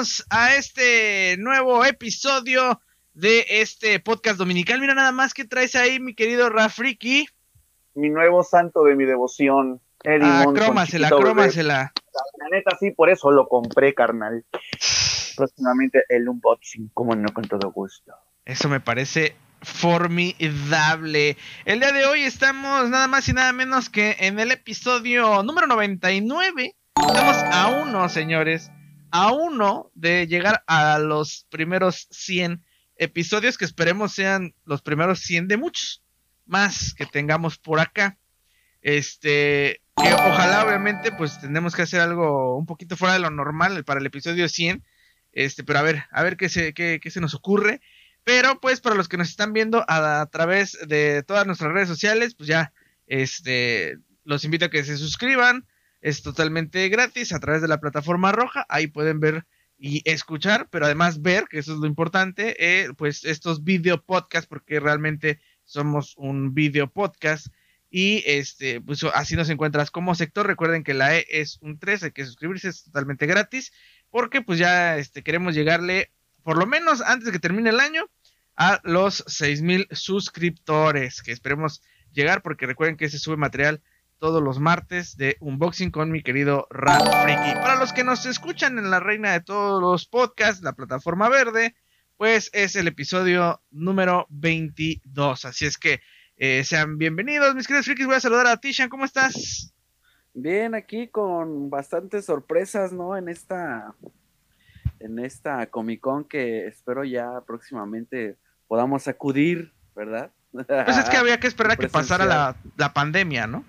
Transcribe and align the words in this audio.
Bienvenidos 0.00 0.26
a 0.30 0.54
este 0.54 1.36
nuevo 1.36 1.84
episodio 1.84 2.80
de 3.12 3.44
este 3.50 4.00
podcast 4.00 4.38
dominical. 4.38 4.80
Mira 4.80 4.94
nada 4.94 5.12
más 5.12 5.34
que 5.34 5.44
traes 5.44 5.74
ahí, 5.74 6.00
mi 6.00 6.14
querido 6.14 6.48
Rafriki. 6.48 7.28
Mi 7.92 8.08
nuevo 8.08 8.42
santo 8.42 8.82
de 8.84 8.96
mi 8.96 9.04
devoción. 9.04 9.82
Eddie 10.02 10.26
ah, 10.26 10.46
crómasela, 10.54 11.10
crómasela. 11.10 11.92
La 12.38 12.48
neta, 12.50 12.78
sí, 12.80 12.92
por 12.92 13.10
eso 13.10 13.30
lo 13.30 13.46
compré, 13.46 13.92
carnal. 13.92 14.42
Próximamente 15.36 16.04
el 16.08 16.26
unboxing, 16.30 16.88
como 16.94 17.14
no, 17.14 17.28
con 17.34 17.44
todo 17.44 17.70
gusto. 17.70 18.14
Eso 18.46 18.70
me 18.70 18.80
parece 18.80 19.36
formidable. 19.60 21.36
El 21.66 21.80
día 21.80 21.92
de 21.92 22.06
hoy 22.06 22.22
estamos 22.22 22.88
nada 22.88 23.06
más 23.06 23.28
y 23.28 23.34
nada 23.34 23.52
menos 23.52 23.90
que 23.90 24.16
en 24.20 24.40
el 24.40 24.50
episodio 24.50 25.42
número 25.42 25.66
99 25.66 26.74
Estamos 27.06 27.36
a 27.50 27.82
uno, 27.82 28.08
señores, 28.08 28.70
a 29.10 29.32
uno 29.32 29.90
de 29.94 30.26
llegar 30.26 30.62
a 30.66 30.98
los 30.98 31.46
primeros 31.50 32.08
100 32.10 32.64
episodios 32.96 33.56
que 33.56 33.64
esperemos 33.64 34.12
sean 34.12 34.54
los 34.64 34.82
primeros 34.82 35.20
100 35.20 35.48
de 35.48 35.56
muchos 35.56 36.02
más 36.46 36.94
que 36.94 37.06
tengamos 37.06 37.58
por 37.58 37.80
acá. 37.80 38.18
Este, 38.82 39.82
que 39.96 40.12
ojalá 40.12 40.64
obviamente 40.64 41.12
pues 41.12 41.40
tenemos 41.40 41.74
que 41.74 41.82
hacer 41.82 42.00
algo 42.00 42.56
un 42.56 42.66
poquito 42.66 42.96
fuera 42.96 43.14
de 43.14 43.20
lo 43.20 43.30
normal 43.30 43.84
para 43.84 44.00
el 44.00 44.06
episodio 44.06 44.48
100. 44.48 44.84
Este, 45.32 45.64
pero 45.64 45.78
a 45.78 45.82
ver, 45.82 46.04
a 46.10 46.22
ver 46.22 46.36
qué 46.36 46.48
se, 46.48 46.74
qué, 46.74 47.00
se 47.10 47.20
nos 47.20 47.34
ocurre. 47.34 47.80
Pero 48.24 48.60
pues 48.60 48.80
para 48.80 48.96
los 48.96 49.08
que 49.08 49.16
nos 49.16 49.30
están 49.30 49.52
viendo 49.52 49.84
a, 49.88 50.20
a, 50.20 50.26
través 50.26 50.76
de 50.86 51.22
todas 51.22 51.46
nuestras 51.46 51.72
redes 51.72 51.88
sociales, 51.88 52.34
pues 52.34 52.48
ya, 52.48 52.72
este, 53.06 53.96
los 54.24 54.44
invito 54.44 54.66
a 54.66 54.70
que 54.70 54.84
se 54.84 54.98
suscriban, 54.98 55.66
es 56.00 56.22
totalmente 56.22 56.88
gratis 56.88 57.32
a 57.32 57.40
través 57.40 57.62
de 57.62 57.68
la 57.68 57.80
plataforma 57.80 58.32
roja. 58.32 58.66
Ahí 58.68 58.86
pueden 58.86 59.20
ver 59.20 59.46
y 59.78 60.02
escuchar, 60.04 60.68
pero 60.70 60.84
además 60.84 61.22
ver, 61.22 61.46
que 61.48 61.58
eso 61.58 61.72
es 61.72 61.78
lo 61.78 61.86
importante, 61.86 62.54
eh, 62.58 62.90
pues 62.96 63.24
estos 63.24 63.64
video 63.64 64.02
podcasts, 64.02 64.46
porque 64.46 64.78
realmente 64.78 65.40
somos 65.64 66.14
un 66.16 66.54
video 66.54 66.90
podcast. 66.90 67.46
Y 67.92 68.22
este, 68.26 68.80
pues 68.80 69.02
así 69.14 69.34
nos 69.34 69.50
encuentras 69.50 69.90
como 69.90 70.14
sector. 70.14 70.46
Recuerden 70.46 70.84
que 70.84 70.94
la 70.94 71.16
E 71.16 71.26
es 71.28 71.58
un 71.60 71.78
3, 71.78 72.04
hay 72.04 72.10
que 72.12 72.24
suscribirse, 72.24 72.68
es 72.68 72.84
totalmente 72.84 73.26
gratis. 73.26 73.72
Porque 74.10 74.42
pues 74.42 74.58
ya 74.58 74.96
este, 74.96 75.22
queremos 75.22 75.54
llegarle, 75.54 76.12
por 76.44 76.56
lo 76.56 76.66
menos 76.66 77.00
antes 77.00 77.26
de 77.26 77.32
que 77.32 77.40
termine 77.40 77.70
el 77.70 77.80
año, 77.80 78.08
a 78.54 78.80
los 78.84 79.24
mil 79.62 79.88
suscriptores. 79.90 81.22
Que 81.22 81.32
esperemos 81.32 81.82
llegar, 82.12 82.42
porque 82.42 82.66
recuerden 82.66 82.96
que 82.96 83.08
se 83.08 83.18
sube 83.18 83.36
material 83.36 83.82
todos 84.20 84.42
los 84.42 84.60
martes 84.60 85.16
de 85.16 85.36
unboxing 85.40 85.90
con 85.90 86.12
mi 86.12 86.22
querido 86.22 86.68
Rap 86.70 87.02
Freaky. 87.22 87.54
Para 87.54 87.76
los 87.76 87.92
que 87.92 88.04
nos 88.04 88.26
escuchan 88.26 88.78
en 88.78 88.90
la 88.90 89.00
reina 89.00 89.32
de 89.32 89.40
todos 89.40 89.80
los 89.80 90.06
podcasts, 90.06 90.62
la 90.62 90.74
plataforma 90.74 91.28
verde, 91.30 91.74
pues 92.18 92.50
es 92.52 92.76
el 92.76 92.86
episodio 92.86 93.62
número 93.70 94.26
22. 94.28 95.46
Así 95.46 95.64
es 95.64 95.78
que 95.78 96.00
eh, 96.36 96.62
sean 96.64 96.98
bienvenidos, 96.98 97.54
mis 97.54 97.66
queridos 97.66 97.86
frikis. 97.86 98.06
Voy 98.06 98.16
a 98.16 98.20
saludar 98.20 98.46
a 98.46 98.58
Tishan, 98.58 98.90
¿cómo 98.90 99.06
estás? 99.06 99.72
Bien, 100.34 100.74
aquí 100.74 101.08
con 101.08 101.70
bastantes 101.70 102.26
sorpresas, 102.26 102.92
¿no? 102.92 103.16
En 103.16 103.30
esta, 103.30 103.94
en 105.00 105.18
esta 105.18 105.66
Comic 105.66 106.00
Con 106.00 106.24
que 106.24 106.66
espero 106.66 107.04
ya 107.04 107.40
próximamente 107.46 108.36
podamos 108.68 109.08
acudir, 109.08 109.72
¿verdad? 109.96 110.30
Pues 110.52 110.98
es 110.98 111.08
que 111.08 111.16
había 111.16 111.40
que 111.40 111.46
esperar 111.46 111.72
a 111.72 111.76
que 111.76 111.88
pasara 111.88 112.26
la, 112.26 112.56
la 112.76 112.92
pandemia, 112.92 113.46
¿no? 113.46 113.64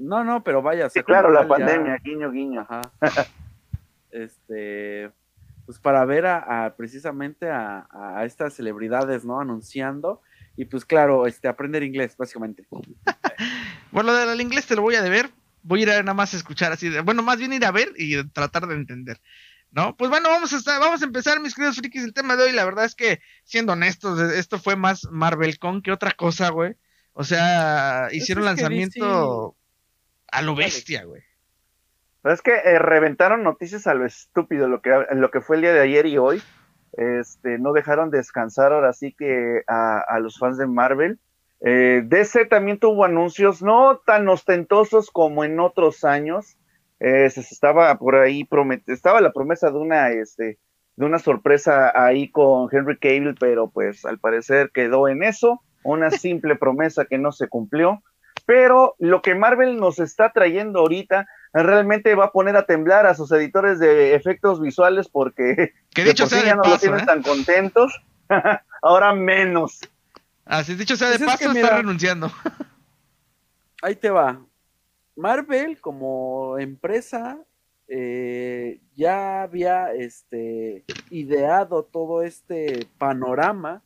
No, 0.00 0.24
no, 0.24 0.42
pero 0.42 0.62
vaya. 0.62 0.88
Sí, 0.88 1.02
claro, 1.02 1.30
la 1.30 1.46
pandemia, 1.46 1.98
guiño, 2.02 2.30
guiño. 2.30 2.66
Ajá. 2.68 2.80
este, 4.10 5.10
pues 5.66 5.78
para 5.78 6.04
ver 6.06 6.26
a, 6.26 6.74
precisamente 6.76 7.50
a, 7.50 8.22
estas 8.24 8.54
celebridades, 8.54 9.24
¿no? 9.24 9.40
Anunciando. 9.40 10.22
Y 10.56 10.64
pues 10.64 10.84
claro, 10.84 11.26
este, 11.26 11.48
aprender 11.48 11.82
inglés, 11.82 12.16
básicamente. 12.16 12.66
bueno, 13.92 14.12
del 14.14 14.40
inglés 14.40 14.66
te 14.66 14.74
lo 14.74 14.82
voy 14.82 14.94
a 14.94 15.02
deber. 15.02 15.30
Voy 15.62 15.80
a 15.80 15.82
ir 15.82 15.90
a 15.90 16.02
nada 16.02 16.14
más 16.14 16.32
a 16.32 16.38
escuchar 16.38 16.72
así. 16.72 16.90
bueno, 17.00 17.22
más 17.22 17.38
bien 17.38 17.52
ir 17.52 17.64
a 17.66 17.70
ver 17.70 17.92
y 17.96 18.24
tratar 18.30 18.66
de 18.66 18.74
entender. 18.74 19.20
¿No? 19.70 19.96
Pues 19.96 20.10
bueno, 20.10 20.30
vamos 20.30 20.52
a 20.52 20.56
estar, 20.56 20.80
vamos 20.80 21.02
a 21.02 21.04
empezar, 21.04 21.38
mis 21.38 21.54
queridos 21.54 21.76
frikis, 21.76 22.02
el 22.02 22.14
tema 22.14 22.36
de 22.36 22.44
hoy. 22.44 22.52
La 22.52 22.64
verdad 22.64 22.86
es 22.86 22.94
que, 22.94 23.20
siendo 23.44 23.74
honestos, 23.74 24.18
esto 24.32 24.58
fue 24.58 24.74
más 24.74 25.06
Marvel 25.10 25.58
Con 25.58 25.82
que 25.82 25.92
otra 25.92 26.12
cosa, 26.12 26.48
güey. 26.48 26.74
O 27.12 27.22
sea, 27.22 28.08
hicieron 28.10 28.44
lanzamiento 28.44 29.56
a 30.32 30.42
lo 30.42 30.54
bestia, 30.54 31.04
güey. 31.04 31.22
Pero 32.22 32.34
es 32.34 32.42
que 32.42 32.52
eh, 32.52 32.78
reventaron 32.78 33.42
noticias 33.42 33.86
a 33.86 33.94
lo 33.94 34.04
estúpido 34.04 34.68
lo 34.68 34.82
que, 34.82 34.90
lo 35.12 35.30
que 35.30 35.40
fue 35.40 35.56
el 35.56 35.62
día 35.62 35.72
de 35.72 35.80
ayer 35.80 36.06
y 36.06 36.18
hoy. 36.18 36.42
Este, 36.92 37.58
no 37.58 37.72
dejaron 37.72 38.10
descansar 38.10 38.72
ahora 38.72 38.92
sí 38.92 39.14
que 39.16 39.62
a, 39.66 40.18
los 40.20 40.38
fans 40.38 40.58
de 40.58 40.66
Marvel. 40.66 41.18
Eh, 41.60 42.02
DC 42.04 42.46
también 42.46 42.78
tuvo 42.78 43.04
anuncios 43.04 43.62
no 43.62 43.98
tan 44.04 44.28
ostentosos 44.28 45.10
como 45.10 45.44
en 45.44 45.60
otros 45.60 46.04
años. 46.04 46.58
Eh, 46.98 47.30
se 47.30 47.40
estaba 47.40 47.96
por 47.96 48.16
ahí 48.16 48.46
estaba 48.86 49.22
la 49.22 49.32
promesa 49.32 49.70
de 49.70 49.78
una, 49.78 50.10
este, 50.10 50.58
de 50.96 51.06
una 51.06 51.18
sorpresa 51.18 51.92
ahí 51.94 52.30
con 52.30 52.68
Henry 52.70 52.98
Cable, 52.98 53.34
pero 53.38 53.70
pues 53.70 54.04
al 54.04 54.18
parecer 54.18 54.70
quedó 54.74 55.08
en 55.08 55.22
eso, 55.22 55.62
una 55.82 56.10
simple 56.10 56.56
promesa 56.56 57.06
que 57.06 57.16
no 57.16 57.32
se 57.32 57.48
cumplió 57.48 58.02
pero 58.50 58.96
lo 58.98 59.22
que 59.22 59.36
Marvel 59.36 59.76
nos 59.76 60.00
está 60.00 60.32
trayendo 60.32 60.80
ahorita 60.80 61.28
realmente 61.52 62.16
va 62.16 62.24
a 62.24 62.32
poner 62.32 62.56
a 62.56 62.66
temblar 62.66 63.06
a 63.06 63.14
sus 63.14 63.30
editores 63.30 63.78
de 63.78 64.16
efectos 64.16 64.60
visuales 64.60 65.06
porque 65.08 65.72
que 65.94 66.02
dicho 66.02 66.26
sea 66.26 66.44
ya 66.44 66.56
no 66.56 66.64
lo 66.64 66.76
tienen 66.76 66.98
¿eh? 66.98 67.06
tan 67.06 67.22
contentos, 67.22 68.02
ahora 68.82 69.14
menos. 69.14 69.78
Así 70.44 70.74
dicho 70.74 70.96
sea 70.96 71.10
de 71.10 71.18
pues 71.18 71.30
paso, 71.30 71.52
está 71.52 71.76
renunciando. 71.76 72.32
ahí 73.82 73.94
te 73.94 74.10
va. 74.10 74.40
Marvel 75.14 75.80
como 75.80 76.58
empresa 76.58 77.38
eh, 77.86 78.80
ya 78.96 79.42
había 79.42 79.92
este, 79.92 80.84
ideado 81.10 81.84
todo 81.84 82.24
este 82.24 82.88
panorama 82.98 83.84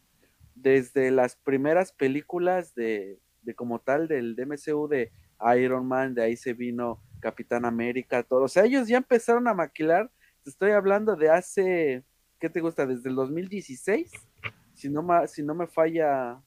desde 0.55 1.11
las 1.11 1.37
primeras 1.37 1.93
películas 1.93 2.75
de, 2.75 3.19
de 3.45 3.55
como 3.55 3.79
tal 3.81 4.09
del 4.09 4.35
DMCU 4.37 4.89
de 4.89 5.13
Iron 5.57 5.87
Man, 5.87 6.15
de 6.15 6.23
ahí 6.23 6.37
se 6.37 6.55
vino 6.55 7.01
Capitán 7.21 7.65
América, 7.65 8.23
todo. 8.23 8.43
O 8.43 8.49
sea, 8.49 8.65
ellos 8.65 8.89
ya 8.89 8.99
empezaron 8.99 9.49
a 9.49 9.55
maquilar, 9.55 10.11
te 10.43 10.51
estoy 10.51 10.73
hablando 10.73 11.17
de 11.17 11.31
hace, 11.31 12.05
¿qué 12.39 12.51
te 12.51 12.61
gusta? 12.61 12.87
Desde 12.87 13.09
el 13.09 13.15
2016, 13.15 14.11
si 14.75 14.89
no, 14.89 15.07
si 15.27 15.43
no 15.43 15.55
me 15.55 15.67
falla 15.67 16.41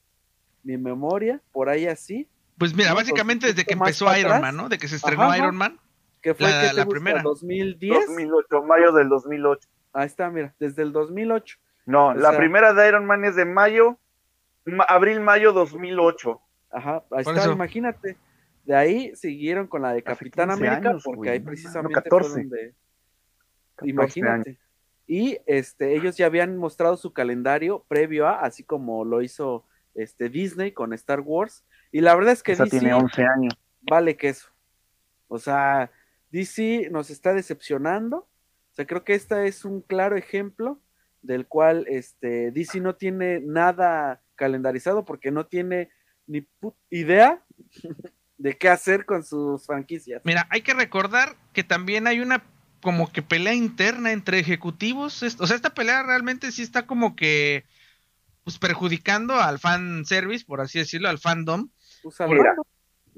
mi 0.62 0.76
memoria, 0.76 1.40
por 1.52 1.68
ahí 1.68 1.86
así. 1.86 2.28
Pues 2.58 2.74
mira, 2.74 2.92
básicamente 2.92 3.46
desde 3.46 3.64
que 3.64 3.74
empezó 3.74 4.14
Iron 4.16 4.40
Man, 4.40 4.56
¿no? 4.56 4.68
De 4.68 4.78
que 4.78 4.88
se 4.88 4.96
estrenó 4.96 5.34
Iron 5.36 5.56
Man. 5.56 5.78
Que 6.20 6.34
fue 6.34 6.50
la, 6.50 6.68
que 6.68 6.74
la 6.74 6.86
primera. 6.86 7.22
2010. 7.22 8.06
2008, 8.08 8.62
mayo 8.64 8.92
del 8.92 9.08
2008. 9.08 9.68
Ahí 9.92 10.06
está, 10.06 10.28
mira, 10.30 10.54
desde 10.58 10.82
el 10.82 10.92
2008. 10.92 11.58
No, 11.86 12.12
la 12.12 12.36
primera 12.36 12.74
de 12.74 12.86
Iron 12.86 13.06
Man 13.06 13.24
es 13.24 13.34
de 13.34 13.44
mayo, 13.44 13.98
abril-mayo 14.88 15.52
2008. 15.52 16.40
Ajá, 16.78 17.04
ahí 17.10 17.24
está, 17.26 17.50
imagínate. 17.50 18.16
De 18.64 18.76
ahí 18.76 19.16
siguieron 19.16 19.66
con 19.66 19.82
la 19.82 19.92
de 19.92 20.02
Capitán 20.02 20.50
América, 20.50 20.96
porque 21.02 21.30
ahí 21.30 21.40
precisamente 21.40 22.00
fue 22.08 22.20
donde. 22.20 22.74
Imagínate. 23.82 24.58
Y 25.06 25.38
este, 25.46 25.96
ellos 25.96 26.16
ya 26.16 26.26
habían 26.26 26.56
mostrado 26.56 26.96
su 26.96 27.12
calendario 27.12 27.84
previo 27.88 28.28
a, 28.28 28.42
así 28.42 28.62
como 28.62 29.04
lo 29.04 29.22
hizo 29.22 29.64
este 29.94 30.28
Disney 30.28 30.70
con 30.70 30.92
Star 30.92 31.20
Wars. 31.20 31.64
Y 31.90 32.00
la 32.00 32.14
verdad 32.14 32.32
es 32.34 32.42
que 32.42 32.54
DC 32.54 32.70
tiene 32.70 32.94
11 32.94 33.22
años. 33.24 33.58
Vale 33.80 34.16
que 34.16 34.28
eso. 34.28 34.48
O 35.26 35.38
sea, 35.38 35.90
DC 36.30 36.90
nos 36.92 37.10
está 37.10 37.34
decepcionando. 37.34 38.18
O 38.18 38.74
sea, 38.74 38.86
creo 38.86 39.02
que 39.02 39.14
esta 39.14 39.44
es 39.44 39.64
un 39.64 39.80
claro 39.80 40.16
ejemplo 40.16 40.78
del 41.22 41.46
cual 41.48 41.86
este 41.88 42.52
DC 42.52 42.80
no 42.80 42.94
tiene 42.94 43.40
nada 43.40 44.22
calendarizado 44.36 45.04
porque 45.04 45.32
no 45.32 45.46
tiene 45.46 45.90
ni 46.28 46.46
idea 46.90 47.42
de 48.36 48.56
qué 48.56 48.68
hacer 48.68 49.04
con 49.04 49.24
sus 49.24 49.66
franquicias. 49.66 50.22
Mira, 50.24 50.46
hay 50.50 50.62
que 50.62 50.74
recordar 50.74 51.34
que 51.52 51.64
también 51.64 52.06
hay 52.06 52.20
una 52.20 52.44
como 52.80 53.10
que 53.10 53.22
pelea 53.22 53.54
interna 53.54 54.12
entre 54.12 54.38
ejecutivos. 54.38 55.22
O 55.22 55.46
sea, 55.46 55.56
esta 55.56 55.74
pelea 55.74 56.04
realmente 56.04 56.52
sí 56.52 56.62
está 56.62 56.86
como 56.86 57.16
que 57.16 57.64
pues 58.44 58.58
perjudicando 58.58 59.34
al 59.34 59.58
fan 59.58 60.04
service, 60.06 60.44
por 60.46 60.60
así 60.60 60.78
decirlo, 60.78 61.08
al 61.08 61.18
fandom. 61.18 61.68
Mira, 62.28 62.54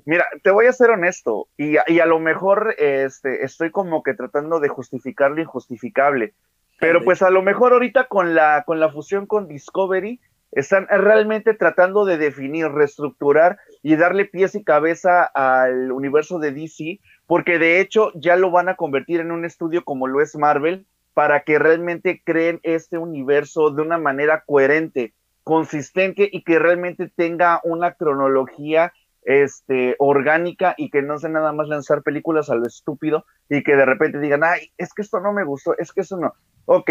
mira, 0.04 0.24
te 0.42 0.50
voy 0.50 0.66
a 0.66 0.72
ser 0.72 0.90
honesto, 0.90 1.48
y, 1.56 1.76
y, 1.86 2.00
a 2.00 2.06
lo 2.06 2.18
mejor 2.18 2.74
este, 2.78 3.44
estoy 3.44 3.70
como 3.70 4.02
que 4.02 4.14
tratando 4.14 4.58
de 4.58 4.68
justificar 4.68 5.30
lo 5.30 5.40
injustificable, 5.40 6.34
pero 6.80 7.04
pues 7.04 7.22
a 7.22 7.30
lo 7.30 7.42
mejor 7.42 7.74
ahorita 7.74 8.08
con 8.08 8.34
la, 8.34 8.64
con 8.66 8.80
la 8.80 8.90
fusión 8.90 9.26
con 9.26 9.46
Discovery, 9.46 10.20
están 10.52 10.86
realmente 10.88 11.54
tratando 11.54 12.04
de 12.04 12.18
definir, 12.18 12.68
reestructurar 12.68 13.58
y 13.82 13.96
darle 13.96 14.24
pies 14.24 14.54
y 14.54 14.64
cabeza 14.64 15.24
al 15.24 15.92
universo 15.92 16.38
de 16.38 16.52
DC, 16.52 17.00
porque 17.26 17.58
de 17.58 17.80
hecho 17.80 18.12
ya 18.14 18.36
lo 18.36 18.50
van 18.50 18.68
a 18.68 18.76
convertir 18.76 19.20
en 19.20 19.30
un 19.30 19.44
estudio 19.44 19.84
como 19.84 20.06
lo 20.06 20.20
es 20.20 20.36
Marvel, 20.36 20.86
para 21.14 21.42
que 21.42 21.58
realmente 21.58 22.22
creen 22.24 22.60
este 22.62 22.98
universo 22.98 23.70
de 23.70 23.82
una 23.82 23.98
manera 23.98 24.42
coherente, 24.46 25.14
consistente 25.42 26.28
y 26.30 26.42
que 26.44 26.58
realmente 26.58 27.10
tenga 27.14 27.60
una 27.64 27.94
cronología 27.94 28.92
este, 29.22 29.96
orgánica 29.98 30.74
y 30.76 30.90
que 30.90 31.02
no 31.02 31.18
sea 31.18 31.30
nada 31.30 31.52
más 31.52 31.68
lanzar 31.68 32.02
películas 32.02 32.50
a 32.50 32.54
lo 32.54 32.66
estúpido 32.66 33.24
y 33.48 33.62
que 33.62 33.76
de 33.76 33.84
repente 33.84 34.18
digan, 34.20 34.44
ay, 34.44 34.72
es 34.78 34.94
que 34.94 35.02
esto 35.02 35.20
no 35.20 35.32
me 35.32 35.44
gustó, 35.44 35.76
es 35.78 35.92
que 35.92 36.02
eso 36.02 36.16
no. 36.16 36.32
Ok, 36.64 36.90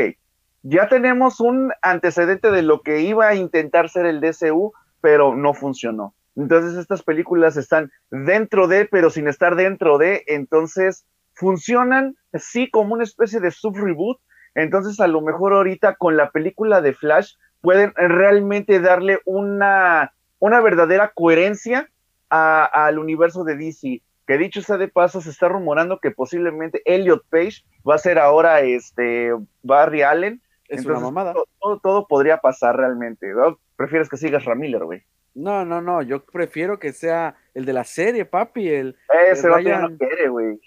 ya 0.63 0.87
tenemos 0.87 1.39
un 1.39 1.71
antecedente 1.81 2.51
de 2.51 2.61
lo 2.61 2.81
que 2.81 3.01
iba 3.01 3.27
a 3.27 3.35
intentar 3.35 3.89
ser 3.89 4.05
el 4.05 4.21
DCU, 4.21 4.73
pero 5.01 5.35
no 5.35 5.53
funcionó. 5.53 6.13
Entonces 6.35 6.77
estas 6.77 7.03
películas 7.03 7.57
están 7.57 7.91
dentro 8.11 8.67
de, 8.67 8.85
pero 8.85 9.09
sin 9.09 9.27
estar 9.27 9.55
dentro 9.55 9.97
de, 9.97 10.23
entonces 10.27 11.05
funcionan 11.33 12.15
sí 12.33 12.69
como 12.69 12.93
una 12.93 13.03
especie 13.03 13.39
de 13.39 13.51
sub-reboot. 13.51 14.19
Entonces 14.55 14.99
a 14.99 15.07
lo 15.07 15.21
mejor 15.21 15.53
ahorita 15.53 15.95
con 15.95 16.17
la 16.17 16.31
película 16.31 16.81
de 16.81 16.93
Flash 16.93 17.33
pueden 17.61 17.93
realmente 17.95 18.79
darle 18.79 19.19
una, 19.25 20.13
una 20.39 20.61
verdadera 20.61 21.11
coherencia 21.13 21.89
al 22.29 22.99
universo 22.99 23.43
de 23.43 23.55
DC. 23.55 24.01
Que 24.27 24.37
dicho 24.37 24.61
sea 24.61 24.77
de 24.77 24.87
paso, 24.87 25.21
se 25.21 25.31
está 25.31 25.47
rumorando 25.47 25.99
que 25.99 26.11
posiblemente 26.11 26.81
Elliot 26.85 27.25
Page 27.29 27.63
va 27.87 27.95
a 27.95 27.99
ser 27.99 28.19
ahora 28.19 28.61
este 28.61 29.31
Barry 29.63 30.03
Allen. 30.03 30.41
Es 30.69 30.85
una 30.85 30.99
mamada. 30.99 31.33
Todo, 31.33 31.79
todo, 31.79 32.07
podría 32.07 32.37
pasar 32.37 32.77
realmente. 32.77 33.31
¿Prefieres 33.75 34.07
que 34.07 34.17
sigas 34.17 34.45
Ramiller, 34.45 34.83
güey? 34.83 35.03
No, 35.35 35.65
no, 35.65 35.81
no. 35.81 36.01
Yo 36.01 36.23
prefiero 36.25 36.79
que 36.79 36.93
sea 36.93 37.35
el 37.53 37.65
de 37.65 37.73
la 37.73 37.83
serie, 37.83 38.25
papi. 38.25 38.69
El, 38.69 38.97
Ese 39.31 39.47
el 39.47 39.81
no 39.81 39.97
quiere, 39.97 40.29
güey. 40.29 40.59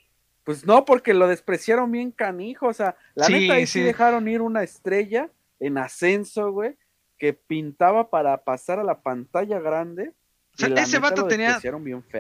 Pues 0.44 0.66
no, 0.66 0.84
porque 0.84 1.14
lo 1.14 1.28
despreciaron 1.28 1.90
bien 1.90 2.10
canijo. 2.10 2.66
O 2.66 2.72
sea, 2.72 2.96
la 3.14 3.28
neta 3.28 3.54
ahí 3.54 3.66
sí 3.66 3.81
dejaron 3.81 4.28
ir 4.28 4.43
una 4.43 4.62
estrella 4.62 5.31
en 5.60 5.78
ascenso, 5.78 6.50
güey, 6.50 6.76
que 7.16 7.32
pintaba 7.32 8.10
para 8.10 8.38
pasar 8.44 8.81
a 8.81 8.84
la 8.84 9.00
pantalla 9.02 9.60
grande 9.60 10.12
ese 10.58 10.98
vato 10.98 11.26
tenía 11.26 11.60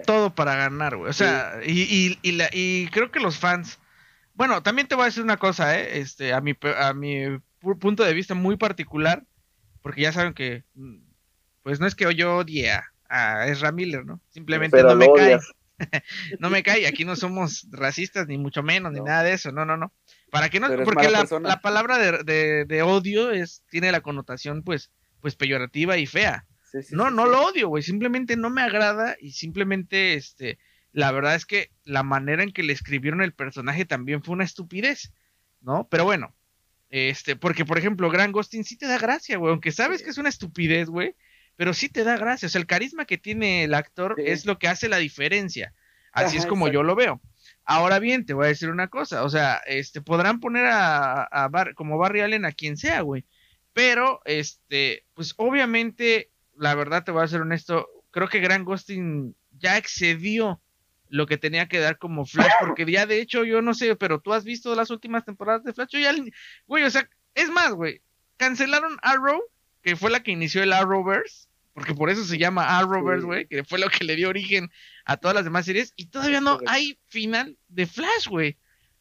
todo 0.06 0.34
para 0.34 0.54
ganar, 0.54 0.96
güey. 0.96 1.10
O 1.10 1.12
sea, 1.12 1.60
y, 1.64 2.18
y, 2.22 2.48
y, 2.52 2.88
creo 2.88 3.10
que 3.10 3.20
los 3.20 3.38
fans. 3.38 3.78
Bueno, 4.34 4.62
también 4.62 4.88
te 4.88 4.94
voy 4.94 5.02
a 5.02 5.06
decir 5.06 5.22
una 5.22 5.36
cosa, 5.36 5.78
¿eh? 5.78 6.00
Este, 6.00 6.32
a 6.32 6.40
mi, 6.40 6.56
a 6.78 6.94
mi 6.94 7.38
punto 7.78 8.04
de 8.04 8.14
vista 8.14 8.34
muy 8.34 8.56
particular, 8.56 9.24
porque 9.82 10.02
ya 10.02 10.12
saben 10.12 10.34
que, 10.34 10.64
mm, 10.74 10.98
pues 11.62 11.80
no 11.80 11.86
es 11.86 11.94
que 11.94 12.12
yo 12.14 12.36
odie 12.36 12.70
a, 12.70 13.46
Ezra 13.46 13.72
Miller, 13.72 14.06
¿no? 14.06 14.20
Simplemente 14.30 14.82
no 14.82 14.96
me 14.96 15.12
cae. 15.12 15.38
no 16.38 16.50
me 16.50 16.62
cae, 16.62 16.86
aquí 16.86 17.04
no 17.04 17.16
somos 17.16 17.66
racistas, 17.70 18.26
ni 18.26 18.38
mucho 18.38 18.62
menos, 18.62 18.92
ni 18.92 19.00
nada 19.00 19.22
de 19.22 19.32
eso, 19.32 19.52
no, 19.52 19.64
no, 19.64 19.76
no. 19.76 19.92
Para 20.30 20.48
que 20.48 20.60
no, 20.60 20.68
porque 20.84 21.10
la, 21.10 21.26
la, 21.42 21.60
palabra 21.60 21.98
de, 21.98 22.22
de, 22.24 22.64
de, 22.64 22.82
odio 22.82 23.32
es, 23.32 23.64
tiene 23.70 23.92
la 23.92 24.00
connotación, 24.00 24.62
pues, 24.62 24.90
pues 25.20 25.36
peyorativa 25.36 25.98
y 25.98 26.06
fea 26.06 26.46
no, 26.90 27.10
no 27.10 27.26
lo 27.26 27.46
odio, 27.46 27.68
güey. 27.68 27.82
Simplemente 27.82 28.36
no 28.36 28.50
me 28.50 28.62
agrada 28.62 29.16
y 29.20 29.32
simplemente, 29.32 30.14
este, 30.14 30.58
la 30.92 31.12
verdad 31.12 31.34
es 31.34 31.46
que 31.46 31.70
la 31.84 32.02
manera 32.02 32.42
en 32.42 32.52
que 32.52 32.62
le 32.62 32.72
escribieron 32.72 33.22
el 33.22 33.34
personaje 33.34 33.84
también 33.84 34.22
fue 34.22 34.34
una 34.34 34.44
estupidez, 34.44 35.12
¿no? 35.60 35.88
Pero 35.90 36.04
bueno, 36.04 36.34
este, 36.92 37.36
porque 37.36 37.64
por 37.64 37.78
ejemplo, 37.78 38.10
Gran 38.10 38.32
Ghosting 38.32 38.64
sí 38.64 38.76
te 38.76 38.86
da 38.86 38.98
gracia, 38.98 39.38
güey, 39.38 39.50
aunque 39.50 39.72
sabes 39.72 40.02
que 40.02 40.10
es 40.10 40.18
una 40.18 40.28
estupidez, 40.28 40.90
güey, 40.90 41.16
pero 41.56 41.72
sí 41.72 41.88
te 41.88 42.04
da 42.04 42.18
gracia. 42.18 42.46
O 42.46 42.50
sea, 42.50 42.60
el 42.60 42.66
carisma 42.66 43.06
que 43.06 43.16
tiene 43.16 43.64
el 43.64 43.72
actor 43.72 44.14
es 44.18 44.44
lo 44.44 44.58
que 44.58 44.68
hace 44.68 44.90
la 44.90 44.98
diferencia. 44.98 45.72
Así 46.12 46.36
es 46.36 46.44
como 46.44 46.68
yo 46.68 46.82
lo 46.82 46.94
veo. 46.94 47.22
Ahora 47.64 47.98
bien, 47.98 48.26
te 48.26 48.34
voy 48.34 48.44
a 48.44 48.48
decir 48.48 48.68
una 48.68 48.88
cosa, 48.88 49.24
o 49.24 49.30
sea, 49.30 49.62
este, 49.66 50.02
podrán 50.02 50.38
poner 50.38 50.66
a, 50.66 51.22
a 51.22 51.50
como 51.74 51.96
Barry 51.96 52.20
Allen 52.20 52.44
a 52.44 52.52
quien 52.52 52.76
sea, 52.76 53.00
güey. 53.00 53.24
Pero, 53.72 54.20
este, 54.26 55.06
pues 55.14 55.32
obviamente 55.38 56.30
la 56.58 56.74
verdad 56.74 57.04
te 57.04 57.10
voy 57.10 57.24
a 57.24 57.28
ser 57.28 57.40
honesto, 57.40 57.88
creo 58.10 58.28
que 58.28 58.40
Gran 58.40 58.64
Ghosting 58.64 59.34
ya 59.58 59.78
excedió 59.78 60.60
lo 61.12 61.26
que 61.26 61.36
tenía 61.36 61.68
que 61.68 61.78
dar 61.78 61.98
como 61.98 62.24
Flash, 62.24 62.50
porque 62.58 62.90
ya 62.90 63.04
de 63.04 63.20
hecho 63.20 63.44
yo 63.44 63.60
no 63.60 63.74
sé, 63.74 63.96
pero 63.96 64.20
tú 64.20 64.32
has 64.32 64.44
visto 64.44 64.74
las 64.74 64.88
últimas 64.90 65.26
temporadas 65.26 65.62
de 65.62 65.74
Flash, 65.74 65.90
yo 65.90 65.98
ya, 66.00 66.14
güey, 66.66 66.84
o 66.84 66.90
sea, 66.90 67.06
es 67.34 67.50
más, 67.50 67.72
güey, 67.72 68.00
cancelaron 68.38 68.96
Arrow, 69.02 69.42
que 69.82 69.94
fue 69.94 70.10
la 70.10 70.22
que 70.22 70.30
inició 70.30 70.62
el 70.62 70.72
Arrowverse, 70.72 71.48
porque 71.74 71.92
por 71.92 72.08
eso 72.08 72.24
se 72.24 72.38
llama 72.38 72.78
Arrowverse, 72.78 73.26
güey, 73.26 73.46
que 73.46 73.62
fue 73.62 73.78
lo 73.78 73.90
que 73.90 74.04
le 74.04 74.16
dio 74.16 74.30
origen 74.30 74.70
a 75.04 75.18
todas 75.18 75.34
las 75.34 75.44
demás 75.44 75.66
series, 75.66 75.92
y 75.96 76.06
todavía 76.06 76.40
no 76.40 76.58
hay 76.66 76.98
final 77.08 77.58
de 77.68 77.86
Flash, 77.86 78.28
güey, 78.28 78.56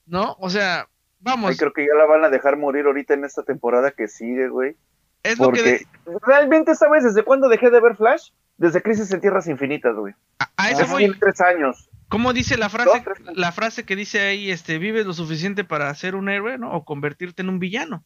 ¿no? 0.06 0.36
O 0.40 0.50
sea, 0.50 0.90
vamos. 1.22 1.58
creo 1.58 1.72
que 1.72 1.88
ya 1.88 1.96
la 1.96 2.06
van 2.08 2.25
a 2.25 2.30
dejar 2.30 2.58
morir 2.58 2.88
ahorita 2.88 3.13
en 3.13 3.24
esta 3.24 3.44
temporada 3.44 3.92
que 3.92 4.10
sigue, 4.10 4.50
güey. 4.50 4.75
Es 5.24 5.40
lo 5.40 5.54
que 5.54 5.86
realmente, 6.28 6.75
¿sabes 6.75 7.06
desde 7.06 7.24
cuándo 7.24 7.48
dejé 7.48 7.69
de 7.69 7.80
ver 7.80 7.96
Flash? 7.96 8.31
Desde 8.58 8.81
Crisis 8.81 9.12
en 9.13 9.22
Tierras 9.22 9.48
Infinitas, 9.48 9.96
güey. 9.96 10.13
A, 10.58 10.72
eso 10.72 10.86
voy. 10.88 11.10
tres 11.18 11.40
años. 11.40 11.90
¿Cómo 12.12 12.34
dice 12.34 12.58
la 12.58 12.68
frase? 12.68 13.04
la 13.34 13.54
frase 13.54 13.86
que 13.86 13.96
dice 13.96 14.19
ahí, 14.19 14.52
este, 14.52 14.78
vives 14.78 15.06
lo 15.06 15.13
suficiente 15.13 15.63
para 15.63 15.96
ser 15.96 16.16
un 16.16 16.28
héroe, 16.28 16.58
¿no? 16.58 16.74
O 16.74 16.84
convertirte 16.84 17.42
en 17.42 17.48
un 17.48 17.58
villano, 17.58 18.04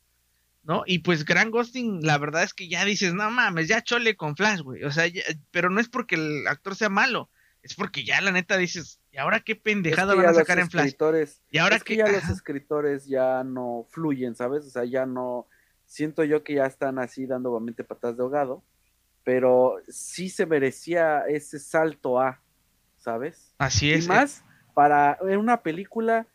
¿no? 0.61 0.83
Y 0.85 0.99
pues 0.99 1.25
Gran 1.25 1.49
Ghosting, 1.49 2.05
la 2.05 2.19
verdad 2.19 2.43
es 2.43 2.53
que 2.53 2.69
ya 2.69 2.85
dices, 2.85 3.15
no 3.15 3.31
mames, 3.31 3.67
ya 3.67 3.81
chole 3.81 4.15
con 4.15 4.35
Flash, 4.35 4.61
güey. 4.61 4.83
O 4.83 4.91
sea, 4.91 5.05
pero 5.49 5.71
no 5.71 5.81
es 5.81 5.89
porque 5.89 6.15
el 6.15 6.47
actor 6.47 6.75
sea 6.75 6.89
malo, 6.89 7.31
es 7.63 7.73
porque 7.73 8.05
ya 8.05 8.21
la 8.21 8.31
neta 8.31 8.57
dices, 8.57 9.01
¿y 9.11 9.17
ahora 9.17 9.39
qué 9.39 9.55
pendejada 9.55 10.13
van 10.13 10.27
a 10.27 10.33
sacar 10.35 10.59
en 10.59 10.69
Flash? 10.69 10.93
Y 11.49 11.57
ahora 11.57 11.79
que 11.79 11.95
ya 11.95 12.07
los 12.07 12.29
escritores 12.29 13.07
ya 13.07 13.43
no 13.43 13.87
fluyen, 13.89 14.35
¿sabes? 14.35 14.67
O 14.67 14.69
sea, 14.69 14.85
ya 14.85 15.07
no 15.07 15.47
siento 15.87 16.23
yo 16.23 16.43
que 16.43 16.53
ya 16.53 16.67
están 16.67 16.99
así 16.99 17.25
dando 17.25 17.51
obviamente 17.51 17.83
patas 17.83 18.17
de 18.17 18.21
ahogado, 18.21 18.63
pero 19.23 19.77
sí 19.87 20.29
se 20.29 20.45
merecía 20.45 21.21
ese 21.27 21.57
salto 21.57 22.21
a, 22.21 22.39
¿sabes? 23.05 23.53
Así 23.59 23.91
es. 23.91 24.05
Y 24.05 24.07
más 24.07 24.43
para 24.73 25.19
una 25.21 25.61
película 25.61 26.27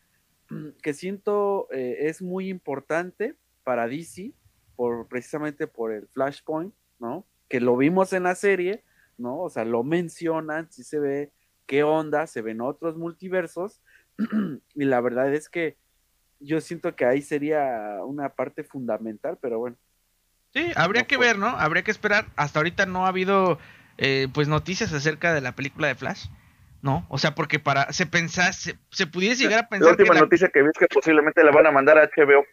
que 0.81 0.93
siento 0.93 1.67
eh, 1.71 2.07
es 2.07 2.21
muy 2.21 2.47
importante 2.47 3.35
para 3.63 3.87
DC, 3.87 4.31
por, 4.75 5.07
precisamente 5.07 5.67
por 5.67 5.91
el 5.91 6.07
Flashpoint, 6.07 6.73
¿no? 6.97 7.25
Que 7.49 7.59
lo 7.59 7.75
vimos 7.75 8.13
en 8.13 8.23
la 8.23 8.35
serie, 8.35 8.83
¿no? 9.17 9.39
O 9.39 9.49
sea, 9.49 9.65
lo 9.65 9.83
mencionan, 9.83 10.71
sí 10.71 10.83
se 10.83 10.99
ve 10.99 11.31
qué 11.67 11.83
onda, 11.83 12.25
se 12.25 12.41
ven 12.41 12.61
otros 12.61 12.97
multiversos, 12.97 13.81
y 14.75 14.85
la 14.85 15.01
verdad 15.01 15.33
es 15.33 15.49
que 15.49 15.77
yo 16.39 16.61
siento 16.61 16.95
que 16.95 17.05
ahí 17.05 17.21
sería 17.21 17.99
una 18.05 18.29
parte 18.29 18.63
fundamental, 18.63 19.37
pero 19.41 19.59
bueno. 19.59 19.75
Sí, 20.53 20.71
habría 20.75 21.05
que 21.05 21.17
ver, 21.17 21.37
¿no? 21.37 21.47
Habría 21.47 21.83
que 21.83 21.91
esperar. 21.91 22.27
Hasta 22.35 22.59
ahorita 22.59 22.85
no 22.85 23.05
ha 23.05 23.09
habido 23.09 23.59
eh, 23.97 24.27
pues 24.33 24.47
noticias 24.47 24.91
acerca 24.93 25.33
de 25.33 25.41
la 25.41 25.53
película 25.53 25.87
de 25.87 25.95
Flash. 25.95 26.27
¿No? 26.81 27.05
O 27.09 27.17
sea, 27.17 27.35
porque 27.35 27.59
para 27.59 27.91
se 27.93 28.07
pensase, 28.07 28.79
se, 28.89 29.07
pudiese 29.07 29.43
llegar 29.43 29.65
a 29.65 29.69
pensar. 29.69 29.95
La 29.95 30.03
última 30.03 30.19
noticia 30.19 30.49
que 30.49 30.63
vi 30.63 30.69
es 30.69 30.77
que 30.79 30.87
posiblemente 30.87 31.43
la 31.43 31.51
van 31.51 31.67
a 31.67 31.71
mandar 31.71 31.97
a 31.97 32.05
HBO. 32.05 32.43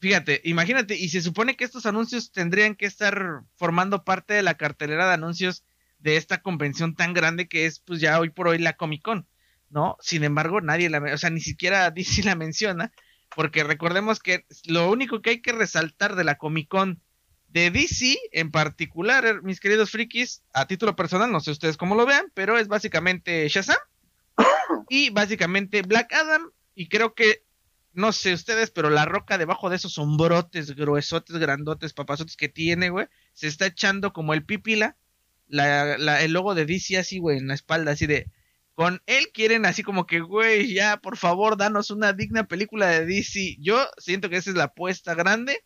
Fíjate, 0.00 0.40
imagínate, 0.44 0.96
y 0.96 1.08
se 1.08 1.22
supone 1.22 1.56
que 1.56 1.64
estos 1.64 1.86
anuncios 1.86 2.32
tendrían 2.32 2.74
que 2.74 2.86
estar 2.86 3.42
formando 3.56 4.04
parte 4.04 4.34
de 4.34 4.42
la 4.42 4.54
cartelera 4.54 5.06
de 5.06 5.14
anuncios 5.14 5.64
de 5.98 6.16
esta 6.16 6.42
convención 6.42 6.94
tan 6.94 7.14
grande 7.14 7.48
que 7.48 7.66
es, 7.66 7.80
pues 7.80 8.00
ya 8.00 8.18
hoy 8.18 8.30
por 8.30 8.48
hoy 8.48 8.58
la 8.58 8.74
Comic 8.74 9.02
Con. 9.02 9.26
¿no? 9.72 9.96
Sin 10.00 10.22
embargo, 10.22 10.60
nadie 10.60 10.90
la, 10.90 10.98
o 10.98 11.18
sea, 11.18 11.30
ni 11.30 11.40
siquiera 11.40 11.90
DC 11.94 12.22
la 12.22 12.36
menciona, 12.36 12.92
porque 13.34 13.64
recordemos 13.64 14.20
que 14.20 14.44
lo 14.66 14.90
único 14.90 15.22
que 15.22 15.30
hay 15.30 15.42
que 15.42 15.52
resaltar 15.52 16.14
de 16.14 16.24
la 16.24 16.36
Comic 16.36 16.68
Con 16.68 17.02
de 17.52 17.70
DC 17.70 18.18
en 18.32 18.50
particular, 18.50 19.26
er, 19.26 19.42
mis 19.42 19.60
queridos 19.60 19.90
frikis, 19.90 20.42
a 20.54 20.66
título 20.66 20.96
personal, 20.96 21.30
no 21.30 21.40
sé 21.40 21.50
ustedes 21.50 21.76
cómo 21.76 21.94
lo 21.94 22.06
vean, 22.06 22.26
pero 22.34 22.58
es 22.58 22.66
básicamente 22.66 23.46
Shazam 23.48 23.76
y 24.88 25.10
básicamente 25.10 25.82
Black 25.82 26.12
Adam 26.14 26.50
y 26.74 26.88
creo 26.88 27.14
que 27.14 27.44
no 27.92 28.12
sé 28.12 28.32
ustedes, 28.32 28.70
pero 28.70 28.88
la 28.88 29.04
roca 29.04 29.36
debajo 29.36 29.68
de 29.68 29.76
esos 29.76 29.92
sombrotes 29.92 30.74
gruesotes, 30.74 31.36
grandotes, 31.36 31.92
papazotes 31.92 32.36
que 32.36 32.48
tiene, 32.48 32.88
güey, 32.88 33.06
se 33.34 33.48
está 33.48 33.66
echando 33.66 34.14
como 34.14 34.32
el 34.32 34.46
pipila, 34.46 34.96
la, 35.46 35.98
la, 35.98 36.22
el 36.22 36.32
logo 36.32 36.54
de 36.54 36.64
DC 36.64 36.96
así, 36.96 37.18
güey, 37.18 37.36
en 37.36 37.48
la 37.48 37.54
espalda, 37.54 37.92
así 37.92 38.06
de, 38.06 38.30
con 38.74 39.02
él 39.04 39.28
quieren 39.34 39.66
así 39.66 39.82
como 39.82 40.06
que, 40.06 40.20
güey, 40.20 40.72
ya 40.72 40.96
por 40.96 41.18
favor, 41.18 41.58
danos 41.58 41.90
una 41.90 42.14
digna 42.14 42.48
película 42.48 42.88
de 42.88 43.04
DC. 43.04 43.56
Yo 43.60 43.86
siento 43.98 44.30
que 44.30 44.36
esa 44.36 44.50
es 44.50 44.56
la 44.56 44.64
apuesta 44.64 45.14
grande. 45.14 45.62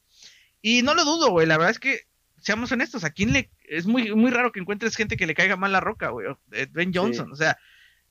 Y 0.62 0.82
no 0.82 0.94
lo 0.94 1.04
dudo, 1.04 1.30
güey. 1.30 1.46
La 1.46 1.56
verdad 1.56 1.70
es 1.70 1.78
que, 1.78 2.00
seamos 2.38 2.72
honestos, 2.72 3.04
a 3.04 3.10
quién 3.10 3.32
le. 3.32 3.50
Es 3.64 3.86
muy, 3.86 4.14
muy 4.14 4.30
raro 4.30 4.52
que 4.52 4.60
encuentres 4.60 4.96
gente 4.96 5.16
que 5.16 5.26
le 5.26 5.34
caiga 5.34 5.56
mal 5.56 5.72
la 5.72 5.80
roca, 5.80 6.08
güey. 6.10 6.26
Ben 6.70 6.92
Johnson. 6.94 7.32
O 7.32 7.36
sea, 7.36 7.58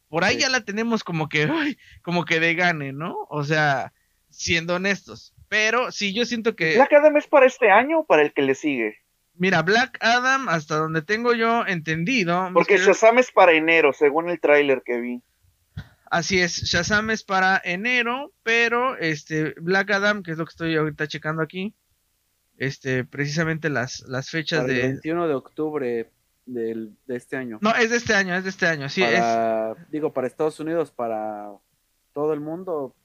por 0.09 0.23
ahí 0.23 0.37
ya 0.37 0.49
la 0.49 0.61
tenemos 0.61 1.03
como 1.03 1.29
que, 1.29 1.43
ay, 1.43 1.77
como 2.01 2.25
que 2.25 2.39
de 2.39 2.55
gane, 2.55 2.93
¿no? 2.93 3.15
O 3.29 3.43
sea, 3.43 3.93
siendo 4.29 4.75
honestos. 4.75 5.33
Pero 5.47 5.91
sí, 5.91 6.13
yo 6.13 6.25
siento 6.25 6.55
que. 6.55 6.75
¿La 6.75 6.85
Academy 6.85 7.19
es 7.19 7.27
para 7.27 7.45
este 7.45 7.71
año 7.71 7.99
o 7.99 8.05
para 8.05 8.21
el 8.21 8.33
que 8.33 8.41
le 8.41 8.55
sigue? 8.55 8.97
Mira, 9.37 9.61
Black 9.63 9.97
Adam, 9.99 10.47
hasta 10.47 10.77
donde 10.77 11.01
tengo 11.01 11.33
yo 11.33 11.65
entendido. 11.67 12.49
Porque 12.53 12.77
Shazam 12.77 13.19
es 13.19 13.31
para 13.31 13.51
enero, 13.51 13.91
según 13.91 14.29
el 14.29 14.39
tráiler 14.39 14.81
que 14.85 14.99
vi. 14.99 15.21
Así 16.09 16.39
es, 16.39 16.63
Shazam 16.63 17.09
es 17.09 17.23
para 17.23 17.61
enero, 17.63 18.31
pero 18.43 18.97
este 18.97 19.53
Black 19.57 19.91
Adam, 19.91 20.23
que 20.23 20.31
es 20.31 20.37
lo 20.37 20.45
que 20.45 20.51
estoy 20.51 20.75
ahorita 20.75 21.07
checando 21.07 21.41
aquí, 21.41 21.73
este 22.57 23.03
precisamente 23.03 23.69
las, 23.69 24.01
las 24.07 24.29
fechas 24.29 24.65
de... 24.65 24.81
21 24.81 25.27
de 25.27 25.33
octubre 25.33 26.11
del, 26.45 26.95
de 27.05 27.15
este 27.15 27.37
año. 27.37 27.57
No, 27.61 27.75
es 27.75 27.89
de 27.89 27.97
este 27.97 28.13
año, 28.13 28.35
es 28.35 28.43
de 28.43 28.49
este 28.49 28.67
año, 28.67 28.89
sí. 28.89 29.03
es... 29.03 29.21
Digo, 29.91 30.13
para 30.13 30.27
Estados 30.27 30.59
Unidos, 30.59 30.91
para 30.91 31.51
todo 32.13 32.33
el 32.33 32.39
mundo, 32.39 32.95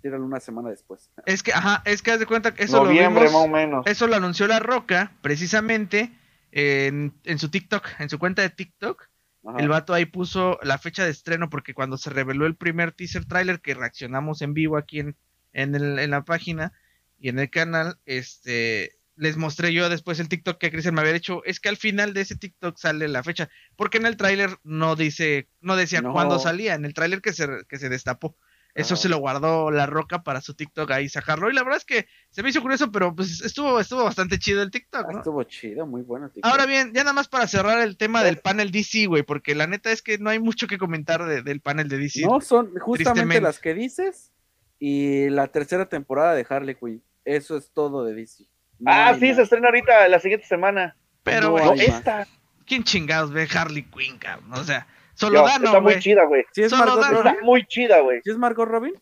tiran 0.00 0.22
una 0.22 0.40
semana 0.40 0.70
después. 0.70 1.10
Es 1.26 1.42
que, 1.42 1.52
ajá, 1.52 1.82
es 1.84 2.02
que 2.02 2.12
haz 2.12 2.20
de 2.20 2.26
cuenta 2.26 2.54
que 2.54 2.64
eso 2.64 2.84
Noviembre, 2.84 3.26
lo 3.26 3.32
más 3.32 3.44
o 3.44 3.48
menos. 3.48 3.86
Eso 3.86 4.06
lo 4.06 4.16
anunció 4.16 4.46
La 4.46 4.60
Roca, 4.60 5.12
precisamente, 5.20 6.12
en, 6.52 7.14
en 7.24 7.38
su 7.38 7.50
TikTok, 7.50 7.86
en 7.98 8.08
su 8.08 8.18
cuenta 8.18 8.42
de 8.42 8.50
TikTok. 8.50 9.08
El 9.56 9.68
vato 9.68 9.94
ahí 9.94 10.04
puso 10.04 10.58
la 10.62 10.76
fecha 10.76 11.02
de 11.02 11.10
estreno 11.10 11.48
porque 11.48 11.72
cuando 11.72 11.96
se 11.96 12.10
reveló 12.10 12.44
el 12.44 12.56
primer 12.56 12.92
teaser 12.92 13.24
trailer 13.24 13.60
que 13.60 13.72
reaccionamos 13.72 14.42
en 14.42 14.52
vivo 14.52 14.76
aquí 14.76 15.00
en, 15.00 15.16
en, 15.54 15.74
el, 15.74 15.98
en 15.98 16.10
la 16.10 16.24
página 16.26 16.74
y 17.20 17.28
en 17.28 17.38
el 17.38 17.50
canal, 17.50 17.98
este, 18.06 18.98
les 19.14 19.36
mostré 19.36 19.74
yo 19.74 19.90
después 19.90 20.18
el 20.18 20.28
TikTok 20.28 20.58
que 20.58 20.70
Cristian 20.70 20.94
me 20.94 21.02
había 21.02 21.12
dicho, 21.12 21.44
es 21.44 21.60
que 21.60 21.68
al 21.68 21.76
final 21.76 22.14
de 22.14 22.22
ese 22.22 22.36
TikTok 22.36 22.78
sale 22.78 23.06
la 23.08 23.22
fecha, 23.22 23.50
porque 23.76 23.98
en 23.98 24.06
el 24.06 24.16
tráiler 24.16 24.56
no 24.64 24.96
dice, 24.96 25.48
no 25.60 25.76
decía 25.76 26.02
cuándo 26.02 26.38
salía, 26.38 26.74
en 26.74 26.86
el 26.86 26.94
tráiler 26.94 27.20
que 27.20 27.34
se, 27.34 27.46
que 27.68 27.78
se 27.78 27.90
destapó. 27.90 28.36
Eso 28.72 28.94
se 28.94 29.08
lo 29.08 29.18
guardó 29.18 29.70
la 29.70 29.86
roca 29.86 30.22
para 30.22 30.40
su 30.40 30.54
TikTok 30.54 30.90
ahí 30.92 31.08
sacarlo. 31.08 31.50
Y 31.50 31.52
la 31.52 31.64
verdad 31.64 31.78
es 31.78 31.84
que 31.84 32.06
se 32.30 32.42
me 32.42 32.50
hizo 32.50 32.62
curioso, 32.62 32.92
pero 32.92 33.14
pues 33.14 33.40
estuvo, 33.42 33.80
estuvo 33.80 34.04
bastante 34.04 34.38
chido 34.38 34.62
el 34.62 34.70
TikTok, 34.70 35.10
¿no? 35.10 35.18
Estuvo 35.18 35.42
chido, 35.42 35.86
muy 35.86 36.02
bueno. 36.02 36.30
TikTok. 36.30 36.48
Ahora 36.48 36.66
bien, 36.66 36.92
ya 36.94 37.02
nada 37.02 37.12
más 37.12 37.28
para 37.28 37.48
cerrar 37.48 37.80
el 37.80 37.96
tema 37.96 38.22
del 38.22 38.38
panel 38.38 38.70
DC, 38.70 39.06
güey, 39.06 39.24
porque 39.24 39.56
la 39.56 39.66
neta 39.66 39.90
es 39.90 40.02
que 40.02 40.18
no 40.18 40.30
hay 40.30 40.38
mucho 40.38 40.68
que 40.68 40.78
comentar 40.78 41.26
del 41.26 41.60
panel 41.60 41.88
de 41.88 41.98
DC. 41.98 42.20
No, 42.22 42.40
son 42.40 42.72
justamente 42.78 43.40
las 43.40 43.58
que 43.58 43.74
dices 43.74 44.32
y 44.78 45.28
la 45.28 45.48
tercera 45.48 45.88
temporada 45.88 46.34
de 46.34 46.46
Harley 46.48 46.74
Quinn. 46.74 47.02
Eso 47.36 47.56
es 47.56 47.70
todo 47.70 48.04
de 48.04 48.14
DC. 48.14 48.44
ah, 48.86 49.14
sí, 49.18 49.32
se 49.34 49.42
estrena 49.42 49.68
ahorita 49.68 50.08
la 50.08 50.18
siguiente 50.18 50.46
semana. 50.46 50.96
Pero, 51.22 51.52
güey, 51.52 51.80
esta. 51.80 52.26
¿Quién 52.66 52.82
chingados 52.82 53.32
ve 53.32 53.46
Harley 53.54 53.84
Quinn, 53.84 54.18
cabrón? 54.18 54.52
O 54.54 54.64
sea. 54.64 54.86
Solo 55.14 55.42
Dano, 55.44 55.66
Está 55.66 55.80
muy 55.80 55.98
chida, 55.98 56.24
güey. 56.24 56.44
¿Sí 56.52 56.62
es 56.62 56.72
Margot 56.72 57.04
Robin? 57.04 57.16
Está 57.18 57.44
muy 57.44 57.66
chida, 57.66 58.00
güey. 58.00 58.20
¿Sí 58.24 58.30
es 58.30 58.38
Margot 58.38 58.66
Robin? 58.66 58.94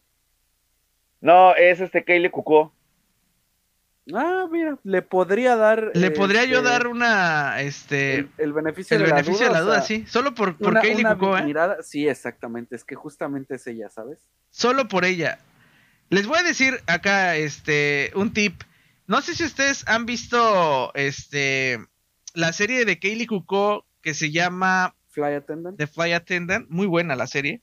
No, 1.21 1.55
es 1.55 1.81
este 1.81 2.05
Kaylee 2.05 2.31
Cucó. 2.31 2.75
Ah, 4.13 4.47
mira, 4.51 4.79
le 4.83 5.03
podría 5.03 5.57
dar. 5.57 5.93
Le 5.95 6.11
podría 6.11 6.45
yo 6.45 6.59
este, 6.59 6.69
dar 6.69 6.87
una. 6.87 7.61
Este. 7.61 8.29
El, 8.37 8.53
beneficio, 8.53 8.97
el 8.97 9.05
de, 9.05 9.11
beneficio 9.11 9.47
la 9.47 9.53
de 9.53 9.59
la 9.59 9.61
duda, 9.61 9.83
sí. 9.83 10.05
Solo 10.07 10.35
por, 10.35 10.57
por 10.57 10.73
una, 10.73 10.81
Kaylee 10.83 11.05
Cucó, 11.05 11.39
¿eh? 11.39 11.55
sí, 11.83 12.09
exactamente. 12.09 12.77
Es 12.77 12.85
que 12.85 12.95
justamente 12.95 13.55
es 13.55 13.67
ella, 13.67 13.89
¿sabes? 13.89 14.19
Solo 14.51 14.89
por 14.89 15.05
ella. 15.05 15.39
Les 16.11 16.27
voy 16.27 16.39
a 16.39 16.43
decir 16.43 16.81
acá, 16.87 17.37
este. 17.37 18.13
Un 18.15 18.33
tip. 18.33 18.63
No 19.07 19.21
sé 19.23 19.35
si 19.35 19.45
ustedes 19.45 19.87
han 19.87 20.07
visto. 20.07 20.93
Este. 20.95 21.79
La 22.35 22.53
serie 22.53 22.85
de 22.85 22.99
Kaylee 22.99 23.27
Cucó 23.27 23.87
que 24.03 24.15
se 24.15 24.31
llama 24.31 24.95
Fly 25.09 25.35
Attendant. 25.35 25.77
The 25.77 25.87
Fly 25.87 26.13
Attendant, 26.13 26.69
muy 26.71 26.87
buena 26.87 27.17
la 27.17 27.27
serie. 27.27 27.63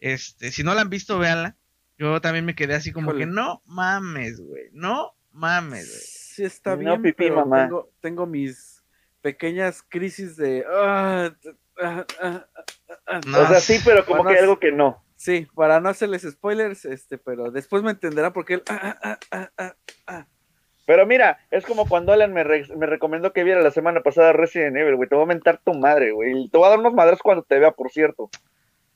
Este, 0.00 0.52
si 0.52 0.62
no 0.62 0.74
la 0.74 0.82
han 0.82 0.90
visto, 0.90 1.18
véanla. 1.18 1.56
Yo 1.98 2.20
también 2.20 2.44
me 2.44 2.54
quedé 2.54 2.74
así 2.74 2.92
como 2.92 3.14
que 3.14 3.26
no 3.26 3.62
mames, 3.64 4.40
güey. 4.40 4.64
No 4.72 5.14
mames, 5.32 5.88
güey. 5.88 6.00
Sí 6.00 6.44
está 6.44 6.76
bien, 6.76 7.02
pero 7.16 7.48
Tengo, 7.50 7.92
tengo, 8.00 8.26
mis 8.26 8.82
pequeñas 9.22 9.82
crisis 9.82 10.36
de 10.36 10.64
ah, 10.70 11.34
ah, 11.82 12.06
ah, 12.20 13.20
o 13.26 13.46
sea, 13.48 13.60
sí, 13.60 13.80
pero 13.84 14.04
como 14.04 14.24
que 14.24 14.34
hay 14.34 14.40
algo 14.40 14.58
que 14.58 14.72
no. 14.72 15.02
Sí, 15.16 15.46
para 15.54 15.80
no 15.80 15.88
hacerles 15.88 16.22
spoilers, 16.22 16.84
este, 16.84 17.16
pero 17.16 17.50
después 17.50 17.82
me 17.82 17.90
entenderán 17.90 18.32
porque 18.32 18.54
él 18.54 18.62
pero 20.86 21.04
mira, 21.04 21.38
es 21.50 21.64
como 21.64 21.88
cuando 21.88 22.12
Alan 22.12 22.32
me, 22.32 22.44
me 22.44 22.86
recomendó 22.86 23.32
que 23.32 23.42
viera 23.42 23.60
la 23.60 23.72
semana 23.72 24.02
pasada 24.02 24.32
Resident 24.32 24.76
Evil, 24.76 24.94
güey. 24.94 25.08
Te 25.08 25.16
voy 25.16 25.24
a 25.24 25.26
mentar 25.26 25.60
tu 25.62 25.74
madre, 25.74 26.12
güey. 26.12 26.48
Te 26.48 26.56
voy 26.56 26.66
a 26.66 26.70
dar 26.70 26.78
unos 26.78 26.94
madres 26.94 27.18
cuando 27.20 27.42
te 27.42 27.58
vea, 27.58 27.72
por 27.72 27.90
cierto. 27.90 28.30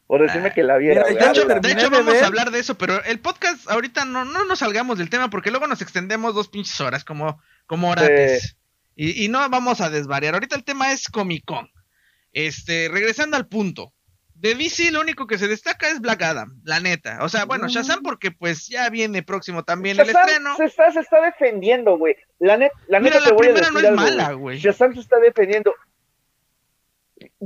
Por 0.06 0.22
decirme 0.22 0.48
ah, 0.48 0.54
que 0.54 0.62
la 0.62 0.76
viera. 0.76 1.04
de 1.04 1.14
hecho, 1.14 1.46
de 1.46 1.72
hecho 1.72 1.90
vamos 1.90 2.22
a 2.22 2.26
hablar 2.26 2.52
de 2.52 2.60
eso, 2.60 2.78
pero 2.78 3.02
el 3.04 3.18
podcast 3.18 3.68
ahorita 3.68 4.04
no, 4.04 4.24
no 4.24 4.44
nos 4.44 4.60
salgamos 4.60 4.98
del 4.98 5.10
tema 5.10 5.30
porque 5.30 5.50
luego 5.50 5.66
nos 5.66 5.82
extendemos 5.82 6.34
dos 6.34 6.48
pinches 6.48 6.80
horas 6.80 7.04
como, 7.04 7.40
como 7.66 7.90
orates. 7.90 8.56
Y, 8.94 9.24
y 9.24 9.28
no 9.28 9.48
vamos 9.48 9.80
a 9.80 9.90
desvariar. 9.90 10.34
Ahorita 10.34 10.54
el 10.54 10.64
tema 10.64 10.92
es 10.92 11.08
Comic 11.08 11.44
Con. 11.44 11.68
Este, 12.32 12.88
regresando 12.88 13.36
al 13.36 13.48
punto 13.48 13.92
de 14.40 14.54
DC 14.54 14.90
lo 14.90 15.02
único 15.02 15.26
que 15.26 15.36
se 15.36 15.48
destaca 15.48 15.88
es 15.88 16.00
Black 16.00 16.22
Adam, 16.22 16.60
la 16.64 16.80
neta. 16.80 17.18
O 17.22 17.28
sea, 17.28 17.44
bueno, 17.44 17.68
Shazam 17.68 18.02
porque 18.02 18.30
pues 18.30 18.68
ya 18.68 18.88
viene 18.88 19.22
próximo 19.22 19.64
también 19.64 20.00
el 20.00 20.08
estreno. 20.08 20.56
Se 20.56 20.64
está, 20.64 20.90
se 20.90 21.00
está 21.00 21.20
defendiendo, 21.20 21.98
güey. 21.98 22.16
La, 22.38 22.56
net, 22.56 22.72
la 22.88 23.00
neta 23.00 23.22
te 23.22 23.32
voy 23.32 23.48
a 23.48 23.52
decir 23.52 23.72
no 23.72 23.80
es 23.80 23.90
mala, 23.92 24.32
güey. 24.32 24.58
Shazam 24.58 24.94
se 24.94 25.00
está 25.00 25.18
defendiendo. 25.18 25.74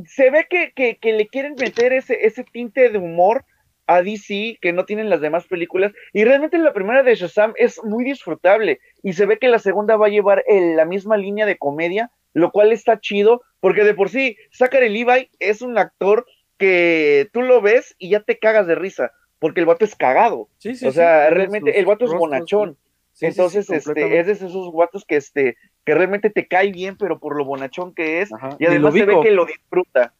Se 0.06 0.30
ve 0.30 0.46
que, 0.48 0.72
que, 0.72 0.98
que, 0.98 1.14
le 1.14 1.26
quieren 1.26 1.56
meter 1.58 1.92
ese, 1.92 2.26
ese 2.26 2.44
tinte 2.44 2.88
de 2.88 2.98
humor 2.98 3.44
a 3.88 4.00
DC 4.00 4.58
que 4.60 4.72
no 4.72 4.84
tienen 4.84 5.10
las 5.10 5.20
demás 5.20 5.46
películas. 5.48 5.92
Y 6.12 6.22
realmente 6.22 6.58
la 6.58 6.72
primera 6.72 7.02
de 7.02 7.16
Shazam 7.16 7.54
es 7.56 7.82
muy 7.82 8.04
disfrutable. 8.04 8.78
Y 9.02 9.14
se 9.14 9.26
ve 9.26 9.40
que 9.40 9.48
la 9.48 9.58
segunda 9.58 9.96
va 9.96 10.06
a 10.06 10.10
llevar 10.10 10.44
la 10.48 10.84
misma 10.84 11.16
línea 11.16 11.44
de 11.44 11.58
comedia, 11.58 12.12
lo 12.34 12.52
cual 12.52 12.70
está 12.70 13.00
chido, 13.00 13.42
porque 13.58 13.82
de 13.82 13.94
por 13.94 14.10
sí, 14.10 14.36
Zachary 14.52 14.90
Levi 14.90 15.28
es 15.40 15.60
un 15.60 15.76
actor 15.76 16.24
que 16.58 17.28
tú 17.32 17.42
lo 17.42 17.60
ves 17.60 17.94
y 17.98 18.10
ya 18.10 18.20
te 18.20 18.38
cagas 18.38 18.66
de 18.66 18.74
risa, 18.74 19.12
porque 19.38 19.60
el 19.60 19.66
vato 19.66 19.84
es 19.84 19.94
cagado. 19.94 20.48
o 20.86 20.92
sea, 20.92 21.30
realmente 21.30 21.78
el 21.78 21.86
vato 21.86 22.04
es 22.04 22.12
bonachón. 22.12 22.78
Entonces, 23.20 23.70
este, 23.70 24.18
es 24.18 24.26
de 24.26 24.32
esos 24.32 24.70
guatos 24.70 25.04
que 25.04 25.16
este, 25.16 25.56
que 25.84 25.94
realmente 25.94 26.30
te 26.30 26.48
cae 26.48 26.72
bien, 26.72 26.96
pero 26.96 27.20
por 27.20 27.36
lo 27.36 27.44
bonachón 27.44 27.94
que 27.94 28.22
es, 28.22 28.30
y 28.58 28.66
además 28.66 28.94
se 28.94 29.04
ve 29.04 29.20
que 29.22 29.30
lo 29.30 29.46
disfruta 29.46 30.14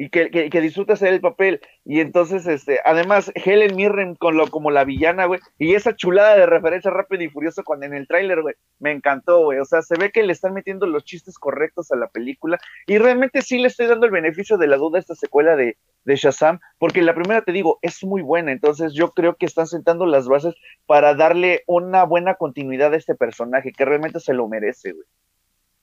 y 0.00 0.10
que, 0.10 0.30
que, 0.30 0.60
disfruta 0.60 0.92
hacer 0.92 1.12
el 1.12 1.20
papel. 1.20 1.60
Y 1.84 1.98
entonces, 1.98 2.46
este, 2.46 2.78
además, 2.84 3.32
Helen 3.34 3.74
Mirren 3.74 4.14
con 4.14 4.36
lo, 4.36 4.46
como 4.46 4.70
la 4.70 4.84
villana, 4.84 5.24
güey, 5.24 5.40
y 5.58 5.74
esa 5.74 5.96
chulada 5.96 6.36
de 6.36 6.46
referencia 6.46 6.92
rápido 6.92 7.24
y 7.24 7.28
furioso 7.28 7.64
cuando 7.64 7.86
en 7.86 7.94
el 7.94 8.06
tráiler, 8.06 8.42
güey, 8.42 8.54
me 8.78 8.92
encantó, 8.92 9.42
güey. 9.42 9.58
O 9.58 9.64
sea, 9.64 9.82
se 9.82 9.98
ve 9.98 10.12
que 10.12 10.22
le 10.22 10.32
están 10.32 10.54
metiendo 10.54 10.86
los 10.86 11.04
chistes 11.04 11.36
correctos 11.36 11.90
a 11.90 11.96
la 11.96 12.06
película. 12.06 12.60
Y 12.86 12.98
realmente 12.98 13.42
sí 13.42 13.58
le 13.58 13.66
estoy 13.66 13.88
dando 13.88 14.06
el 14.06 14.12
beneficio 14.12 14.56
de 14.56 14.68
la 14.68 14.76
duda 14.76 14.98
a 14.98 15.00
esta 15.00 15.16
secuela 15.16 15.56
de, 15.56 15.76
de 16.04 16.14
Shazam, 16.14 16.60
porque 16.78 17.02
la 17.02 17.16
primera, 17.16 17.42
te 17.42 17.50
digo, 17.50 17.80
es 17.82 18.04
muy 18.04 18.22
buena. 18.22 18.52
Entonces, 18.52 18.92
yo 18.94 19.10
creo 19.10 19.34
que 19.34 19.46
están 19.46 19.66
sentando 19.66 20.06
las 20.06 20.28
bases 20.28 20.54
para 20.86 21.16
darle 21.16 21.64
una 21.66 22.04
buena 22.04 22.36
continuidad 22.36 22.94
a 22.94 22.96
este 22.96 23.16
personaje, 23.16 23.72
que 23.72 23.84
realmente 23.84 24.20
se 24.20 24.32
lo 24.32 24.46
merece, 24.46 24.92
güey. 24.92 25.06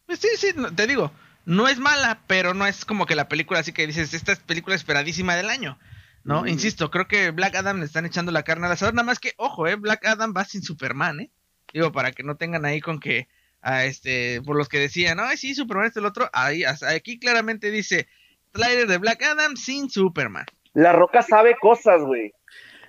Pues 0.06 0.20
sí, 0.20 0.30
sí, 0.38 0.54
te 0.74 0.88
digo, 0.88 1.12
no 1.46 1.68
es 1.68 1.80
mala, 1.80 2.22
pero 2.28 2.54
no 2.54 2.66
es 2.66 2.86
como 2.86 3.06
que 3.06 3.16
la 3.16 3.30
película 3.30 3.60
así 3.60 3.72
que 3.72 3.88
dices, 3.88 4.14
esta 4.14 4.32
es 4.32 4.40
película 4.40 4.76
esperadísima 4.76 5.36
del 5.36 5.50
año. 5.50 5.78
¿No? 6.24 6.42
Mm. 6.42 6.48
Insisto, 6.48 6.90
creo 6.90 7.08
que 7.08 7.30
Black 7.30 7.56
Adam 7.56 7.80
le 7.80 7.86
están 7.86 8.06
echando 8.06 8.32
la 8.32 8.44
carne 8.44 8.66
al 8.66 8.72
asador. 8.72 8.96
Nada 8.96 9.06
más 9.06 9.20
que, 9.20 9.34
ojo, 9.38 9.68
eh, 9.68 9.76
Black 9.76 10.06
Adam 10.06 10.34
va 10.36 10.44
sin 10.44 10.64
Superman, 10.64 11.20
¿eh? 11.20 11.32
Digo, 11.72 11.92
para 11.92 12.12
que 12.12 12.24
no 12.24 12.36
tengan 12.36 12.66
ahí 12.66 12.82
con 12.82 13.00
que, 13.00 13.28
a 13.62 13.86
este, 13.86 14.42
por 14.42 14.56
los 14.56 14.68
que 14.68 14.80
decían, 14.80 15.20
ay, 15.20 15.38
sí, 15.38 15.54
Superman 15.54 15.88
es 15.88 15.98
el 15.98 16.06
otro. 16.06 16.30
Ahí, 16.34 16.64
aquí 16.64 17.20
claramente 17.20 17.70
dice, 17.70 18.08
trailer 18.52 18.88
de 18.88 18.98
Black 18.98 19.22
Adam 19.22 19.56
sin 19.56 19.90
Superman. 19.90 20.46
La 20.74 20.94
Roca 20.94 21.22
sabe 21.22 21.56
cosas, 21.62 22.02
güey. 22.02 22.34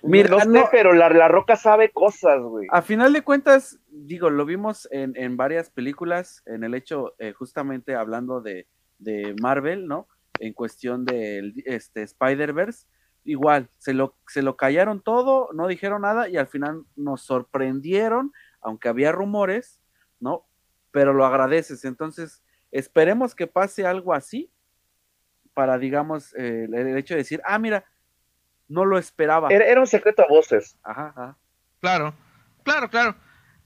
Mira, 0.07 0.29
no, 0.29 0.41
sé, 0.41 0.69
pero 0.71 0.93
la, 0.93 1.09
la, 1.11 1.29
Roca 1.29 1.57
sabe 1.57 1.91
cosas, 1.91 2.41
güey. 2.43 2.67
A 2.71 2.83
final 2.83 3.13
de 3.13 3.23
cuentas, 3.23 3.79
digo, 3.89 4.31
lo 4.31 4.45
vimos 4.45 4.89
en, 4.91 5.15
en 5.17 5.37
varias 5.37 5.71
películas, 5.71 6.43
en 6.47 6.65
el 6.65 6.75
hecho, 6.75 7.15
eh, 7.19 7.33
justamente 7.33 7.95
hablando 7.95 8.41
de, 8.41 8.67
de, 8.99 9.35
Marvel, 9.41 9.87
¿no? 9.87 10.09
En 10.39 10.53
cuestión 10.53 11.05
de 11.05 11.53
este, 11.65 12.03
Spider-Verse, 12.03 12.87
igual, 13.25 13.69
se 13.79 13.95
lo, 13.95 14.17
se 14.29 14.43
lo 14.43 14.57
callaron 14.57 15.01
todo, 15.01 15.49
no 15.53 15.67
dijeron 15.67 16.03
nada 16.03 16.29
y 16.29 16.37
al 16.37 16.47
final 16.47 16.85
nos 16.95 17.23
sorprendieron, 17.23 18.33
aunque 18.61 18.89
había 18.89 19.13
rumores, 19.13 19.81
¿no? 20.21 20.47
Pero 20.91 21.13
lo 21.13 21.25
agradeces. 21.25 21.85
Entonces, 21.85 22.43
esperemos 22.71 23.35
que 23.35 23.47
pase 23.47 23.87
algo 23.87 24.15
así 24.15 24.51
para, 25.55 25.79
digamos, 25.79 26.35
eh, 26.35 26.69
el 26.71 26.97
hecho 26.99 27.15
de 27.15 27.19
decir, 27.19 27.41
ah, 27.45 27.59
mira, 27.59 27.85
no 28.69 28.85
lo 28.85 28.99
esperaba. 28.99 29.49
Era, 29.51 29.67
era 29.67 29.81
un 29.81 29.87
secreto 29.87 30.23
a 30.23 30.27
voces. 30.29 30.77
Ajá, 30.83 31.09
ajá. 31.09 31.37
Claro, 31.81 32.15
claro, 32.63 32.91
claro. 32.91 33.17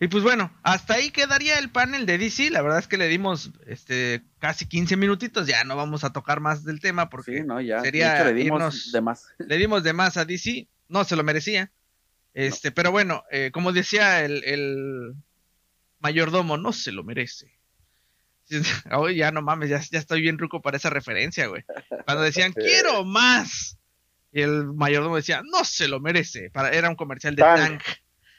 Y 0.03 0.09
pues 0.09 0.25
bueno, 0.25 0.51
hasta 0.63 0.95
ahí 0.95 1.11
quedaría 1.11 1.59
el 1.59 1.71
panel 1.71 2.07
de 2.07 2.17
DC. 2.17 2.51
La 2.51 2.63
verdad 2.63 2.79
es 2.79 2.89
que 2.89 2.97
le 2.97 3.07
dimos 3.09 3.51
este 3.67 4.23
casi 4.39 4.67
15 4.67 4.97
minutitos. 4.97 5.47
Ya 5.47 5.63
no 5.65 5.77
vamos 5.77 6.05
a 6.05 6.13
tocar 6.13 6.41
más 6.41 6.65
del 6.65 6.81
tema 6.81 7.11
porque 7.11 7.45
no, 7.45 7.61
ya. 7.61 7.81
sería 7.81 8.25
le 8.25 8.33
dimos 8.33 8.93
de 8.93 9.01
más. 9.03 9.27
Le 9.39 9.59
dimos 9.59 9.83
de 9.83 9.93
más 9.93 10.17
a 10.17 10.25
DC. 10.25 10.69
No 10.89 11.05
se 11.05 11.17
lo 11.17 11.23
merecía. 11.23 11.71
Este, 12.33 12.73
pero 12.73 12.91
bueno, 12.93 13.25
eh, 13.31 13.51
como 13.53 13.73
decía 13.73 14.25
el, 14.25 14.43
el, 14.45 15.15
mayordomo, 15.99 16.57
no 16.57 16.73
se 16.73 16.93
lo 16.93 17.05
merece. 17.05 17.59
Oye, 18.93 19.17
ya 19.17 19.33
no 19.33 19.43
mames, 19.43 19.69
ya, 19.69 19.81
ya 19.81 19.99
estoy 19.99 20.23
bien 20.23 20.39
ruco 20.39 20.63
para 20.63 20.79
esa 20.79 20.89
referencia, 20.89 21.47
güey. 21.47 21.63
Cuando 22.07 22.23
decían, 22.23 22.53
quiero 22.55 23.05
más. 23.05 23.79
Y 24.33 24.43
el 24.43 24.67
mayordomo 24.67 25.17
decía, 25.17 25.43
no 25.45 25.65
se 25.65 25.89
lo 25.89 26.01
merece. 26.01 26.51
Para, 26.51 26.71
era 26.71 26.89
un 26.89 26.97
comercial 26.97 27.35
de. 27.35 27.43
Tang. 27.43 27.81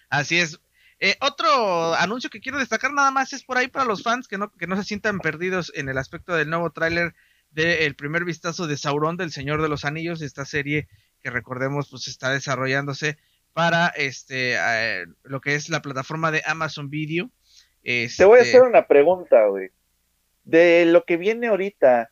Así 0.09 0.39
es. 0.39 0.59
Eh, 0.99 1.15
otro 1.19 1.95
anuncio 1.95 2.29
que 2.29 2.39
quiero 2.39 2.59
destacar 2.59 2.93
nada 2.93 3.09
más 3.09 3.33
es 3.33 3.43
por 3.43 3.57
ahí 3.57 3.67
para 3.67 3.85
los 3.85 4.03
fans 4.03 4.27
que 4.27 4.37
no, 4.37 4.51
que 4.51 4.67
no 4.67 4.75
se 4.75 4.83
sientan 4.83 5.19
perdidos 5.19 5.71
en 5.75 5.89
el 5.89 5.97
aspecto 5.97 6.35
del 6.35 6.49
nuevo 6.49 6.69
tráiler 6.69 7.15
del 7.49 7.95
primer 7.95 8.23
vistazo 8.23 8.67
de 8.67 8.77
Sauron 8.77 9.17
del 9.17 9.31
Señor 9.31 9.61
de 9.61 9.67
los 9.67 9.83
Anillos, 9.83 10.21
esta 10.21 10.45
serie 10.45 10.87
que 11.21 11.31
recordemos 11.31 11.89
pues 11.89 12.07
está 12.07 12.31
desarrollándose 12.31 13.17
para 13.53 13.87
este 13.87 14.55
eh, 14.55 15.05
lo 15.23 15.41
que 15.41 15.55
es 15.55 15.69
la 15.69 15.81
plataforma 15.81 16.31
de 16.31 16.43
Amazon 16.45 16.89
Video. 16.89 17.31
Te 17.83 18.25
voy 18.25 18.39
a 18.39 18.41
Este, 18.43 18.57
hacer 18.57 18.61
una 18.61 18.87
pregunta, 18.87 19.47
güey. 19.47 19.71
De 20.43 20.85
lo 20.85 21.03
que 21.03 21.17
viene 21.17 21.47
ahorita, 21.47 22.11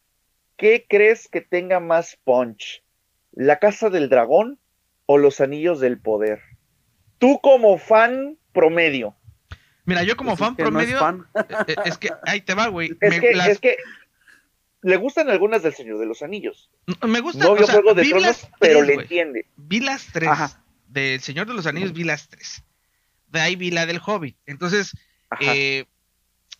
¿qué 0.57 0.85
crees 0.89 1.27
que 1.27 1.41
tenga 1.41 1.79
más 1.79 2.17
punch? 2.23 2.83
¿La 3.31 3.59
Casa 3.59 3.89
del 3.89 4.09
Dragón 4.09 4.59
o 5.05 5.17
los 5.17 5.41
Anillos 5.41 5.79
del 5.79 5.99
Poder? 5.99 6.41
Tú 7.17 7.39
como 7.41 7.77
fan 7.77 8.37
promedio. 8.53 9.15
Mira, 9.85 10.03
yo 10.03 10.15
como 10.15 10.35
Pues 10.37 10.41
es 10.41 10.45
fan 10.47 10.55
que 10.55 10.63
no 10.63 10.79
es 10.79 10.91
promedio, 10.93 10.99
fan. 10.99 11.25
eh, 11.67 11.75
es 11.85 11.97
que 11.97 12.09
ahí 12.25 12.41
te 12.41 12.53
va, 12.53 12.67
güey. 12.67 12.91
Es 13.01 13.09
Me, 13.09 13.19
que, 13.19 13.35
las- 13.35 13.47
es 13.49 13.59
que 13.59 13.77
le 14.81 14.95
gustan 14.97 15.29
algunas 15.29 15.63
del 15.63 15.73
Señor 15.73 15.97
de 15.99 16.05
los 16.05 16.21
Anillos. 16.21 16.69
me 17.07 17.19
gusta, 17.19 17.43
No 17.45 17.51
o 17.51 17.55
vio 17.55 17.65
sea, 17.65 17.75
Juego 17.75 17.93
de 17.93 18.03
vi 18.03 18.09
Tronos, 18.11 18.47
pero 18.59 18.81
le 18.81 18.93
entiende. 18.93 19.45
Vi 19.57 19.79
las 19.81 20.05
tres. 20.13 20.29
Ajá. 20.29 20.63
Del 20.87 21.19
Señor 21.21 21.47
de 21.47 21.53
los 21.53 21.65
Anillos 21.65 21.93
vi 21.93 22.03
las 22.03 22.29
tres. 22.29 22.63
De 23.27 23.39
ahí 23.41 23.55
vi 23.55 23.71
la 23.71 23.85
del 23.85 23.99
Hobbit. 24.03 24.37
Entonces, 24.45 24.95
eh, 25.41 25.85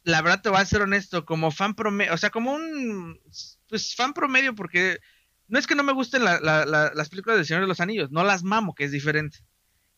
la 0.04 0.22
verdad 0.22 0.42
te 0.42 0.50
voy 0.50 0.60
a 0.60 0.66
ser 0.66 0.82
honesto, 0.82 1.26
como 1.26 1.50
fan 1.52 1.74
promedio, 1.76 2.14
o 2.14 2.18
sea, 2.18 2.30
como 2.30 2.54
un 2.54 3.20
pues 3.68 3.96
fan 3.96 4.14
promedio, 4.14 4.54
porque 4.56 5.00
no 5.50 5.60
es 5.60 5.68
que 5.68 5.76
no 5.76 5.84
me 5.84 5.94
gusten 5.94 6.24
la- 6.24 6.40
la- 6.40 6.66
la- 6.66 6.92
las 6.94 7.10
películas 7.10 7.38
del 7.38 7.46
Señor 7.46 7.62
de 7.62 7.68
los 7.68 7.80
Anillos, 7.82 8.12
no 8.12 8.24
las 8.24 8.44
mamo, 8.44 8.74
que 8.76 8.86
es 8.86 8.92
diferente. 8.92 9.40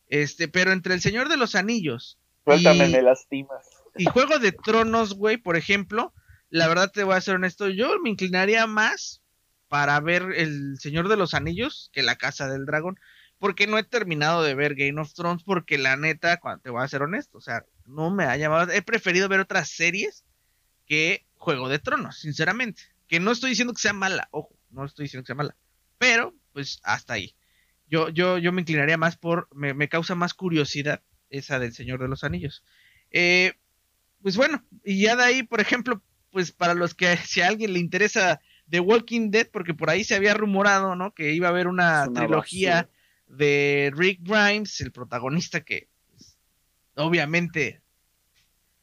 Este, 0.08 0.48
pero 0.48 0.72
entre 0.72 0.94
el 0.94 1.00
Señor 1.00 1.28
de 1.28 1.36
los 1.36 1.54
Anillos 1.54 2.18
Suéltame, 2.44 2.88
Y- 2.88 2.92
me 2.92 3.02
lastimas. 3.02 3.64
y 3.96 4.04
Juego 4.06 4.38
de 4.40 4.50
Tronos, 4.52 5.14
güey, 5.14 5.36
por 5.36 5.56
ejemplo, 5.56 6.12
la 6.50 6.66
verdad 6.66 6.90
te 6.90 7.04
voy 7.04 7.14
a 7.14 7.20
ser 7.20 7.36
honesto, 7.36 7.68
yo 7.68 7.98
me 8.00 8.10
inclinaría 8.10 8.66
más 8.66 9.22
para 9.68 9.98
ver 10.00 10.24
El 10.36 10.76
Señor 10.80 11.08
de 11.08 11.16
los 11.16 11.34
Anillos 11.34 11.88
que 11.92 12.02
La 12.02 12.16
Casa 12.16 12.48
del 12.48 12.66
Dragón, 12.66 12.98
porque 13.38 13.66
no 13.66 13.78
he 13.78 13.84
terminado 13.84 14.42
de 14.42 14.54
ver 14.54 14.74
Game 14.74 15.00
of 15.00 15.14
Thrones, 15.14 15.44
porque 15.44 15.78
la 15.78 15.96
neta, 15.96 16.40
te 16.62 16.70
voy 16.70 16.82
a 16.82 16.88
ser 16.88 17.02
honesto, 17.02 17.38
o 17.38 17.40
sea, 17.40 17.64
no 17.86 18.10
me 18.10 18.24
ha 18.24 18.36
llamado, 18.36 18.70
he 18.72 18.82
preferido 18.82 19.28
ver 19.28 19.40
otras 19.40 19.70
series 19.70 20.24
que 20.86 21.24
Juego 21.36 21.68
de 21.68 21.78
Tronos, 21.78 22.18
sinceramente, 22.18 22.82
que 23.08 23.18
no 23.20 23.30
estoy 23.30 23.50
diciendo 23.50 23.72
que 23.72 23.80
sea 23.82 23.92
mala, 23.92 24.28
ojo, 24.32 24.54
no 24.72 24.84
estoy 24.84 25.04
diciendo 25.04 25.22
que 25.22 25.28
sea 25.28 25.36
mala, 25.36 25.56
pero 25.98 26.34
pues 26.52 26.80
hasta 26.82 27.14
ahí. 27.14 27.34
Yo, 27.86 28.08
yo, 28.08 28.38
yo 28.38 28.52
me 28.52 28.62
inclinaría 28.62 28.96
más 28.96 29.16
por, 29.16 29.48
me, 29.54 29.74
me 29.74 29.88
causa 29.88 30.14
más 30.14 30.34
curiosidad 30.34 31.02
esa 31.28 31.58
del 31.58 31.72
Señor 31.72 32.00
de 32.00 32.08
los 32.08 32.24
Anillos. 32.24 32.62
Eh, 33.10 33.54
pues 34.22 34.36
bueno, 34.36 34.64
y 34.84 35.02
ya 35.02 35.16
de 35.16 35.24
ahí, 35.24 35.42
por 35.42 35.60
ejemplo, 35.60 36.02
pues 36.30 36.52
para 36.52 36.74
los 36.74 36.94
que 36.94 37.16
si 37.16 37.40
a 37.40 37.48
alguien 37.48 37.72
le 37.72 37.78
interesa 37.78 38.40
The 38.68 38.80
Walking 38.80 39.30
Dead, 39.30 39.48
porque 39.52 39.74
por 39.74 39.90
ahí 39.90 40.04
se 40.04 40.14
había 40.14 40.34
rumorado, 40.34 40.96
¿no? 40.96 41.12
Que 41.14 41.32
iba 41.32 41.48
a 41.48 41.50
haber 41.50 41.66
una, 41.66 42.08
trilogía 42.12 42.88
de 43.26 43.92
Rick 43.94 44.20
Grimes, 44.22 44.80
el 44.80 44.92
protagonista 44.92 45.62
que 45.62 45.88
pues, 46.08 46.38
obviamente, 46.94 47.82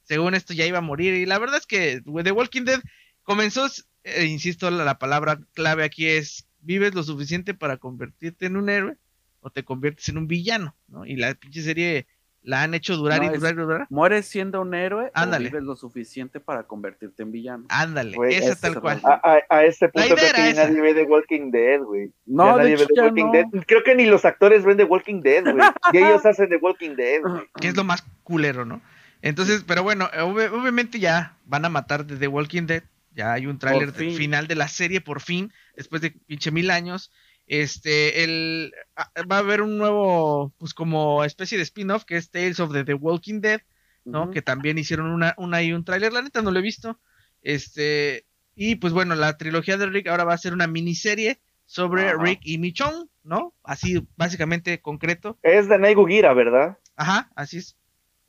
según 0.03 0.35
esto 0.35 0.53
ya 0.53 0.65
iba 0.65 0.77
a 0.79 0.81
morir. 0.81 1.15
Y 1.15 1.25
la 1.25 1.39
verdad 1.39 1.57
es 1.57 1.65
que 1.65 2.01
The 2.01 2.31
Walking 2.31 2.65
Dead 2.65 2.81
comenzó, 3.23 3.67
eh, 4.15 4.25
insisto, 4.25 4.69
la, 4.71 4.83
la 4.83 4.97
palabra 4.99 5.39
clave 5.53 5.83
aquí 5.83 6.07
es, 6.07 6.47
vives 6.61 6.93
lo 6.95 7.03
suficiente 7.03 7.53
para 7.53 7.77
convertirte 7.77 8.45
en 8.45 8.57
un 8.57 8.69
héroe 8.69 8.95
o 9.41 9.49
te 9.49 9.63
conviertes 9.63 10.09
en 10.09 10.17
un 10.17 10.27
villano, 10.27 10.75
¿no? 10.87 11.05
Y 11.05 11.15
la 11.15 11.33
pinche 11.35 11.61
serie 11.61 12.07
la 12.41 12.63
han 12.63 12.73
hecho 12.73 12.95
durar 12.95 13.19
No, 13.21 13.25
y 13.33 13.37
durar 13.37 13.53
y 13.53 13.57
durar. 13.57 13.87
¿Mueres 13.89 14.25
siendo 14.25 14.61
un 14.61 14.73
héroe 14.73 15.11
Ándale. 15.13 15.47
o 15.47 15.51
vives 15.51 15.63
lo 15.63 15.75
suficiente 15.75 16.39
para 16.39 16.63
convertirte 16.63 17.21
en 17.23 17.31
villano? 17.33 17.65
Ándale, 17.69 18.15
Güey, 18.15 18.35
esa 18.35 18.53
ese 18.53 18.61
tal 18.61 18.79
cual. 18.81 19.01
A, 19.03 19.19
a- 19.23 19.55
a 19.57 19.65
este 19.65 19.89
punto 19.89 20.15
creo 20.15 20.33
que 20.33 20.49
esa. 20.49 20.63
nadie 20.69 20.81
ve 20.81 20.93
The 20.93 21.03
Walking 21.03 21.51
Dead, 21.51 21.79
güey. 21.81 22.07
Ya 22.07 22.13
No, 22.25 22.45
de 22.57 22.63
nadie 22.63 22.73
hecho 22.75 22.85
ve 22.87 22.93
The 22.95 23.01
Walking 23.01 23.25
no. 23.25 23.31
Dead. 23.33 23.45
Creo 23.67 23.83
que 23.83 23.95
ni 23.95 24.05
los 24.05 24.23
actores 24.25 24.63
ven 24.63 24.77
The 24.77 24.85
Walking 24.85 25.21
Dead, 25.21 25.43
güey. 25.43 25.57
Y 25.93 25.97
ellos 25.97 26.25
hacen 26.25 26.49
The 26.49 26.57
Walking 26.57 26.95
Dead, 26.95 27.21
güey. 27.21 27.43
que 27.59 27.67
es 27.69 27.75
lo 27.75 27.83
más 27.83 28.03
culero, 28.23 28.65
¿no? 28.65 28.81
Entonces, 29.21 29.65
pero 29.67 29.83
bueno, 29.83 30.09
ob- 30.11 30.51
obviamente 30.53 30.97
ya 30.99 31.35
van 31.45 31.65
a 31.65 31.69
matar 31.69 32.05
de 32.05 32.15
The 32.15 32.27
Walking 32.27 32.63
Dead. 32.67 32.83
Ya 33.11 33.33
hay 33.33 33.47
un 33.47 33.59
tráiler 33.59 33.91
fin. 33.91 34.15
final 34.15 34.47
de 34.47 34.55
la 34.55 34.67
serie, 34.67 35.01
por 35.01 35.21
fin, 35.21 35.51
después 35.75 36.01
de 36.01 36.11
pinche 36.11 36.51
mil 36.51 36.71
años. 36.71 37.11
Este, 37.47 38.23
el, 38.23 38.73
ah, 38.95 39.11
va 39.29 39.37
a 39.37 39.39
haber 39.39 39.61
un 39.61 39.77
nuevo, 39.77 40.53
pues 40.59 40.73
como 40.75 41.23
especie 41.23 41.57
de 41.57 41.63
spin-off 41.63 42.05
que 42.05 42.15
es 42.15 42.29
Tales 42.29 42.59
of 42.59 42.71
the, 42.71 42.83
The 42.83 42.93
Walking 42.93 43.41
Dead, 43.41 43.61
¿no? 44.05 44.29
Que 44.29 44.43
también 44.43 44.77
hicieron 44.77 45.07
una, 45.07 45.33
una 45.37 45.61
y 45.63 45.73
un 45.73 45.83
tráiler, 45.83 46.13
la 46.13 46.21
neta 46.21 46.43
no 46.43 46.51
lo 46.51 46.59
he 46.59 46.63
visto. 46.63 46.99
Este, 47.41 48.25
y 48.55 48.75
pues 48.75 48.93
bueno, 48.93 49.15
la 49.15 49.37
trilogía 49.37 49.77
de 49.77 49.87
Rick 49.87 50.07
ahora 50.07 50.25
va 50.25 50.33
a 50.33 50.37
ser 50.37 50.53
una 50.53 50.67
miniserie 50.67 51.41
sobre 51.65 52.09
Ajá. 52.09 52.21
Rick 52.21 52.41
y 52.43 52.57
Michonne, 52.57 53.07
¿no? 53.23 53.55
Así 53.63 54.07
básicamente 54.15 54.81
concreto. 54.81 55.39
Es 55.41 55.67
de 55.69 55.79
Naigo 55.79 56.05
Gira, 56.05 56.33
¿verdad? 56.33 56.77
Ajá, 56.95 57.31
así 57.35 57.57
es. 57.57 57.77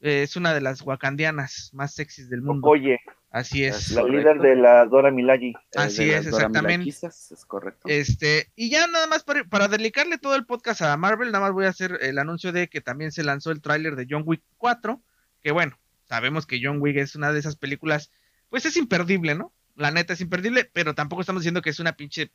Eh, 0.01 0.23
es 0.23 0.37
una 0.37 0.55
de 0.55 0.61
las 0.61 0.81
wakandianas 0.83 1.71
más 1.75 1.95
sexys 1.95 2.31
del 2.31 2.43
mundo. 2.43 2.69
Oye, 2.69 3.01
Así 3.31 3.65
es. 3.65 3.93
la 3.93 4.03
correcto. 4.03 4.19
líder 4.19 4.41
de 4.41 4.57
la 4.57 4.87
Dora 4.87 5.11
Milaje. 5.11 5.51
Eh, 5.51 5.55
Así 5.77 6.11
es, 6.11 6.27
exactamente. 6.27 6.89
Es 6.89 7.45
correcto. 7.47 7.89
Este, 7.89 8.51
y 8.57 8.71
ya 8.71 8.87
nada 8.89 9.07
más 9.07 9.23
para, 9.23 9.45
para 9.45 9.69
dedicarle 9.69 10.19
todo 10.19 10.35
el 10.35 10.47
podcast 10.47 10.83
a 10.83 10.97
Marvel, 10.97 11.31
nada 11.31 11.45
más 11.45 11.53
voy 11.53 11.67
a 11.67 11.69
hacer 11.69 11.99
el 12.01 12.19
anuncio 12.19 12.51
de 12.51 12.69
que 12.69 12.81
también 12.81 13.13
se 13.13 13.23
lanzó 13.23 13.53
el 13.53 13.63
tráiler 13.63 13.95
de 13.95 14.07
John 14.11 14.25
Wick 14.27 14.43
4, 14.59 15.01
que 15.43 15.53
bueno, 15.53 15.79
sabemos 16.07 16.45
que 16.47 16.61
John 16.63 16.81
Wick 16.81 16.97
es 16.97 17.15
una 17.15 17.33
de 17.33 17.39
esas 17.39 17.55
películas, 17.55 18.11
pues 18.49 18.67
es 18.67 18.77
imperdible, 18.77 19.37
¿no? 19.37 19.53
La 19.77 19.93
neta 19.93 20.13
es 20.13 20.21
imperdible, 20.21 20.65
pero 20.65 20.95
tampoco 20.97 21.23
estamos 21.23 21.43
diciendo 21.43 21.63
que 21.63 21.71
es 21.71 21.79
una 21.79 21.93
pinche 21.93 22.33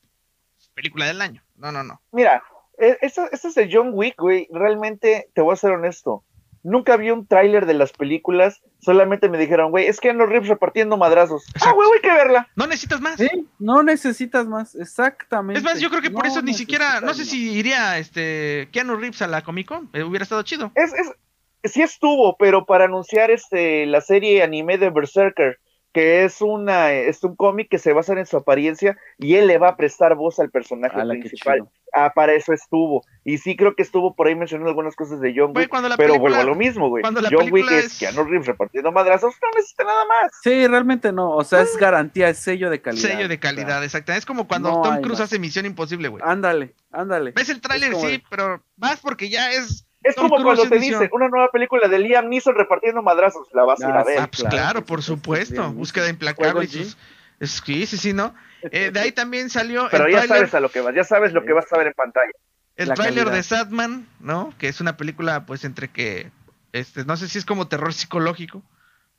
película 0.74 1.06
del 1.06 1.22
año. 1.22 1.44
No, 1.58 1.74
no, 1.74 1.84
no. 1.84 2.02
Mira, 2.14 2.42
e- 2.78 2.98
esa, 3.02 3.28
esa 3.28 3.50
es 3.50 3.56
de 3.56 3.70
John 3.72 3.92
Wick, 3.94 4.16
güey. 4.18 4.48
Realmente, 4.50 5.30
te 5.34 5.42
voy 5.42 5.54
a 5.54 5.58
ser 5.58 5.72
honesto. 5.72 6.24
Nunca 6.66 6.98
vi 6.98 7.12
un 7.12 7.28
tráiler 7.28 7.68
de 7.68 7.76
las 7.76 7.94
películas. 7.94 8.64
Solamente 8.80 9.30
me 9.30 9.38
dijeron, 9.38 9.70
güey, 9.70 9.86
es 9.86 10.00
que 10.00 10.12
los 10.14 10.28
Reeves 10.28 10.50
repartiendo 10.50 10.98
madrazos. 10.98 11.46
Ah, 11.64 11.74
güey, 11.74 11.88
hay 11.94 12.02
que 12.02 12.12
verla. 12.12 12.50
No 12.56 12.66
necesitas 12.66 13.02
más. 13.02 13.18
Sí, 13.18 13.30
no 13.60 13.84
necesitas 13.84 14.48
más, 14.48 14.74
exactamente. 14.74 15.60
Es 15.60 15.64
más, 15.64 15.80
yo 15.80 15.92
creo 15.92 16.02
que 16.02 16.10
por 16.10 16.24
No 16.24 16.32
eso 16.32 16.42
ni 16.42 16.56
siquiera, 16.56 17.02
no 17.02 17.14
sé 17.14 17.24
si 17.24 17.52
iría 17.52 18.00
este 18.00 18.68
Keanu 18.72 18.96
Reeves 18.96 19.22
a 19.22 19.28
la 19.28 19.44
Comic 19.44 19.68
Con, 19.68 19.92
eh, 19.94 20.02
hubiera 20.02 20.24
estado 20.24 20.42
chido. 20.42 20.72
Es, 20.74 20.92
es, 20.94 21.72
sí 21.72 21.84
estuvo, 21.84 22.36
pero 22.36 22.66
para 22.66 22.86
anunciar 22.86 23.30
este 23.30 23.86
la 23.86 24.02
serie 24.02 24.42
anime 24.42 24.80
de 24.80 24.90
Berserker, 24.90 25.60
que 25.96 26.26
es 26.26 26.42
una 26.42 26.92
es 26.92 27.24
un 27.24 27.38
cómic 27.38 27.70
que 27.70 27.80
se 27.80 27.94
basa 27.94 28.12
en 28.20 28.26
su 28.26 28.36
apariencia 28.36 28.98
y 29.18 29.36
él 29.36 29.48
le 29.48 29.58
va 29.58 29.70
a 29.70 29.78
prestar 29.78 30.14
voz 30.16 30.42
al 30.42 30.52
personaje 30.52 30.94
más. 30.94 31.04
Ala, 31.06 31.14
qué 31.14 31.20
principal. 31.22 31.70
Ah, 31.94 32.12
para 32.14 32.34
eso 32.34 32.52
estuvo. 32.52 33.06
Y 33.24 33.38
sí 33.38 33.56
creo 33.56 33.74
que 33.78 33.82
estuvo 33.82 34.14
por 34.14 34.28
ahí 34.28 34.36
mencionando 34.36 34.68
algunas 34.70 34.94
cosas 34.98 35.22
de 35.22 35.34
John 35.34 35.54
Wick, 35.56 35.70
pero 35.72 35.96
película- 35.96 36.18
vuelvo 36.20 36.36
a 36.42 36.44
lo 36.44 36.56
mismo, 36.56 36.90
güey. 36.90 37.02
John 37.32 37.50
Wick 37.50 37.72
es 37.72 37.86
es- 37.86 38.00
Keanu 38.00 38.26
Reeves 38.26 38.46
repartiendo 38.48 38.92
madrazos, 38.92 39.34
no 39.42 39.48
necesita 39.56 39.86
nada 39.86 40.04
más. 40.06 40.32
Sí, 40.44 40.68
realmente 40.68 41.14
no, 41.14 41.32
o 41.32 41.44
sea, 41.46 41.62
es 41.62 41.78
garantía, 41.78 42.28
es 42.28 42.40
sello 42.40 42.70
de 42.70 42.82
calidad. 42.82 43.02
Sello 43.10 43.30
de 43.30 43.40
calidad, 43.40 43.82
exactamente. 43.82 44.20
Es 44.20 44.26
como 44.26 44.50
cuando 44.50 44.70
no 44.72 44.82
Tom 44.82 44.96
Cruise 44.98 45.20
más. 45.20 45.22
hace 45.22 45.40
Misión 45.40 45.66
Imposible, 45.66 46.10
güey. 46.10 46.22
Ándale, 46.26 46.74
ándale. 46.92 47.32
Ves 47.32 47.48
el 47.48 47.62
tráiler, 47.62 47.96
sí, 47.96 48.06
de- 48.08 48.24
pero 48.30 48.62
vas 48.76 49.00
porque 49.00 49.30
ya 49.30 49.54
es. 49.54 49.85
Es 50.06 50.16
Tom 50.16 50.30
como 50.30 50.44
cuando 50.44 50.64
te 50.70 50.80
misión. 50.80 51.00
dicen 51.02 51.10
una 51.14 51.30
nueva 51.30 51.50
película 51.52 51.88
de 51.88 52.00
Liam 52.00 52.30
Neeson 52.30 52.56
repartiendo 52.56 53.02
madrazos, 53.02 53.48
la 53.54 53.64
vas 53.64 53.82
a 53.82 53.90
ir 53.90 53.96
Ah, 53.96 54.00
a 54.00 54.04
ver. 54.04 54.20
Ah, 54.20 54.28
pues 54.28 54.42
claro, 54.42 54.56
claro, 54.56 54.86
por 54.86 55.02
supuesto, 55.04 55.62
bien, 55.64 55.76
Búsqueda 55.76 56.10
implacable. 56.10 56.68
sus- 56.68 56.98
es- 57.40 57.62
Sí, 57.66 57.86
sí, 57.86 57.98
sí, 57.98 58.14
¿no? 58.14 58.34
Eh, 58.72 58.92
de 58.94 59.00
ahí 59.00 59.12
también 59.12 59.50
salió 59.50 59.88
Pero 59.92 60.06
el 60.06 60.14
ya 60.14 60.26
sabes 60.26 60.54
a 60.54 60.60
lo 60.62 60.70
que 60.70 60.80
vas, 60.82 60.96
ya 60.96 61.04
sabes 61.04 61.34
lo 61.34 61.44
que 61.44 61.52
vas 61.54 61.66
a 61.74 61.78
ver 61.78 61.88
en 61.88 61.94
pantalla. 61.94 62.32
el 62.78 62.88
la 62.90 62.94
tráiler 62.96 63.30
de 63.30 63.44
Sadman, 63.44 64.08
¿no? 64.22 64.54
Que 64.58 64.68
es 64.70 64.80
una 64.80 64.96
película, 64.98 65.46
pues, 65.46 65.64
entre 65.66 65.90
que. 65.90 66.32
Este, 66.72 67.04
no 67.06 67.16
sé 67.18 67.28
si 67.28 67.38
es 67.38 67.46
como 67.46 67.68
terror 67.68 67.94
psicológico, 67.94 68.64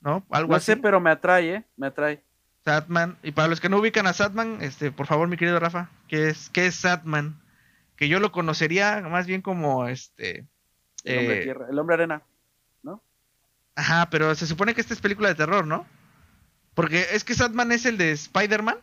¿no? 0.01 0.25
Algo 0.31 0.51
No 0.53 0.57
así. 0.57 0.67
sé, 0.67 0.77
pero 0.79 1.01
me 1.01 1.11
atrae, 1.11 1.55
¿eh? 1.57 1.65
Me 1.77 1.87
atrae. 1.89 2.23
Sadman. 2.65 3.17
Y 3.23 3.33
para 3.33 3.49
los 3.49 3.61
que 3.61 3.69
no 3.69 3.79
ubican 3.79 4.07
a 4.07 4.13
Sadman, 4.13 4.59
este, 4.61 4.91
por 4.93 5.07
favor, 5.07 5.29
mi 5.29 5.37
querido 5.37 5.59
Rafa, 5.61 5.91
¿qué 6.09 6.29
es, 6.29 6.49
qué 6.51 6.67
es 6.67 6.75
Sadman? 6.77 7.41
Que 7.97 8.09
yo 8.09 8.19
lo 8.21 8.33
conocería 8.33 9.01
más 9.11 9.27
bien 9.27 9.41
como 9.43 9.89
este. 9.89 10.47
El 11.07 11.19
hombre 11.21 11.39
eh, 11.41 11.43
tierra, 11.43 11.67
el 11.71 11.79
hombre 11.79 11.95
arena. 11.95 12.23
Ajá, 13.79 14.09
pero 14.09 14.35
se 14.35 14.47
supone 14.47 14.75
que 14.75 14.81
esta 14.81 14.95
es 14.95 15.03
película 15.03 15.29
de 15.29 15.35
terror, 15.35 15.67
¿no? 15.67 15.87
Porque 16.75 17.09
es 17.13 17.25
que 17.25 17.35
Sandman 17.35 17.73
es 17.73 17.85
el 17.85 17.99
de 17.99 18.13
Spider-Man, 18.13 18.79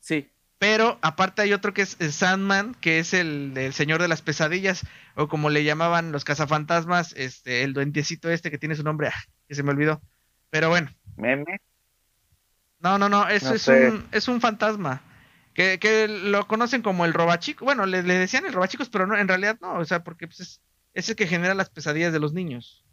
Sí, 0.00 0.28
pero 0.58 0.98
aparte 1.02 1.42
hay 1.42 1.52
otro 1.52 1.72
que 1.72 1.82
es 1.82 1.96
eh, 2.00 2.10
Sandman, 2.10 2.74
que 2.74 2.98
es 2.98 3.14
el 3.14 3.54
del 3.54 3.72
Señor 3.72 4.00
de 4.02 4.08
las 4.08 4.22
Pesadillas, 4.22 4.84
o 5.14 5.28
como 5.28 5.50
le 5.50 5.62
llamaban 5.64 6.12
los 6.12 6.24
cazafantasmas, 6.24 7.12
este, 7.16 7.62
el 7.62 7.72
duendecito 7.72 8.30
este 8.30 8.50
que 8.50 8.58
tiene 8.58 8.74
su 8.74 8.82
nombre, 8.82 9.08
ah, 9.08 9.22
que 9.46 9.54
se 9.54 9.62
me 9.62 9.70
olvidó. 9.70 10.00
Pero 10.50 10.68
bueno, 10.70 10.90
Meme. 11.16 11.60
No, 12.80 12.98
no, 12.98 13.08
no, 13.08 13.28
eso 13.28 13.50
No 13.50 13.54
es, 13.54 13.62
sé. 13.62 13.90
un, 13.90 14.08
es 14.12 14.28
un 14.28 14.40
fantasma. 14.40 15.02
Que, 15.54 15.78
que 15.80 16.06
lo 16.06 16.46
conocen 16.46 16.82
como 16.82 17.04
el 17.04 17.12
robachico. 17.12 17.64
Bueno, 17.64 17.84
le, 17.84 18.04
le 18.04 18.14
decían 18.14 18.46
el 18.46 18.52
robachicos, 18.52 18.88
pero 18.88 19.06
no, 19.06 19.16
en 19.18 19.26
realidad 19.26 19.58
no. 19.60 19.74
O 19.74 19.84
sea, 19.84 20.04
porque 20.04 20.28
pues, 20.28 20.38
es, 20.40 20.60
es 20.94 21.08
el 21.08 21.16
que 21.16 21.26
genera 21.26 21.54
las 21.54 21.70
pesadillas 21.70 22.12
de 22.12 22.20
los 22.20 22.32
niños. 22.32 22.84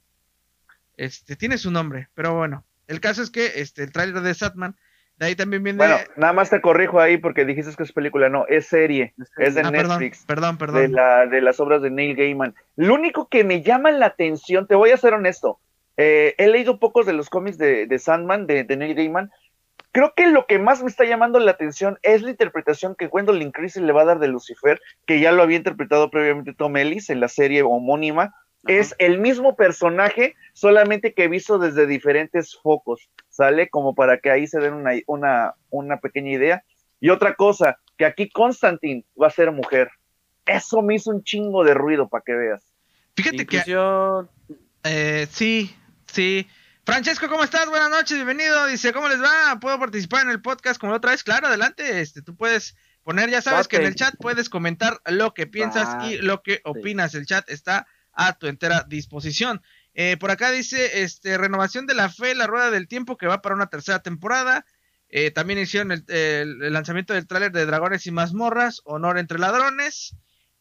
Este, 0.97 1.35
tiene 1.35 1.57
su 1.57 1.71
nombre, 1.71 2.09
pero 2.13 2.35
bueno. 2.35 2.65
El 2.87 2.99
caso 2.99 3.21
es 3.21 3.29
que 3.31 3.53
este, 3.55 3.83
el 3.83 3.91
tráiler 3.91 4.21
de 4.21 4.33
Satman, 4.33 4.75
de 5.17 5.25
ahí 5.27 5.35
también 5.35 5.63
viene. 5.63 5.77
Bueno, 5.77 5.97
nada 6.17 6.33
más 6.33 6.49
te 6.49 6.61
corrijo 6.61 6.99
ahí 6.99 7.17
porque 7.17 7.45
dijiste 7.45 7.73
que 7.75 7.83
es 7.83 7.91
película, 7.91 8.29
no, 8.29 8.45
es 8.47 8.67
serie, 8.67 9.13
es 9.37 9.55
de 9.55 9.61
Ah, 9.61 9.71
perdón, 9.71 9.99
Netflix. 9.99 10.25
perdón, 10.25 10.57
perdón. 10.57 10.81
de, 10.83 10.87
la, 10.89 11.25
de 11.25 11.41
las 11.41 11.59
obras 11.59 11.81
de 11.81 11.89
Neil 11.89 12.15
Gaiman. 12.15 12.53
Lo 12.75 12.93
único 12.93 13.27
que 13.27 13.43
me 13.43 13.61
llama 13.63 13.91
la 13.91 14.07
atención, 14.07 14.67
te 14.67 14.75
voy 14.75 14.91
a 14.91 14.97
ser 14.97 15.13
honesto, 15.13 15.59
eh, 15.97 16.35
he 16.37 16.47
leído 16.47 16.79
pocos 16.79 17.05
de 17.05 17.13
los 17.13 17.29
cómics 17.29 17.57
de, 17.57 17.87
de 17.87 17.99
Sandman, 17.99 18.45
de, 18.45 18.63
de 18.65 18.77
Neil 18.77 18.93
Gaiman. 18.95 19.31
Creo 19.95 20.11
que 20.13 20.27
lo 20.27 20.45
que 20.45 20.59
más 20.59 20.83
me 20.83 20.89
está 20.89 21.05
llamando 21.05 21.39
la 21.39 21.51
atención 21.51 21.97
es 22.01 22.21
la 22.21 22.29
interpretación 22.29 22.95
que 22.95 23.07
Gwendolyn 23.07 23.53
Christie 23.53 23.81
le 23.81 23.93
va 23.93 24.01
a 24.01 24.05
dar 24.05 24.19
de 24.19 24.27
Lucifer, 24.27 24.81
que 25.05 25.21
ya 25.21 25.31
lo 25.31 25.41
había 25.41 25.55
interpretado 25.55 26.11
previamente 26.11 26.53
Tom 26.53 26.75
Ellis 26.75 27.09
en 27.09 27.21
la 27.21 27.29
serie 27.29 27.61
homónima. 27.61 28.35
Es 28.67 28.93
el 28.99 29.19
mismo 29.19 29.55
personaje, 29.55 30.35
solamente 30.51 31.13
que 31.13 31.29
visto 31.29 31.59
desde 31.59 31.87
diferentes 31.87 32.59
focos, 32.61 33.09
¿sale? 33.29 33.69
Como 33.69 33.95
para 33.95 34.19
que 34.19 34.29
ahí 34.29 34.47
se 34.47 34.59
den 34.59 34.73
una, 34.73 34.91
una, 35.07 35.53
una 35.69 36.01
pequeña 36.01 36.33
idea. 36.33 36.65
Y 36.99 37.07
otra 37.07 37.35
cosa, 37.35 37.79
que 37.97 38.03
aquí 38.03 38.29
Constantine 38.29 39.05
va 39.17 39.27
a 39.27 39.31
ser 39.31 39.53
mujer. 39.53 39.91
Eso 40.45 40.81
me 40.81 40.95
hizo 40.95 41.09
un 41.09 41.23
chingo 41.23 41.63
de 41.63 41.73
ruido 41.73 42.09
para 42.09 42.21
que 42.25 42.33
veas. 42.33 42.69
Fíjate 43.15 43.45
que 43.45 43.63
Eh, 44.83 45.25
sí, 45.29 45.73
sí. 46.05 46.45
Francesco, 46.85 47.27
¿cómo 47.29 47.43
estás? 47.43 47.67
Buenas 47.67 47.89
noches, 47.89 48.15
bienvenido. 48.15 48.67
Dice, 48.67 48.93
¿cómo 48.93 49.09
les 49.09 49.19
va? 49.21 49.57
¿Puedo 49.59 49.79
participar 49.79 50.23
en 50.23 50.29
el 50.29 50.41
podcast 50.41 50.79
como 50.79 50.91
la 50.91 50.97
otra 50.97 51.11
vez? 51.11 51.23
Claro, 51.23 51.47
adelante. 51.47 51.99
Este, 52.01 52.21
tú 52.21 52.35
puedes 52.35 52.75
poner, 53.03 53.29
ya 53.29 53.41
sabes 53.41 53.67
que 53.67 53.77
en 53.77 53.81
el 53.87 53.95
chat 53.95 54.15
puedes 54.19 54.49
comentar 54.49 55.01
lo 55.07 55.33
que 55.33 55.47
piensas 55.47 55.87
Ah, 55.89 56.07
y 56.07 56.17
lo 56.17 56.43
que 56.43 56.61
opinas. 56.63 57.15
El 57.15 57.25
chat 57.25 57.49
está 57.49 57.87
a 58.13 58.33
tu 58.37 58.45
entera 58.47 58.85
disposición. 58.87 59.63
Eh, 59.95 60.17
por 60.19 60.29
acá 60.29 60.51
dice, 60.51 61.01
este, 61.01 61.37
renovación 61.39 61.87
de 61.87 61.95
la 61.95 62.09
fe, 62.09 62.35
la 62.35 62.45
rueda 62.45 62.69
del 62.69 62.87
tiempo 62.87 63.17
que 63.17 63.25
va 63.27 63.41
para 63.41 63.55
una 63.55 63.67
tercera 63.67 63.99
temporada. 63.99 64.65
Eh, 65.09 65.31
también 65.31 65.57
hicieron 65.59 65.91
el, 65.91 66.03
el- 66.09 66.61
el 66.61 66.73
lanzamiento 66.73 67.13
del 67.13 67.25
tráiler 67.25 67.51
de 67.51 67.65
Dragones 67.65 68.05
y 68.05 68.11
Mazmorras, 68.11 68.81
Honor 68.83 69.17
entre 69.17 69.39
Ladrones. 69.39 70.15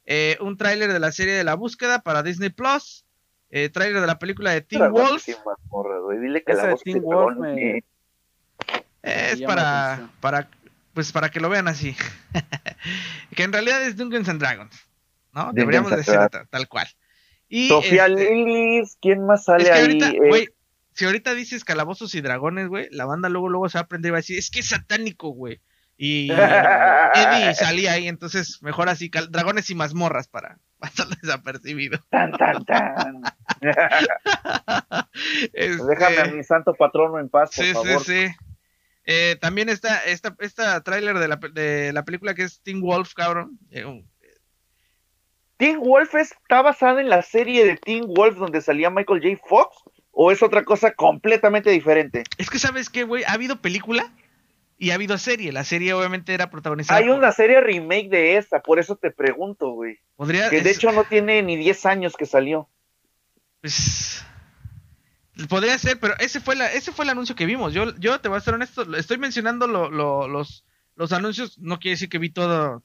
Eh, 0.06 0.38
un 0.40 0.56
tráiler 0.56 0.90
de 0.92 1.00
la 1.00 1.12
serie 1.12 1.34
de 1.34 1.44
la 1.44 1.54
búsqueda 1.54 2.00
para 2.02 2.22
Disney 2.22 2.48
Plus. 2.50 3.04
Eh, 3.56 3.68
tráiler 3.68 4.00
de 4.00 4.06
la 4.08 4.18
película 4.18 4.50
de 4.50 4.62
Teen 4.62 4.90
Wolf. 4.90 5.28
y 5.28 5.34
mazmorras, 5.46 6.02
güey. 6.02 6.18
Dile 6.18 6.42
que 6.42 6.56
de 6.56 6.74
Teen 6.82 7.02
Wolf 7.02 7.36
me- 7.38 7.78
eh, 7.78 7.82
Es 9.02 9.42
para, 9.42 10.10
para, 10.20 10.48
pues 10.92 11.12
para 11.12 11.28
que 11.30 11.38
lo 11.38 11.48
vean 11.48 11.68
así. 11.68 11.94
que 13.36 13.44
en 13.44 13.52
realidad 13.52 13.80
es 13.82 13.96
Dungeons 13.96 14.28
and 14.28 14.40
Dragons, 14.40 14.74
¿no? 15.32 15.42
Dungeons 15.44 15.54
Deberíamos 15.54 15.90
decir 15.96 16.18
tal 16.50 16.68
cual. 16.68 16.88
Y 17.48 17.68
Sofía 17.68 18.06
este, 18.06 18.34
Lillis, 18.34 18.98
¿quién 19.00 19.24
más 19.24 19.44
sale 19.44 19.62
es 19.62 19.70
que 19.70 19.74
ahí? 19.76 19.82
ahorita, 19.82 20.08
Eh, 20.10 20.28
güey, 20.28 20.48
si 20.92 21.04
ahorita 21.04 21.34
dices 21.34 21.64
calabozos 21.64 22.12
y 22.16 22.22
dragones, 22.22 22.66
güey, 22.66 22.88
la 22.90 23.04
banda 23.04 23.28
luego 23.28 23.48
luego 23.48 23.68
se 23.68 23.78
va 23.78 23.82
a 23.82 23.84
aprender 23.84 24.08
y 24.08 24.12
va 24.12 24.16
a 24.16 24.20
decir, 24.20 24.36
es 24.36 24.50
que 24.50 24.60
es 24.60 24.68
satánico, 24.68 25.28
güey. 25.28 25.60
Y 25.96 26.28
Eddie 27.14 27.54
salía 27.54 27.92
ahí, 27.92 28.08
entonces 28.08 28.60
mejor 28.62 28.88
así, 28.88 29.10
dragones 29.30 29.70
y 29.70 29.76
mazmorras 29.76 30.26
para 30.26 30.58
pasar 30.84 31.06
desapercibido. 31.22 31.98
tan, 32.10 32.32
tan, 32.32 32.64
tan. 32.64 33.22
Este, 35.52 35.84
Déjame 35.84 36.18
a 36.18 36.24
mi 36.26 36.42
santo 36.44 36.74
patrono 36.74 37.18
en 37.18 37.28
paz, 37.28 37.50
por 37.54 37.64
Sí, 37.64 37.72
favor. 37.72 38.04
sí, 38.04 38.26
sí. 38.28 38.34
Eh, 39.06 39.36
también 39.40 39.68
está 39.68 39.98
esta, 40.04 40.34
esta 40.40 40.80
tráiler 40.82 41.18
de 41.18 41.28
la, 41.28 41.36
de 41.36 41.92
la 41.92 42.04
película 42.04 42.34
que 42.34 42.42
es 42.42 42.60
Teen 42.62 42.80
Wolf, 42.80 43.12
cabrón. 43.14 43.58
Eh, 43.70 43.84
un- 43.84 44.08
¿Teen 45.56 45.78
Wolf 45.80 46.14
está 46.14 46.62
basada 46.62 47.00
en 47.00 47.08
la 47.08 47.22
serie 47.22 47.64
de 47.64 47.76
Teen 47.76 48.04
Wolf 48.08 48.36
donde 48.38 48.60
salía 48.60 48.90
Michael 48.90 49.22
J. 49.22 49.46
Fox? 49.48 49.76
¿O 50.10 50.30
es 50.32 50.42
otra 50.42 50.62
cosa 50.64 50.92
completamente 50.92 51.70
diferente? 51.70 52.24
Es 52.38 52.48
que, 52.48 52.58
¿sabes 52.58 52.88
qué, 52.88 53.02
güey? 53.04 53.24
Ha 53.24 53.32
habido 53.32 53.60
película 53.60 54.10
y 54.78 54.90
ha 54.90 54.94
habido 54.94 55.16
serie. 55.18 55.52
La 55.52 55.64
serie 55.64 55.92
obviamente 55.94 56.34
era 56.34 56.50
protagonizada. 56.50 56.98
Hay 57.00 57.06
por- 57.06 57.16
una 57.18 57.32
serie 57.32 57.60
remake 57.60 58.08
de 58.08 58.36
esta, 58.36 58.60
por 58.62 58.78
eso 58.78 58.96
te 58.96 59.10
pregunto, 59.10 59.70
güey. 59.70 59.98
Podría, 60.16 60.50
Que 60.50 60.60
de 60.62 60.70
es- 60.70 60.76
hecho 60.78 60.92
no 60.92 61.04
tiene 61.04 61.42
ni 61.42 61.56
10 61.56 61.86
años 61.86 62.16
que 62.16 62.26
salió. 62.26 62.68
pues, 63.60 64.24
podría 65.48 65.76
ser, 65.78 65.98
pero 65.98 66.14
ese 66.18 66.40
fue, 66.40 66.54
la, 66.56 66.72
ese 66.72 66.92
fue 66.92 67.04
el 67.04 67.10
anuncio 67.10 67.34
que 67.34 67.46
vimos. 67.46 67.72
Yo, 67.72 67.94
yo 67.96 68.20
te 68.20 68.28
voy 68.28 68.38
a 68.38 68.40
ser 68.40 68.54
honesto, 68.54 68.94
estoy 68.96 69.18
mencionando 69.18 69.66
lo- 69.66 69.90
lo- 69.90 70.28
los, 70.28 70.64
los 70.96 71.12
anuncios. 71.12 71.58
No 71.58 71.78
quiere 71.78 71.94
decir 71.94 72.08
que 72.08 72.18
vi 72.18 72.30
todo, 72.30 72.82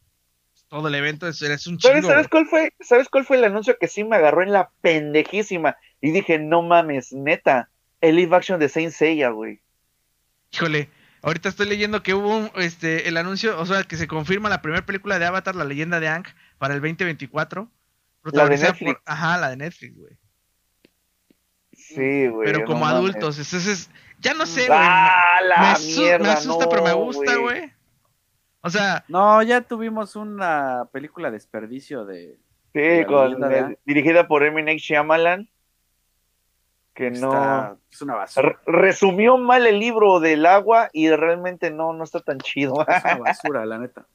todo 0.67 0.88
el 0.88 0.95
evento. 0.95 1.28
Es, 1.28 1.41
es 1.41 1.67
un 1.67 1.78
chingo. 1.78 1.91
¿Sabes, 1.93 2.06
¿sabes 2.06 2.30
güey. 2.30 2.30
cuál 2.30 2.47
fue? 2.47 2.73
¿Sabes 2.80 3.10
cuál 3.10 3.25
fue 3.25 3.38
el 3.38 3.43
anuncio 3.43 3.78
que 3.80 3.88
sí 3.88 4.04
me 4.04 4.15
agarró 4.15 4.41
en 4.43 4.52
la 4.54 4.71
pendejísima? 4.82 5.78
Y 6.02 6.12
dije, 6.12 6.39
no 6.39 6.62
mames, 6.62 7.12
neta, 7.12 7.69
el 8.02 8.15
live 8.15 8.36
action 8.36 8.60
de 8.60 8.69
Saint 8.69 8.93
Seiya, 8.93 9.30
güey. 9.30 9.62
Híjole, 10.54 10.89
ahorita 11.22 11.50
estoy 11.50 11.68
leyendo 11.68 12.02
que 12.04 12.14
hubo 12.14 12.38
un, 12.38 12.52
este, 12.56 13.08
el 13.08 13.18
anuncio, 13.18 13.60
o 13.60 13.66
sea, 13.66 13.84
que 13.84 13.98
se 13.98 14.08
confirma 14.08 14.50
la 14.50 14.62
primera 14.62 14.86
película 14.86 15.20
de 15.20 15.26
Avatar, 15.26 15.56
la 15.56 15.64
leyenda 15.66 16.00
de 16.00 16.08
Aang, 16.08 16.26
para 16.58 16.74
el 16.74 16.82
2024. 16.82 17.70
protagonizada 18.22 18.72
Netflix. 18.72 18.94
por- 18.96 19.02
ajá, 19.06 19.38
la 19.38 19.50
de 19.50 19.58
Netflix, 19.58 19.98
güey. 19.98 20.18
Sí, 21.74 22.28
güey. 22.28 22.46
Pero 22.46 22.60
no 22.60 22.66
como 22.66 22.82
mames. 22.82 22.96
adultos, 22.96 23.38
entonces, 23.40 23.90
ya 24.20 24.34
no 24.34 24.46
sé, 24.46 24.68
güey. 24.68 24.80
¡Ah, 24.82 25.40
me, 25.48 25.66
asu- 25.68 25.98
mierda! 26.02 26.24
me 26.26 26.30
asusta, 26.32 26.68
pero 26.70 26.84
me 26.84 26.94
gusta, 26.94 27.36
güey. 27.38 27.72
O 28.62 28.70
sea, 28.70 29.06
No, 29.08 29.42
ya 29.42 29.62
tuvimos 29.62 30.16
una 30.18 30.86
película 30.92 31.32
desperdicio 31.32 32.06
de. 32.06 32.38
Sí, 32.74 33.06
con, 33.08 33.40
de 33.40 33.80
dirigida 33.86 34.28
por 34.28 34.44
M. 34.44 34.62
Night 34.62 34.80
Shyamalan. 34.80 35.50
Que 37.00 37.12
no. 37.12 37.32
Está- 37.32 37.78
es 37.90 38.02
una 38.02 38.16
basura. 38.16 38.50
Re- 38.50 38.58
resumió 38.74 39.38
mal 39.38 39.66
el 39.66 39.80
libro 39.80 40.20
del 40.20 40.46
agua 40.46 40.90
y 40.92 41.10
realmente 41.10 41.72
no, 41.72 41.94
no 41.94 42.04
está 42.04 42.20
tan 42.20 42.40
chido. 42.40 42.86
Es 42.86 43.04
una 43.06 43.16
basura, 43.20 43.66
la 43.66 43.78
neta. 43.78 44.06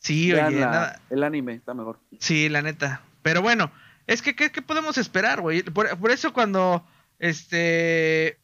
sí, 0.00 0.32
oye, 0.32 0.42
la- 0.58 0.66
nada. 0.66 1.00
El 1.08 1.22
anime 1.22 1.54
está 1.54 1.72
mejor. 1.72 2.00
Sí, 2.18 2.48
la 2.48 2.62
neta. 2.62 3.02
Pero 3.22 3.42
bueno, 3.42 3.70
es 4.08 4.22
que, 4.22 4.34
¿qué, 4.34 4.50
qué 4.50 4.60
podemos 4.60 4.98
esperar, 4.98 5.40
güey? 5.40 5.62
Por, 5.62 5.96
por 6.00 6.10
eso 6.10 6.32
cuando, 6.32 6.84
este, 7.20 8.40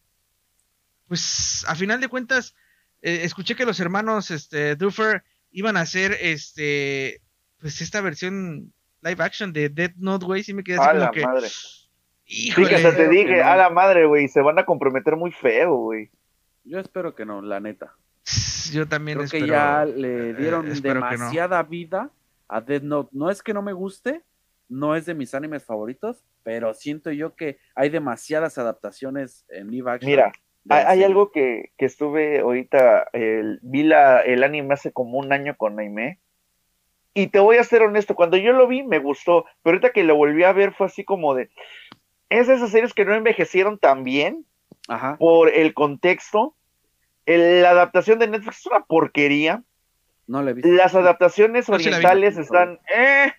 pues, 1.08 1.64
a 1.66 1.74
final 1.74 2.00
de 2.00 2.06
cuentas, 2.08 2.54
eh, 3.00 3.22
escuché 3.24 3.56
que 3.56 3.66
los 3.66 3.80
hermanos, 3.80 4.30
este, 4.30 4.76
Duffer 4.76 5.24
iban 5.50 5.76
a 5.76 5.80
hacer, 5.80 6.16
este, 6.20 7.20
pues, 7.58 7.80
esta 7.80 8.00
versión 8.00 8.72
live 9.02 9.24
action 9.24 9.52
de 9.52 9.68
Dead 9.70 9.90
Note, 9.96 10.24
güey, 10.24 10.44
sí 10.44 10.54
me 10.54 10.62
quedé 10.62 10.76
así 10.78 10.84
a 10.88 10.92
como 10.92 11.04
la 11.04 11.10
que, 11.10 11.22
madre. 11.26 11.48
Sí, 12.32 12.48
híjole, 12.48 12.68
que 12.68 12.74
hasta 12.76 12.96
te 12.96 13.08
dije, 13.08 13.38
no. 13.38 13.44
a 13.46 13.56
la 13.56 13.70
madre, 13.70 14.06
güey, 14.06 14.26
se 14.28 14.40
van 14.40 14.58
a 14.58 14.64
comprometer 14.64 15.16
muy 15.16 15.32
feo, 15.32 15.74
güey. 15.76 16.10
Yo 16.64 16.78
espero 16.78 17.14
que 17.14 17.26
no, 17.26 17.42
la 17.42 17.60
neta. 17.60 17.94
yo 18.72 18.88
también 18.88 19.18
Creo 19.18 19.26
espero. 19.26 19.44
que 19.44 19.50
ya 19.50 19.84
le 19.84 20.34
dieron 20.34 20.66
eh, 20.66 20.74
no. 20.74 20.80
demasiada 20.80 21.62
vida 21.62 22.10
a 22.48 22.60
Dead 22.60 22.82
Note. 22.82 23.10
No 23.12 23.30
es 23.30 23.42
que 23.42 23.52
no 23.52 23.60
me 23.62 23.72
guste, 23.72 24.22
no 24.68 24.96
es 24.96 25.04
de 25.06 25.14
mis 25.14 25.34
animes 25.34 25.64
favoritos, 25.64 26.24
pero 26.42 26.72
siento 26.74 27.10
yo 27.10 27.34
que 27.34 27.58
hay 27.74 27.90
demasiadas 27.90 28.56
adaptaciones 28.58 29.44
en 29.48 29.70
live 29.70 29.90
action. 29.90 30.10
Mira, 30.10 30.32
Hay, 30.70 31.02
algo 31.02 31.32
que, 31.32 31.72
que 31.76 31.84
estuve 31.86 32.40
ahorita, 32.40 33.08
el- 33.12 33.58
vi 33.62 33.82
la, 33.82 34.20
el 34.20 34.42
anime 34.44 34.74
hace 34.74 34.92
como 34.92 35.18
un 35.18 35.32
año 35.32 35.56
con 35.56 35.76
Naime. 35.76 36.20
Y 37.14 37.26
te 37.26 37.40
voy 37.40 37.58
a 37.58 37.64
ser 37.64 37.82
honesto, 37.82 38.14
cuando 38.14 38.38
yo 38.38 38.52
lo 38.52 38.66
vi 38.66 38.82
me 38.84 38.98
gustó, 38.98 39.44
pero 39.62 39.74
ahorita 39.76 39.90
que 39.90 40.02
lo 40.02 40.16
volví 40.16 40.44
a 40.44 40.52
ver 40.52 40.72
fue 40.72 40.86
así 40.86 41.04
como 41.04 41.34
de... 41.34 41.50
Es 42.32 42.46
de 42.48 42.54
esas 42.54 42.70
series 42.70 42.94
que 42.94 43.04
no 43.04 43.14
envejecieron 43.14 43.78
tan 43.78 44.04
bien 44.04 44.46
Ajá. 44.88 45.16
por 45.18 45.48
el 45.50 45.74
contexto. 45.74 46.54
El- 47.26 47.62
la 47.62 47.70
adaptación 47.70 48.18
de 48.18 48.28
Netflix 48.28 48.58
es 48.60 48.66
una 48.66 48.80
porquería. 48.84 49.62
No 50.26 50.42
le 50.42 50.52
he 50.52 50.54
visto. 50.54 50.70
Las 50.70 50.94
adaptaciones 50.94 51.68
la 51.68 51.74
orientales 51.76 52.38
están... 52.38 52.78
Eh, 52.96 53.32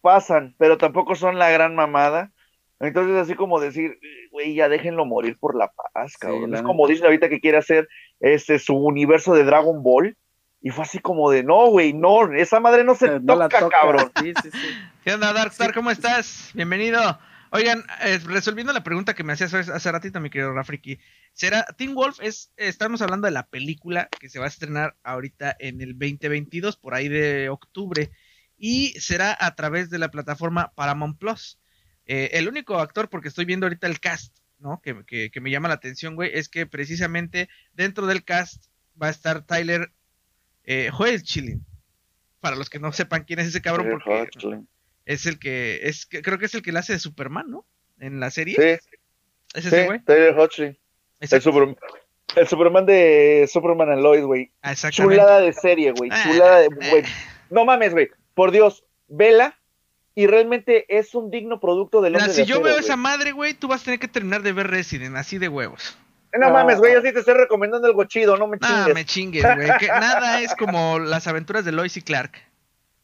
pasan, 0.00 0.54
pero 0.58 0.78
tampoco 0.78 1.14
son 1.14 1.38
la 1.38 1.50
gran 1.50 1.74
mamada. 1.74 2.32
Entonces 2.80 3.16
así 3.16 3.34
como 3.34 3.60
decir, 3.60 3.98
güey, 4.32 4.54
ya 4.54 4.68
déjenlo 4.68 5.04
morir 5.06 5.38
por 5.38 5.54
la 5.56 5.70
paz, 5.94 6.16
cabrón. 6.18 6.50
la 6.50 6.56
es 6.58 6.62
como 6.64 6.88
dicen 6.88 7.04
ahorita 7.06 7.28
que 7.28 7.40
quiere 7.40 7.58
hacer 7.58 7.88
este 8.18 8.58
su 8.58 8.74
universo 8.76 9.32
de 9.34 9.44
Dragon 9.44 9.82
Ball. 9.82 10.16
Y 10.60 10.70
fue 10.70 10.84
así 10.84 10.98
como 10.98 11.30
de, 11.30 11.42
no, 11.44 11.66
güey, 11.68 11.92
no, 11.92 12.32
esa 12.34 12.60
madre 12.60 12.84
no 12.84 12.94
se 12.94 13.06
Eh, 13.06 13.20
la 13.24 13.48
toca. 13.48 13.68
cabrón. 13.70 14.12
Sí, 14.20 14.32
sí, 14.42 14.50
sí. 14.50 14.58
¿Qué 15.04 15.14
onda, 15.14 15.32
Darkstar? 15.32 15.72
¿Cómo 15.72 15.90
estás? 15.90 16.50
Bienvenido. 16.54 17.18
Oigan, 17.54 17.84
eh, 18.02 18.18
resolviendo 18.24 18.72
la 18.72 18.82
pregunta 18.82 19.12
que 19.14 19.24
me 19.24 19.34
hacías 19.34 19.52
hace 19.52 19.92
ratito, 19.92 20.20
mi 20.20 20.30
querido 20.30 20.54
Rafriki. 20.54 20.98
¿Será 21.34 21.66
Teen 21.76 21.94
Wolf? 21.94 22.18
Es, 22.22 22.50
estamos 22.56 23.02
hablando 23.02 23.26
de 23.26 23.30
la 23.32 23.46
película 23.46 24.08
que 24.18 24.30
se 24.30 24.38
va 24.38 24.46
a 24.46 24.48
estrenar 24.48 24.96
ahorita 25.02 25.54
en 25.58 25.82
el 25.82 25.92
2022, 25.98 26.78
por 26.78 26.94
ahí 26.94 27.08
de 27.08 27.50
octubre. 27.50 28.10
Y 28.56 28.98
será 29.00 29.36
a 29.38 29.54
través 29.54 29.90
de 29.90 29.98
la 29.98 30.10
plataforma 30.10 30.72
Paramount 30.74 31.18
Plus. 31.18 31.58
Eh, 32.06 32.30
el 32.32 32.48
único 32.48 32.78
actor, 32.78 33.10
porque 33.10 33.28
estoy 33.28 33.44
viendo 33.44 33.66
ahorita 33.66 33.86
el 33.86 34.00
cast, 34.00 34.34
¿no? 34.58 34.80
Que, 34.80 35.04
que- 35.04 35.30
que 35.30 35.40
me 35.42 35.50
llama 35.50 35.68
la 35.68 35.74
atención, 35.74 36.14
güey, 36.14 36.30
es 36.32 36.48
que 36.48 36.66
precisamente 36.66 37.50
dentro 37.74 38.06
del 38.06 38.24
cast 38.24 38.64
va 39.00 39.08
a 39.08 39.10
estar 39.10 39.44
Tyler 39.44 39.92
eh, 40.64 40.88
Joel 40.90 41.22
Chilling. 41.22 41.66
Para 42.40 42.56
los 42.56 42.70
que 42.70 42.78
no 42.80 42.92
sepan 42.92 43.24
quién 43.24 43.40
es 43.40 43.48
ese 43.48 43.60
cabrón, 43.60 43.86
porque 43.90 44.30
es 45.06 45.26
el 45.26 45.38
que, 45.38 45.80
es 45.82 46.06
creo 46.06 46.38
que 46.38 46.46
es 46.46 46.54
el 46.54 46.62
que 46.62 46.72
le 46.72 46.78
hace 46.78 46.94
de 46.94 46.98
Superman, 46.98 47.50
¿no? 47.50 47.66
En 47.98 48.20
la 48.20 48.30
serie. 48.30 48.56
Sí. 48.56 48.88
¿Es 49.54 49.66
ese 49.66 49.86
güey? 49.86 50.00
Tyler 50.00 50.38
Hoechlin. 50.38 50.78
El, 51.20 51.40
Superman, 51.40 51.76
el 52.34 52.48
Superman 52.48 52.86
de 52.86 53.48
Superman 53.50 53.90
and 53.90 54.02
Lois, 54.02 54.24
güey. 54.24 54.50
Ah, 54.62 54.74
Chulada 54.74 55.40
de 55.40 55.52
serie, 55.52 55.92
güey. 55.92 56.10
Ah, 56.12 56.22
Chulada 56.24 56.58
de, 56.60 56.68
güey. 56.68 57.04
No 57.50 57.64
mames, 57.64 57.92
güey. 57.92 58.08
Por 58.34 58.50
Dios, 58.50 58.84
vela 59.08 59.58
y 60.14 60.26
realmente 60.26 60.84
es 60.88 61.14
un 61.14 61.30
digno 61.30 61.60
producto 61.60 62.00
del 62.00 62.14
hombre 62.14 62.30
Mira, 62.30 62.44
si 62.44 62.50
yo 62.50 62.60
veo 62.60 62.78
esa 62.78 62.96
madre, 62.96 63.32
güey, 63.32 63.54
tú 63.54 63.68
vas 63.68 63.82
a 63.82 63.84
tener 63.84 64.00
que 64.00 64.08
terminar 64.08 64.42
de 64.42 64.52
ver 64.52 64.68
Resident, 64.68 65.16
así 65.16 65.38
de 65.38 65.48
huevos. 65.48 65.96
No, 66.38 66.50
mames, 66.50 66.78
güey, 66.78 66.94
así 66.94 67.12
te 67.12 67.18
estoy 67.18 67.34
recomendando 67.34 67.86
algo 67.86 68.04
chido, 68.04 68.38
no 68.38 68.46
me 68.46 68.58
chingues. 68.58 68.88
No, 68.88 68.94
me 68.94 69.04
chingues, 69.04 69.42
güey. 69.42 69.68
nada 69.88 70.40
es 70.40 70.54
como 70.54 70.98
las 70.98 71.26
aventuras 71.26 71.64
de 71.64 71.72
Lois 71.72 71.96
y 71.98 72.02
Clark. 72.02 72.32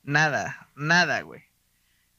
Nada, 0.03 0.69
nada, 0.75 1.21
güey. 1.21 1.48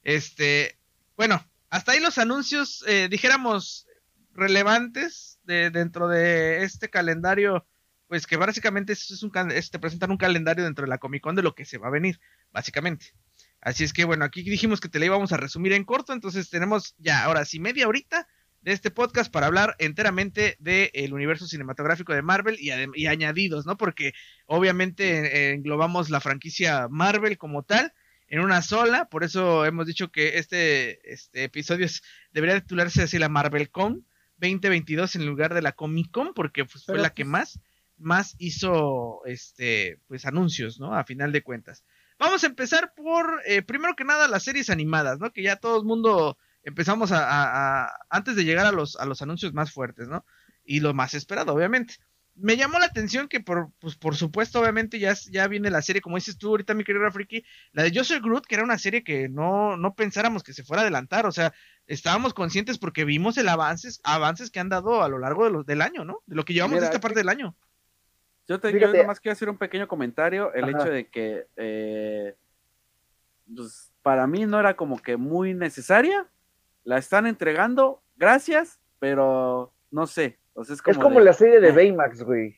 Este, 0.04 0.78
bueno, 1.18 1.44
hasta 1.70 1.92
ahí 1.92 2.00
los 2.00 2.18
anuncios, 2.18 2.84
eh, 2.88 3.08
dijéramos, 3.10 3.88
relevantes 4.34 5.40
de, 5.44 5.70
dentro 5.70 6.08
de 6.08 6.64
este 6.64 6.90
calendario, 6.90 7.66
pues 8.08 8.26
que 8.26 8.38
básicamente 8.38 8.94
es, 8.94 9.24
un, 9.24 9.32
es, 9.52 9.70
te 9.70 9.80
presentan 9.80 10.12
un 10.12 10.18
calendario 10.18 10.64
dentro 10.64 10.86
de 10.86 10.90
la 10.90 10.98
Comic 10.98 11.22
Con 11.22 11.36
de 11.36 11.44
lo 11.44 11.54
que 11.54 11.66
se 11.66 11.78
va 11.78 11.88
a 11.88 11.92
venir, 11.92 12.20
básicamente. 12.52 13.14
Así 13.62 13.84
es 13.84 13.94
que 13.94 14.06
bueno, 14.06 14.26
aquí 14.26 14.42
dijimos 14.42 14.80
que 14.80 14.90
te 14.90 15.00
la 15.00 15.06
íbamos 15.06 15.32
a 15.32 15.38
resumir 15.38 15.74
en 15.74 15.84
corto, 15.84 16.14
entonces 16.14 16.50
tenemos 16.50 16.96
ya 16.98 17.24
ahora 17.24 17.46
sí 17.46 17.60
media 17.60 17.88
horita 17.88 18.28
de 18.62 18.72
este 18.72 18.92
podcast 18.92 19.32
para 19.32 19.48
hablar 19.48 19.76
enteramente 19.80 20.58
del 20.60 21.14
universo 21.14 21.48
cinematográfico 21.48 22.14
de 22.14 22.22
Marvel 22.22 22.58
y, 22.60 23.06
añadidos, 23.08 23.66
¿no? 23.66 23.78
Porque 23.78 24.14
obviamente 24.48 25.54
englobamos 25.54 26.10
la 26.10 26.20
franquicia 26.20 26.88
Marvel 26.90 27.38
como 27.38 27.64
tal 27.64 27.94
en 28.30 28.40
una 28.40 28.62
sola, 28.62 29.06
por 29.06 29.24
eso 29.24 29.66
hemos 29.66 29.88
dicho 29.88 30.12
que 30.12 30.38
este, 30.38 31.12
este 31.12 31.44
episodio 31.44 31.88
debería 32.32 32.60
titularse 32.62 33.04
así 33.04 33.18
la 33.18 33.28
Marvel 33.28 33.70
Con 33.70 34.06
2022 34.38 35.16
en 35.16 35.26
lugar 35.26 35.54
de 35.54 35.62
la 35.62 35.72
Comic 35.72 36.12
Con, 36.12 36.34
porque 36.34 36.64
pues, 36.66 36.86
fue 36.86 37.00
la 37.00 37.10
que 37.10 37.24
pues 37.24 37.32
más, 37.32 37.60
más 37.98 38.36
hizo 38.38 39.26
este, 39.26 40.00
pues 40.08 40.26
anuncios, 40.26 40.80
¿no? 40.80 40.94
A 40.96 41.04
final 41.04 41.32
de 41.32 41.42
cuentas. 41.42 41.84
Vamos 42.20 42.44
a 42.44 42.48
empezar 42.48 42.94
por, 42.96 43.42
eh, 43.46 43.62
primero 43.64 43.96
que 43.96 44.06
nada, 44.06 44.28
las 44.28 44.44
series 44.44 44.70
animadas, 44.70 45.20
¿no? 45.20 45.32
Que 45.32 45.42
ya 45.42 45.56
todo 45.56 45.80
el 45.80 45.86
mundo 45.86 46.38
empezamos 46.64 47.12
a, 47.12 47.92
antes 48.10 48.36
de 48.36 48.46
llegar 48.46 48.66
a 48.66 48.72
los, 48.72 48.96
a 48.98 49.06
los 49.06 49.22
anuncios 49.22 49.54
más 49.54 49.72
fuertes, 49.72 50.08
¿no? 50.08 50.24
Y 50.64 50.82
lo 50.82 50.94
más 50.94 51.14
esperado, 51.14 51.54
obviamente. 51.54 51.96
Me 52.42 52.58
llamó 52.58 52.80
la 52.80 52.86
atención 52.86 53.28
que 53.28 53.40
por, 53.40 53.72
pues, 53.80 53.96
por 53.96 54.16
supuesto, 54.16 54.62
obviamente, 54.62 54.98
ya, 54.98 55.14
ya 55.30 55.48
viene 55.48 55.70
la 55.70 55.82
serie, 55.82 56.02
como 56.02 56.16
dices 56.16 56.38
tú 56.38 56.50
ahorita, 56.50 56.74
mi 56.74 56.84
querido 56.84 57.12
Friki, 57.12 57.44
la 57.74 57.84
de 57.84 57.92
Yo 57.92 58.04
Soy 58.04 58.20
Groot, 58.20 58.46
que 58.46 58.56
era 58.56 58.64
una 58.64 58.78
serie 58.78 59.04
que 59.04 59.30
no, 59.30 59.78
no 59.78 59.96
pensáramos 59.96 60.44
que 60.44 60.54
se 60.54 60.64
fuera 60.64 60.82
a 60.82 60.84
adelantar, 60.84 61.26
o 61.26 61.32
sea, 61.32 61.54
estábamos 61.88 62.34
conscientes 62.34 62.78
porque 62.78 63.04
vimos 63.04 63.38
el 63.38 63.50
avances, 63.50 64.00
avances 64.04 64.52
que 64.52 64.60
han 64.60 64.70
dado 64.70 65.04
a 65.04 65.10
lo 65.10 65.20
largo 65.20 65.44
de 65.46 65.52
los, 65.52 65.66
del 65.66 65.82
año, 65.82 66.06
¿no? 66.06 66.22
De 66.26 66.36
lo 66.36 66.46
que 66.46 66.54
llevamos 66.54 66.80
de 66.80 66.86
esta 66.86 67.00
parte 67.00 67.20
del 67.20 67.30
año. 67.30 67.56
Yo, 68.48 68.60
te, 68.60 68.80
yo 68.80 68.92
nomás 68.92 69.20
quiero 69.20 69.34
hacer 69.34 69.50
un 69.50 69.58
pequeño 69.58 69.88
comentario. 69.88 70.52
El 70.54 70.70
hecho 70.70 70.86
de 70.86 71.08
que 71.08 71.46
eh, 71.56 72.36
pues, 73.56 73.92
para 74.02 74.26
mí 74.26 74.46
no 74.48 74.60
era 74.60 74.76
como 74.76 75.00
que 75.00 75.18
muy 75.18 75.54
necesaria. 75.54 76.28
La 76.84 76.98
están 76.98 77.28
entregando, 77.28 78.02
gracias, 78.16 78.80
pero 78.98 79.72
no 79.92 80.08
sé. 80.08 80.40
Es, 80.68 80.98
como 80.98 81.20
la 81.20 81.34
serie 81.34 81.60
de 81.60 81.72
Baymax, 81.72 82.24
güey. 82.24 82.58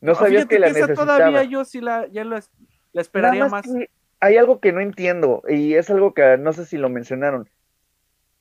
No, 0.00 0.14
sabías 0.14 0.46
que 0.46 0.58
la 0.58 0.68
necesitaba. 0.68 1.16
Todavía 1.16 1.44
yo 1.44 1.64
sí 1.64 1.80
la, 1.80 2.06
ya 2.08 2.24
la, 2.24 2.42
esperaría 2.92 3.48
más. 3.48 3.66
Hay 4.20 4.36
algo 4.36 4.60
que 4.60 4.72
no 4.72 4.80
entiendo 4.80 5.42
y 5.48 5.74
es 5.74 5.90
algo 5.90 6.14
que 6.14 6.36
no 6.38 6.52
sé 6.52 6.66
si 6.66 6.76
lo 6.76 6.88
mencionaron. 6.88 7.48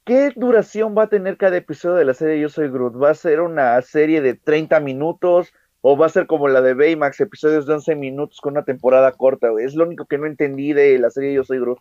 ¿Qué 0.06 0.32
duración 0.36 0.96
va 0.98 1.04
a 1.04 1.10
tener 1.10 1.38
cada 1.38 1.56
episodio 1.56 1.96
de 1.96 2.06
la 2.06 2.14
serie 2.14 2.40
Yo 2.40 2.50
Soy 2.50 2.70
Groot? 2.70 3.02
¿Va 3.02 3.12
a 3.12 3.16
ser 3.16 3.40
una 3.40 3.82
serie 3.82 4.22
de 4.22 4.34
30 4.34 4.80
minutos? 4.82 5.54
O 5.80 5.98
va 5.98 6.06
a 6.06 6.10
ser 6.10 6.28
como 6.28 6.48
la 6.48 6.62
de 6.62 6.74
Baymax, 6.74 7.20
episodios 7.22 7.66
de 7.66 7.74
11 7.74 7.96
minutos 7.96 8.40
con 8.42 8.54
una 8.54 8.64
temporada 8.64 9.12
corta, 9.14 9.50
güey. 9.50 9.66
Es 9.66 9.76
lo 9.76 9.86
único 9.86 10.06
que 10.06 10.18
no 10.18 10.26
entendí 10.26 10.74
de 10.74 10.98
la 11.00 11.10
serie 11.10 11.34
Yo 11.34 11.44
Soy 11.44 11.60
Groot. 11.60 11.80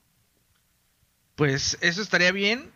Pues 1.34 1.78
eso 1.80 2.02
estaría 2.02 2.30
bien, 2.30 2.70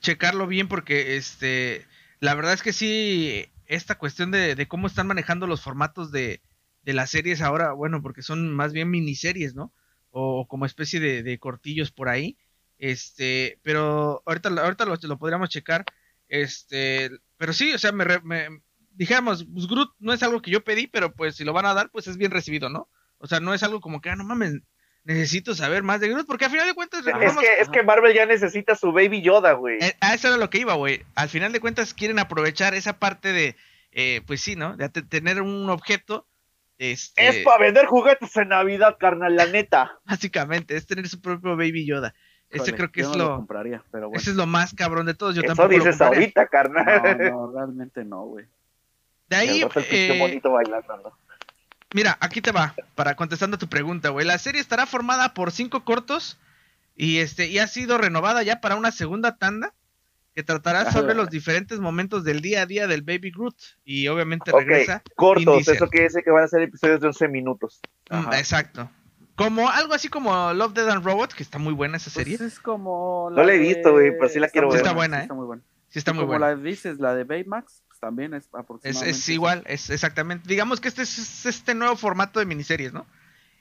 checarlo 0.00 0.46
bien, 0.46 0.68
porque 0.68 1.16
este, 1.16 1.84
la 2.20 2.34
verdad 2.34 2.54
es 2.54 2.62
que 2.62 2.72
sí, 2.72 3.46
esta 3.66 3.96
cuestión 3.98 4.30
de, 4.30 4.66
cómo 4.68 4.86
están 4.86 5.06
manejando 5.06 5.46
los 5.46 5.62
formatos 5.62 6.12
de, 6.12 6.42
las 6.84 7.10
series 7.10 7.40
ahora, 7.40 7.72
bueno, 7.72 8.02
porque 8.02 8.22
son 8.22 8.54
más 8.54 8.72
bien 8.72 8.90
miniseries, 8.90 9.54
¿no? 9.54 9.72
O 10.10 10.46
como 10.48 10.66
especie 10.66 11.00
de, 11.00 11.38
cortillos 11.38 11.90
por 11.90 12.08
ahí. 12.08 12.38
Este, 12.78 13.58
pero 13.62 14.22
ahorita, 14.26 14.50
ahorita 14.50 14.84
lo, 14.84 14.96
lo 15.00 15.18
podríamos 15.18 15.48
checar. 15.48 15.84
Este, 16.28 17.10
pero 17.36 17.52
sí, 17.52 17.72
o 17.72 17.78
sea, 17.78 17.92
me, 17.92 18.04
me, 18.22 18.48
dijéramos, 18.92 19.46
pues 19.52 19.66
Groot 19.66 19.94
no 19.98 20.12
es 20.12 20.22
algo 20.22 20.42
que 20.42 20.50
yo 20.50 20.64
pedí, 20.64 20.86
pero 20.86 21.14
pues 21.14 21.36
si 21.36 21.44
lo 21.44 21.52
van 21.52 21.66
a 21.66 21.74
dar, 21.74 21.90
pues 21.90 22.06
es 22.08 22.16
bien 22.16 22.30
recibido, 22.30 22.68
¿no? 22.68 22.88
O 23.18 23.26
sea, 23.26 23.40
no 23.40 23.54
es 23.54 23.62
algo 23.62 23.80
como 23.80 24.00
que, 24.00 24.10
ah, 24.10 24.16
no 24.16 24.24
mames, 24.24 24.60
necesito 25.06 25.54
saber 25.54 25.82
más 25.82 26.00
de 26.00 26.08
Groot, 26.08 26.26
porque 26.26 26.46
al 26.46 26.50
final 26.50 26.66
de 26.66 26.74
cuentas... 26.74 27.06
Es, 27.06 27.36
que, 27.36 27.60
es 27.60 27.68
que 27.68 27.82
Marvel 27.82 28.12
ya 28.12 28.26
necesita 28.26 28.74
su 28.74 28.92
Baby 28.92 29.22
Yoda, 29.22 29.52
güey. 29.52 29.78
Eh, 29.80 29.96
a 30.00 30.14
eso 30.14 30.28
era 30.28 30.36
lo 30.36 30.50
que 30.50 30.58
iba, 30.58 30.74
güey. 30.74 31.04
Al 31.14 31.28
final 31.28 31.52
de 31.52 31.60
cuentas 31.60 31.94
quieren 31.94 32.18
aprovechar 32.18 32.74
esa 32.74 32.98
parte 32.98 33.32
de, 33.32 33.56
eh, 33.92 34.22
pues 34.26 34.40
sí, 34.40 34.56
¿no? 34.56 34.76
De 34.76 34.88
tener 34.88 35.40
un 35.40 35.70
objeto. 35.70 36.26
Este... 36.78 37.28
Es 37.28 37.44
para 37.44 37.62
vender 37.62 37.86
juguetes 37.86 38.36
en 38.36 38.48
Navidad, 38.48 38.96
carnal, 38.98 39.36
la 39.36 39.46
neta. 39.46 39.98
Básicamente, 40.04 40.76
es 40.76 40.86
tener 40.86 41.08
su 41.08 41.20
propio 41.20 41.56
Baby 41.56 41.86
Yoda. 41.86 42.12
Ese 42.50 42.74
creo 42.74 42.90
que 42.90 43.00
es 43.00 43.16
lo. 43.16 43.36
compraría, 43.36 43.82
pero 43.90 44.10
Ese 44.14 44.30
es 44.30 44.36
lo 44.36 44.46
más 44.46 44.72
cabrón 44.72 45.06
de 45.06 45.14
todos. 45.14 45.34
Yo 45.34 45.42
Eso 45.42 45.48
tampoco 45.48 45.68
dices 45.68 46.00
ahorita, 46.00 46.46
carnal. 46.46 47.18
No, 47.18 47.48
no, 47.48 47.52
realmente 47.52 48.04
no, 48.04 48.22
güey. 48.22 48.46
De 49.28 49.36
ahí. 49.36 49.62
Eh, 49.90 50.40
mira, 51.96 52.18
aquí 52.20 52.42
te 52.42 52.52
va, 52.52 52.74
para 52.94 53.16
contestando 53.16 53.56
tu 53.56 53.68
pregunta, 53.68 54.10
güey. 54.10 54.26
La 54.26 54.36
serie 54.36 54.60
estará 54.60 54.84
formada 54.84 55.32
por 55.32 55.50
cinco 55.50 55.82
cortos 55.82 56.38
y 56.94 57.18
este 57.18 57.46
y 57.46 57.58
ha 57.58 57.66
sido 57.66 57.96
renovada 57.96 58.42
ya 58.42 58.60
para 58.60 58.76
una 58.76 58.92
segunda 58.92 59.36
tanda 59.36 59.72
que 60.34 60.42
tratará 60.42 60.92
sobre 60.92 61.14
los 61.14 61.30
diferentes 61.30 61.80
momentos 61.80 62.22
del 62.22 62.42
día 62.42 62.62
a 62.62 62.66
día 62.66 62.86
del 62.86 63.00
Baby 63.00 63.30
Groot 63.30 63.56
y 63.82 64.08
obviamente 64.08 64.52
regresa. 64.52 65.02
Cortos, 65.14 65.66
eso 65.66 65.88
quiere 65.88 66.04
decir 66.04 66.22
que 66.22 66.30
van 66.30 66.44
a 66.44 66.48
ser 66.48 66.60
episodios 66.60 67.00
de 67.00 67.06
11 67.06 67.28
minutos. 67.28 67.80
Mm, 68.10 68.34
exacto. 68.34 68.90
Como 69.34 69.70
algo 69.70 69.94
así 69.94 70.08
como 70.08 70.52
Love, 70.52 70.74
Dead 70.74 70.90
and 70.90 71.02
Robots, 71.02 71.34
que 71.34 71.42
está 71.42 71.58
muy 71.58 71.72
buena 71.72 71.96
esa 71.96 72.10
serie. 72.10 72.36
Pues 72.36 72.52
es 72.52 72.60
como 72.60 73.30
no 73.32 73.42
la 73.42 73.54
he 73.54 73.58
visto, 73.58 73.92
güey, 73.92 74.10
pero 74.12 74.28
sí 74.28 74.38
la 74.38 74.50
quiero 74.50 74.68
ver. 74.68 74.76
Está 74.76 74.92
buena, 74.92 75.20
¿eh? 75.20 75.22
Está 75.22 75.34
muy 75.34 75.46
buena. 75.46 75.62
Sí 75.88 75.98
está 75.98 76.12
muy 76.12 76.24
como 76.24 76.38
buena. 76.38 76.48
la 76.48 76.56
dices, 76.56 76.98
la 76.98 77.14
de 77.14 77.24
Baymax, 77.24 77.82
también 77.98 78.34
es 78.34 78.48
aproximadamente. 78.52 79.10
Es, 79.10 79.28
igual, 79.28 79.62
es 79.66 79.90
exactamente. 79.90 80.48
Digamos 80.48 80.80
que 80.80 80.88
este 80.88 81.02
es 81.02 81.46
este 81.46 81.74
nuevo 81.74 81.96
formato 81.96 82.40
de 82.40 82.46
miniseries, 82.46 82.92
¿no? 82.92 83.06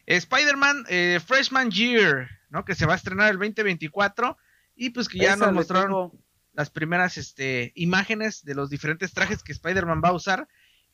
Spider-Man 0.06 0.86
eh, 0.88 1.20
Freshman 1.26 1.72
Year, 1.72 2.30
¿no? 2.50 2.66
Que 2.66 2.76
se 2.76 2.86
va 2.86 2.94
a 2.94 2.98
estrenar 2.98 3.32
el 3.32 3.40
2024 3.40 4.38
y 4.76 4.92
pues 4.92 5.08
que 5.08 5.20
ya 5.20 5.36
nos 5.36 5.52
mostraron 5.52 6.12
las 6.54 6.70
primeras 6.70 7.18
este, 7.18 7.72
imágenes 7.76 8.44
de 8.44 8.56
los 8.56 8.70
diferentes 8.70 9.14
trajes 9.14 9.44
que 9.44 9.52
Spider-Man 9.52 10.02
va 10.04 10.10
a 10.10 10.14
usar. 10.14 10.48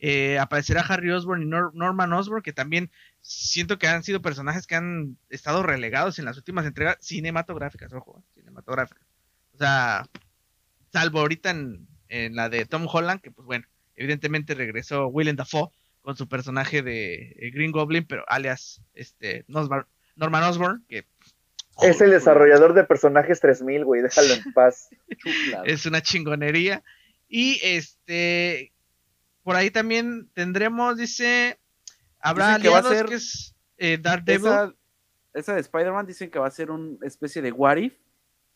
Eh, 0.04 0.39
aparecerá 0.39 0.82
Harry 0.82 1.12
Osborn 1.12 1.43
y 1.43 1.45
Norman 1.45 2.13
Osborn, 2.13 2.41
que 2.41 2.54
también 2.54 2.89
siento 3.19 3.77
que 3.77 3.88
han 3.88 4.01
sido 4.01 4.21
personajes 4.21 4.65
que 4.65 4.75
han 4.75 5.17
estado 5.30 5.62
relegados 5.62 6.17
en 6.17 6.25
las 6.25 6.38
últimas 6.38 6.65
entregas 6.65 6.97
cinematográficas, 7.01 7.93
ojo, 7.93 8.17
eh, 8.17 8.39
cinematográficas. 8.39 9.06
O 9.54 9.58
sea, 9.60 10.08
salvo 10.91 11.19
ahorita 11.19 11.51
en, 11.51 11.88
en 12.12 12.36
la 12.36 12.50
de 12.50 12.65
Tom 12.65 12.88
Holland, 12.91 13.21
que 13.21 13.32
pues 13.32 13.45
bueno, 13.45 13.65
evidentemente 13.95 14.54
regresó 14.54 15.08
Willem 15.08 15.38
Dafoe 15.38 15.69
con 16.02 16.17
su 16.17 16.28
personaje 16.28 16.82
de 16.82 17.36
eh, 17.39 17.52
Green 17.52 17.71
Goblin, 17.71 18.06
pero 18.06 18.24
alias 18.28 18.82
este 18.93 19.45
Norman 19.47 20.43
Osborn, 20.43 20.86
que 20.88 21.06
es 21.82 22.02
el 22.02 22.12
desarrollador 22.12 22.74
de 22.74 22.84
personajes 22.84 23.39
3000, 23.39 23.86
güey, 23.86 24.02
déjalo 24.02 24.34
en 24.34 24.54
paz. 24.54 24.89
es 25.65 25.86
una 25.86 26.02
chingonería. 26.02 26.84
Y 27.28 27.60
este 27.63 28.74
por 29.43 29.56
ahí 29.56 29.71
también 29.71 30.30
tendremos, 30.34 30.97
dice, 30.97 31.60
habrá 32.19 32.60
que 32.60 32.69
va 32.69 32.80
a 32.80 32.84
ser, 32.84 33.06
que 33.08 33.15
es 33.15 33.56
eh, 33.78 33.97
Daredevil. 34.00 34.76
Esa, 35.34 35.56
de 35.56 35.62
Spider-Man 35.62 36.06
dicen 36.06 36.30
que 36.30 36.39
va 36.39 36.47
a 36.47 36.52
ser 36.52 36.71
una 36.71 36.97
especie 37.06 37.41
de 37.41 37.54
What 37.54 37.78
If, 37.78 37.93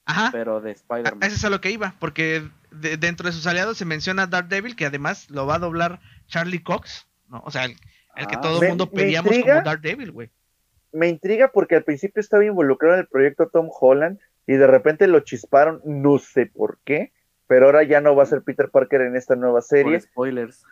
Ajá. 0.04 0.30
pero 0.32 0.60
de 0.60 0.72
Spider-Man. 0.72 1.24
Eso 1.24 1.36
es 1.36 1.46
a 1.46 1.50
lo 1.50 1.62
que 1.62 1.72
iba, 1.72 1.96
porque 2.00 2.48
dentro 2.75 3.27
de 3.27 3.33
sus 3.33 3.47
aliados 3.47 3.77
se 3.77 3.85
menciona 3.85 4.27
Daredevil, 4.27 4.75
que 4.75 4.85
además 4.85 5.29
lo 5.29 5.45
va 5.45 5.55
a 5.55 5.59
doblar 5.59 5.99
Charlie 6.27 6.63
Cox, 6.63 7.07
¿no? 7.29 7.41
O 7.45 7.51
sea, 7.51 7.65
el, 7.65 7.75
que 7.75 8.35
ah. 8.35 8.41
todo 8.41 8.61
el 8.61 8.69
mundo 8.69 8.89
pedíamos 8.89 9.38
como 9.38 9.61
Daredevil, 9.61 10.11
güey. 10.11 10.29
Me 10.91 11.09
intriga 11.09 11.51
porque 11.51 11.75
al 11.75 11.83
principio 11.83 12.21
estaba 12.21 12.45
involucrado 12.45 12.95
en 12.95 13.01
el 13.01 13.07
proyecto 13.07 13.49
Tom 13.49 13.69
Holland 13.69 14.19
y 14.47 14.53
de 14.53 14.67
repente 14.67 15.07
lo 15.07 15.19
chisparon, 15.21 15.81
no 15.83 16.19
sé 16.19 16.45
por 16.45 16.77
qué, 16.85 17.11
pero 17.47 17.65
ahora 17.65 17.83
ya 17.83 18.01
no 18.01 18.15
va 18.15 18.23
a 18.23 18.27
ser 18.27 18.43
Peter 18.43 18.69
Parker 18.69 19.01
en 19.01 19.15
esta 19.15 19.35
nueva 19.35 19.61
serie. 19.61 19.99
spoilers. 19.99 20.63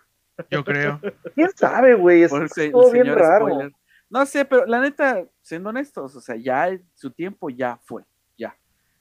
Yo 0.50 0.64
creo. 0.64 1.00
¿Quién 1.36 1.50
sabe, 1.56 1.96
güey? 1.96 2.24
Es 2.24 2.32
el 2.32 2.72
todo 2.72 2.92
bien 2.92 3.14
raro. 3.14 3.48
spoiler. 3.48 3.74
No 4.10 4.26
sé, 4.26 4.46
pero 4.46 4.66
la 4.66 4.80
neta, 4.80 5.26
siendo 5.42 5.70
honestos, 5.70 6.16
o 6.16 6.22
sea, 6.22 6.36
ya 6.36 6.70
su 6.94 7.12
tiempo 7.12 7.50
ya 7.50 7.80
fue. 7.84 8.04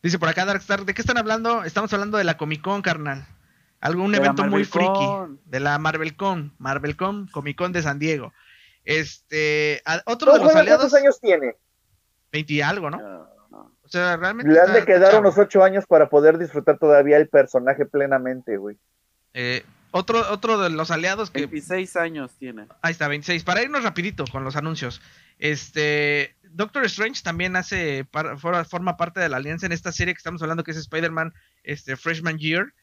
Dice 0.02 0.18
por 0.18 0.28
acá 0.28 0.44
Darkstar, 0.44 0.84
¿de 0.84 0.94
qué 0.94 1.02
están 1.02 1.18
hablando? 1.18 1.62
Estamos 1.64 1.92
hablando 1.92 2.18
de 2.18 2.24
la 2.24 2.36
Comic 2.36 2.60
Con, 2.62 2.82
carnal. 2.82 3.26
Algún 3.80 4.12
De 4.12 4.18
evento 4.18 4.44
muy 4.44 4.64
friki. 4.64 4.86
Con. 4.88 5.40
De 5.44 5.60
la 5.60 5.78
Marvel 5.78 6.16
Con. 6.16 6.52
Marvel 6.58 6.96
Con, 6.96 7.28
Comic 7.28 7.56
Con 7.56 7.72
de 7.72 7.82
San 7.82 7.98
Diego. 7.98 8.32
Este, 8.84 9.80
a- 9.84 10.02
otro 10.06 10.32
¿Todo 10.32 10.38
de 10.38 10.44
los 10.44 10.54
aliados, 10.56 10.80
¿Cuántos 10.90 10.98
años 11.00 11.20
tiene? 11.20 11.56
20 12.32 12.52
y 12.52 12.60
algo, 12.62 12.90
¿no? 12.90 12.98
Ah, 13.00 13.28
no. 13.50 13.76
O 13.82 13.88
sea, 13.88 14.16
realmente. 14.16 14.52
Le 14.52 14.58
han 14.58 14.66
está- 14.66 14.80
de 14.80 14.86
quedar 14.86 15.20
unos 15.20 15.38
ocho 15.38 15.62
años 15.62 15.84
para 15.86 16.08
poder 16.08 16.36
disfrutar 16.38 16.78
todavía 16.78 17.16
el 17.16 17.28
personaje 17.28 17.86
plenamente, 17.86 18.56
güey. 18.56 18.76
Eh, 19.34 19.64
otro, 19.92 20.18
otro 20.32 20.58
de 20.58 20.70
los 20.70 20.90
aliados 20.90 21.30
que 21.30 21.40
26 21.46 21.94
años 21.96 22.32
tiene. 22.38 22.66
Ahí 22.80 22.92
está, 22.92 23.06
26. 23.06 23.44
Para 23.44 23.62
irnos 23.62 23.84
rapidito 23.84 24.24
con 24.32 24.42
los 24.42 24.56
anuncios. 24.56 25.00
Este, 25.38 26.34
Doctor 26.54 26.84
Strange 26.84 27.22
también 27.22 27.56
hace 27.56 28.06
forma 28.68 28.96
parte 28.96 29.20
de 29.20 29.28
la 29.28 29.38
alianza 29.38 29.66
en 29.66 29.72
esta 29.72 29.92
serie 29.92 30.14
que 30.14 30.18
estamos 30.18 30.42
hablando 30.42 30.64
que 30.64 30.70
es 30.72 30.76
Spider-Man 30.76 31.32
este, 31.62 31.96
Freshman 31.96 32.38
Year. 32.38 32.74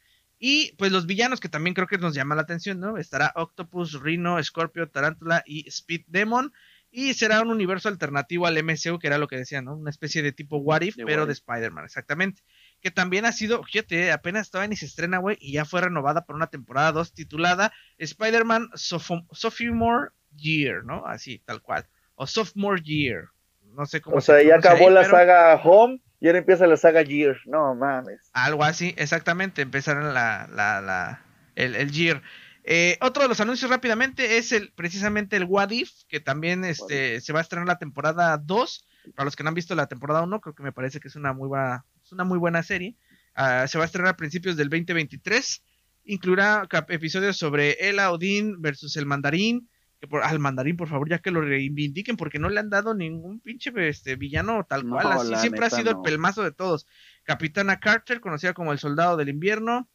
Y 0.41 0.73
pues 0.77 0.91
los 0.91 1.05
villanos 1.05 1.39
que 1.41 1.49
también 1.49 1.73
creo 1.73 1.87
que 1.87 1.97
nos 1.97 2.13
llama 2.15 2.35
la 2.35 2.43
atención, 2.43 2.79
¿no? 2.79 2.97
Estará 2.97 3.33
Octopus, 3.35 3.99
Rhino, 4.01 4.41
Scorpio, 4.41 4.89
Tarántula 4.89 5.43
y 5.45 5.67
Speed 5.67 6.05
Demon. 6.07 6.53
Y 6.91 7.13
será 7.13 7.41
un 7.41 7.51
universo 7.51 7.87
alternativo 7.89 8.47
al 8.47 8.57
MCU, 8.63 8.97
que 8.97 9.05
era 9.07 9.19
lo 9.19 9.27
que 9.27 9.35
decía, 9.37 9.61
¿no? 9.61 9.75
Una 9.75 9.91
especie 9.91 10.23
de 10.23 10.31
tipo 10.31 10.57
What 10.57 10.81
If, 10.81 10.95
De 10.95 11.05
pero 11.05 11.21
What 11.21 11.27
de. 11.27 11.33
Spider-Man, 11.33 11.85
exactamente. 11.85 12.41
Que 12.81 12.89
también 12.89 13.25
ha 13.25 13.31
sido, 13.31 13.61
fíjate, 13.63 14.11
apenas 14.11 14.49
todavía 14.49 14.69
ni 14.69 14.75
se 14.75 14.85
estrena, 14.87 15.19
güey, 15.19 15.37
y 15.39 15.51
ya 15.51 15.65
fue 15.65 15.81
renovada 15.81 16.25
por 16.25 16.35
una 16.35 16.47
temporada 16.47 16.91
2 16.93 17.13
titulada 17.13 17.71
Spider-Man 17.99 18.69
Sopho- 18.73 19.27
Sophomore 19.31 20.09
Year, 20.35 20.83
¿no? 20.83 21.05
Así, 21.05 21.39
tal 21.45 21.61
cual. 21.61 21.87
O 22.15 22.25
Sophomore 22.25 22.81
Year. 22.81 23.25
No 23.73 23.85
sé 23.85 24.01
cómo 24.01 24.17
O 24.17 24.21
se 24.21 24.33
sea, 24.33 24.43
ya 24.43 24.55
acabó 24.55 24.87
ahí, 24.87 24.93
la 24.93 25.01
pero 25.01 25.11
saga 25.11 25.55
Home 25.63 26.01
y 26.19 26.27
ahora 26.27 26.39
empieza 26.39 26.67
la 26.67 26.77
saga 26.77 27.01
Year. 27.01 27.37
No 27.45 27.75
mames. 27.75 28.29
Algo 28.33 28.63
así, 28.63 28.93
exactamente. 28.97 29.61
Empezaron 29.61 30.13
la, 30.13 30.49
la, 30.51 30.81
la, 30.81 31.25
el, 31.55 31.75
el 31.75 31.91
Year. 31.91 32.21
Eh, 32.63 32.97
otro 33.01 33.23
de 33.23 33.29
los 33.29 33.39
anuncios 33.39 33.71
rápidamente 33.71 34.37
es 34.37 34.51
el 34.51 34.71
precisamente 34.73 35.37
el 35.37 35.45
What 35.45 35.71
If, 35.71 35.91
que 36.07 36.19
también 36.19 36.65
este, 36.65 37.21
se 37.21 37.33
va 37.33 37.39
a 37.39 37.41
estrenar 37.41 37.67
la 37.67 37.79
temporada 37.79 38.37
2. 38.37 38.85
Para 39.15 39.25
los 39.25 39.35
que 39.35 39.43
no 39.43 39.49
han 39.49 39.55
visto 39.55 39.73
la 39.75 39.87
temporada 39.87 40.21
1, 40.21 40.41
creo 40.41 40.53
que 40.53 40.63
me 40.63 40.73
parece 40.73 40.99
que 40.99 41.07
es 41.07 41.15
una 41.15 41.33
muy 41.33 41.47
buena, 41.47 41.85
es 42.03 42.11
una 42.11 42.25
muy 42.25 42.37
buena 42.37 42.61
serie. 42.61 42.95
Ah, 43.33 43.65
se 43.67 43.77
va 43.77 43.85
a 43.85 43.87
estrenar 43.87 44.13
a 44.13 44.17
principios 44.17 44.57
del 44.57 44.69
2023. 44.69 45.63
Incluirá 46.03 46.67
episodios 46.89 47.37
sobre 47.37 47.77
Ella 47.79 48.11
Odín 48.11 48.61
versus 48.61 48.97
el 48.97 49.05
mandarín. 49.05 49.69
Que 49.99 50.07
por, 50.07 50.23
al 50.23 50.39
mandarín, 50.39 50.77
por 50.77 50.87
favor, 50.87 51.09
ya 51.09 51.19
que 51.19 51.29
lo 51.31 51.41
reivindiquen, 51.41 52.15
porque 52.15 52.39
no 52.39 52.49
le 52.49 52.59
han 52.59 52.69
dado 52.69 52.93
ningún 52.95 53.41
pinche 53.41 53.71
este, 53.89 54.15
villano 54.15 54.65
tal 54.67 54.87
No, 54.87 54.95
cual. 54.95 55.07
Así 55.11 55.35
siempre 55.35 55.65
ha 55.65 55.69
sido 55.69 55.91
no. 55.91 55.97
el 55.97 56.03
pelmazo 56.03 56.41
de 56.43 56.51
todos. 56.53 56.87
Capitana 57.23 57.79
Carter, 57.79 58.21
conocida 58.21 58.53
como 58.53 58.71
el 58.71 58.79
soldado 58.79 59.17
del 59.17 59.27
invierno. 59.29 59.89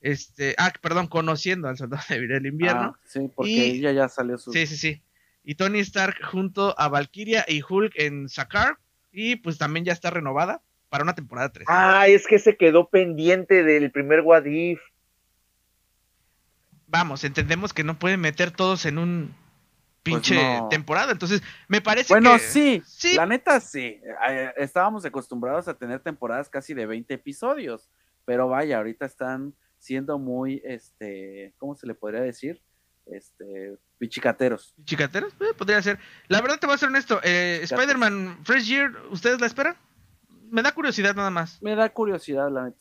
Este, 0.00 0.54
ah, 0.58 0.72
perdón, 0.80 1.06
conociendo 1.08 1.68
al 1.68 1.76
soldado 1.76 2.04
del 2.08 2.46
invierno. 2.46 2.94
Ah, 2.94 3.00
sí, 3.06 3.30
porque 3.34 3.50
Y- 3.50 3.60
ella 3.78 3.92
ya 3.92 4.08
salió 4.08 4.36
su. 4.38 4.52
Sí, 4.52 4.66
sí, 4.66 4.76
sí. 4.76 5.02
Y 5.44 5.54
Tony 5.54 5.78
Stark 5.80 6.16
junto 6.30 6.78
a 6.78 6.88
Valkyria 6.88 7.44
y 7.48 7.62
Hulk 7.66 7.94
en 7.96 8.28
Sakar. 8.28 8.76
Y 9.10 9.36
pues 9.36 9.56
también 9.56 9.86
ya 9.86 9.94
está 9.94 10.10
renovada 10.10 10.62
para 10.90 11.02
una 11.02 11.14
temporada 11.14 11.50
3. 11.50 11.64
Ah, 11.70 12.06
es 12.06 12.26
que 12.26 12.38
se 12.38 12.56
quedó 12.58 12.90
pendiente 12.90 13.64
del 13.64 13.90
primer 13.90 14.20
What 14.20 14.44
If. 14.44 14.78
Vamos, 16.88 17.22
entendemos 17.24 17.72
que 17.72 17.84
no 17.84 17.98
pueden 17.98 18.20
meter 18.20 18.50
todos 18.50 18.86
en 18.86 18.98
un 18.98 19.34
pinche 20.02 20.34
Pues 20.36 20.60
no. 20.62 20.68
temporada. 20.68 21.12
Entonces, 21.12 21.42
me 21.68 21.80
parece 21.80 22.14
Bueno, 22.14 22.32
que. 22.34 22.38
sí, 22.40 22.82
sí. 22.86 23.14
la 23.14 23.26
neta 23.26 23.60
sí. 23.60 24.00
Eh, 24.28 24.52
Estábamos 24.56 25.04
acostumbrados 25.04 25.68
a 25.68 25.74
tener 25.74 26.00
temporadas 26.00 26.48
casi 26.48 26.72
de 26.74 26.86
20 26.86 27.12
episodios, 27.14 27.90
pero 28.24 28.48
vaya, 28.48 28.78
ahorita 28.78 29.04
están 29.06 29.54
siendo 29.78 30.18
muy, 30.18 30.60
este, 30.64 31.54
¿cómo 31.58 31.74
se 31.74 31.86
le 31.86 31.94
podría 31.94 32.20
decir? 32.20 32.62
Este, 33.06 33.76
pichicateros. 33.98 34.74
Chicateros, 34.84 35.32
eh, 35.40 35.54
podría 35.56 35.80
ser. 35.82 35.98
La 36.28 36.40
verdad 36.40 36.58
te 36.58 36.66
voy 36.66 36.74
a 36.74 36.78
ser 36.78 36.88
honesto. 36.88 37.20
eh. 37.22 37.60
Spider-Man 37.62 38.40
Fresh 38.44 38.66
Year, 38.66 38.92
¿ustedes 39.10 39.40
la 39.40 39.46
esperan? 39.46 39.76
Me 40.50 40.62
da 40.62 40.72
curiosidad 40.72 41.14
nada 41.14 41.30
más. 41.30 41.62
Me 41.62 41.74
da 41.76 41.88
curiosidad, 41.90 42.50
la 42.50 42.64
neta. 42.64 42.78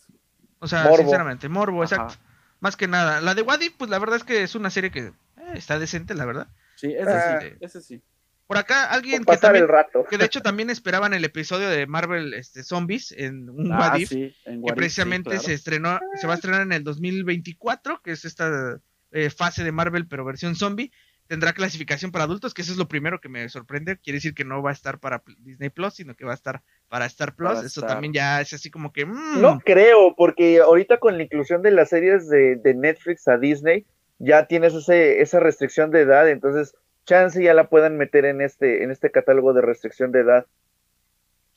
O 0.59 0.67
sea, 0.67 0.83
Morbo. 0.83 0.97
sinceramente, 0.97 1.47
morbo, 1.49 1.83
Ajá. 1.83 1.95
exacto. 1.95 2.15
Más 2.59 2.75
que 2.75 2.87
nada. 2.87 3.21
La 3.21 3.35
de 3.35 3.41
Wadi, 3.43 3.69
pues 3.69 3.89
la 3.89 3.99
verdad 3.99 4.17
es 4.17 4.23
que 4.23 4.43
es 4.43 4.55
una 4.55 4.69
serie 4.69 4.91
que 4.91 4.99
eh, 5.07 5.13
está 5.53 5.77
decente, 5.79 6.13
la 6.15 6.25
verdad. 6.25 6.47
Sí, 6.75 6.87
ese 6.93 7.09
Ah. 7.11 7.39
sí, 7.41 7.47
ese 7.59 7.81
sí. 7.81 8.01
Por 8.47 8.57
acá, 8.57 8.85
alguien 8.85 9.25
que 9.25 9.35
también, 9.37 9.63
el 9.65 9.69
rato. 9.69 10.05
que 10.09 10.17
de 10.17 10.23
hecho 10.23 10.41
también 10.41 10.69
esperaban 10.69 11.13
el 11.13 11.25
episodio 11.25 11.69
de 11.69 11.85
Marvel 11.85 12.33
este, 12.33 12.63
Zombies 12.63 13.11
en 13.11 13.49
un 13.49 13.73
Ah, 13.73 13.93
sí, 13.97 14.33
en 14.45 14.61
que 14.63 14.69
sí, 14.69 14.75
precisamente 14.75 15.29
claro. 15.31 15.43
se 15.43 15.53
estrenó, 15.53 15.99
se 16.15 16.27
va 16.27 16.33
a 16.33 16.35
estrenar 16.37 16.61
en 16.61 16.71
el 16.71 16.83
2024, 16.85 18.01
que 18.01 18.11
es 18.11 18.23
esta 18.23 18.79
eh, 19.11 19.29
fase 19.29 19.65
de 19.65 19.71
Marvel 19.73 20.07
pero 20.07 20.23
versión 20.23 20.55
zombie. 20.55 20.91
Tendrá 21.27 21.53
clasificación 21.53 22.11
para 22.11 22.23
adultos, 22.25 22.53
que 22.53 22.61
eso 22.61 22.71
es 22.71 22.77
lo 22.77 22.87
primero 22.87 23.19
que 23.19 23.29
me 23.29 23.47
sorprende. 23.49 23.97
Quiere 23.97 24.17
decir 24.17 24.33
que 24.33 24.45
no 24.45 24.61
va 24.61 24.69
a 24.71 24.73
estar 24.73 24.99
para 24.99 25.23
Disney 25.39 25.69
Plus, 25.69 25.95
sino 25.95 26.15
que 26.15 26.25
va 26.25 26.31
a 26.31 26.35
estar 26.35 26.63
para 26.87 27.05
Star 27.05 27.35
Plus. 27.35 27.53
Para 27.53 27.67
eso 27.67 27.81
Star. 27.81 27.89
también 27.91 28.13
ya 28.13 28.41
es 28.41 28.53
así 28.53 28.71
como 28.71 28.93
que. 28.93 29.05
mm, 29.05 29.41
No 29.41 29.59
creo, 29.59 30.15
porque 30.15 30.59
ahorita 30.59 30.99
con 30.99 31.17
la 31.17 31.23
inclusión 31.23 31.61
de 31.61 31.71
las 31.71 31.89
series 31.89 32.29
de, 32.29 32.55
de 32.57 32.73
Netflix 32.73 33.27
a 33.27 33.37
Disney, 33.37 33.85
ya 34.19 34.47
tienes 34.47 34.73
ese, 34.73 35.21
esa 35.21 35.39
restricción 35.39 35.91
de 35.91 36.01
edad, 36.01 36.29
entonces 36.29 36.75
chance 37.05 37.41
ya 37.41 37.53
la 37.53 37.69
puedan 37.69 37.97
meter 37.97 38.25
en 38.25 38.41
este, 38.41 38.83
en 38.83 38.91
este 38.91 39.11
catálogo 39.11 39.53
de 39.53 39.61
restricción 39.61 40.11
de 40.11 40.21
edad. 40.21 40.47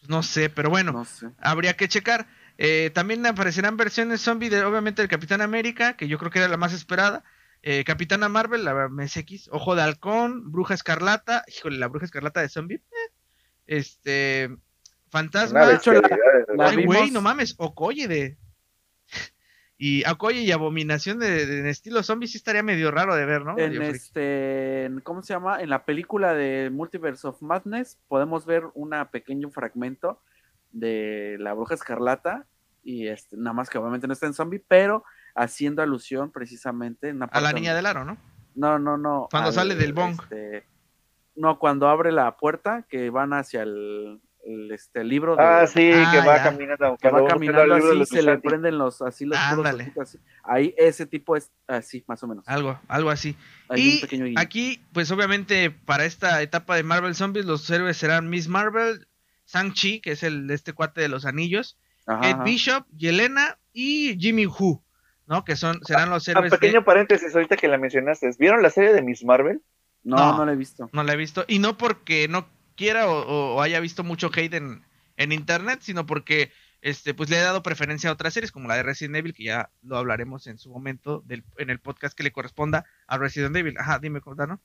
no 0.09 0.22
sé, 0.22 0.50
pero 0.50 0.70
bueno. 0.70 0.92
No 0.92 1.04
sé. 1.04 1.26
habría 1.38 1.76
que 1.76 1.88
checar. 1.88 2.26
Eh, 2.59 2.90
también 2.94 3.24
aparecerán 3.26 3.76
versiones 3.76 4.20
zombie 4.20 4.50
de, 4.50 4.62
obviamente, 4.64 5.02
del 5.02 5.09
Capitán 5.09 5.40
América, 5.40 5.96
que 5.96 6.09
yo 6.09 6.18
creo 6.18 6.30
que 6.30 6.38
era 6.40 6.48
la 6.48 6.56
más 6.56 6.72
esperada. 6.72 7.24
Eh, 7.62 7.85
Capitana 7.85 8.29
Marvel, 8.29 8.64
la 8.64 8.88
MSX, 8.88 9.49
Ojo 9.53 9.75
de 9.75 9.83
Halcón, 9.83 10.51
Bruja 10.51 10.75
Escarlata, 10.75 11.44
híjole, 11.46 11.79
la 11.79 11.88
Bruja 11.88 12.07
Escarlata 12.07 12.40
de 12.40 12.49
zombie. 12.49 12.77
eh, 12.77 13.12
Este, 13.66 14.51
Fantasma, 15.11 15.61
Una 15.61 15.68
de 15.70 15.75
hecho, 15.77 15.92
la- 15.92 16.01
bestialidad, 16.01 16.46
la 16.57 16.68
ay, 16.68 16.85
güey, 16.87 17.11
no 17.11 17.20
mames, 17.20 17.55
Okoye 17.59 18.09
de. 18.09 18.37
Y 19.83 20.05
Okoye 20.07 20.42
y 20.42 20.53
Abominación 20.53 21.18
de, 21.18 21.46
de- 21.46 21.59
en 21.61 21.66
estilo 21.66 22.03
zombie 22.03 22.29
sí 22.29 22.37
estaría 22.37 22.62
medio 22.62 22.90
raro 22.90 23.14
de 23.16 23.25
ver, 23.25 23.44
¿no? 23.46 23.59
En 23.59 23.81
este, 23.81 24.85
en- 24.85 25.01
¿cómo 25.01 25.23
se 25.23 25.33
llama? 25.33 25.61
En 25.62 25.70
la 25.70 25.85
película 25.87 26.35
de 26.35 26.68
Multiverse 26.70 27.27
of 27.27 27.40
Madness 27.40 27.99
podemos 28.07 28.44
ver 28.44 28.64
un 28.75 28.90
pequeño 29.11 29.51
fragmento 29.51 30.20
de 30.73 31.37
la 31.40 31.55
bruja 31.55 31.75
escarlata 31.75 32.46
y 32.85 33.09
este, 33.09 33.37
nada 33.38 33.55
más 33.55 33.70
que 33.70 33.79
obviamente 33.79 34.07
no 34.07 34.12
está 34.12 34.27
en 34.27 34.35
zombie, 34.35 34.62
pero 34.68 35.03
haciendo 35.34 35.82
alusión 35.82 36.30
precisamente 36.30 37.08
en 37.08 37.22
A 37.22 37.40
la 37.40 37.52
niña 37.52 37.74
del 37.74 37.86
aro, 37.86 38.04
¿no? 38.04 38.16
No, 38.54 38.78
no, 38.78 38.96
no. 38.96 39.28
Cuando 39.30 39.52
sale 39.52 39.74
del 39.74 39.92
bong. 39.92 40.20
este, 40.22 40.64
no, 41.36 41.58
cuando 41.58 41.88
abre 41.88 42.12
la 42.12 42.36
puerta 42.36 42.84
que 42.88 43.08
van 43.10 43.32
hacia 43.32 43.62
el, 43.62 44.20
el, 44.44 44.72
este, 44.72 45.04
libro 45.04 45.36
de, 45.36 45.42
Ah, 45.42 45.66
sí, 45.66 45.90
Ah, 45.94 46.10
que 46.12 46.18
va 46.18 46.36
ya. 46.38 46.42
caminando. 46.42 46.96
que 47.00 47.08
va 47.10 47.26
caminando 47.26 47.74
de 47.74 47.80
así, 47.88 47.98
los 47.98 48.08
se 48.08 48.22
le 48.22 48.38
prenden 48.38 48.76
los 48.78 49.00
así 49.02 49.24
los 49.24 49.38
puros 49.38 49.58
Ándale. 49.66 49.84
ojitos 49.84 50.08
así. 50.08 50.18
Ahí 50.42 50.74
ese 50.76 51.06
tipo 51.06 51.36
es 51.36 51.50
así, 51.68 52.04
más 52.08 52.22
o 52.22 52.26
menos. 52.26 52.46
Algo, 52.48 52.78
algo 52.88 53.10
así. 53.10 53.36
Hay 53.68 53.80
y 53.80 53.94
un 53.96 54.00
pequeño 54.00 54.24
guiño. 54.26 54.40
aquí, 54.40 54.82
pues 54.92 55.10
obviamente 55.12 55.70
para 55.70 56.04
esta 56.04 56.42
etapa 56.42 56.74
de 56.76 56.83
Marvel 56.83 57.14
Zombies, 57.14 57.46
los 57.46 57.68
héroes 57.70 57.96
serán 57.96 58.28
Miss 58.28 58.48
Marvel, 58.48 59.06
Shang-Chi, 59.46 60.00
que 60.00 60.12
es 60.12 60.22
el 60.24 60.50
este 60.50 60.72
cuate 60.72 61.00
de 61.00 61.08
los 61.08 61.24
anillos, 61.24 61.78
Ajá, 62.06 62.20
Kate 62.20 62.35
ajá. 62.35 62.44
Bishop, 62.44 62.87
Yelena 62.96 63.58
y 63.72 64.16
Jimmy 64.18 64.46
Who, 64.46 64.83
¿no? 65.31 65.44
Que 65.44 65.54
son, 65.56 65.81
serán 65.85 66.10
los 66.10 66.28
Ah, 66.28 66.33
héroes 66.33 66.50
pequeño 66.50 66.81
de... 66.81 66.85
paréntesis, 66.85 67.33
ahorita 67.35 67.56
que 67.56 67.68
la 67.68 67.78
mencionaste. 67.78 68.28
¿Vieron 68.38 68.62
la 68.62 68.68
serie 68.68 68.92
de 68.92 69.00
Miss 69.00 69.24
Marvel? 69.24 69.62
No, 70.02 70.16
No. 70.16 70.37
no, 70.38 70.44
lo 70.44 70.52
he 70.52 70.56
visto. 70.56 70.90
No 70.92 71.04
la 71.04 71.12
he 71.12 71.16
visto. 71.16 71.44
Y 71.46 71.60
no 71.60 71.78
porque 71.78 72.26
no 72.28 72.48
quiera 72.76 73.08
o, 73.08 73.62
haya 73.62 73.78
visto 73.78 74.02
mucho 74.02 74.28
hate 74.35 74.54
en, 74.54 74.83
en 75.16 75.31
internet, 75.33 75.78
sino 75.83 76.04
porque 76.04 76.50
este, 76.83 77.14
pues 77.14 77.31
le 77.31 77.37
he 77.38 77.42
dado 77.42 77.62
preferencia 77.62 78.10
a 78.10 78.12
otras 78.12 78.35
series, 78.35 78.50
como 78.50 78.66
la 78.66 78.74
de 78.74 78.83
Resident 78.83 79.16
Evil, 79.16 79.33
que 79.33 79.44
ya 79.44 79.70
lo 79.83 79.98
hablaremos 79.98 80.48
en 80.48 80.58
su 80.58 80.68
momento 80.70 81.22
del, 81.26 81.44
en 81.58 81.70
el 81.70 81.78
podcast 81.78 82.16
que 82.16 82.24
le 82.24 82.33
corresponda 82.33 82.85
a 83.06 83.16
Resident 83.16 83.54
Evil. 83.56 83.76
Ajá, 83.78 84.00
dime, 84.00 84.20
¿no? 84.24 84.60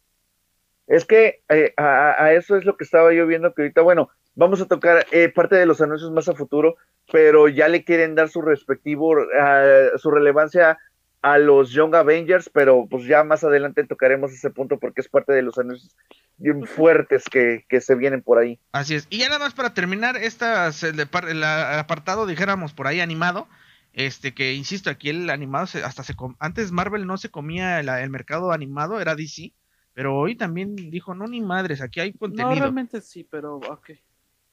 Es 0.87 1.05
que 1.05 1.43
eh, 1.49 1.73
a, 1.77 2.23
a 2.23 2.33
eso 2.33 2.57
es 2.57 2.65
lo 2.65 2.75
que 2.75 2.85
estaba 2.85 3.13
yo 3.13 3.27
viendo 3.27 3.53
que 3.53 3.63
ahorita, 3.63 3.81
bueno, 3.81 4.09
vamos 4.35 4.61
a 4.61 4.67
tocar 4.67 5.05
eh, 5.11 5.29
parte 5.29 5.55
de 5.55 5.65
los 5.65 5.81
anuncios 5.81 6.11
más 6.11 6.29
a 6.29 6.35
futuro, 6.35 6.75
pero 7.11 7.47
ya 7.47 7.67
le 7.67 7.83
quieren 7.83 8.15
dar 8.15 8.29
su 8.29 8.41
respectivo, 8.41 9.15
ah, 9.39 9.89
su 9.97 10.11
relevancia 10.11 10.77
a 11.21 11.39
los 11.39 11.71
Young 11.71 11.95
Avengers, 11.95 12.49
pero 12.53 12.85
pues 12.87 13.05
ya 13.05 13.23
más 13.23 13.43
adelante 13.43 13.83
tocaremos 13.83 14.31
ese 14.31 14.51
punto 14.51 14.77
porque 14.77 15.01
es 15.01 15.09
parte 15.09 15.33
de 15.33 15.41
los 15.41 15.57
anuncios 15.57 15.95
bien 16.37 16.63
fuertes 16.65 17.23
que, 17.31 17.65
que 17.67 17.81
se 17.81 17.95
vienen 17.95 18.21
por 18.21 18.37
ahí. 18.37 18.59
Así 18.71 18.93
es. 18.93 19.07
Y 19.09 19.19
ya 19.19 19.29
nada 19.29 19.39
más 19.39 19.55
para 19.55 19.73
terminar, 19.73 20.17
estas, 20.17 20.83
el, 20.83 20.95
de 20.95 21.07
par- 21.07 21.27
el 21.27 21.43
apartado, 21.43 22.27
dijéramos 22.27 22.73
por 22.73 22.85
ahí 22.85 22.99
animado. 22.99 23.47
Este, 23.93 24.33
que 24.33 24.53
insisto, 24.53 24.89
aquí 24.89 25.09
el 25.09 25.29
animado 25.29 25.67
se, 25.67 25.81
hasta 25.81 26.03
se 26.03 26.13
antes 26.39 26.73
Marvel 26.73 27.07
no 27.07 27.17
se 27.17 27.29
comía 27.29 27.79
el, 27.79 28.09
mercado 28.09 28.51
animado, 28.51 28.99
era 28.99 29.15
DC, 29.15 29.53
pero 29.93 30.17
hoy 30.17 30.35
también 30.35 30.75
dijo, 30.75 31.15
no 31.15 31.27
ni 31.27 31.39
madres, 31.39 31.81
aquí 31.81 32.01
hay 32.01 32.11
contenido. 32.11 32.49
No, 32.49 32.59
realmente 32.59 32.99
sí, 32.99 33.23
pero 33.23 33.55
ok. 33.55 33.91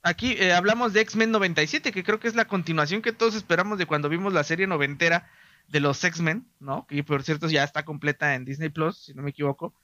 Aquí 0.02 0.32
eh, 0.32 0.52
hablamos 0.52 0.92
de 0.92 1.00
X-Men 1.00 1.30
97, 1.30 1.92
que 1.92 2.02
creo 2.02 2.18
que 2.18 2.28
es 2.28 2.34
la 2.34 2.46
continuación 2.46 3.02
que 3.02 3.12
todos 3.12 3.36
esperamos 3.36 3.78
de 3.78 3.86
cuando 3.86 4.08
vimos 4.08 4.32
la 4.32 4.42
serie 4.42 4.66
noventera 4.66 5.30
de 5.68 5.78
los 5.80 6.02
X-Men, 6.02 6.46
¿no? 6.58 6.86
Que 6.88 7.04
por 7.04 7.22
cierto 7.22 7.48
ya 7.48 7.62
está 7.62 7.84
completa 7.84 8.34
en 8.34 8.44
Disney 8.44 8.68
Plus, 8.68 9.04
si 9.04 9.14
no 9.14 9.22
me 9.22 9.30
equivoco. 9.30 9.74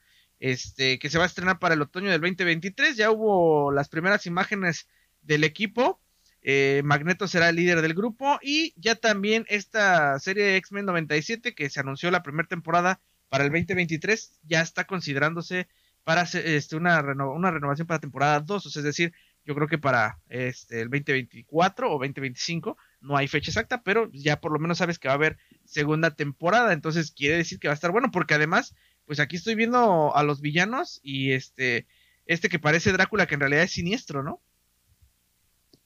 Este, 0.40 0.98
que 0.98 1.10
se 1.10 1.18
va 1.18 1.24
a 1.24 1.26
estrenar 1.26 1.58
para 1.58 1.74
el 1.74 1.82
otoño 1.82 2.10
del 2.10 2.20
2023. 2.20 2.96
Ya 2.96 3.10
hubo 3.10 3.72
las 3.72 3.88
primeras 3.88 4.26
imágenes 4.26 4.88
del 5.22 5.44
equipo. 5.44 6.00
Eh, 6.42 6.82
Magneto 6.84 7.28
será 7.28 7.48
el 7.48 7.56
líder 7.56 7.82
del 7.82 7.94
grupo. 7.94 8.38
Y 8.42 8.74
ya 8.76 8.94
también 8.96 9.44
esta 9.48 10.18
serie 10.18 10.44
de 10.44 10.56
X-Men 10.56 10.86
97, 10.86 11.54
que 11.54 11.70
se 11.70 11.80
anunció 11.80 12.10
la 12.10 12.22
primera 12.22 12.48
temporada 12.48 13.00
para 13.28 13.44
el 13.44 13.50
2023, 13.50 14.40
ya 14.42 14.62
está 14.62 14.84
considerándose 14.84 15.68
para 16.04 16.22
este, 16.22 16.76
una, 16.76 17.02
renovación 17.02 17.86
para 17.86 18.00
temporada 18.00 18.40
2. 18.40 18.66
O 18.66 18.70
sea, 18.70 18.80
es 18.80 18.84
decir, 18.84 19.12
yo 19.48 19.54
creo 19.54 19.66
que 19.66 19.78
para 19.78 20.18
este, 20.28 20.82
el 20.82 20.90
2024 20.90 21.88
o 21.88 21.92
2025 21.92 22.76
no 23.00 23.16
hay 23.16 23.28
fecha 23.28 23.50
exacta, 23.50 23.80
pero 23.82 24.10
ya 24.12 24.42
por 24.42 24.52
lo 24.52 24.58
menos 24.58 24.76
sabes 24.76 24.98
que 24.98 25.08
va 25.08 25.14
a 25.14 25.16
haber 25.16 25.38
segunda 25.64 26.14
temporada, 26.14 26.74
entonces 26.74 27.12
quiere 27.12 27.38
decir 27.38 27.58
que 27.58 27.66
va 27.66 27.72
a 27.72 27.74
estar 27.74 27.90
bueno, 27.90 28.10
porque 28.10 28.34
además, 28.34 28.74
pues 29.06 29.20
aquí 29.20 29.36
estoy 29.36 29.54
viendo 29.54 30.14
a 30.14 30.22
los 30.22 30.42
villanos 30.42 31.00
y 31.02 31.32
este, 31.32 31.86
este 32.26 32.50
que 32.50 32.58
parece 32.58 32.92
Drácula, 32.92 33.26
que 33.26 33.36
en 33.36 33.40
realidad 33.40 33.62
es 33.62 33.72
siniestro, 33.72 34.22
¿no? 34.22 34.42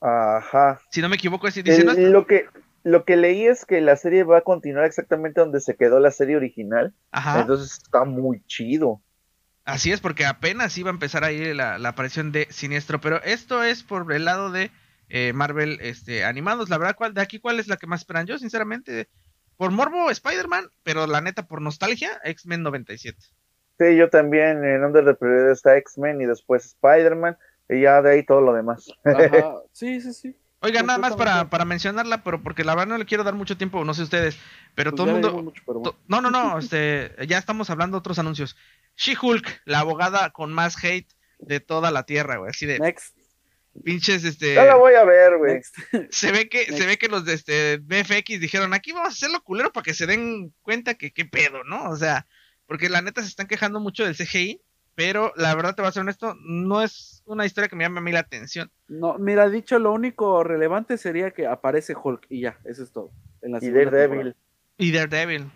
Ajá. 0.00 0.80
Si 0.90 1.00
no 1.00 1.08
me 1.08 1.14
equivoco, 1.14 1.46
es 1.46 1.54
diciendo... 1.54 1.94
lo 1.94 2.26
que 2.26 2.46
lo 2.82 3.04
que 3.04 3.16
leí 3.16 3.46
es 3.46 3.64
que 3.64 3.80
la 3.80 3.94
serie 3.94 4.24
va 4.24 4.38
a 4.38 4.40
continuar 4.40 4.86
exactamente 4.86 5.40
donde 5.40 5.60
se 5.60 5.76
quedó 5.76 6.00
la 6.00 6.10
serie 6.10 6.34
original. 6.34 6.92
Ajá. 7.12 7.42
Entonces 7.42 7.80
está 7.80 8.02
muy 8.04 8.42
chido. 8.46 9.00
Así 9.64 9.92
es, 9.92 10.00
porque 10.00 10.26
apenas 10.26 10.76
iba 10.76 10.90
a 10.90 10.92
empezar 10.92 11.24
ahí 11.24 11.54
la, 11.54 11.78
la 11.78 11.90
aparición 11.90 12.32
de 12.32 12.48
Siniestro, 12.50 13.00
pero 13.00 13.22
esto 13.22 13.62
es 13.62 13.82
por 13.82 14.12
el 14.12 14.24
lado 14.24 14.50
de 14.50 14.70
eh, 15.08 15.32
Marvel 15.34 15.78
este, 15.82 16.24
animados. 16.24 16.70
La 16.70 16.78
verdad, 16.78 16.96
¿cuál, 16.96 17.14
de 17.14 17.20
aquí, 17.20 17.38
¿cuál 17.38 17.60
es 17.60 17.68
la 17.68 17.76
que 17.76 17.86
más 17.86 18.00
esperan? 18.00 18.26
Yo, 18.26 18.38
sinceramente, 18.38 19.08
por 19.56 19.70
Morbo, 19.70 20.10
Spider-Man, 20.10 20.70
pero 20.82 21.06
la 21.06 21.20
neta, 21.20 21.46
por 21.46 21.60
nostalgia, 21.60 22.20
X-Men 22.24 22.62
97. 22.62 23.18
Sí, 23.78 23.96
yo 23.96 24.08
también, 24.10 24.64
en 24.64 24.84
Under 24.84 25.04
de 25.04 25.14
prioridad 25.14 25.52
está 25.52 25.76
X-Men 25.76 26.22
y 26.22 26.26
después 26.26 26.64
Spider-Man, 26.64 27.36
y 27.68 27.82
ya 27.82 28.02
de 28.02 28.10
ahí 28.10 28.24
todo 28.24 28.40
lo 28.40 28.52
demás. 28.52 28.90
Sí, 29.72 30.00
sí, 30.00 30.12
sí. 30.12 30.36
Oiga, 30.62 30.82
nada 30.84 30.98
más 30.98 31.16
para, 31.16 31.50
para, 31.50 31.64
mencionarla, 31.64 32.22
pero 32.22 32.40
porque 32.40 32.62
la 32.62 32.74
verdad 32.74 32.86
no 32.86 32.98
le 32.98 33.04
quiero 33.04 33.24
dar 33.24 33.34
mucho 33.34 33.56
tiempo, 33.56 33.84
no 33.84 33.94
sé 33.94 34.04
ustedes, 34.04 34.38
pero 34.76 34.92
pues 34.92 34.96
todo 34.96 35.06
el 35.08 35.12
mundo... 35.14 35.52
No, 36.06 36.20
no, 36.20 36.30
no, 36.30 36.58
este, 36.58 37.14
ya 37.26 37.38
estamos 37.38 37.68
hablando 37.68 37.96
de 37.96 37.98
otros 37.98 38.20
anuncios. 38.20 38.56
She-Hulk, 38.96 39.62
la 39.64 39.80
abogada 39.80 40.30
con 40.30 40.52
más 40.52 40.82
hate 40.82 41.12
de 41.40 41.58
toda 41.58 41.90
la 41.90 42.04
tierra, 42.04 42.36
güey, 42.36 42.50
así 42.50 42.66
de... 42.66 42.78
Next. 42.78 43.16
pinches 43.84 44.22
este 44.22 44.54
ya 44.54 44.64
la 44.64 44.76
voy 44.76 44.94
a 44.94 45.04
ver 45.04 45.38
güey. 45.38 45.60
Se 46.10 46.30
ve 46.30 46.48
que 46.48 46.66
se 46.66 46.86
ve 46.86 46.98
que 46.98 47.08
los 47.08 47.24
de 47.24 47.32
este 47.32 47.78
BFX 47.78 48.38
dijeron 48.38 48.74
aquí 48.74 48.92
vamos 48.92 49.08
a 49.08 49.12
hacerlo 49.12 49.42
culero 49.42 49.72
para 49.72 49.82
que 49.82 49.94
se 49.94 50.06
den 50.06 50.54
cuenta 50.60 50.94
que 50.94 51.10
qué 51.10 51.24
pedo 51.24 51.64
no 51.64 51.88
o 51.88 51.96
sea 51.96 52.26
porque 52.66 52.90
la 52.90 53.00
neta 53.00 53.22
se 53.22 53.28
están 53.28 53.46
quejando 53.46 53.80
mucho 53.80 54.04
del 54.04 54.14
CGI 54.14 54.60
pero 54.94 55.32
la 55.36 55.54
verdad 55.54 55.74
te 55.74 55.82
voy 55.82 55.88
a 55.88 55.92
ser 55.92 56.02
honesto 56.02 56.34
no 56.40 56.82
es 56.82 57.22
una 57.26 57.46
historia 57.46 57.68
que 57.68 57.76
me 57.76 57.84
llame 57.84 57.98
a 57.98 58.02
mí 58.02 58.12
la 58.12 58.20
atención. 58.20 58.70
No 58.88 59.18
mira 59.18 59.48
dicho 59.48 59.78
lo 59.78 59.92
único 59.92 60.44
relevante 60.44 60.98
sería 60.98 61.30
que 61.30 61.46
aparece 61.46 61.94
Hulk 61.94 62.26
y 62.28 62.42
ya 62.42 62.58
eso 62.64 62.82
es 62.82 62.92
todo 62.92 63.10
y 63.60 63.70
Daredevil. 63.70 64.36
y 64.78 64.92
Daredevil. 64.92 65.50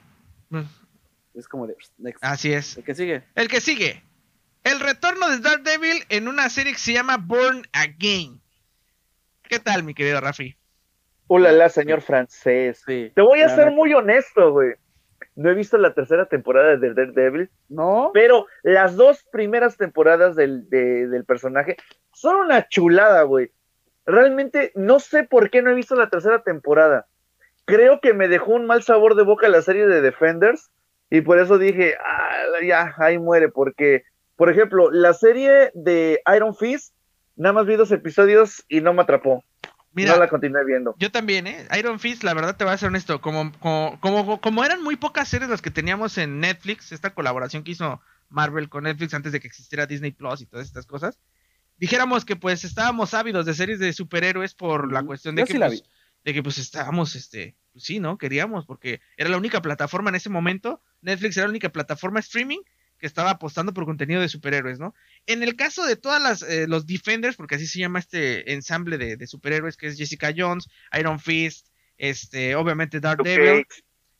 Es 1.34 1.48
como 1.48 1.66
de 1.66 1.76
así 2.20 2.52
es. 2.52 2.76
El 2.76 2.84
que 2.84 2.94
sigue. 2.94 3.24
El 3.34 3.48
que 3.48 3.60
sigue. 3.60 4.02
El 4.64 4.80
retorno 4.80 5.30
de 5.30 5.38
Daredevil 5.38 6.04
en 6.08 6.28
una 6.28 6.48
serie 6.48 6.72
que 6.72 6.78
se 6.78 6.92
llama 6.92 7.18
Born 7.18 7.66
Again. 7.72 8.40
¿Qué 9.42 9.60
tal, 9.60 9.84
mi 9.84 9.94
querido 9.94 10.20
Rafi? 10.20 10.56
Hola, 11.28 11.52
la 11.52 11.68
señor 11.68 12.02
francés. 12.02 12.82
Te 12.86 13.12
voy 13.16 13.40
a 13.40 13.48
ser 13.48 13.70
muy 13.70 13.92
honesto, 13.92 14.52
güey. 14.52 14.74
No 15.36 15.50
he 15.50 15.54
visto 15.54 15.78
la 15.78 15.94
tercera 15.94 16.26
temporada 16.26 16.76
de 16.76 16.94
Daredevil. 16.94 17.50
No. 17.68 18.10
Pero 18.12 18.46
las 18.62 18.96
dos 18.96 19.22
primeras 19.30 19.76
temporadas 19.76 20.34
del, 20.34 20.68
del 20.68 21.24
personaje 21.24 21.76
son 22.12 22.36
una 22.36 22.68
chulada, 22.68 23.22
güey. 23.22 23.52
Realmente 24.06 24.72
no 24.74 24.98
sé 24.98 25.24
por 25.24 25.50
qué 25.50 25.62
no 25.62 25.70
he 25.70 25.74
visto 25.74 25.94
la 25.94 26.10
tercera 26.10 26.42
temporada. 26.42 27.06
Creo 27.66 28.00
que 28.00 28.14
me 28.14 28.28
dejó 28.28 28.52
un 28.52 28.66
mal 28.66 28.82
sabor 28.82 29.14
de 29.14 29.24
boca 29.24 29.48
la 29.48 29.62
serie 29.62 29.86
de 29.86 30.00
Defenders. 30.00 30.70
Y 31.10 31.20
por 31.20 31.38
eso 31.38 31.58
dije, 31.58 31.94
ah, 32.04 32.44
ya, 32.64 32.94
ahí 32.98 33.18
muere, 33.18 33.48
porque 33.48 34.04
por 34.36 34.50
ejemplo, 34.50 34.90
la 34.90 35.14
serie 35.14 35.70
de 35.74 36.20
Iron 36.36 36.54
Fist, 36.54 36.94
nada 37.36 37.54
más 37.54 37.66
vi 37.66 37.76
dos 37.76 37.90
episodios 37.90 38.64
y 38.68 38.82
no 38.82 38.92
me 38.92 39.02
atrapó. 39.02 39.42
Mira, 39.96 40.12
no 40.12 40.18
la 40.20 40.28
continué 40.28 40.62
viendo. 40.66 40.94
Yo 40.98 41.10
también, 41.10 41.46
¿eh? 41.46 41.66
Iron 41.78 41.98
Fist, 41.98 42.22
la 42.22 42.34
verdad 42.34 42.54
te 42.54 42.64
voy 42.64 42.74
a 42.74 42.76
ser 42.76 42.88
honesto, 42.88 43.22
como, 43.22 43.50
como, 43.58 44.40
como, 44.42 44.62
eran 44.62 44.82
muy 44.82 44.96
pocas 44.96 45.26
series 45.26 45.48
las 45.48 45.62
que 45.62 45.70
teníamos 45.70 46.18
en 46.18 46.38
Netflix, 46.38 46.92
esta 46.92 47.14
colaboración 47.14 47.64
que 47.64 47.70
hizo 47.70 48.02
Marvel 48.28 48.68
con 48.68 48.84
Netflix 48.84 49.14
antes 49.14 49.32
de 49.32 49.40
que 49.40 49.46
existiera 49.48 49.86
Disney 49.86 50.10
Plus 50.10 50.42
y 50.42 50.46
todas 50.46 50.66
estas 50.66 50.84
cosas, 50.84 51.18
dijéramos 51.78 52.26
que 52.26 52.36
pues 52.36 52.62
estábamos 52.64 53.14
ávidos 53.14 53.46
de 53.46 53.54
series 53.54 53.78
de 53.78 53.94
superhéroes 53.94 54.54
por 54.54 54.92
la 54.92 55.02
cuestión 55.02 55.34
de 55.34 55.44
que, 55.44 55.58
pues, 55.58 55.82
de 56.24 56.34
que 56.34 56.42
pues 56.42 56.58
estábamos, 56.58 57.16
este, 57.16 57.56
pues 57.72 57.84
sí, 57.84 57.98
¿no? 57.98 58.18
Queríamos, 58.18 58.66
porque 58.66 59.00
era 59.16 59.30
la 59.30 59.38
única 59.38 59.62
plataforma 59.62 60.10
en 60.10 60.16
ese 60.16 60.28
momento, 60.28 60.82
Netflix 61.00 61.38
era 61.38 61.46
la 61.46 61.52
única 61.52 61.70
plataforma 61.70 62.20
streaming 62.20 62.60
que 62.98 63.06
estaba 63.06 63.30
apostando 63.30 63.72
por 63.72 63.86
contenido 63.86 64.20
de 64.20 64.28
superhéroes, 64.28 64.78
¿no? 64.78 64.94
En 65.26 65.42
el 65.42 65.56
caso 65.56 65.84
de 65.84 65.96
todas 65.96 66.22
las 66.22 66.42
eh, 66.42 66.66
los 66.68 66.86
Defenders, 66.86 67.36
porque 67.36 67.56
así 67.56 67.66
se 67.66 67.80
llama 67.80 67.98
este 67.98 68.52
ensamble 68.52 68.96
de, 68.98 69.26
superhéroes, 69.26 69.76
que 69.76 69.88
es 69.88 69.96
Jessica 69.96 70.32
Jones, 70.36 70.68
Iron 70.98 71.18
Fist, 71.18 71.68
este, 71.98 72.54
obviamente 72.54 73.00
Daredevil, 73.00 73.66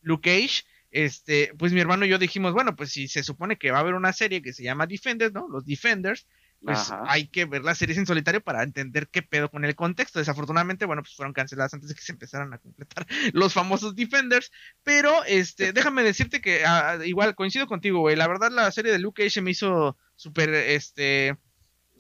Luke 0.03 0.29
Cage, 0.29 0.65
este, 0.91 1.53
pues 1.59 1.73
mi 1.73 1.81
hermano 1.81 2.07
y 2.07 2.09
yo 2.09 2.19
dijimos, 2.19 2.53
bueno, 2.53 2.75
pues 2.75 2.91
si 2.91 3.07
se 3.07 3.23
supone 3.23 3.57
que 3.57 3.71
va 3.71 3.79
a 3.79 3.81
haber 3.83 3.95
una 3.95 4.13
serie 4.13 4.43
que 4.43 4.53
se 4.53 4.63
llama 4.63 4.87
Defenders, 4.87 5.33
¿no? 5.33 5.47
Los 5.49 5.65
Defenders, 5.65 6.27
pues 6.63 6.91
hay 7.07 7.29
que 7.29 7.45
ver 7.45 7.63
las 7.63 7.79
series 7.79 7.99
en 7.99 8.07
solitario 8.07 8.41
para 8.41 8.63
entender 8.63 9.09
qué 9.09 9.23
pedo 9.23 9.51
con 9.51 9.65
el 9.65 9.75
contexto. 9.75 10.19
Desafortunadamente, 10.19 10.85
bueno, 10.85 11.03
pues 11.03 11.15
fueron 11.15 11.33
canceladas 11.33 11.75
antes 11.75 11.89
de 11.89 11.95
que 11.95 12.01
se 12.01 12.13
empezaran 12.13 12.53
a 12.53 12.59
completar 12.59 13.07
los 13.33 13.53
famosos 13.53 13.95
Defenders. 13.95 14.51
Pero, 14.83 15.25
este, 15.25 15.73
déjame 15.73 16.03
decirte 16.03 16.41
que 16.41 16.65
ah, 16.65 16.99
igual 17.05 17.35
coincido 17.35 17.67
contigo, 17.67 18.01
güey. 18.01 18.17
La 18.17 18.29
verdad, 18.29 18.51
la 18.51 18.71
serie 18.73 18.93
de 18.93 18.99
Luke 18.99 19.23
Cage 19.23 19.43
me 19.43 19.53
hizo 19.53 19.97
súper, 20.17 20.51
este, 20.51 21.37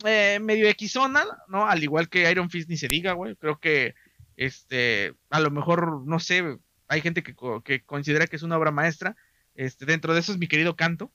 eh, 0.04 0.38
medio 0.40 0.68
equisona, 0.68 1.24
¿no? 1.48 1.66
Al 1.66 1.82
igual 1.82 2.09
que 2.09 2.30
Iron 2.30 2.50
Fist 2.50 2.68
ni 2.68 2.76
se 2.76 2.88
diga, 2.88 3.12
güey. 3.12 3.36
Creo 3.36 3.61
que, 3.61 3.94
este, 4.36 5.14
a 5.30 5.40
lo 5.40 5.50
mejor, 5.50 6.07
no 6.07 6.18
sé, 6.18 6.59
hay 6.88 7.00
gente 7.02 7.22
que, 7.22 7.34
que 7.64 7.84
considera 7.84 8.26
que 8.26 8.36
es 8.36 8.42
una 8.42 8.59
obra 8.59 8.70
maestra. 8.70 9.16
Este, 9.54 9.86
dentro 9.86 10.12
de 10.12 10.20
eso 10.20 10.32
es 10.32 10.38
mi 10.38 10.48
querido 10.48 10.76
Canto 10.76 11.12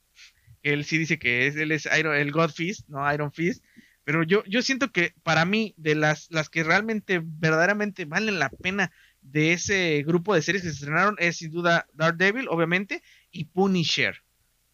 él 0.62 0.84
sí 0.84 0.98
dice 0.98 1.18
que 1.18 1.46
es, 1.46 1.56
él 1.56 1.72
es 1.72 1.88
Iron, 1.98 2.14
el 2.14 2.32
God 2.32 2.50
Fist, 2.50 2.88
¿no? 2.88 3.12
Iron 3.12 3.32
Fist. 3.32 3.64
Pero 4.04 4.22
yo, 4.24 4.42
yo 4.44 4.62
siento 4.62 4.90
que 4.90 5.14
para 5.22 5.44
mí, 5.44 5.74
de 5.76 5.94
las, 5.94 6.28
las 6.30 6.48
que 6.48 6.64
realmente, 6.64 7.20
verdaderamente 7.22 8.04
valen 8.04 8.38
la 8.38 8.48
pena 8.48 8.90
de 9.20 9.52
ese 9.52 10.02
grupo 10.04 10.34
de 10.34 10.42
series 10.42 10.62
que 10.62 10.70
se 10.70 10.74
estrenaron, 10.74 11.14
es 11.18 11.36
sin 11.36 11.52
duda 11.52 11.86
Daredevil, 11.92 12.48
obviamente, 12.48 13.02
y 13.30 13.44
Punisher. 13.44 14.22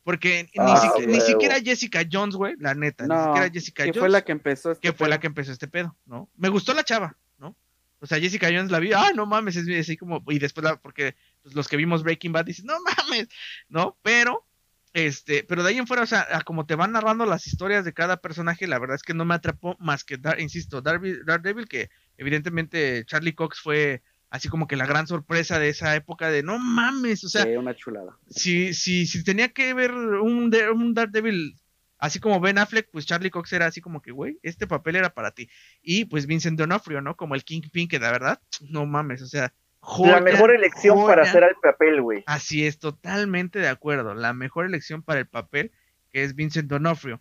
Porque 0.03 0.45
ni, 0.55 0.65
ah, 0.65 0.95
siquiera 1.21 1.61
Jessica 1.61 2.03
Jones, 2.11 2.35
güey, 2.35 2.55
la 2.59 2.75
neta, 2.75 3.07
ni 3.07 3.15
siquiera 3.15 3.51
Jessica 3.51 3.85
que 3.85 3.93
fue 3.93 4.09
la 4.09 4.25
que 4.25 4.33
empezó 4.33 4.73
este 4.73 4.89
Que 4.89 4.95
fue 4.95 5.07
la 5.07 5.21
que 5.21 5.27
empezó 5.27 5.53
este 5.53 5.69
pedo, 5.69 5.95
¿no? 6.07 6.31
Me 6.35 6.49
gustó 6.49 6.73
la 6.73 6.83
chava, 6.83 7.19
¿no? 7.37 7.55
O 8.01 8.07
sea, 8.07 8.19
Jessica 8.19 8.47
Jones 8.47 8.71
la 8.71 8.79
vi, 8.79 8.95
ah, 8.95 9.13
no 9.15 9.27
mames, 9.27 9.57
es 9.57 9.69
así 9.81 9.99
como, 9.99 10.25
y 10.29 10.39
después 10.39 10.65
la, 10.65 10.81
porque 10.81 11.15
pues, 11.43 11.55
los 11.55 11.69
que 11.69 11.77
vimos 11.77 12.03
Breaking 12.03 12.33
Bad 12.33 12.47
dicen, 12.47 12.65
no 12.65 12.79
mames, 12.81 13.29
¿no? 13.69 13.99
Pero 14.01 14.48
este, 15.07 15.45
pero 15.45 15.63
de 15.63 15.71
ahí 15.71 15.79
en 15.79 15.87
fuera, 15.87 16.03
o 16.03 16.07
sea, 16.07 16.27
como 16.45 16.67
te 16.67 16.75
van 16.75 16.93
narrando 16.93 17.27
las 17.27 17.47
historias 17.47 17.85
de 17.85 17.93
cada 17.93 18.19
personaje, 18.19 18.67
la 18.67 18.79
verdad 18.79 18.97
es 18.97 19.03
que 19.03 19.15
no 19.15 19.25
me 19.25 19.35
atrapó 19.35 19.77
más 19.79 20.05
que, 20.05 20.17
Dar, 20.17 20.41
insisto, 20.41 20.81
Daredevil, 20.81 21.69
que 21.69 21.91
evidentemente 22.17 23.05
Charlie 23.07 23.35
Cox 23.35 23.61
fue 23.61 24.03
así 24.31 24.49
como 24.49 24.67
que 24.67 24.77
la 24.77 24.87
gran 24.87 25.07
sorpresa 25.07 25.59
de 25.59 25.71
esa 25.71 25.95
época 25.97 26.31
de 26.31 26.43
no 26.43 26.59
mames, 26.59 27.25
o 27.25 27.29
sea, 27.29 27.47
una 27.59 27.75
chulada. 27.75 28.19
Si, 28.29 28.75
si, 28.75 29.07
si 29.07 29.25
tenía 29.25 29.49
que 29.49 29.73
ver 29.75 29.93
un, 29.93 30.55
un 30.55 30.95
Daredevil 30.95 31.57
así 31.99 32.21
como 32.21 32.41
Ben 32.41 32.59
Affleck, 32.59 32.89
pues 32.91 33.07
Charlie 33.07 33.31
Cox 33.31 33.53
era 33.53 33.67
así 33.67 33.81
como 33.81 34.01
que, 34.01 34.13
güey, 34.13 34.39
este 34.43 34.67
papel 34.67 34.97
era 34.97 35.15
para 35.15 35.33
ti. 35.33 35.49
Y 35.83 36.07
pues 36.07 36.27
Vincent 36.27 36.59
D'Onofrio, 36.59 37.01
¿no? 37.01 37.17
Como 37.17 37.35
el 37.35 37.45
Kingpin, 37.45 37.89
que 37.89 37.99
la 37.99 38.11
verdad, 38.11 38.41
no 38.69 38.87
mames, 38.87 39.23
o 39.23 39.27
sea, 39.27 39.53
la 39.99 40.21
mejor 40.21 40.51
elección 40.51 41.07
para 41.07 41.23
hacer 41.23 41.43
el 41.45 41.57
papel, 41.63 42.03
güey. 42.03 42.25
Así 42.27 42.67
es, 42.67 42.79
totalmente 42.79 43.59
de 43.59 43.69
acuerdo. 43.69 44.15
La 44.15 44.33
mejor 44.33 44.67
elección 44.67 45.03
para 45.03 45.21
el 45.21 45.27
papel, 45.27 45.73
que 46.13 46.25
es 46.25 46.35
Vincent 46.35 46.69
Donofrio. 46.69 47.21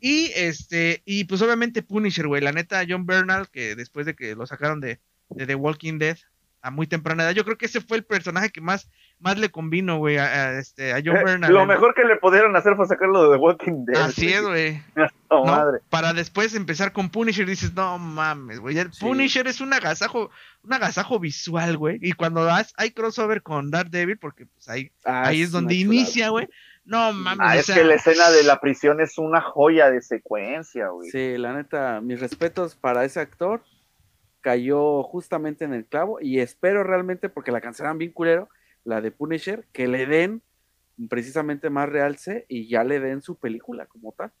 Y 0.00 0.30
este, 0.34 1.02
y 1.04 1.24
pues 1.24 1.42
obviamente 1.42 1.82
Punisher, 1.82 2.26
güey. 2.26 2.42
La 2.42 2.52
neta, 2.52 2.84
John 2.88 3.06
Bernal, 3.06 3.48
que 3.50 3.74
después 3.74 4.06
de 4.06 4.14
que 4.14 4.34
lo 4.34 4.46
sacaron 4.46 4.80
de, 4.80 5.00
The 5.36 5.54
Walking 5.54 5.98
Dead, 5.98 6.18
a 6.62 6.70
muy 6.70 6.86
temprana 6.86 7.24
edad. 7.24 7.32
Yo 7.32 7.44
creo 7.44 7.58
que 7.58 7.66
ese 7.66 7.80
fue 7.80 7.96
el 7.96 8.04
personaje 8.04 8.50
que 8.50 8.60
más, 8.60 8.88
más 9.20 9.36
le 9.38 9.50
convino, 9.50 9.98
güey, 9.98 10.16
a, 10.18 10.58
este, 10.58 10.92
a 10.92 11.02
John 11.04 11.16
Eh, 11.16 11.22
Byrne. 11.24 11.48
lo 11.48 11.66
mejor 11.66 11.94
que 11.94 12.04
le 12.04 12.16
pudieron 12.16 12.54
hacer 12.56 12.76
fue 12.76 12.86
sacarlo 12.86 13.24
de 13.30 13.36
The 13.36 13.42
Walking 13.42 13.84
Dead. 13.84 14.00
Así 14.02 14.32
es, 14.32 14.42
güey. 14.42 14.80
No, 15.30 15.44
¿no? 15.44 15.52
madre. 15.52 15.80
Para 15.90 16.14
después 16.14 16.54
empezar 16.54 16.92
con 16.92 17.10
Punisher, 17.10 17.44
dices, 17.46 17.74
no 17.74 17.98
mames, 17.98 18.60
güey. 18.60 18.74
Sí. 18.76 19.00
Punisher 19.00 19.46
es 19.46 19.60
un 19.60 19.74
agasajo, 19.74 20.30
un 20.62 20.72
agasajo 20.72 21.18
visual, 21.18 21.76
güey. 21.76 21.98
Y 22.00 22.12
cuando 22.14 22.48
has- 22.48 22.72
hay 22.78 22.92
crossover 22.92 23.42
con 23.42 23.70
Daredevil, 23.70 24.16
porque 24.18 24.46
pues 24.46 24.68
ahí, 24.70 24.90
Ah, 25.04 25.24
ahí 25.26 25.42
es 25.42 25.50
donde 25.50 25.74
inicia, 25.74 26.30
güey. 26.30 26.48
No 26.86 27.12
mames, 27.12 27.40
Ah, 27.46 27.56
o 27.56 27.58
es 27.58 27.66
sea, 27.66 27.74
que 27.76 27.84
la 27.84 27.94
escena 27.96 28.30
de 28.30 28.42
la 28.44 28.58
prisión 28.60 29.02
es 29.02 29.18
una 29.18 29.42
joya 29.42 29.90
de 29.90 30.00
secuencia, 30.00 30.88
güey. 30.88 31.10
Sí, 31.10 31.36
la 31.36 31.52
neta, 31.52 32.00
mis 32.00 32.18
respetos 32.20 32.74
para 32.76 33.04
ese 33.04 33.20
actor. 33.20 33.62
Cayó 34.40 35.02
justamente 35.02 35.64
en 35.66 35.74
el 35.74 35.84
clavo 35.84 36.20
y 36.22 36.38
espero 36.40 36.84
realmente, 36.84 37.28
porque 37.28 37.50
la 37.52 37.60
cancelan 37.60 37.98
bien 37.98 38.12
culero, 38.12 38.48
la 38.88 39.00
de 39.00 39.10
Punisher, 39.10 39.66
que 39.72 39.86
le 39.86 40.06
den 40.06 40.42
precisamente 41.08 41.70
más 41.70 41.88
realce 41.88 42.44
y 42.48 42.68
ya 42.68 42.82
le 42.84 42.98
den 43.00 43.22
su 43.22 43.36
película 43.36 43.86
como 43.86 44.12
tal. 44.12 44.32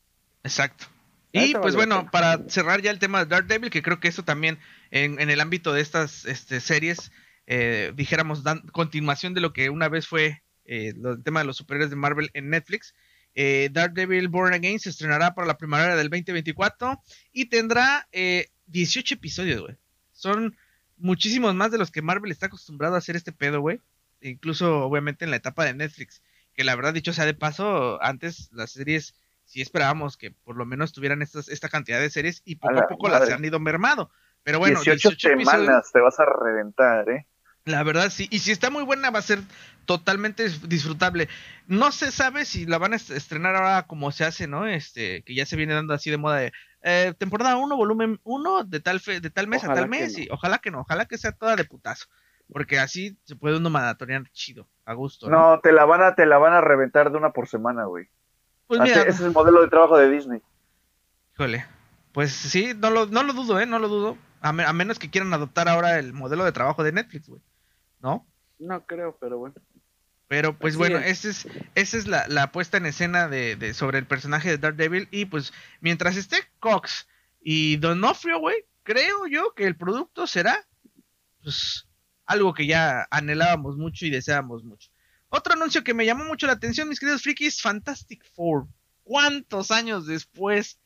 Exacto. 0.42 0.86
Y 1.30 1.52
pues 1.54 1.76
bueno, 1.76 2.08
para 2.10 2.48
cerrar 2.48 2.80
ya 2.80 2.90
el 2.90 2.98
tema 2.98 3.20
de 3.20 3.26
Daredevil, 3.26 3.70
que 3.70 3.82
creo 3.82 4.00
que 4.00 4.08
eso 4.08 4.24
también 4.24 4.58
en, 4.90 5.20
en 5.20 5.28
el 5.30 5.40
ámbito 5.40 5.72
de 5.72 5.82
estas 5.82 6.24
este, 6.24 6.60
series, 6.60 7.12
eh, 7.46 7.92
dijéramos, 7.94 8.42
dan 8.42 8.60
continuación 8.72 9.34
de 9.34 9.42
lo 9.42 9.52
que 9.52 9.68
una 9.70 9.88
vez 9.88 10.08
fue 10.08 10.42
eh, 10.64 10.94
lo- 10.96 11.12
el 11.12 11.22
tema 11.22 11.40
de 11.40 11.46
los 11.46 11.58
superhéroes 11.58 11.90
de 11.90 11.96
Marvel 11.96 12.30
en 12.32 12.48
Netflix. 12.50 12.94
Eh, 13.34 13.68
Daredevil 13.70 14.28
Born 14.28 14.54
Again 14.54 14.80
se 14.80 14.88
estrenará 14.88 15.34
para 15.34 15.46
la 15.46 15.58
primavera 15.58 15.96
del 15.96 16.08
2024 16.08 16.98
y 17.32 17.44
tendrá 17.46 18.08
eh, 18.10 18.46
18 18.66 19.14
episodios, 19.14 19.60
güey. 19.60 19.76
Son 20.12 20.56
muchísimos 20.96 21.54
más 21.54 21.70
de 21.70 21.78
los 21.78 21.90
que 21.90 22.02
Marvel 22.02 22.32
está 22.32 22.46
acostumbrado 22.46 22.94
a 22.94 22.98
hacer 22.98 23.16
este 23.16 23.32
pedo, 23.32 23.60
güey. 23.60 23.80
Incluso, 24.20 24.80
obviamente, 24.84 25.24
en 25.24 25.30
la 25.30 25.36
etapa 25.36 25.64
de 25.64 25.74
Netflix. 25.74 26.22
Que 26.54 26.64
la 26.64 26.74
verdad, 26.74 26.92
dicho 26.94 27.12
sea 27.12 27.24
de 27.26 27.34
paso, 27.34 28.02
antes 28.02 28.50
las 28.52 28.72
series 28.72 29.14
sí 29.44 29.60
esperábamos 29.62 30.16
que 30.16 30.30
por 30.32 30.56
lo 30.56 30.66
menos 30.66 30.92
tuvieran 30.92 31.22
estas, 31.22 31.48
esta 31.48 31.68
cantidad 31.68 32.00
de 32.00 32.10
series 32.10 32.42
y 32.44 32.56
poco 32.56 32.78
A 32.78 32.88
poco 32.88 33.08
las 33.08 33.30
han 33.30 33.44
ido 33.44 33.60
mermado. 33.60 34.10
Pero 34.42 34.58
bueno, 34.58 34.80
18, 34.80 35.10
18 35.10 35.28
episodios, 35.30 35.60
semanas 35.62 35.92
te 35.92 36.00
vas 36.00 36.18
a 36.20 36.24
reventar, 36.26 37.08
¿eh? 37.10 37.26
la 37.64 37.82
verdad 37.82 38.10
sí. 38.10 38.28
Y 38.30 38.38
si 38.38 38.50
está 38.50 38.70
muy 38.70 38.82
buena, 38.82 39.10
va 39.10 39.18
a 39.18 39.22
ser 39.22 39.40
totalmente 39.84 40.46
dis- 40.46 40.60
disfrutable. 40.62 41.28
No 41.66 41.92
se 41.92 42.10
sabe 42.10 42.44
si 42.44 42.66
la 42.66 42.78
van 42.78 42.92
a 42.92 42.96
est- 42.96 43.10
estrenar 43.10 43.56
ahora 43.56 43.86
como 43.86 44.10
se 44.10 44.24
hace, 44.24 44.46
¿no? 44.46 44.66
Este, 44.66 45.22
que 45.22 45.34
ya 45.34 45.44
se 45.46 45.56
viene 45.56 45.74
dando 45.74 45.94
así 45.94 46.10
de 46.10 46.16
moda 46.16 46.36
de 46.38 46.52
eh, 46.82 47.14
temporada 47.18 47.56
1, 47.56 47.76
volumen 47.76 48.20
1, 48.24 48.64
de 48.64 48.80
tal 48.80 49.00
fe, 49.00 49.20
de 49.20 49.30
tal 49.30 49.48
mes 49.48 49.64
a 49.64 49.74
tal 49.74 49.88
mes. 49.88 50.14
no. 50.16 50.18
Y 50.24 50.28
ojalá 50.30 50.58
que 50.58 50.70
no, 50.70 50.80
ojalá 50.80 51.06
que 51.06 51.18
sea 51.18 51.32
toda 51.32 51.56
de 51.56 51.64
putazo. 51.64 52.06
Porque 52.52 52.78
así 52.78 53.18
se 53.24 53.36
puede 53.36 53.58
uno 53.58 53.68
maratonear 53.70 54.24
chido, 54.32 54.68
a 54.84 54.94
gusto. 54.94 55.28
¿no? 55.28 55.38
No, 55.56 55.60
te 55.60 55.72
la 55.72 55.84
van 55.84 56.02
a, 56.02 56.14
te 56.14 56.24
la 56.26 56.38
van 56.38 56.54
a 56.54 56.60
reventar 56.60 57.10
de 57.10 57.18
una 57.18 57.32
por 57.32 57.46
semana, 57.48 57.84
güey. 57.84 58.08
pues 58.66 58.80
Así- 58.80 58.90
mira, 58.90 59.02
ese 59.02 59.10
es 59.10 59.20
el 59.20 59.32
modelo 59.32 59.60
de 59.62 59.68
trabajo 59.68 59.96
de 59.98 60.10
Disney. 60.10 60.40
híjole. 61.34 61.66
Pues 62.12 62.32
sí, 62.32 62.72
no 62.76 62.90
lo, 62.90 63.06
no 63.06 63.22
lo 63.22 63.32
dudo, 63.34 63.60
¿eh? 63.60 63.66
No 63.66 63.78
lo 63.78 63.88
dudo. 63.88 64.16
A, 64.40 64.52
me- 64.52 64.64
a 64.64 64.72
menos 64.72 64.98
que 64.98 65.10
quieran 65.10 65.32
adoptar 65.34 65.68
ahora 65.68 65.98
el 65.98 66.12
modelo 66.12 66.44
de 66.44 66.52
trabajo 66.52 66.82
de 66.82 66.92
Netflix, 66.92 67.28
güey. 67.28 67.42
¿No? 68.00 68.26
No 68.58 68.84
creo, 68.86 69.16
pero 69.20 69.38
bueno. 69.38 69.54
Pero 70.26 70.56
pues 70.58 70.72
Así 70.74 70.78
bueno, 70.78 70.98
es. 70.98 71.24
esa 71.24 71.48
es, 71.48 71.64
esa 71.74 71.96
es 71.96 72.06
la, 72.06 72.26
la 72.28 72.50
puesta 72.52 72.76
en 72.76 72.86
escena 72.86 73.28
de, 73.28 73.56
de- 73.56 73.72
sobre 73.74 73.98
el 73.98 74.06
personaje 74.06 74.48
de 74.50 74.58
Daredevil. 74.58 75.08
Y 75.10 75.26
pues 75.26 75.52
mientras 75.80 76.16
esté 76.16 76.38
Cox 76.60 77.08
y 77.40 77.76
Donofrio, 77.76 78.38
güey, 78.40 78.64
creo 78.82 79.26
yo 79.26 79.54
que 79.54 79.64
el 79.66 79.76
producto 79.76 80.26
será 80.26 80.66
pues 81.42 81.87
algo 82.28 82.54
que 82.54 82.66
ya 82.66 83.08
anhelábamos 83.10 83.76
mucho 83.76 84.06
y 84.06 84.10
deseábamos 84.10 84.62
mucho. 84.62 84.90
Otro 85.30 85.54
anuncio 85.54 85.82
que 85.82 85.94
me 85.94 86.06
llamó 86.06 86.24
mucho 86.24 86.46
la 86.46 86.52
atención, 86.52 86.88
mis 86.88 87.00
queridos 87.00 87.22
frikis, 87.22 87.60
Fantastic 87.60 88.24
Four. 88.34 88.66
¿Cuántos 89.02 89.70
años 89.70 90.06
después 90.06 90.78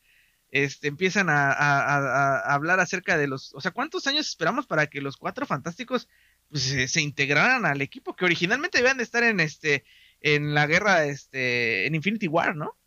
este, 0.51 0.87
empiezan 0.87 1.29
a, 1.29 1.51
a- 1.51 1.81
a- 1.97 2.39
a 2.39 2.53
hablar 2.53 2.79
acerca 2.79 3.17
de 3.17 3.27
los... 3.27 3.53
O 3.53 3.61
sea, 3.61 3.71
¿cuántos 3.71 4.07
años 4.07 4.27
esperamos 4.27 4.65
para 4.67 4.87
que 4.87 5.01
los 5.01 5.17
cuatro 5.17 5.45
fantásticos 5.45 6.07
pues, 6.49 6.63
se, 6.63 6.87
se 6.87 7.01
integraran 7.01 7.65
al 7.65 7.81
equipo 7.81 8.15
que 8.15 8.25
originalmente 8.25 8.77
debían 8.79 8.97
de 8.97 9.03
estar 9.03 9.23
en 9.23 9.39
este 9.39 9.83
en 10.21 10.53
la 10.53 10.67
guerra 10.67 11.03
este 11.05 11.85
en 11.87 11.95
Infinity 11.95 12.27
War, 12.29 12.55
¿no? 12.55 12.77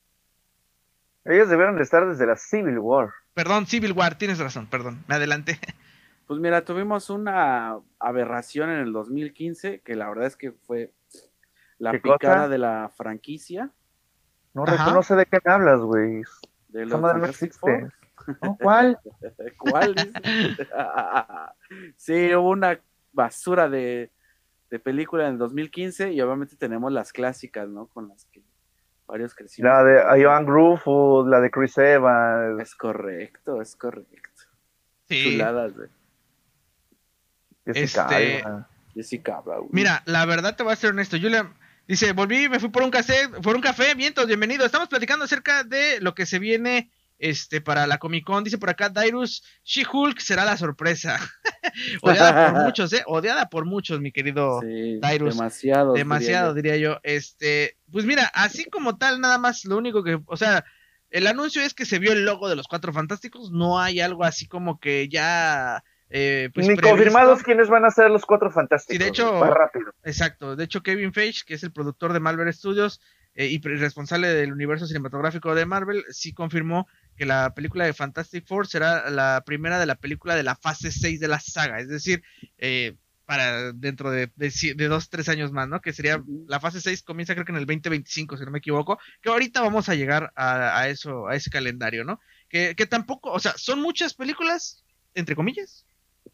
Ellos 1.24 1.48
debieron 1.48 1.76
de 1.76 1.82
estar 1.82 2.06
desde 2.08 2.24
la 2.26 2.36
Civil 2.36 2.78
War. 2.78 3.10
Perdón, 3.34 3.66
Civil 3.66 3.92
War, 3.92 4.16
tienes 4.16 4.38
razón, 4.38 4.66
perdón, 4.68 5.04
me 5.08 5.16
adelanté. 5.16 5.58
Pues 6.26 6.40
mira, 6.40 6.64
tuvimos 6.64 7.08
una 7.08 7.78
aberración 8.00 8.70
en 8.70 8.80
el 8.80 8.92
2015, 8.92 9.80
que 9.80 9.94
la 9.94 10.08
verdad 10.08 10.26
es 10.26 10.36
que 10.36 10.52
fue 10.52 10.92
la 11.78 11.92
¿Qué 11.92 12.00
picada 12.00 12.18
cosa? 12.42 12.48
de 12.48 12.58
la 12.58 12.90
franquicia 12.96 13.70
No 14.54 14.64
Ajá. 14.64 14.76
reconoce 14.76 15.14
de 15.14 15.26
qué 15.26 15.38
me 15.44 15.52
hablas, 15.52 15.80
güey. 15.80 16.22
de 16.68 16.82
Esa 16.82 16.94
los 16.94 17.00
madre 17.00 17.18
no 17.20 17.26
existe. 17.26 17.88
¿Cuál? 18.60 18.98
¿Cuál? 19.58 19.94
sí, 21.96 22.34
hubo 22.34 22.50
una 22.50 22.80
basura 23.12 23.68
de, 23.68 24.10
de 24.70 24.78
película 24.80 25.26
en 25.26 25.34
el 25.34 25.38
2015 25.38 26.12
y 26.12 26.20
obviamente 26.20 26.56
tenemos 26.56 26.92
las 26.92 27.12
clásicas, 27.12 27.68
¿no? 27.68 27.86
Con 27.86 28.08
las 28.08 28.24
que 28.26 28.42
varios 29.06 29.32
crecimos. 29.32 29.70
La 29.70 29.84
de 29.84 30.20
Ivan 30.20 30.44
Gruffudd, 30.44 31.28
la 31.28 31.40
de 31.40 31.52
Chris 31.52 31.78
Evans. 31.78 32.60
Es 32.60 32.74
correcto, 32.74 33.62
es 33.62 33.76
correcto. 33.76 34.42
Sí. 35.08 35.22
Chuladas, 35.22 35.76
güey. 35.76 35.88
Jessica 37.66 38.02
Este- 38.20 38.42
Alba. 38.42 38.68
Jessica 38.94 39.38
Alba. 39.38 39.56
Mira, 39.70 40.02
la 40.06 40.24
verdad 40.24 40.56
te 40.56 40.62
voy 40.62 40.72
a 40.72 40.76
ser 40.76 40.90
honesto, 40.90 41.18
Julia 41.20 41.52
dice, 41.88 42.12
volví, 42.12 42.48
me 42.48 42.58
fui 42.58 42.68
por 42.70 42.82
un 42.82 42.90
café, 42.90 43.28
por 43.42 43.54
un 43.56 43.62
café, 43.62 43.94
vientos, 43.94 44.26
bienvenido. 44.26 44.64
Estamos 44.64 44.88
platicando 44.88 45.24
acerca 45.24 45.62
de 45.64 46.00
lo 46.00 46.14
que 46.14 46.26
se 46.26 46.38
viene 46.38 46.90
este 47.18 47.60
para 47.62 47.86
la 47.86 47.96
Comic 47.98 48.24
Con, 48.26 48.44
dice 48.44 48.58
por 48.58 48.68
acá 48.68 48.90
Dyrus 48.90 49.42
She-Hulk 49.64 50.18
será 50.20 50.44
la 50.44 50.56
sorpresa. 50.56 51.18
Odiada 52.02 52.52
por 52.52 52.62
muchos, 52.64 52.92
eh, 52.92 53.02
odiada 53.06 53.48
por 53.48 53.64
muchos, 53.64 54.00
mi 54.00 54.12
querido 54.12 54.60
Sí, 54.60 54.98
Tyrus. 55.00 55.36
demasiado. 55.36 55.92
Demasiado, 55.94 56.54
diría 56.54 56.76
yo. 56.76 56.98
Este, 57.02 57.76
pues 57.90 58.04
mira, 58.04 58.30
así 58.34 58.64
como 58.66 58.96
tal, 58.98 59.20
nada 59.20 59.38
más 59.38 59.64
lo 59.64 59.76
único 59.76 60.02
que, 60.02 60.18
o 60.26 60.36
sea, 60.36 60.64
el 61.10 61.26
anuncio 61.26 61.62
es 61.62 61.72
que 61.72 61.84
se 61.86 61.98
vio 61.98 62.12
el 62.12 62.24
logo 62.24 62.48
de 62.48 62.56
los 62.56 62.66
Cuatro 62.68 62.92
Fantásticos, 62.92 63.50
no 63.50 63.78
hay 63.80 64.00
algo 64.00 64.24
así 64.24 64.46
como 64.46 64.78
que 64.80 65.08
ya, 65.08 65.84
eh, 66.10 66.50
pues 66.54 66.66
Ni 66.66 66.74
previsto. 66.76 66.88
confirmados 66.96 67.42
quiénes 67.42 67.68
van 67.68 67.84
a 67.84 67.90
ser 67.90 68.10
los 68.10 68.24
cuatro 68.24 68.50
fantásticos. 68.50 68.94
Sí, 68.96 68.98
de 69.02 69.08
hecho- 69.08 69.30
güey. 69.38 69.50
Va 69.50 69.54
rápido. 69.54 69.92
Exacto, 70.04 70.54
de 70.56 70.64
hecho 70.64 70.82
Kevin 70.82 71.12
Feige, 71.12 71.42
que 71.46 71.54
es 71.54 71.62
el 71.62 71.72
productor 71.72 72.12
de 72.12 72.20
Marvel 72.20 72.52
Studios 72.52 73.00
eh, 73.34 73.46
y 73.48 73.58
responsable 73.60 74.28
del 74.28 74.52
universo 74.52 74.86
cinematográfico 74.86 75.54
de 75.54 75.66
Marvel, 75.66 76.04
sí 76.10 76.32
confirmó 76.32 76.86
que 77.16 77.26
la 77.26 77.54
película 77.54 77.84
de 77.84 77.92
Fantastic 77.92 78.46
Four 78.46 78.66
será 78.66 79.10
la 79.10 79.42
primera 79.44 79.78
de 79.78 79.86
la 79.86 79.96
película 79.96 80.34
de 80.36 80.42
la 80.42 80.54
fase 80.56 80.90
6 80.90 81.20
de 81.20 81.28
la 81.28 81.40
saga, 81.40 81.80
es 81.80 81.88
decir, 81.88 82.22
eh, 82.58 82.94
para 83.26 83.72
dentro 83.72 84.10
de, 84.12 84.30
de, 84.36 84.52
de 84.76 84.88
dos, 84.88 85.10
tres 85.10 85.28
años 85.28 85.50
más, 85.50 85.66
¿no? 85.68 85.80
Que 85.80 85.92
sería, 85.92 86.22
la 86.46 86.60
fase 86.60 86.80
6 86.80 87.02
comienza 87.02 87.34
creo 87.34 87.44
que 87.44 87.50
en 87.52 87.58
el 87.58 87.66
2025, 87.66 88.36
si 88.36 88.44
no 88.44 88.52
me 88.52 88.58
equivoco, 88.58 88.98
que 89.20 89.28
ahorita 89.30 89.60
vamos 89.62 89.88
a 89.88 89.96
llegar 89.96 90.32
a, 90.36 90.78
a 90.78 90.88
eso, 90.88 91.26
a 91.26 91.34
ese 91.34 91.50
calendario, 91.50 92.04
¿no? 92.04 92.20
Que, 92.48 92.74
que 92.76 92.86
tampoco, 92.86 93.32
o 93.32 93.40
sea, 93.40 93.52
son 93.56 93.82
muchas 93.82 94.14
películas, 94.14 94.84
entre 95.14 95.34
comillas, 95.34 95.84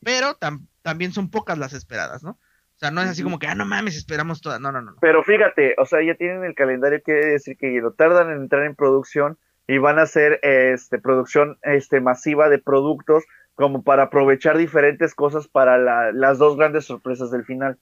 pero 0.05 0.38
tam- 0.38 0.66
también 0.82 1.12
son 1.12 1.30
pocas 1.30 1.59
las 1.59 1.72
esperadas, 1.72 2.22
¿no? 2.22 2.30
O 2.32 2.78
sea, 2.82 2.90
no 2.90 3.00
es 3.03 3.09
así 3.11 3.22
como 3.22 3.38
que, 3.38 3.46
ah, 3.46 3.55
no 3.55 3.64
mames, 3.64 3.96
esperamos 3.96 4.40
todas. 4.40 4.61
No, 4.61 4.72
no, 4.72 4.82
no. 4.82 4.92
no. 4.92 4.96
Pero 5.00 5.22
fíjate, 5.22 5.76
o 5.78 5.86
sea, 5.86 6.00
ya 6.05 6.14
tienen 6.16 6.42
el 6.44 6.55
calendario, 6.55 7.00
quiere 7.03 7.26
decir 7.26 7.57
que 7.57 7.68
lo 7.80 7.92
tardan 7.92 8.30
en 8.30 8.38
entrar 8.42 8.64
en 8.64 8.74
producción 8.74 9.38
y 9.68 9.78
van 9.78 10.00
a 10.00 10.03
hacer 10.03 10.40
este 10.42 10.98
producción 10.98 11.59
este 11.62 12.00
masiva 12.00 12.48
de 12.48 12.59
productos 12.59 13.22
como 13.55 13.84
para 13.84 14.05
aprovechar 14.05 14.59
diferentes 14.59 15.14
cosas 15.14 15.46
para 15.46 15.78
la- 15.78 16.11
las 16.11 16.38
dos 16.38 16.57
grandes 16.57 16.84
sorpresas 16.86 17.30
del 17.30 17.44
final. 17.44 17.78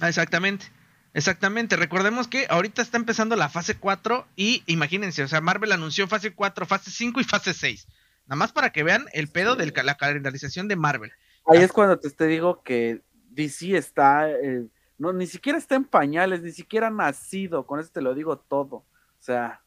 Ah, 0.00 0.08
Exactamente. 0.08 0.66
Exactamente. 1.14 1.76
Recordemos 1.76 2.26
que 2.28 2.46
ahorita 2.48 2.80
está 2.82 2.96
empezando 2.96 3.36
la 3.36 3.48
fase 3.50 3.76
4 3.78 4.26
y 4.34 4.62
imagínense, 4.66 5.22
o 5.22 5.28
sea, 5.28 5.40
Marvel 5.42 5.72
anunció 5.72 6.08
fase 6.08 6.32
4, 6.34 6.64
fase 6.66 6.90
5 6.90 7.20
y 7.20 7.24
fase 7.24 7.52
6. 7.54 7.86
Nada 8.26 8.36
más 8.36 8.52
para 8.52 8.70
que 8.70 8.82
vean 8.82 9.06
el 9.12 9.28
pedo 9.28 9.54
de 9.56 9.70
la 9.82 9.96
calendarización 9.96 10.68
de 10.68 10.76
Marvel. 10.76 11.12
Ahí 11.46 11.62
es 11.62 11.72
cuando 11.72 11.98
te, 11.98 12.10
te 12.10 12.26
digo 12.26 12.62
que 12.62 13.02
DC 13.30 13.76
está, 13.76 14.30
eh, 14.30 14.66
no, 14.98 15.12
ni 15.12 15.26
siquiera 15.26 15.58
está 15.58 15.74
en 15.74 15.84
pañales, 15.84 16.42
ni 16.42 16.52
siquiera 16.52 16.88
ha 16.88 16.90
nacido, 16.90 17.66
con 17.66 17.80
eso 17.80 17.90
te 17.92 18.02
lo 18.02 18.14
digo 18.14 18.38
todo. 18.38 18.76
O 18.76 19.24
sea, 19.24 19.62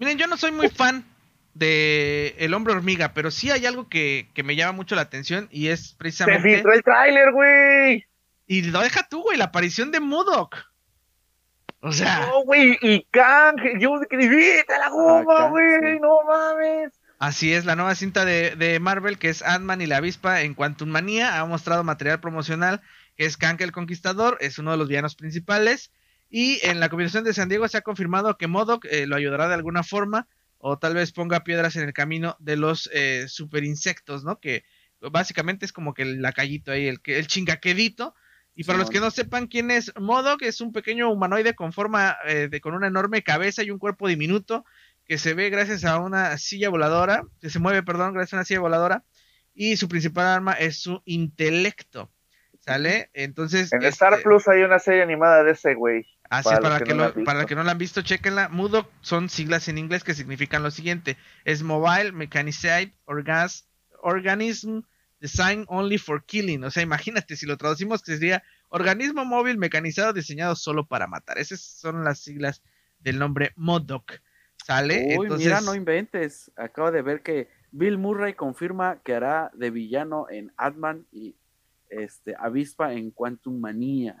Miren, 0.00 0.16
yo 0.16 0.26
no 0.26 0.38
soy 0.38 0.50
muy 0.50 0.70
fan 0.70 1.04
de 1.52 2.34
El 2.38 2.54
Hombre 2.54 2.72
Hormiga, 2.72 3.12
pero 3.12 3.30
sí 3.30 3.50
hay 3.50 3.66
algo 3.66 3.90
que, 3.90 4.30
que 4.32 4.42
me 4.42 4.56
llama 4.56 4.72
mucho 4.72 4.94
la 4.94 5.02
atención 5.02 5.46
y 5.50 5.68
es 5.68 5.90
Se 5.90 5.96
precisamente... 5.96 6.54
filtró 6.54 6.72
el 6.72 6.82
tráiler, 6.82 7.32
güey. 7.32 8.06
Y 8.46 8.62
lo 8.62 8.80
deja 8.80 9.06
tú, 9.06 9.20
güey, 9.20 9.36
la 9.36 9.44
aparición 9.44 9.92
de 9.92 10.00
Modok. 10.00 10.56
O 11.80 11.92
sea... 11.92 12.28
No, 12.28 12.44
güey, 12.44 12.78
y 12.80 13.02
Kang, 13.10 13.58
yo 13.78 14.00
que 14.08 14.16
vete 14.16 14.72
a 14.72 14.78
la 14.78 14.88
goma, 14.88 15.36
Kang, 15.36 15.50
güey, 15.50 15.80
sí. 15.82 16.00
no 16.00 16.22
mames. 16.26 16.92
Así 17.20 17.52
es, 17.52 17.66
la 17.66 17.76
nueva 17.76 17.94
cinta 17.94 18.24
de, 18.24 18.56
de 18.56 18.80
Marvel, 18.80 19.18
que 19.18 19.28
es 19.28 19.42
Ant-Man 19.42 19.82
y 19.82 19.86
la 19.86 19.98
avispa 19.98 20.40
en 20.40 20.54
Quantum 20.54 20.88
Manía, 20.88 21.38
ha 21.38 21.44
mostrado 21.44 21.84
material 21.84 22.18
promocional 22.18 22.80
que 23.14 23.26
es 23.26 23.36
Kank 23.36 23.60
el 23.60 23.72
Conquistador, 23.72 24.38
es 24.40 24.58
uno 24.58 24.70
de 24.70 24.78
los 24.78 24.88
villanos 24.88 25.16
principales. 25.16 25.92
Y 26.30 26.66
en 26.66 26.80
la 26.80 26.88
combinación 26.88 27.22
de 27.22 27.34
San 27.34 27.50
Diego 27.50 27.68
se 27.68 27.76
ha 27.76 27.82
confirmado 27.82 28.38
que 28.38 28.46
Modoc 28.46 28.86
eh, 28.86 29.06
lo 29.06 29.16
ayudará 29.16 29.48
de 29.48 29.54
alguna 29.54 29.82
forma, 29.82 30.28
o 30.56 30.78
tal 30.78 30.94
vez 30.94 31.12
ponga 31.12 31.44
piedras 31.44 31.76
en 31.76 31.82
el 31.82 31.92
camino 31.92 32.38
de 32.40 32.56
los 32.56 32.88
eh, 32.94 33.26
super 33.28 33.64
insectos, 33.64 34.24
¿no? 34.24 34.40
Que 34.40 34.64
básicamente 35.00 35.66
es 35.66 35.74
como 35.74 35.92
que 35.92 36.04
el 36.04 36.22
lacayito 36.22 36.72
ahí, 36.72 36.86
el, 36.86 37.02
el 37.04 37.26
chingaquedito. 37.26 38.14
Y 38.54 38.64
para 38.64 38.78
los 38.78 38.88
que 38.88 39.00
no 39.00 39.10
sepan 39.10 39.46
quién 39.46 39.70
es 39.70 39.92
Modoc, 40.00 40.40
es 40.40 40.62
un 40.62 40.72
pequeño 40.72 41.10
humanoide 41.10 41.54
con 41.54 41.74
forma 41.74 42.16
eh, 42.24 42.48
de 42.50 42.62
con 42.62 42.72
una 42.72 42.86
enorme 42.86 43.22
cabeza 43.22 43.62
y 43.62 43.70
un 43.70 43.78
cuerpo 43.78 44.08
diminuto 44.08 44.64
que 45.10 45.18
se 45.18 45.34
ve 45.34 45.50
gracias 45.50 45.84
a 45.84 45.98
una 45.98 46.38
silla 46.38 46.68
voladora, 46.68 47.24
que 47.40 47.50
se 47.50 47.58
mueve, 47.58 47.82
perdón, 47.82 48.14
gracias 48.14 48.34
a 48.34 48.36
una 48.36 48.44
silla 48.44 48.60
voladora, 48.60 49.02
y 49.52 49.76
su 49.76 49.88
principal 49.88 50.28
arma 50.28 50.52
es 50.52 50.80
su 50.80 51.02
intelecto. 51.04 52.12
¿Sale? 52.60 53.10
Entonces. 53.12 53.72
En 53.72 53.82
Star 53.82 54.12
este 54.12 54.22
Plus 54.22 54.46
hay 54.46 54.62
una 54.62 54.78
serie 54.78 55.02
animada 55.02 55.42
de 55.42 55.50
ese 55.50 55.74
güey. 55.74 56.06
Así 56.28 56.44
para, 56.44 56.58
es, 56.58 56.62
para, 56.62 56.80
que, 56.84 56.94
no 56.94 57.24
para 57.24 57.44
que 57.44 57.56
no 57.56 57.64
la 57.64 57.72
han 57.72 57.78
visto, 57.78 58.02
chequenla. 58.02 58.50
MUDOC 58.50 58.88
son 59.00 59.28
siglas 59.28 59.66
en 59.66 59.78
inglés 59.78 60.04
que 60.04 60.14
significan 60.14 60.62
lo 60.62 60.70
siguiente: 60.70 61.16
es 61.44 61.64
Mobile 61.64 62.12
Mechanized 62.12 62.92
Orgas, 63.04 63.68
Organism 64.02 64.82
Designed 65.18 65.64
Only 65.66 65.98
for 65.98 66.24
Killing. 66.24 66.62
O 66.62 66.70
sea, 66.70 66.84
imagínate 66.84 67.34
si 67.34 67.46
lo 67.46 67.56
traducimos 67.56 68.04
que 68.04 68.12
sería 68.12 68.44
organismo 68.68 69.24
móvil 69.24 69.58
mecanizado 69.58 70.12
diseñado 70.12 70.54
solo 70.54 70.86
para 70.86 71.08
matar. 71.08 71.38
Esas 71.38 71.60
son 71.62 72.04
las 72.04 72.20
siglas 72.20 72.62
del 73.00 73.18
nombre 73.18 73.50
MODOK. 73.56 74.20
¿Sale? 74.70 75.16
Uy, 75.18 75.28
mira, 75.30 75.60
no 75.60 75.74
inventes. 75.74 76.52
Acabo 76.56 76.92
de 76.92 77.02
ver 77.02 77.22
que 77.22 77.48
Bill 77.72 77.98
Murray 77.98 78.34
confirma 78.34 78.98
que 79.02 79.14
hará 79.14 79.50
de 79.52 79.68
villano 79.70 80.26
en 80.30 80.52
Ant-Man 80.56 81.06
y 81.10 81.34
este, 81.88 82.36
Avispa 82.38 82.92
en 82.92 83.10
Quantum 83.10 83.58
Manía. 83.58 84.14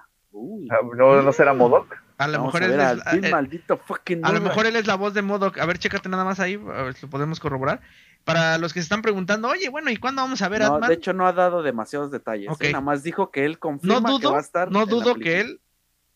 Ah, 0.70 0.78
¿No, 0.96 1.22
¿No 1.22 1.32
será 1.32 1.54
Modoc? 1.54 1.96
A 2.18 2.26
lo 2.26 2.46
mejor 2.46 2.64
él 2.64 2.80
es, 2.80 3.24
eh, 3.24 3.30
maldito 3.30 3.80
a 4.22 4.32
lo 4.32 4.40
mejor 4.40 4.66
él 4.66 4.74
es 4.74 4.88
la 4.88 4.96
voz 4.96 5.14
de 5.14 5.22
Modoc. 5.22 5.56
A 5.58 5.66
ver, 5.66 5.78
chécate 5.78 6.08
nada 6.08 6.24
más 6.24 6.40
ahí, 6.40 6.54
a 6.54 6.82
ver 6.82 6.94
si 6.94 7.06
lo 7.06 7.10
podemos 7.10 7.38
corroborar. 7.38 7.80
Para 8.24 8.58
los 8.58 8.72
que 8.72 8.80
se 8.80 8.84
están 8.84 9.02
preguntando, 9.02 9.46
oye, 9.46 9.68
bueno, 9.68 9.90
¿y 9.92 9.98
cuándo 9.98 10.22
vamos 10.22 10.42
a 10.42 10.48
ver 10.48 10.62
no, 10.62 10.80
De 10.80 10.94
hecho, 10.94 11.12
no 11.12 11.28
ha 11.28 11.32
dado 11.32 11.62
demasiados 11.62 12.10
detalles. 12.10 12.50
¿eh? 12.60 12.72
Nada 12.72 12.82
más 12.82 13.04
dijo 13.04 13.30
que 13.30 13.44
él 13.44 13.60
confirma 13.60 14.00
no 14.00 14.08
dudo, 14.08 14.18
que 14.18 14.32
va 14.32 14.38
a 14.38 14.42
estar. 14.42 14.72
No 14.72 14.84
dudo 14.84 15.14
que 15.14 15.40
él, 15.40 15.60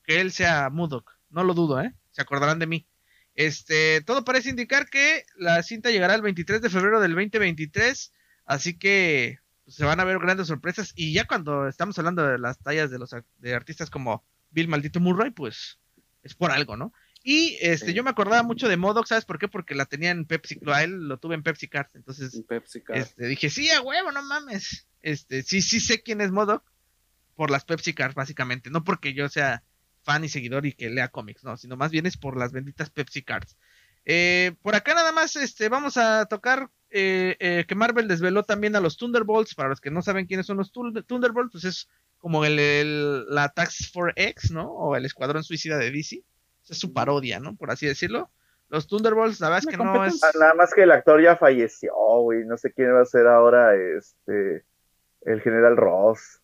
que 0.03 0.21
él 0.21 0.33
sea 0.33 0.71
Modoc. 0.71 1.13
No 1.31 1.45
lo 1.45 1.55
dudo, 1.55 1.81
¿eh? 1.81 1.95
Se 2.11 2.21
acordarán 2.21 2.59
de 2.59 2.67
mí. 2.67 2.87
Este, 3.35 4.01
todo 4.03 4.25
parece 4.25 4.51
indicar 4.51 4.89
que 4.89 5.25
la 5.37 5.63
cinta 5.63 5.91
llegará 5.91 6.15
el 6.15 6.23
23 6.23 6.63
de 6.63 6.71
febrero 6.71 7.01
del 7.01 7.15
2023. 7.15 8.13
Así 8.45 8.79
que 8.79 9.39
pues, 9.65 9.77
se 9.77 9.85
van 9.85 10.01
a 10.01 10.05
ver 10.05 10.19
grandes 10.19 10.47
sorpresas. 10.47 10.93
Y 10.95 11.13
ya 11.13 11.27
cuando 11.27 11.69
estamos 11.69 11.99
hablando 11.99 12.27
de 12.27 12.39
las 12.39 12.59
tallas 12.59 12.91
de 12.91 12.99
los 12.99 13.11
de 13.39 13.55
artistas 13.55 13.91
como 13.91 14.25
Bill 14.51 14.69
Maldito 14.69 15.01
Murray, 15.01 15.31
pues 15.31 15.79
es 16.23 16.35
por 16.35 16.51
algo, 16.51 16.77
¿no? 16.77 16.93
Y 17.27 17.57
este, 17.63 17.95
yo 17.95 18.05
me 18.05 18.11
acordaba 18.11 18.43
mucho 18.43 18.69
de 18.69 18.77
Modoc, 18.77 19.07
¿sabes 19.07 19.25
por 19.25 19.39
qué? 19.39 19.49
Porque 19.49 19.75
la 19.75 19.87
tenía 19.87 20.11
en 20.11 20.27
Pepsi, 20.27 20.61
a 20.67 20.85
él 20.85 21.09
lo 21.09 21.19
tuve 21.19 21.35
en 21.35 21.43
Pepsi 21.43 21.69
Card, 21.69 21.89
entonces 21.95 22.35
Este, 23.01 23.27
dije, 23.27 23.49
sí, 23.49 23.71
a 23.71 23.81
huevo, 23.81 24.13
no 24.13 24.23
mames. 24.23 24.87
Este, 25.01 25.43
sí, 25.43 25.63
sí 25.63 25.81
sé 25.81 26.03
quién 26.03 26.21
es 26.21 26.31
Modoc 26.31 26.63
por 27.35 27.51
las 27.51 27.65
Pepsi 27.65 27.95
Cards, 27.95 28.15
básicamente, 28.15 28.69
no 28.69 28.85
porque 28.85 29.15
yo 29.15 29.31
sea 29.31 29.63
fan 30.05 30.25
y 30.25 30.29
seguidor 30.29 30.67
y 30.67 30.73
que 30.73 30.91
lea 30.91 31.09
cómics, 31.09 31.43
no, 31.45 31.57
sino 31.57 31.77
más 31.77 31.91
bien 31.91 32.07
es 32.07 32.17
por 32.17 32.37
las 32.37 32.53
benditas 32.53 32.91
Pepsi 32.91 33.23
Cards. 33.23 33.57
Eh, 34.05 34.53
por 34.63 34.75
acá 34.75 34.95
nada 34.95 35.13
más 35.13 35.35
este, 35.37 35.69
vamos 35.69 35.97
a 35.97 36.27
tocar 36.27 36.69
eh, 36.91 37.37
eh, 37.41 37.65
que 37.67 37.75
Marvel 37.75 38.07
desveló 38.07 38.43
también 38.45 38.77
a 38.77 38.81
los 38.81 38.97
Thunderbolts. 38.97 39.55
Para 39.55 39.71
los 39.71 39.81
que 39.81 39.91
no 39.91 40.03
saben 40.03 40.27
quiénes 40.27 40.47
son 40.47 40.59
los 40.59 40.73
Thunderbolts, 40.73 41.53
pues 41.53 41.65
es 41.65 41.89
como 42.19 42.45
el, 42.45 43.27
la 43.35 43.49
Tax 43.49 43.91
for 43.93 44.13
X, 44.17 44.51
¿no? 44.51 44.71
O 44.71 44.97
el 44.97 45.05
Escuadrón 45.05 45.43
Suicida 45.43 45.79
de 45.79 45.91
DC. 45.91 46.23
es 46.69 46.79
su 46.79 46.93
parodia, 46.93 47.41
¿no? 47.41 47.57
Por 47.57 47.71
así 47.71 47.87
decirlo. 47.87 48.31
Los 48.69 48.87
Thunderbolts, 48.87 49.41
la 49.41 49.49
verdad 49.49 49.65
es 49.69 49.71
que 49.71 49.83
no 49.83 50.05
es. 50.05 50.23
Ah, 50.23 50.31
nada 50.39 50.55
más 50.55 50.73
que 50.73 50.83
el 50.83 50.93
actor 50.93 51.23
ya 51.23 51.37
falleció, 51.37 51.95
güey. 52.21 52.45
No 52.45 52.57
sé 52.57 52.73
quién 52.73 52.95
va 52.95 53.03
a 53.03 53.07
ser 53.07 53.27
ahora 53.27 53.75
este. 53.75 54.65
El 55.23 55.41
general 55.41 55.77
Ross. 55.77 56.41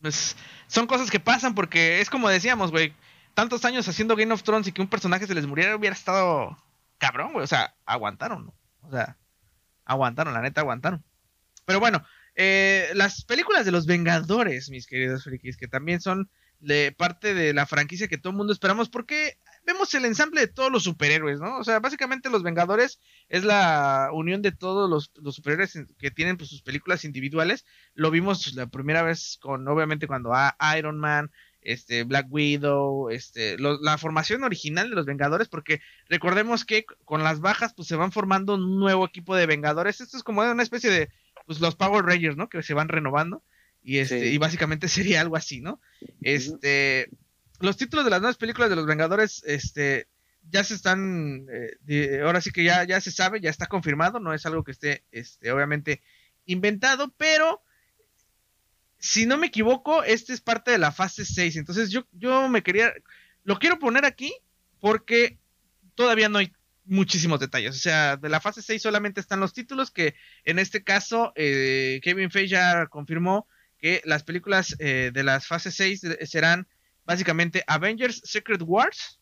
Pues 0.00 0.36
son 0.66 0.86
cosas 0.86 1.10
que 1.10 1.20
pasan 1.20 1.54
porque 1.54 2.00
es 2.00 2.10
como 2.10 2.28
decíamos, 2.28 2.70
güey. 2.70 2.94
Tantos 3.34 3.64
años 3.64 3.86
haciendo 3.86 4.16
Game 4.16 4.32
of 4.34 4.42
Thrones 4.42 4.66
y 4.66 4.72
que 4.72 4.82
un 4.82 4.88
personaje 4.88 5.26
se 5.26 5.34
les 5.34 5.46
muriera 5.46 5.76
hubiera 5.76 5.94
estado 5.94 6.56
cabrón, 6.98 7.32
güey. 7.32 7.44
O 7.44 7.46
sea, 7.46 7.74
aguantaron, 7.86 8.46
¿no? 8.46 8.54
O 8.82 8.90
sea, 8.90 9.16
aguantaron, 9.84 10.34
la 10.34 10.42
neta 10.42 10.60
aguantaron. 10.60 11.04
Pero 11.64 11.80
bueno, 11.80 12.04
eh, 12.34 12.90
las 12.94 13.24
películas 13.24 13.64
de 13.64 13.72
los 13.72 13.86
Vengadores, 13.86 14.70
mis 14.70 14.86
queridos 14.86 15.24
frikis, 15.24 15.56
que 15.56 15.68
también 15.68 16.00
son 16.00 16.30
de 16.58 16.92
parte 16.96 17.34
de 17.34 17.54
la 17.54 17.66
franquicia 17.66 18.08
que 18.08 18.18
todo 18.18 18.30
el 18.30 18.36
mundo 18.36 18.52
esperamos, 18.52 18.88
porque 18.88 19.38
vemos 19.64 19.92
el 19.94 20.04
ensamble 20.04 20.40
de 20.40 20.48
todos 20.48 20.70
los 20.70 20.84
superhéroes, 20.84 21.40
¿no? 21.40 21.58
O 21.58 21.64
sea, 21.64 21.80
básicamente 21.80 22.30
los 22.30 22.42
Vengadores 22.42 23.00
es 23.28 23.44
la 23.44 24.10
unión 24.12 24.42
de 24.42 24.52
todos 24.52 24.88
los, 24.88 25.34
superhéroes 25.34 25.78
que 25.98 26.10
tienen 26.10 26.36
pues, 26.36 26.50
sus 26.50 26.62
películas 26.62 27.04
individuales. 27.04 27.64
Lo 27.94 28.10
vimos 28.10 28.54
la 28.54 28.66
primera 28.66 29.02
vez 29.02 29.38
con, 29.40 29.66
obviamente, 29.68 30.06
cuando 30.06 30.32
a 30.34 30.56
Iron 30.76 30.98
Man, 30.98 31.30
este 31.62 32.04
Black 32.04 32.26
Widow, 32.30 33.10
este 33.10 33.58
la 33.58 33.98
formación 33.98 34.44
original 34.44 34.88
de 34.88 34.96
los 34.96 35.06
Vengadores, 35.06 35.48
porque 35.48 35.80
recordemos 36.08 36.64
que 36.64 36.84
con 37.04 37.22
las 37.22 37.40
bajas 37.40 37.74
pues 37.74 37.86
se 37.88 37.96
van 37.96 38.12
formando 38.12 38.54
un 38.54 38.78
nuevo 38.78 39.04
equipo 39.04 39.36
de 39.36 39.46
Vengadores. 39.46 40.00
Esto 40.00 40.16
es 40.16 40.22
como 40.22 40.40
una 40.42 40.62
especie 40.62 40.90
de 40.90 41.10
pues 41.46 41.60
los 41.60 41.76
Power 41.76 42.04
Rangers, 42.04 42.36
¿no? 42.36 42.48
Que 42.48 42.62
se 42.62 42.74
van 42.74 42.88
renovando 42.88 43.42
y 43.82 43.98
este 43.98 44.28
y 44.28 44.38
básicamente 44.38 44.88
sería 44.88 45.20
algo 45.20 45.36
así, 45.36 45.60
¿no? 45.60 45.80
Este 46.22 47.10
los 47.60 47.76
títulos 47.76 48.04
de 48.04 48.10
las 48.10 48.20
nuevas 48.20 48.36
películas 48.36 48.70
de 48.70 48.76
los 48.76 48.86
Vengadores 48.86 49.42
este 49.46 50.08
ya 50.50 50.64
se 50.64 50.74
están 50.74 51.46
eh, 51.86 52.20
ahora 52.24 52.40
sí 52.40 52.50
que 52.50 52.64
ya 52.64 52.84
ya 52.84 53.00
se 53.00 53.10
sabe, 53.10 53.40
ya 53.40 53.50
está 53.50 53.66
confirmado, 53.66 54.20
no 54.20 54.34
es 54.34 54.44
algo 54.46 54.64
que 54.64 54.72
esté 54.72 55.04
este 55.12 55.52
obviamente 55.52 56.02
inventado, 56.46 57.14
pero 57.16 57.62
si 59.00 59.24
no 59.26 59.38
me 59.38 59.46
equivoco, 59.46 60.04
este 60.04 60.34
es 60.34 60.40
parte 60.40 60.70
de 60.70 60.78
la 60.78 60.92
fase 60.92 61.24
6. 61.24 61.56
Entonces 61.56 61.90
yo, 61.90 62.06
yo 62.12 62.48
me 62.48 62.62
quería, 62.62 62.92
lo 63.44 63.58
quiero 63.58 63.78
poner 63.78 64.04
aquí 64.04 64.32
porque 64.78 65.38
todavía 65.94 66.28
no 66.28 66.38
hay 66.38 66.52
muchísimos 66.84 67.40
detalles. 67.40 67.74
O 67.76 67.78
sea, 67.78 68.16
de 68.16 68.28
la 68.28 68.40
fase 68.40 68.62
6 68.62 68.82
solamente 68.82 69.20
están 69.20 69.40
los 69.40 69.54
títulos 69.54 69.90
que 69.90 70.14
en 70.44 70.58
este 70.58 70.84
caso 70.84 71.32
eh, 71.34 72.00
Kevin 72.02 72.30
Feige 72.30 72.48
ya 72.48 72.86
confirmó 72.86 73.48
que 73.78 74.02
las 74.04 74.22
películas 74.22 74.76
eh, 74.78 75.10
de 75.14 75.24
las 75.24 75.46
fases 75.46 75.74
6 75.74 76.02
serán 76.24 76.68
básicamente 77.10 77.64
Avengers 77.66 78.22
Secret 78.24 78.62
Wars 78.64 79.20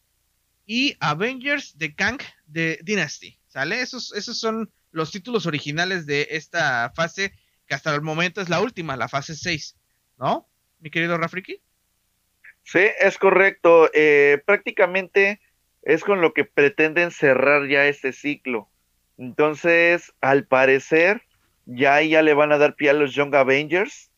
y 0.66 0.95
Avengers 1.01 1.74
The 1.78 1.95
Kang 1.95 2.20
de 2.45 2.78
Dynasty. 2.82 3.41
¿Sale? 3.47 3.80
Esos, 3.80 4.12
esos 4.12 4.39
son 4.39 4.70
los 4.91 5.11
títulos 5.11 5.47
originales 5.47 6.05
de 6.05 6.28
esta 6.32 6.93
fase 6.95 7.32
que 7.66 7.74
hasta 7.74 7.95
el 7.95 8.03
momento 8.03 8.43
es 8.43 8.51
la 8.51 8.61
última, 8.61 8.95
la 8.95 9.09
fase 9.09 9.34
6, 9.34 9.74
¿no? 10.18 10.47
Mi 10.80 10.91
querido 10.91 11.16
Rafriki. 11.16 11.62
Sí, 12.62 12.80
es 13.01 13.16
correcto. 13.16 13.89
Eh, 13.95 14.43
prácticamente 14.45 15.41
es 15.80 16.05
con 16.05 16.20
lo 16.20 16.34
que 16.34 16.45
pretenden 16.45 17.11
cerrar 17.11 17.68
ya 17.68 17.86
este 17.86 18.12
ciclo. 18.12 18.68
Entonces, 19.16 20.12
al 20.20 20.47
parecer, 20.47 21.22
ya 21.64 22.03
ya 22.03 22.20
le 22.20 22.34
van 22.34 22.53
a 22.53 22.59
dar 22.59 22.76
pie 22.76 22.91
a 22.91 22.93
los 22.93 23.14
Young 23.14 23.34
Avengers, 23.34 24.11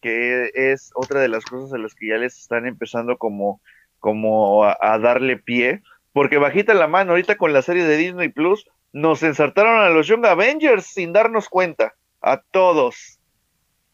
que 0.00 0.50
es 0.54 0.90
otra 0.94 1.20
de 1.20 1.28
las 1.28 1.44
cosas 1.44 1.72
a 1.72 1.78
las 1.78 1.94
que 1.94 2.08
ya 2.08 2.16
les 2.16 2.38
están 2.38 2.66
empezando 2.66 3.18
como, 3.18 3.60
como 3.98 4.64
a, 4.64 4.76
a 4.80 4.98
darle 4.98 5.36
pie. 5.36 5.82
Porque 6.12 6.38
bajita 6.38 6.72
la 6.74 6.88
mano, 6.88 7.10
ahorita 7.12 7.36
con 7.36 7.52
la 7.52 7.62
serie 7.62 7.84
de 7.84 7.96
Disney 7.96 8.30
Plus, 8.30 8.66
nos 8.92 9.22
ensartaron 9.22 9.80
a 9.80 9.90
los 9.90 10.06
Young 10.06 10.24
Avengers 10.24 10.86
sin 10.86 11.12
darnos 11.12 11.48
cuenta 11.48 11.94
a 12.22 12.40
todos. 12.50 13.20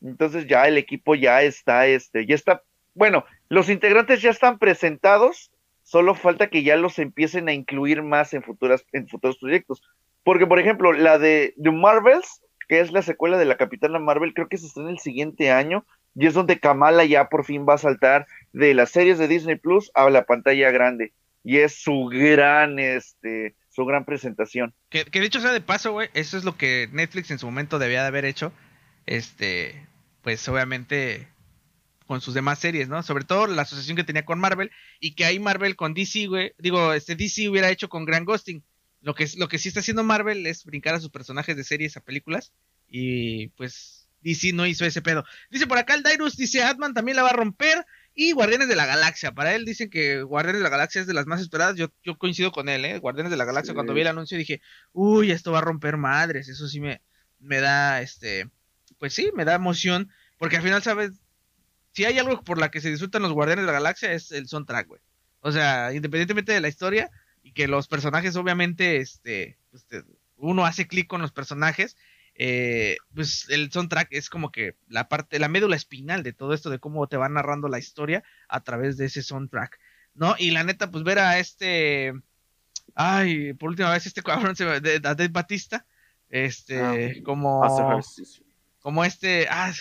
Entonces 0.00 0.46
ya 0.46 0.66
el 0.66 0.78
equipo 0.78 1.14
ya 1.14 1.42
está, 1.42 1.86
este, 1.86 2.26
ya 2.26 2.34
está, 2.34 2.62
bueno, 2.94 3.24
los 3.48 3.68
integrantes 3.68 4.22
ya 4.22 4.30
están 4.30 4.58
presentados, 4.58 5.52
solo 5.82 6.14
falta 6.14 6.48
que 6.48 6.62
ya 6.62 6.76
los 6.76 6.98
empiecen 6.98 7.48
a 7.48 7.52
incluir 7.52 8.02
más 8.02 8.34
en 8.34 8.42
futuras, 8.42 8.84
en 8.92 9.08
futuros 9.08 9.38
proyectos. 9.38 9.82
Porque, 10.24 10.46
por 10.46 10.58
ejemplo, 10.58 10.92
la 10.92 11.18
de 11.18 11.54
The 11.60 11.70
Marvels, 11.70 12.41
que 12.72 12.80
es 12.80 12.90
la 12.90 13.02
secuela 13.02 13.36
de 13.36 13.44
la 13.44 13.58
Capitana 13.58 13.98
Marvel, 13.98 14.32
creo 14.32 14.48
que 14.48 14.56
se 14.56 14.66
está 14.66 14.80
en 14.80 14.88
el 14.88 14.98
siguiente 14.98 15.50
año, 15.50 15.84
y 16.14 16.26
es 16.26 16.32
donde 16.32 16.58
Kamala 16.58 17.04
ya 17.04 17.28
por 17.28 17.44
fin 17.44 17.66
va 17.68 17.74
a 17.74 17.78
saltar 17.78 18.26
de 18.54 18.72
las 18.72 18.88
series 18.88 19.18
de 19.18 19.28
Disney 19.28 19.56
Plus 19.56 19.90
a 19.92 20.08
la 20.08 20.24
pantalla 20.24 20.70
grande. 20.70 21.12
Y 21.44 21.58
es 21.58 21.74
su 21.74 22.06
gran, 22.06 22.78
este, 22.78 23.56
su 23.68 23.84
gran 23.84 24.06
presentación. 24.06 24.72
Que, 24.88 25.04
que 25.04 25.20
dicho 25.20 25.38
sea 25.42 25.52
de 25.52 25.60
paso, 25.60 25.92
güey, 25.92 26.08
eso 26.14 26.38
es 26.38 26.44
lo 26.44 26.56
que 26.56 26.88
Netflix 26.92 27.30
en 27.30 27.38
su 27.38 27.44
momento 27.44 27.78
debía 27.78 28.00
de 28.00 28.08
haber 28.08 28.24
hecho. 28.24 28.54
Este, 29.04 29.86
pues 30.22 30.48
obviamente 30.48 31.28
con 32.06 32.22
sus 32.22 32.32
demás 32.32 32.58
series, 32.58 32.88
¿no? 32.88 33.02
Sobre 33.02 33.24
todo 33.24 33.48
la 33.48 33.62
asociación 33.62 33.98
que 33.98 34.04
tenía 34.04 34.24
con 34.24 34.40
Marvel 34.40 34.70
y 34.98 35.14
que 35.14 35.26
ahí 35.26 35.38
Marvel 35.38 35.76
con 35.76 35.92
DC, 35.92 36.26
güey, 36.26 36.54
digo, 36.56 36.94
este 36.94 37.16
DC 37.16 37.50
hubiera 37.50 37.68
hecho 37.68 37.90
con 37.90 38.06
Grand 38.06 38.26
Ghosting. 38.26 38.64
Lo 39.02 39.14
que, 39.14 39.28
lo 39.36 39.48
que 39.48 39.58
sí 39.58 39.68
está 39.68 39.80
haciendo 39.80 40.04
Marvel 40.04 40.46
es 40.46 40.64
brincar 40.64 40.94
a 40.94 41.00
sus 41.00 41.10
personajes 41.10 41.56
de 41.56 41.64
series 41.64 41.96
a 41.96 42.00
películas. 42.00 42.52
Y 42.88 43.48
pues 43.48 44.08
DC 44.22 44.52
no 44.52 44.64
hizo 44.66 44.84
ese 44.84 45.02
pedo. 45.02 45.24
Dice 45.50 45.66
por 45.66 45.78
acá 45.78 45.94
el 45.94 46.04
Dyrus, 46.04 46.36
dice 46.36 46.62
Atman 46.62 46.94
también 46.94 47.16
la 47.16 47.24
va 47.24 47.30
a 47.30 47.34
romper. 47.34 47.84
Y 48.14 48.32
Guardianes 48.32 48.68
de 48.68 48.76
la 48.76 48.86
Galaxia. 48.86 49.32
Para 49.32 49.54
él 49.54 49.64
dicen 49.64 49.90
que 49.90 50.22
Guardianes 50.22 50.60
de 50.60 50.64
la 50.64 50.68
Galaxia 50.68 51.00
es 51.00 51.06
de 51.06 51.14
las 51.14 51.26
más 51.26 51.40
esperadas. 51.40 51.76
Yo, 51.76 51.88
yo 52.04 52.16
coincido 52.18 52.52
con 52.52 52.68
él, 52.68 52.84
¿eh? 52.84 52.98
Guardianes 52.98 53.30
de 53.30 53.38
la 53.38 53.44
Galaxia, 53.44 53.74
cuando 53.74 53.94
vi 53.94 54.02
el 54.02 54.06
anuncio 54.06 54.36
dije, 54.38 54.60
uy, 54.92 55.30
esto 55.30 55.50
va 55.50 55.58
a 55.58 55.62
romper 55.62 55.96
madres. 55.96 56.48
Eso 56.48 56.68
sí 56.68 56.78
me, 56.78 57.00
me 57.40 57.60
da, 57.60 58.02
este, 58.02 58.50
pues 58.98 59.14
sí, 59.14 59.30
me 59.34 59.44
da 59.44 59.54
emoción. 59.54 60.10
Porque 60.38 60.56
al 60.56 60.62
final, 60.62 60.82
¿sabes? 60.82 61.12
Si 61.92 62.04
hay 62.04 62.18
algo 62.18 62.42
por 62.44 62.58
la 62.58 62.70
que 62.70 62.80
se 62.80 62.90
disfrutan 62.90 63.22
los 63.22 63.32
Guardianes 63.32 63.62
de 63.62 63.66
la 63.66 63.78
Galaxia 63.78 64.12
es 64.12 64.30
el 64.30 64.46
soundtrack, 64.46 64.88
güey. 64.88 65.00
O 65.40 65.50
sea, 65.50 65.92
independientemente 65.92 66.52
de 66.52 66.60
la 66.60 66.68
historia 66.68 67.10
y 67.52 67.54
que 67.54 67.68
los 67.68 67.88
personajes, 67.88 68.36
obviamente, 68.36 68.96
este, 68.96 69.58
pues, 69.70 69.86
uno 70.36 70.64
hace 70.64 70.86
clic 70.86 71.06
con 71.06 71.22
los 71.22 71.32
personajes 71.32 71.96
eh, 72.34 72.96
pues 73.14 73.46
el 73.50 73.70
soundtrack 73.70 74.08
es 74.10 74.30
como 74.30 74.50
que 74.50 74.76
la 74.88 75.08
parte, 75.08 75.38
la 75.38 75.48
médula 75.48 75.76
espinal 75.76 76.22
de 76.22 76.32
todo 76.32 76.54
esto, 76.54 76.70
de 76.70 76.78
cómo 76.78 77.06
te 77.06 77.16
va 77.16 77.28
narrando 77.28 77.68
la 77.68 77.78
historia 77.78 78.24
a 78.48 78.62
través 78.62 78.96
de 78.96 79.06
ese 79.06 79.22
soundtrack, 79.22 79.78
¿no? 80.14 80.34
Y 80.38 80.50
la 80.50 80.64
neta, 80.64 80.90
pues 80.90 81.04
ver 81.04 81.18
a 81.18 81.38
este, 81.38 82.14
ay, 82.94 83.52
por 83.52 83.68
última 83.70 83.90
vez 83.92 84.06
este 84.06 84.22
cabrón 84.22 84.56
se 84.56 84.64
de 84.80 85.00
Dave 85.00 85.28
Batista, 85.28 85.86
este, 86.30 86.80
ah, 86.80 87.22
como, 87.22 88.00
como 88.80 89.04
este, 89.04 89.46
ah, 89.50 89.72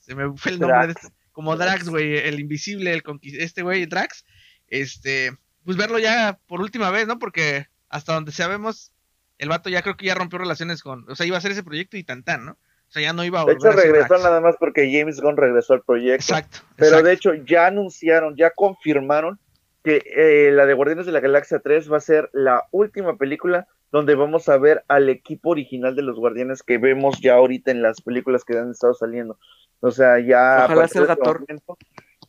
se 0.00 0.14
me 0.16 0.36
fue 0.36 0.52
el 0.52 0.58
nombre 0.58 0.88
de 0.88 0.92
este, 0.94 1.08
como 1.30 1.56
Drax, 1.56 1.88
güey, 1.88 2.18
el 2.18 2.40
invisible, 2.40 2.92
el 2.92 3.02
este 3.22 3.62
güey, 3.62 3.86
Drax, 3.86 4.24
este, 4.66 5.38
pues 5.64 5.76
verlo 5.76 5.98
ya 5.98 6.38
por 6.46 6.60
última 6.60 6.90
vez, 6.90 7.06
¿no? 7.06 7.18
Porque 7.18 7.66
hasta 7.88 8.14
donde 8.14 8.32
sabemos, 8.32 8.92
el 9.38 9.48
vato 9.48 9.68
ya 9.70 9.82
creo 9.82 9.96
que 9.96 10.06
ya 10.06 10.14
rompió 10.14 10.38
relaciones 10.38 10.82
con, 10.82 11.08
o 11.10 11.14
sea, 11.14 11.26
iba 11.26 11.36
a 11.36 11.38
hacer 11.38 11.52
ese 11.52 11.62
proyecto 11.62 11.96
y 11.96 12.04
tan 12.04 12.22
tan, 12.22 12.44
¿no? 12.44 12.52
O 12.52 12.92
sea, 12.92 13.02
ya 13.02 13.12
no 13.14 13.24
iba 13.24 13.40
a 13.40 13.44
volver 13.44 13.58
De 13.58 13.68
hecho, 13.70 13.80
regresó 13.80 14.18
nada 14.18 14.40
más 14.40 14.56
porque 14.58 14.90
James 14.92 15.18
Gunn 15.20 15.38
regresó 15.38 15.72
al 15.72 15.82
proyecto. 15.82 16.14
Exacto. 16.14 16.58
Pero 16.76 17.02
de 17.02 17.12
hecho, 17.12 17.32
ya 17.34 17.66
anunciaron, 17.66 18.36
ya 18.36 18.50
confirmaron 18.50 19.38
que 19.82 20.02
eh, 20.14 20.50
la 20.52 20.66
de 20.66 20.74
Guardianes 20.74 21.06
de 21.06 21.12
la 21.12 21.20
Galaxia 21.20 21.58
3 21.58 21.90
va 21.90 21.96
a 21.96 22.00
ser 22.00 22.28
la 22.32 22.64
última 22.70 23.16
película 23.16 23.66
donde 23.90 24.14
vamos 24.14 24.48
a 24.48 24.58
ver 24.58 24.84
al 24.88 25.08
equipo 25.08 25.50
original 25.50 25.96
de 25.96 26.02
los 26.02 26.18
Guardianes 26.18 26.62
que 26.62 26.78
vemos 26.78 27.20
ya 27.20 27.34
ahorita 27.34 27.70
en 27.70 27.82
las 27.82 28.00
películas 28.02 28.44
que 28.44 28.58
han 28.58 28.70
estado 28.70 28.94
saliendo. 28.94 29.38
O 29.80 29.90
sea, 29.90 30.18
ya. 30.18 30.64
Ojalá 30.66 30.88
sea 30.88 31.02
el 31.02 31.08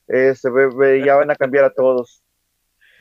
este 0.08 0.36
se 0.36 0.50
ve, 0.50 1.04
ya 1.06 1.16
van 1.16 1.32
a 1.32 1.36
cambiar 1.36 1.66
a 1.66 1.74
todos. 1.74 2.23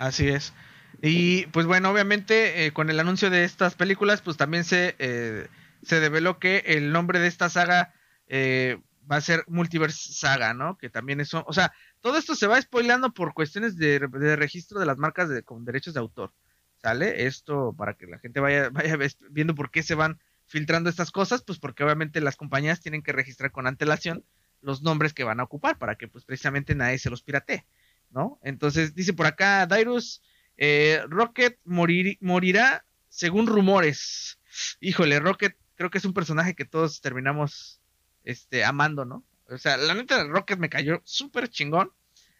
Así 0.02 0.28
es. 0.28 0.52
Y 1.00 1.46
pues 1.46 1.64
bueno, 1.66 1.88
obviamente 1.88 2.66
eh, 2.66 2.72
con 2.72 2.90
el 2.90 2.98
anuncio 2.98 3.30
de 3.30 3.44
estas 3.44 3.76
películas, 3.76 4.20
pues 4.20 4.36
también 4.36 4.64
se, 4.64 4.96
eh, 4.98 5.46
se 5.84 6.00
develó 6.00 6.40
que 6.40 6.64
el 6.66 6.90
nombre 6.90 7.20
de 7.20 7.28
esta 7.28 7.48
saga 7.48 7.94
eh, 8.26 8.80
va 9.08 9.16
a 9.16 9.20
ser 9.20 9.44
Multiverse 9.46 10.12
Saga, 10.12 10.54
¿no? 10.54 10.76
Que 10.76 10.90
también 10.90 11.20
es, 11.20 11.32
o 11.32 11.52
sea, 11.52 11.72
todo 12.00 12.18
esto 12.18 12.34
se 12.34 12.48
va 12.48 12.60
spoilando 12.60 13.14
por 13.14 13.32
cuestiones 13.32 13.76
de, 13.76 14.00
registro 14.34 14.80
de 14.80 14.86
las 14.86 14.98
marcas 14.98 15.28
de, 15.28 15.44
con 15.44 15.64
derechos 15.64 15.94
de 15.94 16.00
autor, 16.00 16.32
¿sale? 16.78 17.26
Esto 17.28 17.72
para 17.72 17.94
que 17.94 18.08
la 18.08 18.18
gente 18.18 18.40
vaya, 18.40 18.70
vaya 18.70 18.98
viendo 19.30 19.54
por 19.54 19.70
qué 19.70 19.84
se 19.84 19.94
van 19.94 20.18
filtrando 20.46 20.90
estas 20.90 21.12
cosas, 21.12 21.44
pues 21.44 21.60
porque 21.60 21.84
obviamente 21.84 22.20
las 22.20 22.34
compañías 22.34 22.80
tienen 22.80 23.02
que 23.02 23.12
registrar 23.12 23.52
con 23.52 23.68
antelación 23.68 24.24
los 24.62 24.82
nombres 24.82 25.14
que 25.14 25.22
van 25.22 25.38
a 25.38 25.44
ocupar 25.44 25.78
para 25.78 25.94
que 25.94 26.08
pues 26.08 26.24
precisamente 26.24 26.74
nadie 26.74 26.98
se 26.98 27.10
los 27.10 27.22
piratee, 27.22 27.64
¿no? 28.12 28.38
Entonces 28.42 28.94
dice 28.94 29.12
por 29.12 29.26
acá 29.26 29.66
Dairus 29.66 30.22
eh, 30.56 31.02
Rocket 31.08 31.58
morirá 31.64 32.84
según 33.08 33.46
rumores. 33.46 34.38
Híjole, 34.80 35.18
Rocket 35.18 35.56
creo 35.74 35.90
que 35.90 35.98
es 35.98 36.04
un 36.04 36.14
personaje 36.14 36.54
que 36.54 36.64
todos 36.64 37.00
terminamos 37.00 37.80
este, 38.24 38.64
amando, 38.64 39.04
¿no? 39.04 39.24
O 39.48 39.58
sea, 39.58 39.76
la 39.76 39.94
neta, 39.94 40.24
Rocket 40.24 40.58
me 40.58 40.70
cayó 40.70 41.00
súper 41.04 41.48
chingón. 41.48 41.92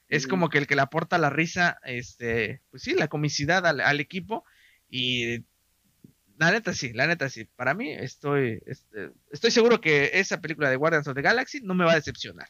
Es 0.09 0.27
como 0.27 0.51
que 0.51 0.59
el 0.59 0.67
que 0.67 0.77
le 0.77 0.83
aporta 0.83 1.17
la 1.17 1.31
risa, 1.31 1.79
este, 1.85 2.61
pues 2.71 2.83
sí, 2.83 2.93
la 2.93 3.09
comicidad 3.09 3.67
al, 3.67 3.99
equipo. 3.99 4.45
Y 4.91 5.39
la 6.37 6.53
neta 6.53 6.75
sí, 6.75 6.93
la 6.93 7.07
neta 7.07 7.31
sí. 7.31 7.47
Para 7.57 7.73
mí 7.73 7.91
estoy, 7.91 8.61
este, 8.67 9.11
estoy 9.31 9.51
seguro 9.51 9.81
que 9.81 10.11
esa 10.13 10.43
película 10.43 10.69
de 10.69 10.77
Guardians 10.77 11.09
of 11.09 11.15
the 11.15 11.23
Galaxy 11.23 11.61
no 11.63 11.75
me 11.75 11.87
va 11.87 11.93
a 11.93 11.97
decepcionar. 11.97 12.49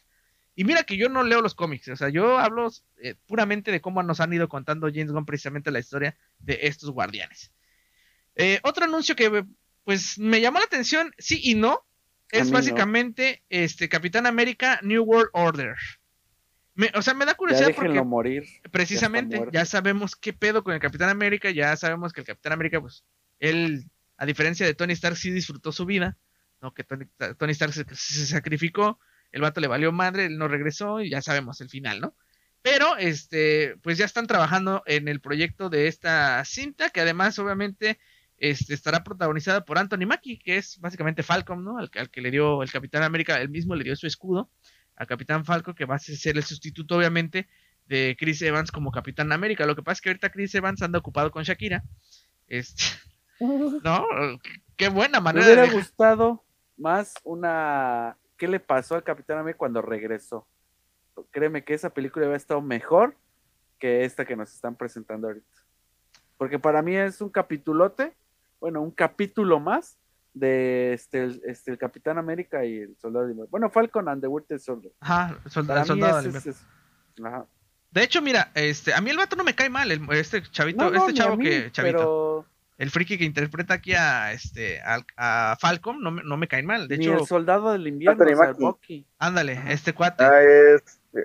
Y 0.55 0.65
mira 0.65 0.83
que 0.83 0.97
yo 0.97 1.09
no 1.09 1.23
leo 1.23 1.41
los 1.41 1.55
cómics, 1.55 1.87
o 1.87 1.95
sea, 1.95 2.09
yo 2.09 2.37
hablo 2.37 2.69
eh, 3.01 3.15
puramente 3.25 3.71
de 3.71 3.81
cómo 3.81 4.03
nos 4.03 4.19
han 4.19 4.33
ido 4.33 4.47
contando 4.47 4.87
James 4.87 5.11
Gunn 5.11 5.25
precisamente 5.25 5.71
la 5.71 5.79
historia 5.79 6.15
de 6.39 6.59
estos 6.63 6.91
guardianes. 6.91 7.51
Eh, 8.35 8.59
otro 8.63 8.85
anuncio 8.85 9.15
que 9.15 9.45
pues 9.83 10.17
me 10.19 10.41
llamó 10.41 10.59
la 10.59 10.65
atención, 10.65 11.13
sí 11.17 11.39
y 11.43 11.55
no, 11.55 11.83
es 12.31 12.51
básicamente 12.51 13.43
este 13.49 13.89
Capitán 13.89 14.25
América 14.25 14.79
New 14.81 15.03
World 15.03 15.29
Order. 15.33 15.75
o 16.95 17.01
sea, 17.01 17.13
me 17.13 17.25
da 17.25 17.35
curiosidad 17.35 17.73
porque 17.75 18.01
morir. 18.01 18.43
precisamente 18.71 19.39
ya, 19.51 19.65
sabemos 19.65 20.15
qué 20.15 20.33
pedo 20.33 20.63
con 20.63 20.73
el 20.73 20.79
Capitán 20.79 21.09
América, 21.09 21.51
ya 21.51 21.75
sabemos 21.75 22.11
que 22.13 22.21
el 22.21 22.27
Capitán 22.27 22.53
América, 22.53 22.81
pues, 22.81 23.03
él, 23.39 23.85
a 24.17 24.25
diferencia 24.25 24.65
de 24.65 24.73
Tony 24.73 24.93
Stark, 24.93 25.17
sí 25.17 25.31
disfrutó 25.31 25.71
su 25.71 25.85
vida, 25.85 26.17
¿no? 26.61 26.73
Que 26.73 26.83
Tony, 26.83 27.05
Tony 27.37 27.51
Stark 27.51 27.73
se 27.73 28.25
sacrificó, 28.25 28.99
el 29.33 29.41
vato 29.41 29.59
le 29.59 29.67
valió 29.67 29.91
madre, 29.91 30.25
él 30.25 30.37
no 30.37 30.47
regresó 30.47 31.01
y 31.01 31.09
ya 31.09 31.21
sabemos 31.21 31.59
el 31.59 31.69
final, 31.69 31.99
¿no? 31.99 32.15
Pero, 32.61 32.95
este, 32.95 33.75
pues 33.81 33.97
ya 33.97 34.05
están 34.05 34.25
trabajando 34.25 34.83
en 34.85 35.09
el 35.09 35.19
proyecto 35.19 35.69
de 35.69 35.87
esta 35.87 36.45
cinta, 36.45 36.91
que 36.91 37.01
además, 37.01 37.37
obviamente, 37.39 37.99
este, 38.37 38.73
estará 38.73 39.03
protagonizada 39.03 39.65
por 39.65 39.77
Anthony 39.77 40.05
Mackie, 40.07 40.39
que 40.39 40.57
es 40.57 40.79
básicamente 40.79 41.23
Falcon, 41.23 41.65
¿no? 41.65 41.77
Al, 41.77 41.89
que 41.89 42.21
le 42.21 42.31
dio 42.31 42.63
el 42.63 42.71
Capitán 42.71 43.03
América, 43.03 43.41
él 43.41 43.49
mismo 43.49 43.75
le 43.75 43.83
dio 43.83 43.95
su 43.97 44.07
escudo 44.07 44.49
a 44.95 45.05
Capitán 45.05 45.43
Falcon, 45.43 45.73
que 45.73 45.85
va 45.85 45.95
a 45.95 45.99
ser 45.99 46.37
el 46.37 46.43
sustituto, 46.43 46.95
obviamente, 46.95 47.49
de 47.87 48.15
Chris 48.17 48.41
Evans 48.43 48.71
como 48.71 48.91
Capitán 48.91 49.31
América. 49.31 49.65
Lo 49.65 49.75
que 49.75 49.83
pasa 49.83 49.97
es 49.97 50.01
que 50.01 50.09
ahorita 50.09 50.31
Chris 50.31 50.55
Evans 50.55 50.81
anda 50.83 50.99
ocupado 50.99 51.31
con 51.31 51.43
Shakira. 51.43 51.83
Este, 52.47 52.83
¿no? 53.39 54.05
Qué 54.77 54.89
buena 54.89 55.19
manera. 55.19 55.47
Me 55.47 55.53
hubiera 55.53 55.73
gustado 55.73 56.45
más 56.77 57.15
una 57.23 58.15
qué 58.43 58.47
le 58.49 58.59
pasó 58.59 58.95
al 58.95 59.03
Capitán 59.05 59.37
América 59.37 59.59
cuando 59.59 59.81
regresó. 59.81 60.45
Créeme 61.31 61.63
que 61.63 61.73
esa 61.73 61.91
película 61.91 62.25
había 62.25 62.35
estado 62.35 62.59
mejor 62.61 63.15
que 63.79 64.03
esta 64.03 64.25
que 64.25 64.35
nos 64.35 64.53
están 64.53 64.75
presentando 64.75 65.27
ahorita. 65.27 65.47
Porque 66.37 66.59
para 66.59 66.81
mí 66.81 66.93
es 66.93 67.21
un 67.21 67.29
capitulote, 67.29 68.13
bueno, 68.59 68.81
un 68.81 68.91
capítulo 68.91 69.61
más 69.61 69.97
de 70.33 70.91
este, 70.91 71.39
este 71.45 71.71
el 71.71 71.77
Capitán 71.77 72.17
América 72.17 72.65
y 72.65 72.79
el 72.79 72.97
Soldado 72.97 73.27
de 73.27 73.33
Bueno, 73.49 73.69
Falcon 73.69 74.09
and 74.09 74.19
the 74.19 74.27
Winter 74.27 74.59
Soldier. 74.59 74.91
Ajá, 74.99 75.37
el 75.45 75.49
soldado, 75.49 75.95
de 75.95 76.53
Ajá. 77.23 77.45
De 77.91 78.03
hecho, 78.03 78.21
mira, 78.21 78.51
este, 78.55 78.93
a 78.93 78.99
mí 78.99 79.09
el 79.09 79.15
vato 79.15 79.37
no 79.37 79.45
me 79.45 79.55
cae 79.55 79.69
mal, 79.69 79.89
este 80.11 80.41
chavito, 80.41 80.93
este 80.93 81.13
chavo 81.13 81.37
que, 81.37 81.71
chavito 81.71 82.45
el 82.83 82.91
friki 82.91 83.17
que 83.17 83.23
interpreta 83.23 83.75
aquí 83.75 83.93
a 83.93 84.33
este 84.33 84.81
a, 84.81 85.57
Falcon 85.59 86.01
no, 86.01 86.11
no, 86.11 86.37
me 86.37 86.47
caen 86.47 86.65
mal. 86.65 86.87
De 86.87 86.95
hecho, 86.95 87.13
el 87.13 87.25
soldado 87.25 87.71
del 87.71 87.87
invierno, 87.87 88.25
Ándale, 89.19 89.59
este 89.69 89.93
cuate. 89.93 90.23
Ah, 90.23 90.39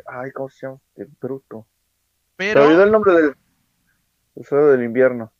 ay, 0.06 0.30
¿cómo 0.32 0.48
se 0.48 0.66
llama? 0.66 0.78
El 0.96 1.08
bruto. 1.20 1.66
Pero. 2.36 2.64
olvidó 2.64 2.84
el 2.84 2.92
nombre 2.92 3.12
del 3.12 3.34
el 4.36 4.44
soldado 4.44 4.70
del 4.70 4.84
invierno. 4.84 5.32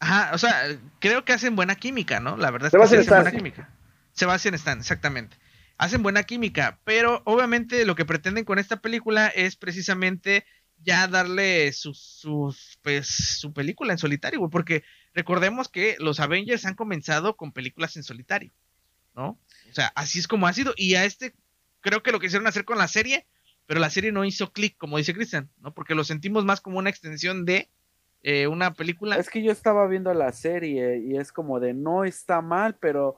Ajá, 0.00 0.34
o 0.34 0.38
sea, 0.38 0.54
creo 0.98 1.24
que 1.24 1.34
hacen 1.34 1.56
buena 1.56 1.76
química, 1.76 2.20
¿no? 2.20 2.36
La 2.36 2.50
verdad 2.50 2.68
es 2.68 2.78
que 2.78 2.82
hacen 2.82 3.06
buena 3.06 3.30
química. 3.30 3.70
Sebastián 4.12 4.54
Stan, 4.54 4.78
exactamente. 4.78 5.36
Hacen 5.76 6.02
buena 6.02 6.22
química, 6.22 6.80
pero 6.84 7.20
obviamente 7.24 7.84
lo 7.84 7.94
que 7.94 8.06
pretenden 8.06 8.46
con 8.46 8.58
esta 8.58 8.80
película 8.80 9.28
es 9.28 9.56
precisamente 9.56 10.46
ya 10.82 11.06
darle 11.06 11.72
su, 11.72 12.54
pues, 12.82 13.06
su 13.06 13.52
película 13.52 13.92
en 13.92 13.98
solitario, 13.98 14.48
porque 14.48 14.84
recordemos 15.16 15.68
que 15.68 15.96
los 15.98 16.20
Avengers 16.20 16.66
han 16.66 16.74
comenzado 16.74 17.36
con 17.36 17.50
películas 17.50 17.96
en 17.96 18.02
solitario, 18.02 18.52
¿no? 19.14 19.38
O 19.70 19.72
sea, 19.72 19.90
así 19.96 20.18
es 20.18 20.28
como 20.28 20.46
ha 20.46 20.52
sido, 20.52 20.74
y 20.76 20.94
a 20.94 21.06
este 21.06 21.34
creo 21.80 22.02
que 22.02 22.12
lo 22.12 22.20
quisieron 22.20 22.46
hacer 22.46 22.64
con 22.64 22.76
la 22.76 22.86
serie, 22.86 23.26
pero 23.64 23.80
la 23.80 23.90
serie 23.90 24.12
no 24.12 24.24
hizo 24.24 24.52
clic, 24.52 24.76
como 24.76 24.98
dice 24.98 25.14
Cristian, 25.14 25.48
¿no? 25.58 25.72
Porque 25.72 25.94
lo 25.94 26.04
sentimos 26.04 26.44
más 26.44 26.60
como 26.60 26.78
una 26.78 26.90
extensión 26.90 27.46
de 27.46 27.70
eh, 28.22 28.46
una 28.46 28.74
película. 28.74 29.16
Es 29.16 29.30
que 29.30 29.42
yo 29.42 29.50
estaba 29.50 29.86
viendo 29.86 30.12
la 30.12 30.32
serie 30.32 30.98
y 30.98 31.16
es 31.16 31.32
como 31.32 31.60
de 31.60 31.72
no 31.72 32.04
está 32.04 32.42
mal, 32.42 32.76
pero 32.78 33.16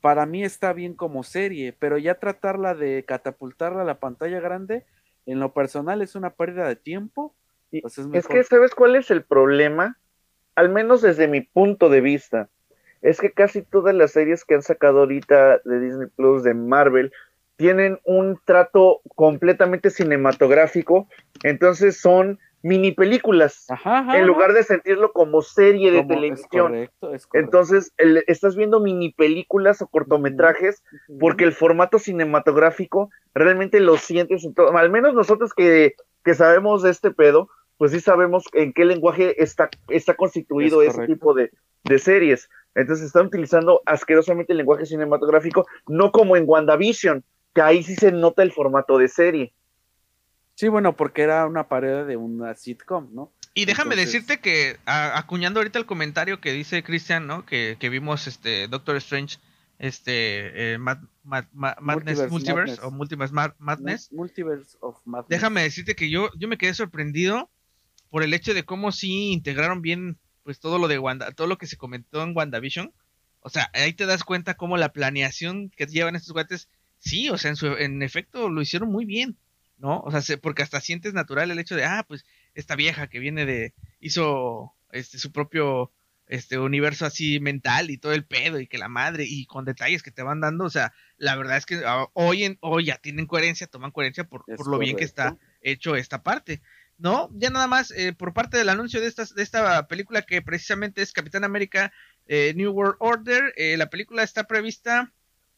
para 0.00 0.24
mí 0.24 0.42
está 0.44 0.72
bien 0.72 0.94
como 0.94 1.24
serie, 1.24 1.74
pero 1.78 1.98
ya 1.98 2.14
tratarla 2.14 2.74
de 2.74 3.04
catapultarla 3.04 3.82
a 3.82 3.84
la 3.84 4.00
pantalla 4.00 4.40
grande, 4.40 4.86
en 5.26 5.40
lo 5.40 5.52
personal 5.52 6.00
es 6.00 6.14
una 6.14 6.30
pérdida 6.30 6.66
de 6.66 6.76
tiempo. 6.76 7.34
Pues 7.70 7.98
es, 7.98 8.26
que, 8.26 8.44
¿sabes 8.44 8.74
cuál 8.74 8.96
es 8.96 9.10
el 9.10 9.24
problema? 9.24 9.98
Al 10.58 10.70
menos 10.70 11.02
desde 11.02 11.28
mi 11.28 11.40
punto 11.40 11.88
de 11.88 12.00
vista. 12.00 12.48
Es 13.00 13.20
que 13.20 13.30
casi 13.30 13.62
todas 13.62 13.94
las 13.94 14.10
series 14.10 14.44
que 14.44 14.56
han 14.56 14.62
sacado 14.62 14.98
ahorita 14.98 15.60
de 15.64 15.78
Disney 15.78 16.08
Plus, 16.16 16.42
de 16.42 16.52
Marvel, 16.52 17.12
tienen 17.54 18.00
un 18.02 18.40
trato 18.44 19.00
completamente 19.14 19.90
cinematográfico. 19.90 21.06
Entonces 21.44 22.00
son 22.00 22.40
mini 22.60 22.90
películas 22.90 23.68
en 24.12 24.26
lugar 24.26 24.52
de 24.52 24.64
sentirlo 24.64 25.12
como 25.12 25.42
serie 25.42 25.92
de 25.92 26.02
televisión. 26.02 26.90
Entonces, 27.34 27.92
estás 28.26 28.56
viendo 28.56 28.80
mini 28.80 29.12
películas 29.12 29.80
o 29.80 29.86
cortometrajes 29.86 30.82
porque 31.20 31.44
el 31.44 31.52
formato 31.52 32.00
cinematográfico 32.00 33.10
realmente 33.32 33.78
lo 33.78 33.96
sientes 33.96 34.44
en 34.44 34.54
todo. 34.54 34.76
Al 34.76 34.90
menos 34.90 35.14
nosotros 35.14 35.54
que, 35.54 35.94
que 36.24 36.34
sabemos 36.34 36.82
de 36.82 36.90
este 36.90 37.12
pedo, 37.12 37.48
pues 37.78 37.92
sí 37.92 38.00
sabemos 38.00 38.44
en 38.52 38.72
qué 38.72 38.84
lenguaje 38.84 39.42
está, 39.42 39.70
está 39.88 40.14
constituido 40.14 40.82
ese 40.82 41.06
tipo 41.06 41.32
de, 41.32 41.50
de 41.84 41.98
series. 41.98 42.50
Entonces 42.74 43.06
están 43.06 43.26
utilizando 43.26 43.82
asquerosamente 43.86 44.52
el 44.52 44.58
lenguaje 44.58 44.84
cinematográfico, 44.84 45.66
no 45.86 46.12
como 46.12 46.36
en 46.36 46.44
WandaVision, 46.46 47.24
que 47.54 47.62
ahí 47.62 47.82
sí 47.82 47.94
se 47.94 48.12
nota 48.12 48.42
el 48.42 48.52
formato 48.52 48.98
de 48.98 49.08
serie. 49.08 49.54
Sí, 50.54 50.68
bueno, 50.68 50.96
porque 50.96 51.22
era 51.22 51.46
una 51.46 51.68
pared 51.68 52.04
de 52.04 52.16
una 52.16 52.54
sitcom, 52.54 53.08
¿no? 53.14 53.32
Y 53.54 53.64
déjame 53.64 53.96
decirte 53.96 54.40
que, 54.40 54.76
acuñando 54.86 55.60
ahorita 55.60 55.78
el 55.78 55.86
comentario 55.86 56.40
que 56.40 56.52
dice 56.52 56.82
Christian, 56.82 57.26
¿no? 57.26 57.46
Que, 57.46 57.76
vimos 57.80 58.26
este 58.26 58.68
Doctor 58.68 58.96
Strange, 58.96 59.38
este 59.78 60.74
eh, 60.74 60.78
Madness 60.78 62.30
Multiverse, 62.30 62.80
o 62.82 62.90
Multiverse 62.90 63.34
Madness. 63.34 64.12
Multiverse 64.12 64.76
of 64.80 65.00
Madness. 65.04 65.28
Déjame 65.28 65.62
decirte 65.62 65.94
que 65.94 66.10
yo, 66.10 66.30
yo 66.36 66.48
me 66.48 66.58
quedé 66.58 66.74
sorprendido 66.74 67.50
por 68.10 68.22
el 68.22 68.34
hecho 68.34 68.54
de 68.54 68.64
cómo 68.64 68.92
sí 68.92 69.32
integraron 69.32 69.82
bien 69.82 70.18
pues 70.42 70.60
todo 70.60 70.78
lo 70.78 70.88
de 70.88 70.98
Wanda, 70.98 71.30
todo 71.32 71.46
lo 71.46 71.58
que 71.58 71.66
se 71.66 71.76
comentó 71.76 72.22
en 72.22 72.36
WandaVision. 72.36 72.92
O 73.40 73.50
sea, 73.50 73.70
ahí 73.74 73.92
te 73.92 74.06
das 74.06 74.24
cuenta 74.24 74.54
cómo 74.54 74.76
la 74.76 74.92
planeación 74.92 75.70
que 75.70 75.86
llevan 75.86 76.16
estos 76.16 76.32
guantes, 76.32 76.68
sí, 76.98 77.28
o 77.28 77.38
sea, 77.38 77.50
en, 77.50 77.56
su, 77.56 77.66
en 77.66 78.02
efecto 78.02 78.48
lo 78.48 78.62
hicieron 78.62 78.90
muy 78.90 79.04
bien. 79.04 79.36
¿no? 79.78 80.00
O 80.00 80.10
sea, 80.10 80.36
porque 80.38 80.62
hasta 80.62 80.80
sientes 80.80 81.14
natural 81.14 81.50
el 81.50 81.58
hecho 81.58 81.76
de, 81.76 81.84
ah, 81.84 82.04
pues 82.06 82.24
esta 82.54 82.76
vieja 82.76 83.06
que 83.06 83.20
viene 83.20 83.46
de, 83.46 83.74
hizo 84.00 84.74
este 84.90 85.18
su 85.18 85.32
propio 85.32 85.92
este 86.26 86.58
universo 86.58 87.06
así 87.06 87.40
mental 87.40 87.90
y 87.90 87.96
todo 87.96 88.12
el 88.12 88.24
pedo 88.24 88.60
y 88.60 88.66
que 88.66 88.76
la 88.76 88.88
madre 88.88 89.24
y 89.26 89.46
con 89.46 89.64
detalles 89.64 90.02
que 90.02 90.10
te 90.10 90.22
van 90.22 90.40
dando, 90.40 90.64
o 90.64 90.70
sea, 90.70 90.92
la 91.16 91.36
verdad 91.36 91.56
es 91.56 91.64
que 91.64 91.80
ah, 91.86 92.06
hoy 92.12 92.44
en 92.44 92.58
hoy 92.60 92.86
ya 92.86 92.98
tienen 92.98 93.26
coherencia, 93.26 93.66
toman 93.66 93.92
coherencia 93.92 94.24
por, 94.24 94.44
por 94.44 94.68
lo 94.68 94.78
bien 94.78 94.96
que 94.96 95.04
está 95.04 95.36
hecho 95.62 95.96
esta 95.96 96.22
parte. 96.22 96.60
¿No? 96.98 97.30
Ya 97.32 97.50
nada 97.50 97.68
más, 97.68 97.92
eh, 97.92 98.12
por 98.12 98.34
parte 98.34 98.58
del 98.58 98.68
anuncio 98.68 99.00
de, 99.00 99.06
estas, 99.06 99.32
de 99.32 99.44
esta 99.44 99.86
película 99.86 100.22
que 100.22 100.42
precisamente 100.42 101.00
es 101.00 101.12
Capitán 101.12 101.44
América 101.44 101.92
eh, 102.26 102.52
New 102.56 102.72
World 102.72 102.96
Order, 102.98 103.54
eh, 103.56 103.76
la 103.76 103.88
película 103.88 104.24
está 104.24 104.44
prevista 104.44 105.12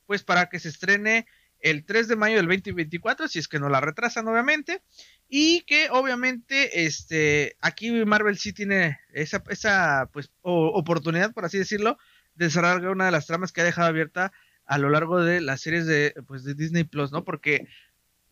pues 0.07 0.23
para 0.23 0.51
que 0.51 0.59
se 0.59 0.69
estrene 0.69 1.27
el 1.61 1.85
3 1.87 2.09
de 2.09 2.17
mayo 2.17 2.37
del 2.37 2.47
2024, 2.47 3.29
si 3.29 3.39
es 3.39 3.49
que 3.49 3.59
no 3.59 3.71
la 3.71 3.81
retrasan 3.81 4.29
obviamente, 4.29 4.83
y 5.29 5.63
que 5.63 5.89
obviamente 5.91 6.85
este 6.85 7.57
aquí 7.61 7.91
Marvel 8.05 8.39
sí 8.39 8.53
tiene 8.53 8.99
esa, 9.13 9.43
esa 9.49 10.11
pues 10.13 10.31
oportunidad, 10.43 11.33
por 11.33 11.45
así 11.45 11.59
decirlo, 11.59 11.97
de 12.35 12.51
cerrar 12.51 12.87
una 12.87 13.07
de 13.07 13.13
las 13.13 13.27
tramas 13.27 13.53
que 13.53 13.61
ha 13.61 13.65
dejado 13.65 13.89
abierta 13.89 14.33
a 14.71 14.79
lo 14.79 14.89
largo 14.89 15.23
de 15.23 15.41
las 15.41 15.63
series 15.63 15.85
de, 15.87 16.15
pues, 16.29 16.45
de 16.45 16.55
Disney 16.55 16.85
Plus, 16.85 17.11
¿no? 17.11 17.25
Porque 17.25 17.67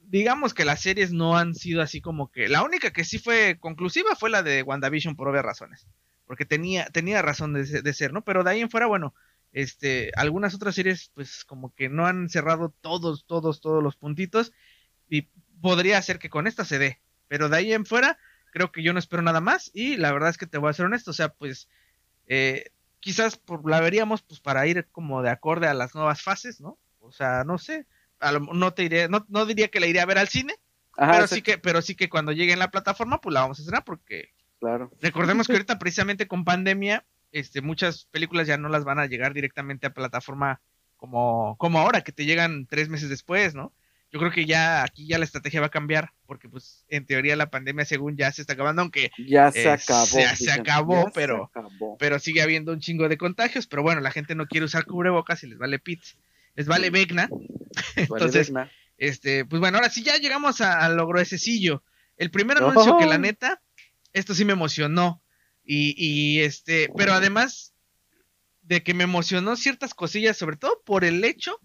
digamos 0.09 0.55
que 0.55 0.65
las 0.65 0.81
series 0.81 1.13
no 1.13 1.37
han 1.37 1.55
sido 1.55 1.83
así 1.83 2.01
como 2.01 2.31
que 2.31 2.49
la 2.49 2.63
única 2.63 2.93
que 2.93 3.05
sí 3.05 3.19
fue 3.19 3.59
conclusiva 3.61 4.17
fue 4.17 4.31
la 4.31 4.43
de 4.43 4.63
WandaVision 4.63 5.17
por 5.17 5.29
obvias 5.29 5.45
razones, 5.45 5.87
porque 6.27 6.45
tenía 6.45 6.87
tenía 6.87 7.23
razón 7.23 7.53
de, 7.53 7.65
de 7.65 7.93
ser, 7.93 8.13
¿no? 8.13 8.25
Pero 8.25 8.45
de 8.45 8.51
ahí 8.51 8.61
en 8.61 8.71
fuera, 8.71 8.87
bueno, 8.87 9.15
este, 9.53 10.11
algunas 10.17 10.55
otras 10.55 10.75
series, 10.75 11.11
pues 11.15 11.45
como 11.45 11.75
que 11.75 11.89
no 11.89 12.07
han 12.07 12.29
cerrado 12.29 12.75
todos, 12.81 13.27
todos, 13.27 13.61
todos 13.61 13.83
los 13.83 13.97
puntitos. 13.97 14.53
Y 15.09 15.23
podría 15.61 16.01
ser 16.03 16.19
que 16.19 16.31
con 16.31 16.47
esta 16.47 16.65
se 16.65 16.79
dé. 16.79 17.01
Pero 17.29 17.49
de 17.49 17.57
ahí 17.57 17.73
en 17.73 17.87
fuera, 17.87 18.19
creo 18.53 18.73
que 18.73 18.83
yo 18.83 18.93
no 18.93 18.99
espero 18.99 19.23
nada 19.23 19.41
más. 19.41 19.71
Y 19.75 19.97
la 19.97 20.13
verdad 20.13 20.31
es 20.31 20.39
que 20.39 20.47
te 20.47 20.59
voy 20.59 20.71
a 20.71 20.75
ser 20.75 20.87
honesto. 20.87 21.11
O 21.11 21.15
sea, 21.15 21.31
pues 21.31 21.69
eh, 22.27 22.71
quizás 23.01 23.37
por, 23.37 23.69
la 23.69 23.81
veríamos 23.81 24.23
pues 24.23 24.41
para 24.41 24.67
ir 24.67 24.87
como 24.93 25.23
de 25.23 25.31
acorde 25.31 25.67
a 25.67 25.75
las 25.75 25.95
nuevas 25.95 26.23
fases, 26.23 26.61
¿no? 26.61 26.79
O 27.01 27.13
sea, 27.13 27.45
no 27.45 27.59
sé. 27.59 27.87
No 28.21 28.75
te 28.75 28.85
iré, 28.85 29.09
no, 29.09 29.25
no 29.29 29.47
diría 29.47 29.69
que 29.69 29.81
la 29.81 29.87
iría 29.87 30.03
a 30.03 30.07
ver 30.07 30.19
al 30.19 30.29
cine. 30.29 30.55
pero 30.97 31.27
sí 31.27 31.43
que, 31.43 31.59
pero 31.59 31.83
sí 31.83 31.95
que 31.95 32.09
cuando 32.09 32.33
llegue 32.33 32.53
en 32.53 32.59
la 32.59 32.71
plataforma, 32.71 33.21
pues 33.21 33.35
la 33.35 33.43
vamos 33.43 33.59
a 33.59 33.62
estrenar 33.62 33.85
porque 33.85 34.31
claro. 34.61 34.91
recordemos 35.01 35.47
que 35.47 35.53
ahorita 35.55 35.79
precisamente 35.79 36.27
con 36.27 36.45
pandemia, 36.45 37.05
este, 37.33 37.61
muchas 37.61 38.07
películas 38.07 38.47
ya 38.47 38.57
no 38.57 38.69
las 38.69 38.85
van 38.85 38.99
a 38.99 39.07
llegar 39.07 39.35
directamente 39.35 39.87
a 39.87 39.95
plataforma 39.95 40.61
como, 40.97 41.57
como 41.59 41.79
ahora, 41.79 42.03
que 42.03 42.12
te 42.12 42.25
llegan 42.25 42.66
tres 42.66 42.89
meses 42.89 43.09
después, 43.09 43.55
¿no? 43.55 43.73
Yo 44.11 44.19
creo 44.19 44.33
que 44.33 44.47
ya 44.47 44.83
aquí 44.85 45.07
ya 45.07 45.19
la 45.19 45.25
estrategia 45.25 45.61
va 45.61 45.66
a 45.66 45.71
cambiar, 45.71 46.12
porque 46.27 46.49
pues 46.49 46.87
en 46.89 47.05
teoría 47.05 47.37
la 47.37 47.51
pandemia 47.51 47.85
según 47.85 48.16
ya 48.16 48.33
se 48.33 48.41
está 48.41 48.55
acabando, 48.55 48.81
aunque 48.81 49.11
ya 49.19 49.53
se 49.53 49.69
acabó, 49.69 50.07
se, 50.07 50.51
acabó, 50.51 51.11
pero, 51.14 51.51
pero 51.99 52.19
sigue 52.19 52.41
habiendo 52.41 52.73
un 52.73 52.81
chingo 52.81 53.09
de 53.09 53.19
contagios, 53.19 53.66
pero 53.66 53.83
bueno, 53.83 54.01
la 54.01 54.11
gente 54.11 54.35
no 54.35 54.47
quiere 54.47 54.64
usar 54.64 54.87
cubrebocas 54.87 55.45
y 55.45 55.49
les 55.49 55.59
vale 55.59 55.79
pits, 55.79 56.16
les 56.59 56.67
vale 56.67 56.91
vegna. 56.91 57.29
Entonces, 57.97 58.53
este, 58.97 59.45
pues 59.45 59.61
bueno, 59.61 59.79
ahora 59.79 59.91
sí 59.91 60.03
ya 60.03 60.17
llegamos 60.17 60.61
a, 60.61 60.89
lo 60.89 61.07
gruesecillo. 61.07 61.85
El 62.17 62.33
primer 62.33 62.57
anuncio 62.59 62.99
que 62.99 63.07
la 63.07 63.17
neta, 63.17 63.63
esto 64.13 64.35
sí 64.35 64.45
me 64.45 64.55
emocionó. 64.55 65.23
Y, 65.63 66.41
este, 66.41 66.91
pero 66.97 67.13
además 67.13 67.75
de 68.63 68.83
que 68.83 68.93
me 68.93 69.05
emocionó 69.05 69.55
ciertas 69.55 69.95
cosillas, 69.95 70.37
sobre 70.37 70.57
todo 70.57 70.83
por 70.85 71.05
el 71.05 71.25
hecho 71.25 71.61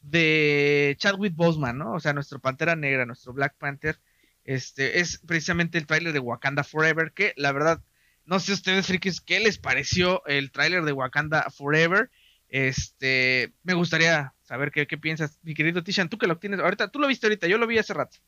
de 0.00 0.96
Chadwick 0.98 1.36
Boseman, 1.36 1.78
¿no? 1.78 1.92
O 1.92 2.00
sea, 2.00 2.12
nuestro 2.12 2.40
Pantera 2.40 2.74
Negra, 2.74 3.06
nuestro 3.06 3.32
Black 3.32 3.56
Panther, 3.58 4.00
este, 4.42 4.98
es 4.98 5.18
precisamente 5.18 5.78
el 5.78 5.86
tráiler 5.86 6.12
de 6.12 6.18
Wakanda 6.18 6.64
Forever, 6.64 7.12
que 7.12 7.32
la 7.36 7.52
verdad, 7.52 7.80
no 8.24 8.40
sé 8.40 8.54
ustedes, 8.54 8.88
frikis, 8.88 9.20
¿qué 9.20 9.38
les 9.38 9.58
pareció 9.58 10.26
el 10.26 10.50
tráiler 10.50 10.82
de 10.82 10.92
Wakanda 10.92 11.48
Forever? 11.50 12.10
Este, 12.52 13.54
me 13.62 13.72
gustaría 13.72 14.34
saber 14.42 14.70
qué, 14.70 14.86
qué 14.86 14.98
piensas, 14.98 15.40
mi 15.42 15.54
querido 15.54 15.82
Tishan, 15.82 16.10
tú 16.10 16.18
que 16.18 16.26
lo 16.26 16.38
tienes 16.38 16.60
ahorita, 16.60 16.88
tú 16.88 16.98
lo 16.98 17.08
viste 17.08 17.26
ahorita, 17.26 17.46
yo 17.46 17.56
lo 17.56 17.66
vi 17.66 17.78
hace 17.78 17.94
rato. 17.94 18.18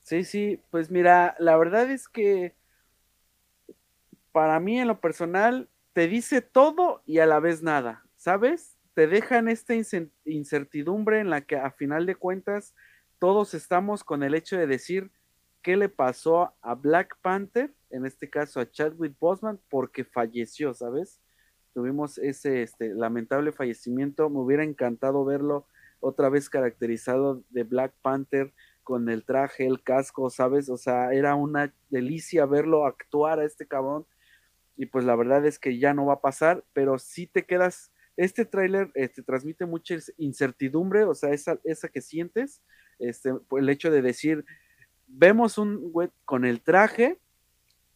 Sí, 0.00 0.24
sí, 0.24 0.58
pues 0.70 0.90
mira, 0.90 1.36
la 1.38 1.54
verdad 1.58 1.90
es 1.90 2.08
que 2.08 2.54
para 4.32 4.58
mí 4.58 4.80
en 4.80 4.88
lo 4.88 5.00
personal, 5.00 5.68
te 5.92 6.08
dice 6.08 6.40
todo 6.40 7.02
y 7.04 7.18
a 7.18 7.26
la 7.26 7.40
vez 7.40 7.62
nada, 7.62 8.06
¿sabes? 8.16 8.78
Te 8.94 9.06
deja 9.06 9.36
en 9.36 9.48
esta 9.48 9.74
incertidumbre 10.24 11.20
en 11.20 11.28
la 11.28 11.42
que 11.42 11.56
a 11.56 11.70
final 11.70 12.06
de 12.06 12.16
cuentas 12.16 12.74
todos 13.18 13.52
estamos 13.52 14.02
con 14.02 14.22
el 14.22 14.34
hecho 14.34 14.56
de 14.56 14.66
decir 14.66 15.12
qué 15.60 15.76
le 15.76 15.90
pasó 15.90 16.54
a 16.62 16.74
Black 16.74 17.18
Panther, 17.20 17.74
en 17.90 18.06
este 18.06 18.30
caso 18.30 18.60
a 18.60 18.70
Chadwick 18.70 19.14
Boseman, 19.18 19.60
porque 19.68 20.04
falleció, 20.04 20.72
¿sabes? 20.72 21.20
Tuvimos 21.74 22.18
ese 22.18 22.62
este, 22.62 22.94
lamentable 22.94 23.52
fallecimiento, 23.52 24.30
me 24.30 24.38
hubiera 24.38 24.64
encantado 24.64 25.24
verlo 25.24 25.66
otra 26.00 26.28
vez 26.28 26.48
caracterizado 26.48 27.42
de 27.50 27.64
Black 27.64 27.92
Panther 28.00 28.52
con 28.84 29.08
el 29.08 29.24
traje, 29.24 29.66
el 29.66 29.82
casco, 29.82 30.30
¿sabes? 30.30 30.68
O 30.68 30.76
sea, 30.76 31.12
era 31.12 31.34
una 31.34 31.74
delicia 31.90 32.46
verlo 32.46 32.86
actuar 32.86 33.40
a 33.40 33.44
este 33.44 33.66
cabrón 33.66 34.06
y 34.76 34.86
pues 34.86 35.04
la 35.04 35.16
verdad 35.16 35.44
es 35.46 35.58
que 35.58 35.78
ya 35.78 35.94
no 35.94 36.06
va 36.06 36.14
a 36.14 36.20
pasar, 36.20 36.64
pero 36.72 36.98
si 36.98 37.26
te 37.26 37.44
quedas, 37.44 37.92
este 38.16 38.44
tráiler 38.44 38.90
este, 38.94 39.22
transmite 39.22 39.66
mucha 39.66 39.96
incertidumbre, 40.18 41.04
o 41.04 41.14
sea, 41.14 41.30
esa, 41.30 41.58
esa 41.64 41.88
que 41.88 42.00
sientes, 42.00 42.62
este, 42.98 43.32
el 43.52 43.68
hecho 43.68 43.90
de 43.90 44.02
decir, 44.02 44.44
vemos 45.06 45.58
un 45.58 45.92
güey 45.92 46.10
con 46.24 46.44
el 46.44 46.60
traje, 46.60 47.18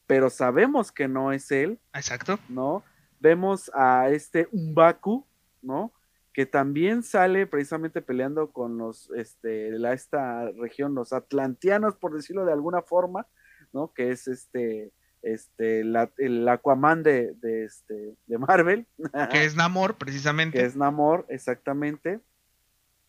pero 0.06 0.30
sabemos 0.30 0.90
que 0.92 1.08
no 1.08 1.32
es 1.32 1.50
él. 1.50 1.78
Exacto. 1.94 2.38
¿No? 2.48 2.84
Vemos 3.20 3.70
a 3.74 4.08
este 4.10 4.48
Umbaku, 4.52 5.26
¿no? 5.62 5.92
Que 6.32 6.46
también 6.46 7.02
sale 7.02 7.46
precisamente 7.46 8.00
peleando 8.00 8.52
con 8.52 8.78
los, 8.78 9.10
este, 9.16 9.70
la, 9.72 9.92
esta 9.92 10.50
región, 10.52 10.94
los 10.94 11.12
atlanteanos, 11.12 11.96
por 11.96 12.14
decirlo 12.14 12.44
de 12.44 12.52
alguna 12.52 12.82
forma, 12.82 13.26
¿no? 13.72 13.92
Que 13.92 14.10
es 14.10 14.28
este, 14.28 14.92
este, 15.22 15.80
el 15.80 16.48
Aquaman 16.48 17.02
de, 17.02 17.34
de, 17.34 17.64
este, 17.64 18.16
de 18.26 18.38
Marvel. 18.38 18.86
Que 19.30 19.44
es 19.44 19.56
Namor, 19.56 19.96
precisamente. 19.96 20.58
Que 20.58 20.64
es 20.64 20.76
Namor, 20.76 21.26
exactamente. 21.28 22.20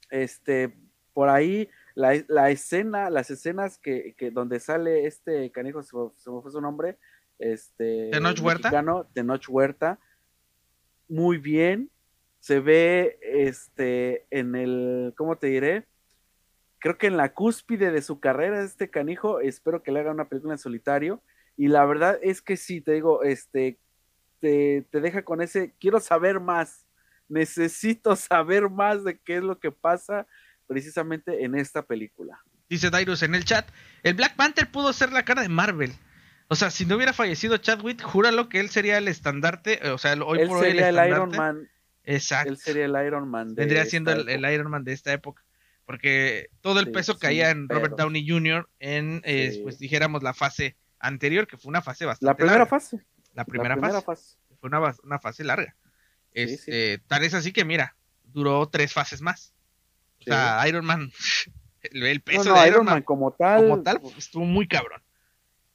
Este, 0.09 0.75
por 1.13 1.29
ahí, 1.29 1.69
la, 1.95 2.13
la 2.27 2.49
escena, 2.49 3.09
las 3.09 3.29
escenas 3.29 3.77
que, 3.77 4.15
que, 4.17 4.31
donde 4.31 4.59
sale 4.59 5.05
este 5.05 5.51
canijo, 5.51 5.83
se, 5.83 5.95
me 5.95 6.41
fue 6.41 6.51
su 6.51 6.61
nombre, 6.61 6.97
este. 7.39 8.09
Tenoch 8.11 8.39
Huerta. 8.39 8.69
Tenoch 9.13 9.49
Huerta. 9.49 9.99
Muy 11.07 11.37
bien. 11.37 11.89
Se 12.39 12.59
ve, 12.59 13.19
este, 13.21 14.25
en 14.29 14.55
el, 14.55 15.13
¿cómo 15.17 15.37
te 15.37 15.47
diré? 15.47 15.85
Creo 16.79 16.97
que 16.97 17.07
en 17.07 17.17
la 17.17 17.33
cúspide 17.33 17.91
de 17.91 18.01
su 18.01 18.21
carrera, 18.21 18.63
este 18.63 18.89
canijo, 18.89 19.41
espero 19.41 19.83
que 19.83 19.91
le 19.91 19.99
haga 19.99 20.11
una 20.11 20.29
película 20.29 20.53
en 20.53 20.59
solitario 20.59 21.21
y 21.57 21.67
la 21.67 21.85
verdad 21.85 22.17
es 22.21 22.41
que 22.41 22.55
sí, 22.55 22.79
te 22.79 22.93
digo, 22.93 23.23
este, 23.23 23.77
te, 24.39 24.85
deja 24.91 25.23
con 25.23 25.41
ese, 25.41 25.73
quiero 25.77 25.99
saber 25.99 26.39
más, 26.39 26.87
necesito 27.27 28.15
saber 28.15 28.69
más 28.69 29.03
de 29.03 29.19
qué 29.19 29.37
es 29.37 29.43
lo 29.43 29.59
que 29.59 29.69
pasa 29.69 30.25
precisamente 30.67 31.43
en 31.43 31.55
esta 31.55 31.81
película. 31.81 32.41
Dice 32.69 32.89
Dairos 32.89 33.23
en 33.23 33.35
el 33.35 33.43
chat, 33.43 33.67
el 34.03 34.13
Black 34.13 34.37
Panther 34.37 34.71
pudo 34.71 34.93
ser 34.93 35.11
la 35.11 35.25
cara 35.25 35.41
de 35.41 35.49
Marvel. 35.49 35.91
O 36.51 36.55
sea, 36.55 36.71
si 36.71 36.85
no 36.85 36.95
hubiera 36.95 37.13
fallecido 37.13 37.57
Chadwick, 37.57 38.01
júralo 38.01 38.49
que 38.49 38.59
él 38.59 38.69
sería 38.69 38.97
el 38.97 39.07
estandarte, 39.07 39.87
o 39.91 39.97
sea, 39.99 40.13
hoy 40.25 40.39
él 40.41 40.47
por 40.47 40.57
hoy 40.57 40.65
el 40.71 40.71
sería 40.79 40.89
el. 40.89 41.09
Iron 41.09 41.29
Man. 41.29 41.69
Exacto. 42.03 42.49
Él 42.51 42.57
sería 42.57 42.85
el 42.85 43.05
Iron 43.05 43.29
Man. 43.29 43.49
De 43.53 43.61
Vendría 43.61 43.85
siendo 43.85 44.11
el, 44.11 44.27
el 44.27 44.51
Iron 44.53 44.71
Man 44.71 44.83
de 44.83 44.93
esta 44.93 45.13
época. 45.13 45.43
Porque 45.85 46.49
todo 46.61 46.79
el 46.79 46.85
Sí, 46.87 46.91
peso 46.91 47.17
caía 47.19 47.49
en 47.51 47.67
Robert. 47.69 47.95
Downey 47.97 48.27
Jr. 48.27 48.67
en, 48.79 49.21
eh, 49.25 49.51
Sí. 49.53 49.59
pues 49.63 49.77
dijéramos, 49.79 50.21
la 50.23 50.33
fase 50.33 50.75
anterior, 50.99 51.47
que 51.47 51.57
fue 51.57 51.69
una 51.69 51.81
fase 51.81 52.05
bastante 52.05 52.25
La 52.31 52.35
primera 52.35 52.57
larga. 52.59 52.69
fase. 52.69 52.99
La 53.33 53.45
primera, 53.45 53.75
la 53.75 53.81
primera 53.81 54.01
fase. 54.01 54.35
fase. 54.35 54.37
Fue 54.59 54.67
una, 54.69 54.93
una 55.03 55.19
fase 55.19 55.43
larga. 55.43 55.75
Sí, 56.33 56.41
Este, 56.43 56.97
Tal 57.07 57.23
es 57.23 57.33
así 57.33 57.51
que, 57.51 57.63
mira, 57.65 57.95
duró 58.23 58.67
tres 58.69 58.91
fases 58.93 59.21
más. 59.21 59.53
O 60.19 60.23
sea, 60.23 60.63
Iron 60.67 60.85
Man, 60.85 61.11
el, 61.81 62.21
peso 62.21 62.43
no, 62.43 62.59
de 62.61 62.67
Iron 62.67 62.85
Man 62.85 63.03
como 63.03 63.31
tal. 63.31 63.61
como 63.61 63.81
tal 63.83 64.01
estuvo 64.17 64.45
muy 64.45 64.67
cabrón. 64.67 65.01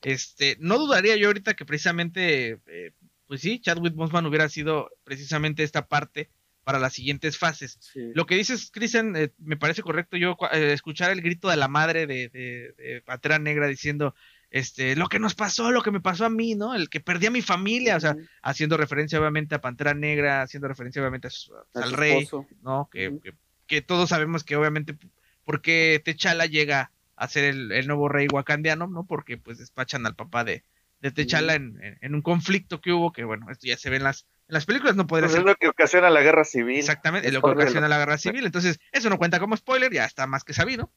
Este, 0.05 0.57
no 0.61 0.79
dudaría 0.79 1.17
yo 1.17 1.29
ahorita 1.29 1.55
que 1.55 1.65
precisamente, 1.65 2.61
eh, 2.67 2.93
pues 3.27 3.41
sí, 3.41 3.61
Chadwick 3.61 3.95
Boseman 3.95 4.27
hubiera 4.27 4.49
sido 4.49 4.91
precisamente 5.05 5.63
esta 5.63 5.87
parte 5.87 6.31
para 6.63 6.79
las 6.79 6.95
siguientes 6.95 7.37
fases. 7.39 7.79
sí. 7.81 8.01
Lo 8.15 8.25
que 8.27 8.37
dices, 8.37 8.71
Cristian, 8.73 9.15
eh, 9.17 9.33
me 9.39 9.57
parece 9.57 9.83
correcto 9.83 10.17
yo 10.17 10.37
eh, 10.53 10.73
escuchar 10.73 11.11
el 11.11 11.21
grito 11.21 11.49
de 11.49 11.57
la 11.57 11.69
madre 11.69 12.07
de, 12.07 12.29
de, 12.31 12.73
de 12.79 13.03
Pantera 13.05 13.39
Negra 13.39 13.67
diciendo, 13.67 14.15
este, 14.51 14.97
lo 14.97 15.09
que 15.09 15.19
nos 15.19 15.35
pasó, 15.35 15.73
lo 15.73 15.83
que 15.83 15.91
me 15.91 16.01
pasó 16.01 16.25
a 16.25 16.31
mí, 16.31 16.55
¿no? 16.55 16.75
El 16.75 16.89
que 16.89 17.01
perdí 17.01 17.27
a 17.27 17.31
mi 17.31 17.43
familia, 17.43 17.97
o 17.97 18.01
sea, 18.01 18.17
haciendo 18.41 18.77
referencia 18.77 19.19
obviamente 19.19 19.55
a 19.55 19.61
Pantera 19.61 19.93
Negra, 19.95 20.41
haciendo 20.43 20.69
referencia 20.69 21.03
obviamente 21.03 21.27
a 21.27 21.31
su- 21.31 21.55
A 21.55 21.65
al 21.75 21.93
rey, 21.93 22.23
esposo. 22.23 22.47
¿no? 22.63 22.89
Que, 22.91 23.09
Ujú. 23.09 23.21
que, 23.21 23.35
que 23.67 23.83
todos 23.83 24.09
sabemos 24.11 24.43
que 24.45 24.57
obviamente 24.57 24.97
porque 25.45 26.01
T'Challa 26.05 26.47
llega 26.47 26.93
a 27.17 27.29
ser 27.29 27.45
el, 27.45 27.73
el 27.73 27.87
nuevo 27.87 28.09
rey 28.09 28.27
wakandiano, 28.33 28.87
¿no? 28.87 29.07
Porque 29.07 29.37
pues 29.39 29.59
despachan 29.59 30.07
al 30.07 30.15
papá 30.15 30.45
de, 30.45 30.65
de 31.01 31.11
T'Challa 31.11 31.55
en, 31.55 31.79
en- 31.83 31.99
en 32.01 32.15
un 32.15 32.23
conflicto 32.23 32.81
que 32.81 32.93
hubo, 32.93 33.13
que 33.13 33.25
bueno, 33.25 33.51
esto 33.51 33.67
ya 33.67 33.77
se 33.77 33.91
ve 33.91 33.97
en 33.97 34.05
las, 34.05 34.27
en 34.49 34.55
las 34.55 34.67
películas, 34.67 34.97
no 34.97 35.07
podría 35.07 35.29
Pues 35.29 35.39
es 35.39 35.39
ser 35.39 35.47
lo 35.47 35.55
que 35.57 35.69
ocasiona 35.69 36.11
la 36.11 36.23
guerra 36.23 36.45
civil. 36.45 36.79
exactamente 36.79 37.29
Es 37.29 37.35
lo 37.35 37.43
que 37.43 37.51
ocasiona 37.51 37.89
la 37.89 37.99
guerra 37.99 38.19
civil, 38.19 38.45
entonces 38.47 38.79
eso 38.93 39.11
no 39.11 39.19
cuenta 39.19 39.39
como 39.41 39.57
spoiler, 39.57 39.93
ya 39.93 40.05
está 40.05 40.27
más 40.27 40.45
que 40.45 40.55
sabido. 40.55 40.91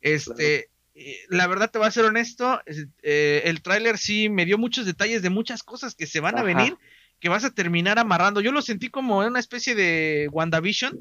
Este, 0.00 0.70
eh, 0.94 1.16
la 1.28 1.46
verdad 1.46 1.70
te 1.70 1.78
voy 1.78 1.88
a 1.88 1.90
ser 1.90 2.04
honesto, 2.04 2.60
es- 2.66 2.86
eh, 3.02 3.42
el 3.44 3.62
tráiler 3.62 3.98
sí 3.98 4.28
me 4.28 4.44
dio 4.46 4.58
muchos 4.58 4.86
detalles 4.86 5.22
de 5.22 5.30
muchas 5.30 5.62
cosas 5.62 5.94
que 5.94 6.06
se 6.06 6.20
van 6.20 6.38
a 6.38 6.42
venir, 6.42 6.76
que 7.20 7.28
vas 7.28 7.44
a 7.44 7.54
terminar 7.54 7.98
amarrando. 7.98 8.40
Yo 8.40 8.52
lo 8.52 8.62
sentí 8.62 8.88
como 8.90 9.18
una 9.18 9.38
especie 9.40 9.74
de 9.74 10.28
WandaVision, 10.32 10.98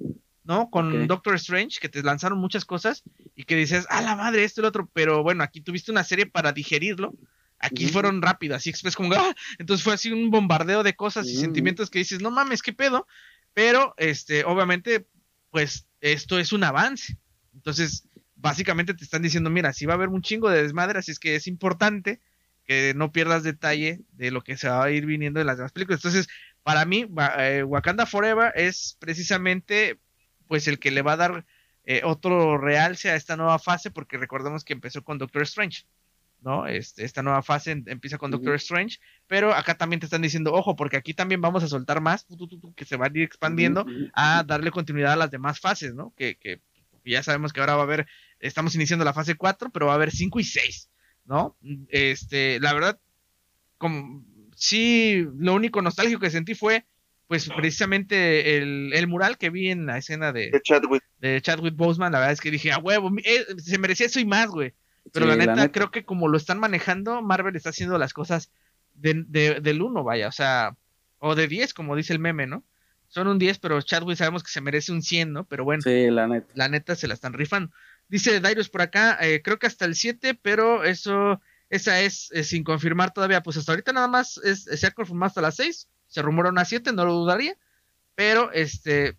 ¿no? 0.49 0.71
Con. 0.71 1.05
Doctor 1.05 1.35
Strange, 1.35 1.79
que 1.79 1.89
te 1.89 2.01
lanzaron 2.01 2.39
muchas 2.39 2.65
cosas 2.65 3.03
y 3.35 3.43
que 3.43 3.55
dices, 3.55 3.85
ah, 3.91 4.01
la 4.01 4.15
madre, 4.15 4.43
esto 4.43 4.61
y 4.61 4.63
lo 4.63 4.69
otro, 4.69 4.89
pero 4.91 5.21
bueno, 5.21 5.43
aquí 5.43 5.61
tuviste 5.61 5.91
una 5.91 6.03
serie 6.03 6.25
para 6.25 6.51
digerirlo. 6.51 7.13
Aquí 7.59 7.87
fueron 7.87 8.21
rápido, 8.21 8.55
así 8.55 8.69
express 8.69 8.95
como, 8.95 9.13
¡ah! 9.13 9.35
entonces 9.59 9.83
fue 9.83 9.93
así 9.93 10.11
un 10.11 10.31
bombardeo 10.31 10.81
de 10.81 10.95
cosas 10.95 11.27
y 11.27 11.33
Ujú. 11.33 11.41
sentimientos 11.41 11.89
que 11.89 11.99
dices, 11.99 12.21
no 12.21 12.31
mames, 12.31 12.63
qué 12.63 12.73
pedo, 12.73 13.05
pero 13.53 13.93
este, 13.97 14.43
obviamente, 14.43 15.05
pues 15.51 15.85
esto 16.01 16.39
es 16.39 16.51
un 16.51 16.63
avance. 16.63 17.17
Entonces, 17.53 18.07
básicamente 18.35 18.95
te 18.95 19.03
están 19.03 19.21
diciendo, 19.21 19.51
mira, 19.51 19.71
si 19.73 19.85
va 19.85 19.93
a 19.93 19.97
haber 19.97 20.09
un 20.09 20.23
chingo 20.23 20.49
de 20.49 20.63
desmadre, 20.63 20.97
así 20.97 21.11
es 21.11 21.19
que 21.19 21.35
es 21.35 21.45
importante 21.45 22.21
que 22.65 22.93
no 22.95 23.11
pierdas 23.11 23.43
detalle 23.43 23.99
de 24.13 24.31
lo 24.31 24.41
que 24.41 24.57
se 24.57 24.69
va 24.69 24.85
a 24.85 24.89
ir 24.89 25.05
viniendo 25.05 25.41
en 25.41 25.47
las 25.47 25.57
demás 25.57 25.73
películas. 25.73 25.99
Entonces, 25.99 26.27
para 26.63 26.85
mí, 26.85 27.05
eh, 27.37 27.63
Wakanda 27.63 28.05
Forever 28.07 28.53
es 28.55 28.97
precisamente 28.99 29.99
pues 30.49 30.67
el 30.67 30.79
que 30.79 30.89
le 30.91 31.01
va 31.03 31.13
a 31.13 31.17
dar 31.17 31.45
eh, 31.85 32.01
otro 32.03 32.57
realce 32.57 33.09
a 33.09 33.15
esta 33.15 33.37
nueva 33.37 33.59
fase, 33.59 33.91
porque 33.91 34.17
recordemos 34.17 34.63
que 34.65 34.73
empezó 34.73 35.03
con 35.03 35.17
Doctor 35.19 35.43
Strange, 35.43 35.85
¿no? 36.41 36.65
Este, 36.67 37.05
esta 37.05 37.21
nueva 37.23 37.41
fase 37.43 37.71
en- 37.71 37.83
empieza 37.87 38.17
con 38.17 38.31
Doctor. 38.31 38.55
Strange, 38.55 38.97
pero 39.27 39.53
acá 39.53 39.77
también 39.77 39.99
te 39.99 40.07
están 40.07 40.21
diciendo, 40.21 40.51
ojo, 40.53 40.75
porque 40.75 40.97
aquí 40.97 41.13
también 41.13 41.39
vamos 41.39 41.63
a 41.63 41.67
soltar 41.67 42.01
más, 42.01 42.25
tu, 42.25 42.35
tu, 42.35 42.47
tu, 42.47 42.59
tu, 42.59 42.73
que 42.73 42.83
se 42.85 42.95
van 42.97 43.13
a 43.15 43.17
ir 43.17 43.23
expandiendo 43.23 43.85
a 44.13 44.43
darle 44.43 44.71
continuidad 44.71 45.13
a 45.13 45.17
las 45.17 45.31
demás 45.31 45.59
fases, 45.59 45.93
¿no? 45.93 46.13
Que, 46.17 46.35
que 46.37 46.61
ya 47.05 47.21
sabemos 47.23 47.53
que 47.53 47.59
ahora 47.59 47.75
va 47.75 47.81
a 47.81 47.85
haber, 47.85 48.07
estamos 48.39 48.73
iniciando 48.75 49.05
la 49.05 49.13
fase 49.13 49.35
4, 49.35 49.69
pero 49.71 49.85
va 49.85 49.91
a 49.93 49.95
haber 49.95 50.11
5 50.11 50.39
y 50.39 50.43
6, 50.43 50.89
¿no? 51.25 51.57
Este, 51.89 52.59
la 52.59 52.73
verdad, 52.73 52.99
como, 53.77 54.23
sí, 54.55 55.25
lo 55.37 55.53
único 55.55 55.81
nostálgico 55.81 56.19
que 56.19 56.29
sentí 56.29 56.55
fue, 56.55 56.85
pues 57.29 57.47
precisamente 57.55 58.57
el, 58.57 58.91
el 58.93 59.07
mural 59.07 59.37
que 59.37 59.51
vi 59.51 59.69
en 59.69 59.85
la 59.85 59.99
escena 59.99 60.33
de, 60.33 60.49
De 60.49 60.61
Chadwick. 60.61 61.03
de 61.19 61.39
Chadwick 61.41 61.75
Boseman, 61.75 62.11
la 62.11 62.17
verdad 62.19 62.33
es 62.33 62.41
que 62.41 62.49
dije, 62.51 62.71
a 62.71 62.79
huevo, 62.79 63.11
mi- 63.11 63.21
eh, 63.23 63.45
se 63.59 63.77
merecía 63.77 64.07
eso 64.07 64.19
y 64.19 64.25
más, 64.25 64.47
güey. 64.49 64.73
Pero 65.13 65.25
Sí, 65.25 65.29
la, 65.29 65.35
neta, 65.37 65.55
la 65.55 65.61
neta. 65.61 65.71
creo 65.71 65.91
que 65.91 66.03
como 66.03 66.27
lo 66.27 66.37
están 66.37 66.59
manejando, 66.59 67.21
Marvel 67.21 67.55
está 67.55 67.69
haciendo 67.69 67.97
las 67.99 68.13
cosas 68.13 68.51
de, 68.95 69.23
de- 69.27 69.61
del 69.61 69.81
1, 69.81 70.03
vaya, 70.03 70.27
o 70.27 70.31
sea, 70.31 70.75
o 71.19 71.35
de 71.35 71.47
10, 71.47 71.73
como 71.75 71.95
dice 71.95 72.13
el 72.13 72.19
meme, 72.19 72.47
¿no? 72.47 72.63
Son 73.09 73.27
un 73.27 73.37
10, 73.39 73.59
pero 73.59 73.79
Chadwick 73.81 74.17
sabemos 74.17 74.43
que 74.43 74.51
se 74.51 74.61
merece 74.61 74.91
un 74.91 75.01
100, 75.03 75.31
¿no? 75.31 75.45
Pero 75.45 75.63
bueno, 75.63 75.81
Sí, 75.83 76.09
la 76.09 76.27
neta. 76.27 76.47
la 76.55 76.67
neta 76.67 76.95
se 76.95 77.07
la 77.07 77.13
están 77.13 77.33
rifando. 77.33 77.71
Dice 78.07 78.39
Darius 78.39 78.69
por 78.69 78.81
acá, 78.81 79.17
eh, 79.21 79.41
creo 79.43 79.59
que 79.59 79.67
hasta 79.67 79.85
el 79.85 79.93
7, 79.93 80.33
pero 80.33 80.83
eso, 80.83 81.39
esa 81.69 82.01
es 82.01 82.31
eh, 82.33 82.43
sin 82.43 82.63
confirmar 82.63 83.13
todavía. 83.13 83.41
Pues 83.43 83.55
hasta 83.57 83.71
ahorita 83.71 83.93
nada 83.93 84.07
más 84.07 84.37
es, 84.43 84.63
se 84.63 84.87
ha 84.87 84.91
confirmado 84.91 85.27
hasta 85.27 85.41
las 85.41 85.55
6. 85.57 85.87
Se 86.09 86.21
rumora 86.21 86.49
una 86.49 86.65
7, 86.65 86.91
no 86.91 87.05
lo 87.05 87.13
dudaría. 87.13 87.55
Pero 88.15 88.51
este. 88.51 89.15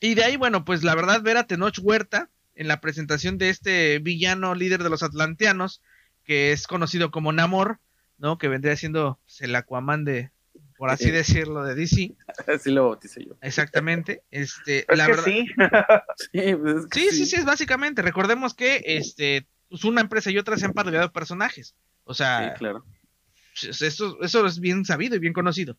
Y 0.00 0.14
de 0.14 0.24
ahí, 0.24 0.36
bueno, 0.36 0.64
pues 0.64 0.82
la 0.82 0.94
verdad, 0.96 1.22
ver 1.22 1.36
a 1.36 1.46
Tenoch 1.46 1.78
Huerta 1.80 2.28
en 2.56 2.66
la 2.68 2.80
presentación 2.80 3.38
de 3.38 3.50
este 3.50 3.98
villano 4.00 4.54
líder 4.54 4.82
de 4.82 4.90
los 4.90 5.02
Atlanteanos, 5.04 5.80
que 6.24 6.50
es 6.52 6.66
conocido 6.66 7.10
como 7.12 7.32
Namor, 7.32 7.78
¿no? 8.18 8.36
Que 8.38 8.48
vendría 8.48 8.76
siendo 8.76 9.20
pues, 9.24 9.40
el 9.42 9.54
Aquaman 9.54 10.04
de, 10.04 10.32
por 10.76 10.90
así 10.90 11.04
Sí. 11.04 11.10
decirlo, 11.12 11.62
de 11.64 11.74
DC. 11.74 12.14
Así 12.46 12.70
lo 12.72 12.84
bauticé 12.88 13.24
yo. 13.24 13.36
Exactamente. 13.40 14.22
Este, 14.30 14.80
Es 14.90 14.98
la 14.98 15.06
que 15.06 15.10
verdad, 15.12 15.24
sí. 15.24 15.46
Sí, 16.32 16.54
pues 16.56 16.76
es 16.76 16.86
que 16.88 17.00
Sí, 17.00 17.08
sí, 17.16 17.26
sí, 17.26 17.36
es 17.36 17.44
básicamente. 17.44 18.02
Recordemos 18.02 18.54
que 18.54 18.82
este, 18.84 19.46
pues 19.68 19.84
una 19.84 20.00
empresa 20.00 20.30
y 20.30 20.38
otra 20.38 20.56
se 20.58 20.64
han 20.66 20.72
parodiado 20.72 21.12
personajes. 21.12 21.74
O 22.04 22.12
sea, 22.14 22.52
Sí, 22.52 22.58
claro. 22.58 22.84
pues, 23.60 23.80
eso, 23.82 24.18
eso 24.22 24.46
es 24.46 24.60
bien 24.60 24.84
sabido 24.84 25.16
y 25.16 25.20
bien 25.20 25.32
conocido. 25.32 25.78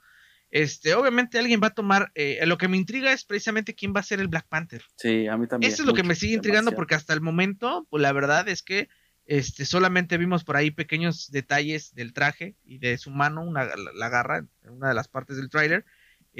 Este, 0.49 0.93
obviamente 0.95 1.37
alguien 1.39 1.59
va 1.61 1.67
a 1.67 1.73
tomar. 1.73 2.11
eh, 2.15 2.43
lo 2.45 2.57
que 2.57 2.67
me 2.67 2.77
intriga 2.77 3.11
es 3.11 3.25
precisamente 3.25 3.75
quién 3.75 3.93
va 3.95 3.99
a 3.99 4.03
ser 4.03 4.19
el 4.19 4.27
Black 4.27 4.47
Panther. 4.47 4.81
Sí, 4.95 5.27
a 5.27 5.37
mí 5.37 5.47
también. 5.47 5.71
Eso 5.71 5.83
es 5.83 5.87
lo 5.87 5.93
que 5.93 6.03
me 6.03 6.15
sigue 6.15 6.35
intrigando 6.35 6.71
demasiado. 6.71 6.77
porque 6.77 6.95
hasta 6.95 7.13
el 7.13 7.21
momento, 7.21 7.85
pues 7.89 8.01
la 8.01 8.13
verdad 8.13 8.47
es 8.47 8.63
que 8.63 8.87
este, 9.25 9.65
solamente 9.65 10.17
vimos 10.17 10.45
por 10.45 10.55
ahí 10.55 10.71
pequeños 10.71 11.29
detalles 11.31 11.93
del 11.93 12.13
traje 12.13 12.55
y 12.63 12.79
de 12.79 12.97
su 12.97 13.11
mano, 13.11 13.43
una, 13.43 13.65
la, 13.65 13.75
la 13.93 14.09
garra 14.09 14.37
en 14.37 14.69
una 14.69 14.87
de 14.89 14.93
las 14.95 15.09
partes 15.09 15.35
del 15.35 15.49
tráiler. 15.49 15.85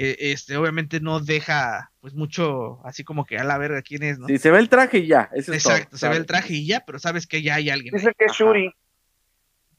Eh, 0.00 0.30
este, 0.30 0.56
obviamente 0.56 1.00
no 1.00 1.18
deja 1.18 1.90
pues 1.98 2.14
mucho 2.14 2.80
así 2.86 3.02
como 3.02 3.24
que 3.24 3.36
a 3.36 3.42
la 3.42 3.58
verga 3.58 3.82
quién 3.82 4.04
es, 4.04 4.18
¿no? 4.18 4.28
Sí, 4.28 4.38
se 4.38 4.50
ve 4.52 4.58
el 4.58 4.68
traje 4.68 4.98
y 4.98 5.08
ya. 5.08 5.28
Eso 5.34 5.52
es 5.52 5.64
Exacto, 5.64 5.90
todo, 5.90 5.98
se 5.98 6.08
ve 6.08 6.16
el 6.16 6.24
traje 6.24 6.54
y 6.54 6.66
ya, 6.66 6.84
pero 6.86 7.00
sabes 7.00 7.26
que 7.26 7.42
ya 7.42 7.56
hay 7.56 7.68
alguien. 7.68 7.92
ahí. 7.94 8.00
Dice 8.00 8.12
que 8.16 8.26
es 8.26 8.30
Ajá. 8.30 8.38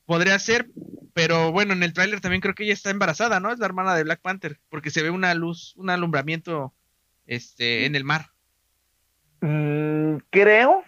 Podría 0.09 0.39
ser, 0.39 0.67
pero 1.13 1.51
bueno, 1.51 1.73
en 1.73 1.83
el 1.83 1.93
tráiler 1.93 2.19
también 2.19 2.41
creo 2.41 2.55
que 2.55 2.63
ella 2.63 2.73
está 2.73 2.89
embarazada, 2.89 3.39
¿no? 3.39 3.51
Es 3.51 3.59
la 3.59 3.67
hermana 3.67 3.93
de 3.93 4.03
Black 4.03 4.21
Panther, 4.21 4.59
porque 4.67 4.89
se 4.89 5.03
ve 5.03 5.11
una 5.11 5.35
luz, 5.35 5.75
un 5.77 5.91
alumbramiento 5.91 6.73
este, 7.27 7.85
en 7.85 7.95
el 7.95 8.03
mar. 8.05 8.25
Mm, 9.41 10.17
creo. 10.31 10.83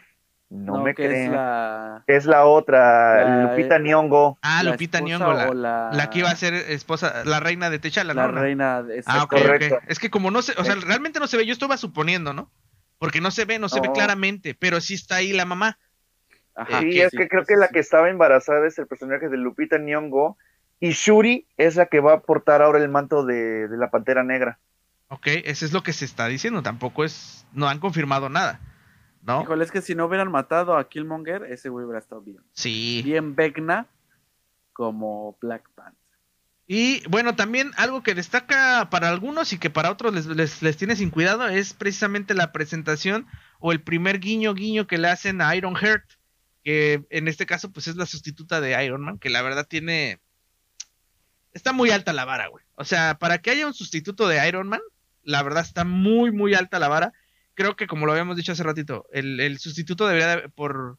No, 0.50 0.78
No, 0.78 0.84
me 0.84 0.96
que 0.96 1.06
es 1.06 1.12
creo. 1.12 1.34
la. 1.34 2.04
Es 2.08 2.26
la 2.26 2.46
otra, 2.46 3.24
La- 3.24 3.52
Lupita 3.52 3.78
Nyong'o. 3.78 4.40
Ah, 4.42 4.64
la 4.64 4.72
Lupita 4.72 5.02
Nyong'o, 5.02 5.54
la, 5.54 5.54
la, 5.54 5.90
la 5.94 6.10
que 6.10 6.18
iba 6.20 6.32
a 6.32 6.36
ser 6.36 6.56
esposa, 6.56 7.24
la 7.24 7.40
reina 7.40 7.70
de 7.70 7.78
T'Challa, 7.78 8.16
la 8.16 8.28
¿no? 8.28 8.42
reina 8.42 8.82
de 8.82 9.04
Ah, 9.06 9.24
ok, 9.26 9.30
correcto. 9.30 9.76
ok. 9.76 9.84
Es 9.88 10.00
que 10.00 10.10
como 10.10 10.32
no 10.32 10.42
se, 10.42 10.54
o 10.60 10.64
sea, 10.66 10.74
realmente 10.74 11.20
no 11.20 11.28
se 11.28 11.38
ve, 11.38 11.46
yo 11.46 11.54
estaba 11.54 11.78
suponiendo, 11.78 12.34
¿no? 12.34 12.52
Porque 12.98 13.22
no 13.22 13.30
se 13.30 13.46
ve, 13.46 13.60
no 13.60 13.70
se 13.70 13.82
ve 13.82 13.92
claramente, 13.94 14.56
pero 14.56 14.82
sí 14.82 14.96
está 14.96 15.18
ahí 15.18 15.32
la 15.32 15.46
mamá. 15.46 15.78
Ajá, 16.62 16.80
sí, 16.80 16.92
que 16.92 17.04
es 17.04 17.12
que 17.12 17.28
creo 17.28 17.46
que 17.46 17.56
la 17.56 17.70
que 17.70 17.80
estaba 17.80 18.10
embarazada 18.10 18.68
es 18.68 18.78
el 18.80 18.88
personaje 18.88 19.30
de 19.30 19.38
Lupita 19.38 19.78
Nyong'o. 19.78 20.38
Y 20.80 20.92
Shuri 20.92 21.48
es 21.58 21.76
la 21.76 21.86
que 21.86 22.00
va 22.00 22.14
a 22.14 22.22
portar 22.22 22.62
ahora 22.62 22.80
el 22.80 22.90
manto 22.90 23.24
de, 23.24 23.68
de 23.68 23.78
la 23.78 23.92
Pantera 23.92 24.24
Negra. 24.24 24.58
Ok, 25.10 25.28
eso 25.44 25.66
es 25.66 25.74
lo 25.74 25.84
que 25.84 25.92
se 25.92 26.06
está 26.06 26.28
diciendo, 26.28 26.64
tampoco 26.64 27.04
es, 27.04 27.46
no 27.52 27.68
han 27.68 27.80
confirmado 27.80 28.30
nada, 28.30 28.62
¿no? 29.24 29.44
Híjole, 29.44 29.66
es 29.66 29.70
que 29.70 29.82
si 29.82 29.94
no 29.94 30.06
hubieran 30.06 30.32
matado 30.32 30.78
a 30.78 30.88
Killmonger, 30.88 31.44
ese 31.44 31.68
güey 31.68 31.84
hubiera 31.84 32.00
estado 32.00 32.22
bien. 32.22 32.40
Sí. 32.54 33.02
Bien 33.04 33.36
Vecna 33.36 33.88
como 34.72 35.38
Black 35.42 35.70
Panther. 35.76 36.00
Y 36.66 37.06
bueno, 37.10 37.36
también 37.36 37.72
algo 37.76 38.04
que 38.04 38.16
destaca 38.16 38.90
para 38.90 39.10
algunos 39.10 39.52
y 39.52 39.58
que 39.58 39.70
para 39.70 39.92
otros 39.92 40.14
les, 40.14 40.28
les, 40.28 40.62
les 40.62 40.78
tiene 40.78 40.96
sin 40.96 41.10
cuidado 41.10 41.46
es 41.50 41.74
precisamente 41.74 42.34
la 42.34 42.54
presentación 42.54 43.28
o 43.60 43.74
el 43.74 43.82
primer 43.82 44.22
guiño 44.22 44.54
guiño 44.54 44.88
que 44.88 44.98
le 44.98 45.10
hacen 45.10 45.42
a 45.42 45.54
Iron 45.58 45.76
Heart, 45.76 46.06
que 46.64 47.04
en 47.10 47.28
este 47.28 47.46
caso 47.46 47.72
pues 47.72 47.88
es 47.88 47.96
la 47.96 48.06
sustituta 48.06 48.62
de 48.62 48.84
Iron 48.86 49.02
Man, 49.02 49.18
que 49.20 49.30
la 49.30 49.42
verdad 49.42 49.68
tiene... 49.68 50.20
Está 51.54 51.74
muy 51.74 51.90
alta 51.92 52.14
la 52.14 52.24
vara, 52.26 52.48
güey. 52.48 52.64
O 52.76 52.86
sea, 52.86 53.18
para 53.18 53.40
que 53.40 53.52
haya 53.52 53.68
un 53.68 53.74
sustituto 53.74 54.28
de 54.28 54.48
Iron 54.48 54.68
Man, 54.70 54.80
la 55.24 55.44
verdad 55.44 55.64
está 55.64 55.84
muy, 55.84 56.32
muy 56.32 56.54
alta 56.54 56.80
la 56.80 56.88
vara. 56.88 57.14
Creo 57.56 57.76
que 57.76 57.88
como 57.88 58.06
lo 58.06 58.14
habíamos 58.14 58.38
dicho 58.38 58.54
hace 58.54 58.64
ratito, 58.64 59.06
el, 59.12 59.40
el 59.40 59.60
sustituto 59.60 60.08
debería, 60.08 60.38
de- 60.38 60.50
por, 60.50 60.98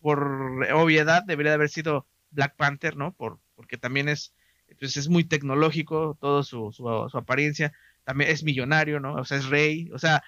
por 0.00 0.64
obviedad, 0.72 1.24
debería 1.24 1.50
de 1.50 1.56
haber 1.56 1.70
sido 1.70 2.06
Black 2.30 2.54
Panther, 2.56 2.96
¿no? 2.96 3.12
Por, 3.12 3.40
porque 3.56 3.76
también 3.78 4.08
es, 4.08 4.32
pues 4.78 4.96
es 4.96 5.08
muy 5.08 5.24
tecnológico, 5.24 6.16
todo 6.20 6.44
su, 6.44 6.70
su, 6.72 7.08
su 7.10 7.18
apariencia, 7.18 7.72
también 8.04 8.30
es 8.30 8.44
millonario, 8.44 9.00
¿no? 9.00 9.14
O 9.14 9.24
sea, 9.24 9.38
es 9.38 9.46
rey, 9.46 9.90
o 9.92 9.98
sea, 9.98 10.22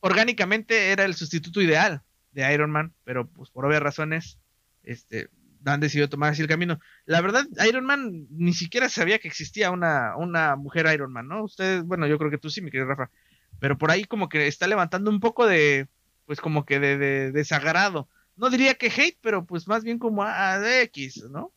orgánicamente 0.00 0.90
era 0.90 1.04
el 1.04 1.14
sustituto 1.14 1.60
ideal 1.62 2.02
de 2.36 2.52
Iron 2.52 2.70
Man, 2.70 2.92
pero 3.04 3.26
pues 3.26 3.50
por 3.50 3.64
obvias 3.64 3.82
razones, 3.82 4.38
este, 4.82 5.30
han 5.64 5.80
decidido 5.80 6.10
tomar 6.10 6.32
así 6.32 6.42
el 6.42 6.48
camino. 6.48 6.78
La 7.06 7.22
verdad, 7.22 7.46
Iron 7.66 7.86
Man 7.86 8.26
ni 8.30 8.52
siquiera 8.52 8.90
sabía 8.90 9.18
que 9.18 9.26
existía 9.26 9.70
una, 9.70 10.16
una 10.16 10.54
mujer 10.54 10.86
Iron 10.92 11.12
Man, 11.12 11.28
¿no? 11.28 11.44
Ustedes, 11.44 11.82
bueno, 11.82 12.06
yo 12.06 12.18
creo 12.18 12.30
que 12.30 12.36
tú 12.38 12.50
sí, 12.50 12.60
mi 12.60 12.70
querido 12.70 12.88
Rafa, 12.88 13.10
pero 13.58 13.78
por 13.78 13.90
ahí 13.90 14.04
como 14.04 14.28
que 14.28 14.46
está 14.46 14.66
levantando 14.66 15.10
un 15.10 15.18
poco 15.18 15.46
de, 15.46 15.88
pues 16.26 16.42
como 16.42 16.66
que 16.66 16.78
de, 16.78 16.98
de 16.98 17.32
desagrado. 17.32 18.06
No 18.36 18.50
diría 18.50 18.74
que 18.74 18.92
hate, 18.94 19.18
pero 19.22 19.46
pues 19.46 19.66
más 19.66 19.82
bien 19.82 19.98
como 19.98 20.22
a, 20.22 20.58
de 20.58 20.82
X, 20.82 21.24
¿no? 21.30 21.52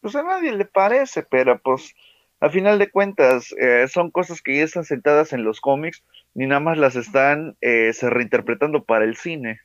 Pues 0.00 0.14
a 0.14 0.22
nadie 0.22 0.52
le 0.52 0.66
parece, 0.66 1.24
pero 1.24 1.60
pues 1.60 1.94
a 2.38 2.48
final 2.48 2.78
de 2.78 2.90
cuentas 2.90 3.52
eh, 3.60 3.88
son 3.88 4.12
cosas 4.12 4.40
que 4.40 4.56
ya 4.56 4.62
están 4.62 4.84
sentadas 4.84 5.32
en 5.32 5.42
los 5.42 5.60
cómics, 5.60 6.04
ni 6.34 6.46
nada 6.46 6.60
más 6.60 6.78
las 6.78 6.96
están 6.96 7.56
eh, 7.60 7.92
se 7.92 8.08
reinterpretando 8.10 8.84
para 8.84 9.04
el 9.04 9.16
cine 9.16 9.60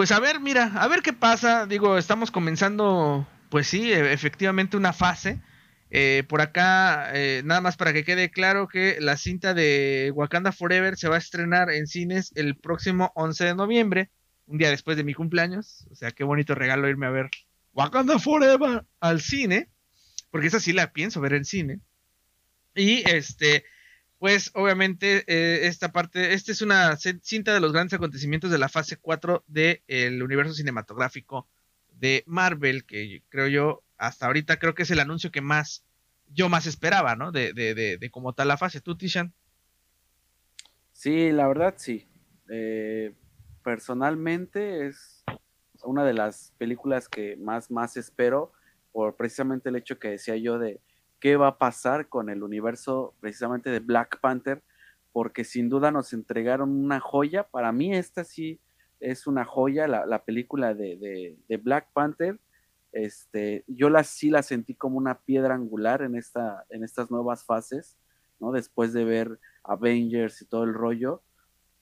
pues 0.00 0.12
a 0.12 0.18
ver, 0.18 0.40
mira, 0.40 0.72
a 0.76 0.88
ver 0.88 1.02
qué 1.02 1.12
pasa. 1.12 1.66
Digo, 1.66 1.98
estamos 1.98 2.30
comenzando, 2.30 3.28
pues 3.50 3.66
sí, 3.66 3.92
e, 3.92 4.14
efectivamente 4.14 4.78
una 4.78 4.94
fase. 4.94 5.42
Eh, 5.90 6.24
por 6.26 6.40
acá, 6.40 7.10
eh, 7.12 7.42
nada 7.44 7.60
más 7.60 7.76
para 7.76 7.92
que 7.92 8.02
quede 8.02 8.30
claro 8.30 8.66
que 8.66 8.96
la 8.98 9.18
cinta 9.18 9.52
de 9.52 10.10
Wakanda 10.14 10.52
Forever 10.52 10.96
se 10.96 11.10
va 11.10 11.16
a 11.16 11.18
estrenar 11.18 11.68
en 11.70 11.86
cines 11.86 12.32
el 12.34 12.56
próximo 12.56 13.12
11 13.14 13.44
de 13.44 13.54
noviembre, 13.54 14.10
un 14.46 14.56
día 14.56 14.70
después 14.70 14.96
de 14.96 15.04
mi 15.04 15.12
cumpleaños. 15.12 15.86
O 15.90 15.94
sea, 15.94 16.12
qué 16.12 16.24
bonito 16.24 16.54
regalo 16.54 16.88
irme 16.88 17.04
a 17.04 17.10
ver 17.10 17.28
Wakanda 17.74 18.18
Forever 18.18 18.86
al 19.00 19.20
cine, 19.20 19.68
porque 20.30 20.46
esa 20.46 20.60
sí 20.60 20.72
la 20.72 20.94
pienso 20.94 21.20
ver 21.20 21.34
en 21.34 21.44
cine. 21.44 21.80
Y 22.74 23.06
este, 23.06 23.64
pues 24.20 24.50
obviamente 24.54 25.24
eh, 25.28 25.66
esta 25.66 25.92
parte, 25.92 26.34
esta 26.34 26.52
es 26.52 26.60
una 26.60 26.94
cinta 26.96 27.54
de 27.54 27.60
los 27.60 27.72
grandes 27.72 27.94
acontecimientos 27.94 28.50
de 28.50 28.58
la 28.58 28.68
fase 28.68 28.98
4 28.98 29.44
del 29.46 30.22
universo 30.22 30.52
cinematográfico 30.52 31.48
de 31.94 32.22
Marvel, 32.26 32.84
que 32.84 33.22
creo 33.30 33.48
yo, 33.48 33.82
hasta 33.96 34.26
ahorita 34.26 34.58
creo 34.58 34.74
que 34.74 34.82
es 34.82 34.90
el 34.90 35.00
anuncio 35.00 35.32
que 35.32 35.40
más, 35.40 35.86
yo 36.28 36.50
más 36.50 36.66
esperaba, 36.66 37.16
¿no? 37.16 37.32
De, 37.32 37.54
de, 37.54 37.74
de, 37.74 37.96
de 37.96 38.10
como 38.10 38.34
tal 38.34 38.48
la 38.48 38.58
fase. 38.58 38.82
¿Tú, 38.82 38.94
Tishan? 38.94 39.32
Sí, 40.92 41.32
la 41.32 41.48
verdad 41.48 41.74
sí. 41.78 42.06
Eh, 42.50 43.14
personalmente 43.64 44.86
es 44.86 45.24
una 45.82 46.04
de 46.04 46.12
las 46.12 46.52
películas 46.58 47.08
que 47.08 47.36
más, 47.36 47.70
más 47.70 47.96
espero 47.96 48.52
por 48.92 49.16
precisamente 49.16 49.70
el 49.70 49.76
hecho 49.76 49.98
que 49.98 50.08
decía 50.08 50.36
yo 50.36 50.58
de 50.58 50.82
qué 51.20 51.36
va 51.36 51.48
a 51.48 51.58
pasar 51.58 52.08
con 52.08 52.30
el 52.30 52.42
universo 52.42 53.14
precisamente 53.20 53.70
de 53.70 53.80
Black 53.80 54.20
Panther, 54.20 54.62
porque 55.12 55.44
sin 55.44 55.68
duda 55.68 55.90
nos 55.90 56.12
entregaron 56.12 56.70
una 56.70 57.00
joya. 57.00 57.44
Para 57.44 57.72
mí 57.72 57.94
esta 57.94 58.24
sí 58.24 58.60
es 59.00 59.26
una 59.26 59.44
joya, 59.44 59.86
la, 59.86 60.24
película 60.24 60.74
de, 60.74 61.36
Black 61.62 61.92
Panther. 61.92 62.38
Este, 62.92 63.64
yo 63.66 63.88
la, 63.88 64.02
sí 64.02 64.30
la 64.30 64.42
sentí 64.42 64.74
como 64.74 64.98
una 64.98 65.20
piedra 65.20 65.54
angular 65.54 66.02
en, 66.02 66.16
esta, 66.16 66.64
en 66.70 66.82
estas 66.82 67.10
nuevas 67.10 67.44
fases, 67.44 67.96
¿no? 68.40 68.50
Después 68.50 68.92
de 68.92 69.04
ver 69.04 69.38
Avengers 69.62 70.42
y 70.42 70.46
todo 70.46 70.64
el 70.64 70.74
rollo. 70.74 71.22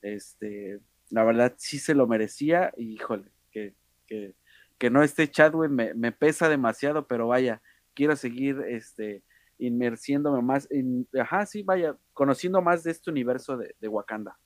Este, 0.01 0.79
la 1.09 1.23
verdad 1.23 1.53
sí 1.57 1.79
se 1.79 1.95
lo 1.95 2.07
merecía 2.07 2.73
y 2.77 2.93
híjole, 2.93 3.31
que, 3.51 3.73
que, 4.07 4.35
que 4.77 4.89
no 4.89 5.03
esté 5.03 5.29
Chadwick 5.29 5.71
me, 5.71 5.93
me, 5.93 6.11
pesa 6.11 6.47
demasiado, 6.47 7.07
pero 7.07 7.27
vaya, 7.27 7.61
quiero 7.93 8.15
seguir 8.15 8.63
este, 8.67 9.23
inmersiéndome 9.59 10.41
más, 10.41 10.67
en, 10.71 11.07
ajá, 11.19 11.45
sí, 11.45 11.61
vaya, 11.63 11.95
conociendo 12.13 12.61
más 12.61 12.83
de 12.83 12.91
este 12.91 13.11
universo 13.11 13.57
de, 13.57 13.87
Wakanda. 13.87 14.37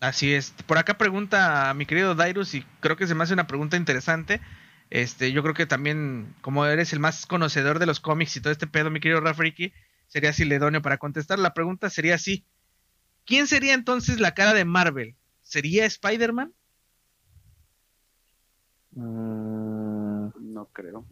Así 0.00 0.32
es. 0.32 0.52
Por 0.66 0.78
acá 0.78 0.96
pregunta 0.96 1.70
a 1.70 1.74
mi 1.74 1.86
querido 1.86 2.14
Dairus 2.14 2.54
y 2.54 2.62
creo 2.80 2.96
que 2.96 3.06
se 3.06 3.14
me 3.14 3.24
hace 3.24 3.34
una 3.34 3.46
pregunta 3.46 3.76
interesante. 3.76 4.40
Este, 4.90 5.32
yo 5.32 5.42
creo 5.42 5.54
que 5.54 5.66
también, 5.66 6.34
como 6.40 6.66
eres 6.66 6.92
el 6.92 7.00
más 7.00 7.26
conocedor 7.26 7.78
de 7.78 7.86
los 7.86 8.00
cómics 8.00 8.36
y 8.36 8.40
todo 8.40 8.52
este 8.52 8.66
pedo, 8.66 8.90
mi 8.90 9.00
querido 9.00 9.20
Rafriki, 9.20 9.72
sería 10.06 10.30
así 10.30 10.44
idóneo 10.44 10.82
para 10.82 10.98
contestar. 10.98 11.38
La 11.38 11.54
pregunta 11.54 11.90
sería 11.90 12.16
así: 12.16 12.46
¿Quién 13.24 13.46
sería 13.46 13.74
entonces 13.74 14.20
la 14.20 14.34
cara 14.34 14.52
de 14.52 14.64
Marvel? 14.64 15.16
¿Sería 15.42 15.86
Spider-Man? 15.86 16.52
Mm, 18.92 20.28
no 20.52 20.66
creo 20.72 21.04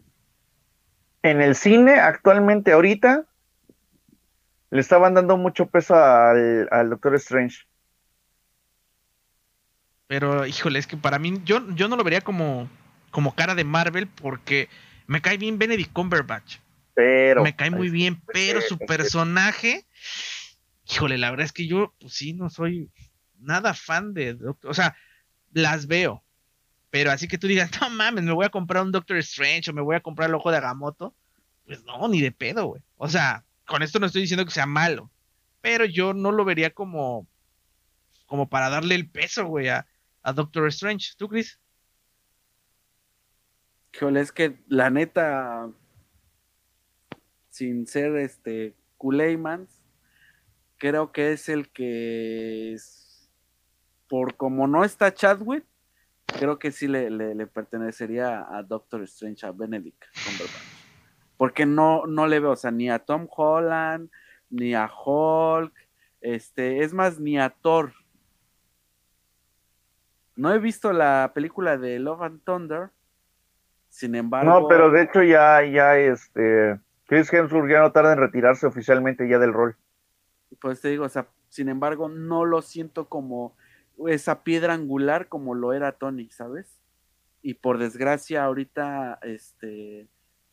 en 1.23 1.41
el 1.41 1.55
cine 1.55 2.01
actualmente 2.01 2.73
ahorita 2.73 3.25
le 4.71 4.81
estaban 4.81 5.15
dando 5.15 5.37
mucho 5.37 5.67
peso 5.67 5.95
al, 5.95 6.91
Doctor 6.91 7.15
Strange. 7.17 7.59
Pero, 10.07 10.47
híjole, 10.47 10.79
es 10.79 10.87
que 10.87 10.97
para 10.97 11.19
mí, 11.19 11.41
yo, 11.45 11.67
yo 11.75 11.89
no 11.89 11.97
lo 11.97 12.05
vería 12.05 12.23
como, 12.23 12.69
como 13.11 13.35
cara 13.35 13.55
de 13.55 13.65
Marvel 13.65 14.09
porque 14.09 14.69
me 15.07 15.21
cae 15.21 15.37
bien 15.37 15.59
Benedict 15.59 15.93
Cumberbatch. 15.93 16.57
Pero. 16.95 17.43
Me 17.43 17.55
cae 17.55 17.71
muy 17.71 17.91
bien, 17.91 18.21
pero 18.33 18.61
su 18.61 18.79
personaje, 18.79 19.87
híjole, 20.87 21.19
la 21.19 21.31
verdad 21.31 21.47
es 21.47 21.53
que 21.53 21.67
yo, 21.67 21.95
pues 22.01 22.15
sí, 22.15 22.33
no 22.33 22.51
soy 22.51 22.91
nada 23.39 23.75
fan 23.75 24.15
de 24.15 24.35
Doctor. 24.35 24.71
O 24.71 24.75
sea, 24.75 24.97
las 25.53 25.87
veo, 25.87 26.23
pero 26.93 27.11
así 27.11 27.27
que 27.27 27.39
tú 27.39 27.47
digas, 27.47 27.71
no 27.81 27.89
mames, 27.89 28.23
me 28.23 28.33
voy 28.33 28.45
a 28.45 28.51
comprar 28.51 28.83
un 28.83 28.93
Doctor 28.93 29.17
Strange 29.17 29.71
o 29.71 29.73
me 29.73 29.81
voy 29.81 29.97
a 29.97 30.03
comprar 30.03 30.29
el 30.29 30.35
ojo 30.35 30.51
de 30.51 30.59
Agamotto. 30.59 31.17
Pues 31.65 31.83
no, 31.85 32.07
ni 32.07 32.21
de 32.21 32.33
pedo, 32.33 32.67
güey. 32.67 32.83
O 32.99 33.09
sea, 33.09 33.47
con 33.67 33.83
esto 33.83 33.99
no 33.99 34.05
estoy 34.05 34.21
diciendo 34.21 34.45
que 34.45 34.51
sea 34.51 34.67
malo. 34.67 35.11
Pero 35.63 35.87
yo 35.87 36.13
no 36.13 36.33
lo 36.33 36.45
vería 36.45 36.75
como. 36.75 37.27
como 38.27 38.51
para 38.51 38.69
darle 38.69 38.95
el 38.95 39.09
peso, 39.09 39.47
güey, 39.47 39.69
a, 39.69 39.87
Doctor 40.35 40.69
Strange. 40.69 41.15
¿Tú, 41.17 41.29
Chris? 41.29 41.59
Híjole, 43.95 44.21
es 44.21 44.31
que 44.31 44.63
la 44.69 44.91
neta. 44.91 45.71
Sin 47.49 47.87
ser 47.87 48.17
este. 48.17 48.77
Kuleymans, 48.99 49.71
creo 50.77 51.11
que 51.11 51.33
es 51.33 51.49
el 51.49 51.71
que. 51.71 52.77
Por 54.09 54.37
como 54.37 54.67
no 54.67 54.85
está 54.85 55.15
Chadwick, 55.15 55.65
creo 56.33 56.59
que 56.59 56.73
sí 56.73 56.89
le, 56.89 57.47
pertenecería 57.47 58.47
a 58.49 58.63
Doctor 58.63 59.03
Strange, 59.03 59.47
a 59.47 59.53
Benedict 59.53 60.03
Porque 61.37 61.67
no, 61.67 62.07
no 62.07 62.27
le 62.27 62.41
veo, 62.41 62.53
o 62.53 62.57
sea, 62.57 62.71
ni 62.71 62.91
a 62.91 62.99
Tom 62.99 63.29
Holland, 63.31 64.11
ni 64.51 64.75
a 64.75 64.89
Hulk, 64.89 65.73
este, 66.21 66.83
es 66.83 66.93
más, 66.95 67.19
ni 67.19 67.39
a 67.39 67.51
Thor. 67.51 67.93
No 70.37 70.53
he 70.53 70.59
visto 70.59 70.93
la 70.93 71.33
película 71.35 71.77
de 71.77 71.99
Love 71.99 72.23
and 72.23 72.45
Thunder, 72.45 72.91
sin 73.89 74.15
embargo. 74.15 74.51
No, 74.51 74.69
pero 74.69 74.91
de 74.91 75.03
hecho 75.03 75.23
ya, 75.23 75.63
ya, 75.65 75.99
este, 75.99 76.81
Chris 77.07 77.33
Hemsworth 77.33 77.71
ya 77.71 77.81
no 77.81 77.93
tarda 77.93 78.13
en 78.13 78.19
retirarse 78.19 78.67
oficialmente 78.67 79.29
ya 79.29 79.39
del 79.39 79.53
rol. 79.53 79.77
Pues 80.61 80.81
te 80.81 80.89
digo, 80.89 81.05
o 81.05 81.09
sea, 81.09 81.27
sin 81.49 81.69
embargo, 81.69 82.09
no 82.09 82.45
lo 82.45 82.63
siento 82.63 83.09
como 83.09 83.57
esa 84.09 84.43
piedra 84.43 84.75
angular 84.75 85.29
como 85.29 85.55
lo 85.55 85.73
era 85.73 85.93
Tony, 85.93 86.31
¿sabes? 86.31 86.81
Y 87.43 87.55
por 87.55 87.79
desgracia 87.79 88.45
ahorita 88.45 89.19
este 89.23 90.01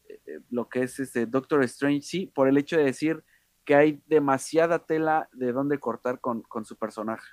eh, 0.10 0.20
eh, 0.26 0.40
lo 0.50 0.70
que 0.70 0.84
es 0.84 1.00
este 1.00 1.26
Doctor 1.26 1.64
Strange 1.64 2.02
sí, 2.02 2.26
por 2.26 2.48
el 2.48 2.58
hecho 2.58 2.78
de 2.78 2.86
decir 2.86 3.24
que 3.66 3.76
hay 3.76 4.02
demasiada 4.08 4.80
tela 4.86 5.30
de 5.32 5.52
dónde 5.52 5.80
cortar 5.80 6.20
con, 6.20 6.44
su 6.66 6.76
personaje. 6.76 7.28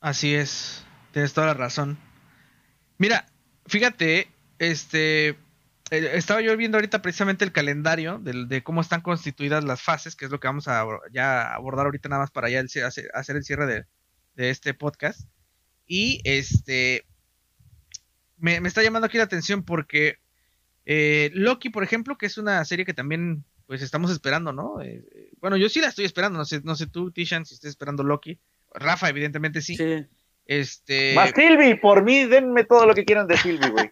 Así 0.00 0.34
es, 0.34 0.86
tienes 1.12 1.34
toda 1.34 1.48
la 1.48 1.54
razón. 1.54 1.98
Mira, 2.96 3.26
fíjate, 3.66 4.28
este 4.58 5.28
eh, 5.28 5.36
estaba 6.14 6.40
yo 6.40 6.56
viendo 6.56 6.78
ahorita 6.78 7.02
precisamente 7.02 7.44
el 7.44 7.52
calendario 7.52 8.18
de, 8.18 8.62
cómo 8.62 8.80
están 8.80 9.02
constituidas 9.02 9.64
las 9.64 9.82
fases, 9.82 10.16
que 10.16 10.24
es 10.24 10.30
lo 10.30 10.40
que 10.40 10.48
vamos 10.48 10.66
a 10.68 10.86
ya 11.12 11.52
abordar 11.52 11.84
ahorita 11.84 12.08
nada 12.08 12.22
más 12.22 12.30
para 12.30 12.48
ya 12.48 12.64
hacer 13.12 13.36
el 13.36 13.44
cierre 13.44 13.66
de, 13.66 13.84
de 14.34 14.50
este 14.50 14.74
podcast. 14.74 15.28
Y 15.86 16.20
este 16.24 17.04
me, 18.42 18.56
está 18.56 18.82
llamando 18.82 19.06
aquí 19.06 19.18
la 19.18 19.24
atención 19.24 19.62
porque 19.62 20.18
eh, 20.84 21.30
Loki, 21.32 21.70
por 21.70 21.84
ejemplo, 21.84 22.18
que 22.18 22.26
es 22.26 22.38
una 22.38 22.64
serie 22.64 22.84
que 22.84 22.92
también 22.92 23.44
pues 23.66 23.82
estamos 23.82 24.10
esperando, 24.10 24.52
¿no? 24.52 24.82
Eh, 24.82 25.04
eh, 25.14 25.30
bueno, 25.40 25.56
yo 25.56 25.68
sí 25.68 25.80
la 25.80 25.86
estoy 25.86 26.04
esperando, 26.04 26.38
no 26.38 26.44
sé, 26.44 26.60
no 26.64 26.74
sé 26.74 26.88
tú, 26.88 27.12
Tishan, 27.12 27.46
si 27.46 27.54
estás 27.54 27.70
esperando 27.70 28.02
Loki. 28.02 28.40
Rafa, 28.74 29.08
evidentemente 29.08 29.60
sí. 29.62 29.76
Este. 30.44 31.14
Más 31.14 31.30
Silvi, 31.30 31.76
por 31.76 32.02
mí, 32.02 32.24
denme 32.24 32.64
todo 32.64 32.84
lo 32.84 32.94
que 32.94 33.04
quieran 33.04 33.28
de 33.28 33.36
Silvi, 33.36 33.68
güey. 33.70 33.90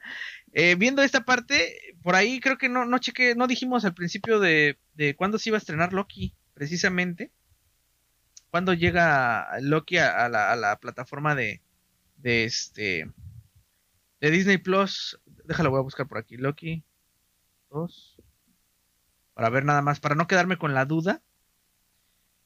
viendo 0.78 1.02
esta 1.02 1.24
parte, 1.24 1.94
por 2.02 2.16
ahí 2.16 2.40
creo 2.40 2.58
que 2.58 2.68
no, 2.68 2.84
no 2.84 2.98
cheque, 2.98 3.36
no 3.36 3.46
dijimos 3.46 3.84
al 3.84 3.94
principio 3.94 4.40
de, 4.40 4.78
de 4.94 5.14
cuándo 5.14 5.38
se 5.38 5.50
iba 5.50 5.56
a 5.56 5.60
estrenar 5.60 5.92
Loki, 5.92 6.34
precisamente 6.54 7.30
cuando 8.50 8.74
llega 8.74 9.48
Loki 9.60 9.98
a, 9.98 10.28
la, 10.28 10.78
plataforma 10.80 11.34
de, 11.34 11.62
de 12.16 12.44
este 12.44 13.10
de 14.20 14.30
Disney 14.30 14.58
Plus. 14.58 15.20
Déjalo, 15.44 15.70
voy 15.70 15.80
a 15.80 15.82
buscar 15.82 16.06
por 16.06 16.18
aquí. 16.18 16.36
Loki 16.36 16.84
2. 17.70 18.16
Para 19.34 19.50
ver 19.50 19.64
nada 19.64 19.82
más, 19.82 20.00
para 20.00 20.14
no 20.14 20.26
quedarme 20.26 20.58
con 20.58 20.74
la 20.74 20.84
duda. 20.84 21.22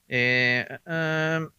Eh, 0.06 0.66
um, 0.86 1.50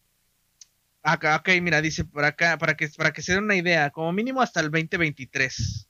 acá, 1.02 1.36
ok, 1.36 1.48
mira, 1.60 1.82
dice 1.82 2.04
por 2.04 2.24
acá, 2.24 2.58
para 2.58 2.76
que, 2.76 2.88
para 2.96 3.12
que 3.12 3.22
se 3.22 3.34
den 3.34 3.44
una 3.44 3.56
idea, 3.56 3.90
como 3.90 4.12
mínimo 4.12 4.40
hasta 4.40 4.60
el 4.60 4.70
2023, 4.70 5.88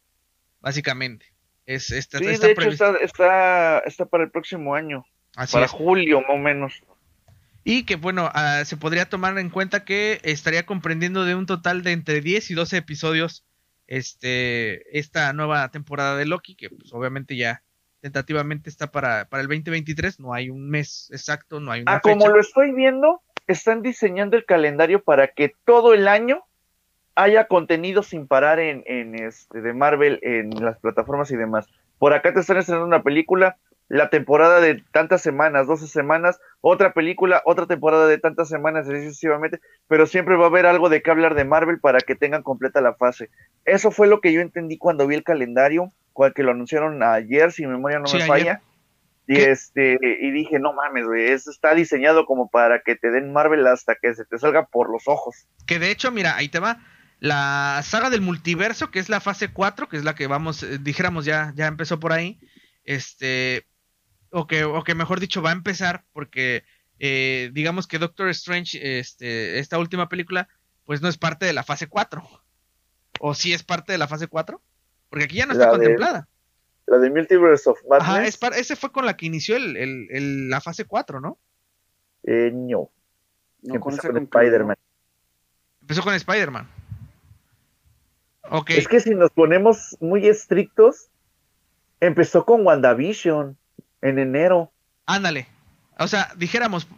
básicamente. 0.61 1.27
Es, 1.67 1.91
está, 1.91 2.19
Sí, 2.19 2.27
está 2.27 2.47
de 2.47 2.53
hecho 2.53 2.69
está, 2.69 2.97
está, 2.99 3.79
está 3.81 4.07
para 4.07 4.25
el 4.25 4.31
próximo 4.31 4.75
año, 4.75 5.05
Así 5.37 5.53
para 5.53 5.67
es. 5.67 5.73
julio 5.73 6.21
más 6.23 6.31
o 6.31 6.39
menos. 6.39 6.83
Y 7.69 7.83
que 7.83 7.97
bueno, 7.97 8.31
ah, 8.33 8.63
se 8.65 8.77
podría 8.77 9.09
tomar 9.09 9.37
en 9.41 9.51
cuenta 9.51 9.85
que 9.85 10.21
estaría 10.23 10.65
comprendiendo 10.65 11.25
de 11.25 11.35
un 11.35 11.47
total 11.47 11.83
de 11.83 11.91
entre 11.91 12.21
10 12.21 12.53
y 12.53 12.55
12 12.55 12.77
episodios 12.77 13.45
este 13.89 14.97
esta 14.97 15.33
nueva 15.33 15.69
temporada 15.73 16.17
de 16.17 16.27
Loki, 16.27 16.55
que 16.55 16.71
pues 16.71 16.93
obviamente 16.93 17.35
ya 17.35 17.65
tentativamente 18.01 18.71
está 18.71 18.93
para, 18.93 19.25
para 19.29 19.43
el 19.43 19.49
2023, 19.49 20.21
no 20.21 20.33
hay 20.33 20.49
un 20.49 20.71
mes 20.71 21.11
exacto, 21.13 21.59
no 21.59 21.73
hay 21.73 21.83
una 21.83 21.97
Ah, 21.97 22.01
como 22.01 22.29
lo 22.29 22.39
estoy 22.39 22.73
viendo, 22.73 23.21
están 23.49 23.83
diseñando 23.83 24.37
el 24.37 24.45
calendario 24.45 25.03
para 25.03 25.27
que 25.27 25.51
todo 25.65 25.93
el 25.93 26.07
año 26.07 26.45
haya 27.17 27.49
contenido 27.49 28.05
sin 28.05 28.29
parar 28.29 28.61
en, 28.61 28.85
en 28.87 29.17
este 29.17 29.61
de 29.61 29.73
Marvel 29.73 30.21
en 30.23 30.51
las 30.51 30.79
plataformas 30.79 31.33
y 31.33 31.37
demás. 31.37 31.67
Por 31.99 32.13
acá 32.13 32.33
te 32.33 32.39
están 32.39 32.59
estrenando 32.59 32.87
una 32.87 33.03
película, 33.03 33.57
la 33.89 34.11
temporada 34.11 34.61
de 34.61 34.83
tantas 34.93 35.23
semanas, 35.23 35.67
12 35.67 35.87
semanas, 35.87 36.39
otra 36.61 36.93
película, 36.93 37.43
otra 37.45 37.67
temporada 37.67 38.07
de 38.09 38.19
tantas 38.19 38.49
semanas, 38.49 38.89
así 38.89 39.05
sucesivamente, 39.05 39.61
pero 39.87 40.07
siempre 40.07 40.37
va 40.37 40.45
a 40.45 40.49
haber 40.49 40.67
algo 40.67 40.89
de 40.89 41.03
qué 41.03 41.11
hablar 41.11 41.35
de 41.35 41.45
Marvel 41.45 41.79
para 41.79 42.01
que 42.01 42.17
tengan 42.17 42.43
completa 42.43 42.81
la 42.81 42.95
fase. 42.95 43.31
Eso 43.65 43.91
fue 43.91 44.09
lo 44.09 44.21
que 44.21 44.33
yo 44.33 44.41
entendí 44.41 44.77
cuando 44.79 45.07
vi 45.07 45.15
el 45.15 45.23
calendario, 45.25 45.93
cual 46.13 46.35
que 46.35 46.43
lo 46.43 46.51
anunciaron 46.51 47.03
ayer, 47.03 47.53
si 47.53 47.65
mi 47.65 47.73
memoria 47.73 47.99
no 48.01 48.07
Sí, 48.07 48.17
me 48.17 48.23
ayer. 48.25 48.29
falla. 48.29 48.61
Y 49.29 49.35
¿Qué? 49.35 49.51
este, 49.51 49.99
y 50.03 50.31
dije, 50.31 50.59
no 50.59 50.73
mames, 50.73 51.05
güey, 51.05 51.31
eso 51.31 51.51
está 51.51 51.75
diseñado 51.75 52.27
como 52.27 52.49
para 52.49 52.81
que 52.81 52.95
te 52.97 53.11
den 53.11 53.33
Marvel 53.33 53.67
hasta 53.67 53.97
que 53.97 54.15
se 54.15 54.25
te 54.25 54.39
salga 54.39 54.67
por 54.67 54.91
los 54.91 55.09
ojos. 55.09 55.47
Que 55.67 55.79
de 55.79 55.91
hecho, 55.91 56.11
mira, 56.13 56.37
ahí 56.37 56.49
te 56.49 56.61
va. 56.61 56.79
La 57.19 57.81
saga 57.83 58.11
del 58.11 58.21
multiverso, 58.21 58.91
que 58.91 58.99
es 58.99 59.09
la 59.09 59.21
fase 59.21 59.53
4, 59.53 59.89
que 59.89 59.97
es 59.97 60.05
la 60.05 60.15
que 60.15 60.27
vamos, 60.27 60.63
eh, 60.63 60.79
dijéramos 60.81 61.25
ya, 61.25 61.53
ya 61.57 61.67
empezó 61.67 61.99
por 61.99 62.13
ahí. 62.13 62.39
Este, 62.85 63.67
o 64.37 64.47
que, 64.47 64.65
o 64.65 64.85
que 64.85 64.95
mejor 64.95 65.19
dicho, 65.19 65.41
va 65.41 65.49
a 65.51 65.55
empezar, 65.55 66.05
porque 66.13 66.63
eh, 66.99 67.51
digamos 67.55 67.87
que 67.87 67.99
Doctor 67.99 68.29
Strange, 68.29 68.99
este, 68.99 69.59
esta 69.59 69.79
última 69.79 70.11
película, 70.11 70.47
pues 70.85 71.01
no 71.01 71.09
es 71.09 71.17
parte 71.17 71.47
de 71.47 71.55
la 71.55 71.63
fase 71.63 71.87
4. 71.87 72.23
O 73.21 73.35
sí 73.35 73.55
es 73.55 73.63
parte 73.63 73.93
de 73.93 73.99
la 73.99 74.09
fase 74.09 74.27
4, 74.29 74.61
porque 75.09 75.25
aquí 75.25 75.37
ya 75.37 75.47
no 75.47 75.53
está 75.53 75.67
La 75.67 75.73
de- 75.73 75.79
contemplada. 75.79 76.29
La 76.85 76.99
de 76.99 77.11
Multiverse 77.11 77.69
of 77.71 77.79
Madness, 77.89 78.09
Ajá, 78.09 78.27
es 78.27 78.39
ese 78.61 78.77
fue 78.77 78.93
con 78.93 79.07
la 79.07 79.17
que 79.17 79.25
inició 79.27 79.57
el, 79.57 79.75
el- 79.79 80.07
el- 80.11 80.51
la 80.51 80.61
fase 80.61 80.85
4, 80.85 81.21
¿no? 81.21 81.39
eh, 82.25 82.51
no, 82.53 82.91
No, 83.63 83.81
con 83.81 83.95
empezó 83.95 84.13
con. 84.13 84.23
Spider-Man. 84.25 84.77
Empezó 85.81 86.03
con 86.03 86.13
Spider-Man. 86.15 86.69
Ok. 88.51 88.71
Es 88.71 88.87
que 88.87 89.01
si 89.01 89.15
nos 89.15 89.31
ponemos 89.31 89.97
muy 90.01 90.27
estrictos, 90.29 91.09
empezó 92.01 92.45
con 92.45 92.67
WandaVision 92.67 93.57
en 94.07 94.19
enero. 94.19 94.73
Ándale. 95.07 95.49
O 95.99 96.09
sea, 96.09 96.29
dijéramos, 96.37 96.89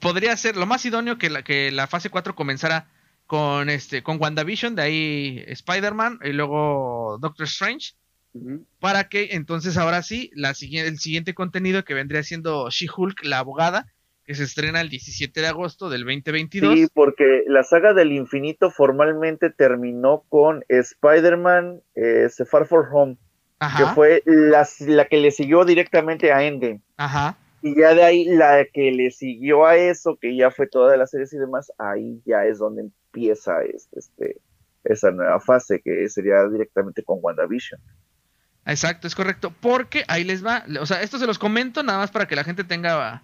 podría 0.00 0.36
ser 0.36 0.56
lo 0.56 0.66
más 0.66 0.84
idóneo 0.84 1.18
que 1.18 1.30
la, 1.30 1.42
que 1.42 1.70
la 1.70 1.86
fase 1.86 2.10
4 2.10 2.34
comenzara 2.34 2.86
con 3.26 3.70
este 3.70 4.02
con 4.02 4.20
WandaVision, 4.20 4.74
de 4.76 4.82
ahí 4.82 5.44
Spider-Man 5.48 6.20
y 6.22 6.32
luego 6.32 7.18
Doctor 7.20 7.46
Strange, 7.46 7.94
para 8.78 9.08
que 9.08 9.30
entonces 9.32 9.76
ahora 9.76 10.02
sí, 10.02 10.30
la 10.34 10.54
siguiente, 10.54 10.88
el 10.90 10.98
siguiente 10.98 11.34
contenido 11.34 11.84
que 11.84 11.94
vendría 11.94 12.22
siendo 12.22 12.68
She-Hulk, 12.70 13.24
la 13.24 13.38
abogada, 13.38 13.86
que 14.26 14.34
se 14.34 14.44
estrena 14.44 14.80
el 14.80 14.90
17 14.90 15.40
de 15.40 15.46
agosto 15.46 15.88
del 15.88 16.04
2022. 16.04 16.74
Sí, 16.74 16.86
porque 16.92 17.44
la 17.46 17.62
saga 17.62 17.94
del 17.94 18.12
infinito 18.12 18.70
formalmente 18.70 19.50
terminó 19.50 20.24
con 20.28 20.64
Spider-Man 20.68 21.80
eh, 21.94 22.28
Far 22.48 22.66
For 22.66 22.88
Home, 22.92 23.16
ajá, 23.58 23.78
que 23.78 23.94
fue 23.94 24.22
la, 24.24 24.66
la 24.80 25.06
que 25.06 25.18
le 25.18 25.30
siguió 25.30 25.64
directamente 25.64 26.32
a 26.32 26.42
Endgame. 26.42 26.80
ajá. 26.96 27.38
Y 27.62 27.80
ya 27.80 27.94
de 27.94 28.04
ahí 28.04 28.24
la 28.26 28.64
que 28.72 28.92
le 28.92 29.10
siguió 29.10 29.66
a 29.66 29.76
eso, 29.76 30.16
que 30.20 30.36
ya 30.36 30.52
fue 30.52 30.68
toda 30.68 30.96
la 30.96 31.06
series 31.06 31.32
y 31.32 31.38
demás, 31.38 31.72
ahí 31.78 32.22
ya 32.24 32.44
es 32.44 32.58
donde 32.58 32.82
empieza 32.82 33.62
este, 33.64 33.98
este, 33.98 34.40
esa 34.84 35.10
nueva 35.10 35.40
fase, 35.40 35.80
que 35.82 36.08
sería 36.08 36.46
directamente 36.48 37.02
con 37.02 37.18
WandaVision. 37.20 37.80
Exacto, 38.66 39.06
es 39.06 39.14
correcto. 39.14 39.52
Porque 39.60 40.04
ahí 40.08 40.24
les 40.24 40.44
va. 40.44 40.64
O 40.80 40.86
sea, 40.86 41.02
esto 41.02 41.18
se 41.18 41.26
los 41.26 41.38
comento 41.38 41.82
nada 41.82 41.98
más 41.98 42.10
para 42.10 42.26
que 42.26 42.36
la 42.36 42.44
gente 42.44 42.64
tenga. 42.64 43.22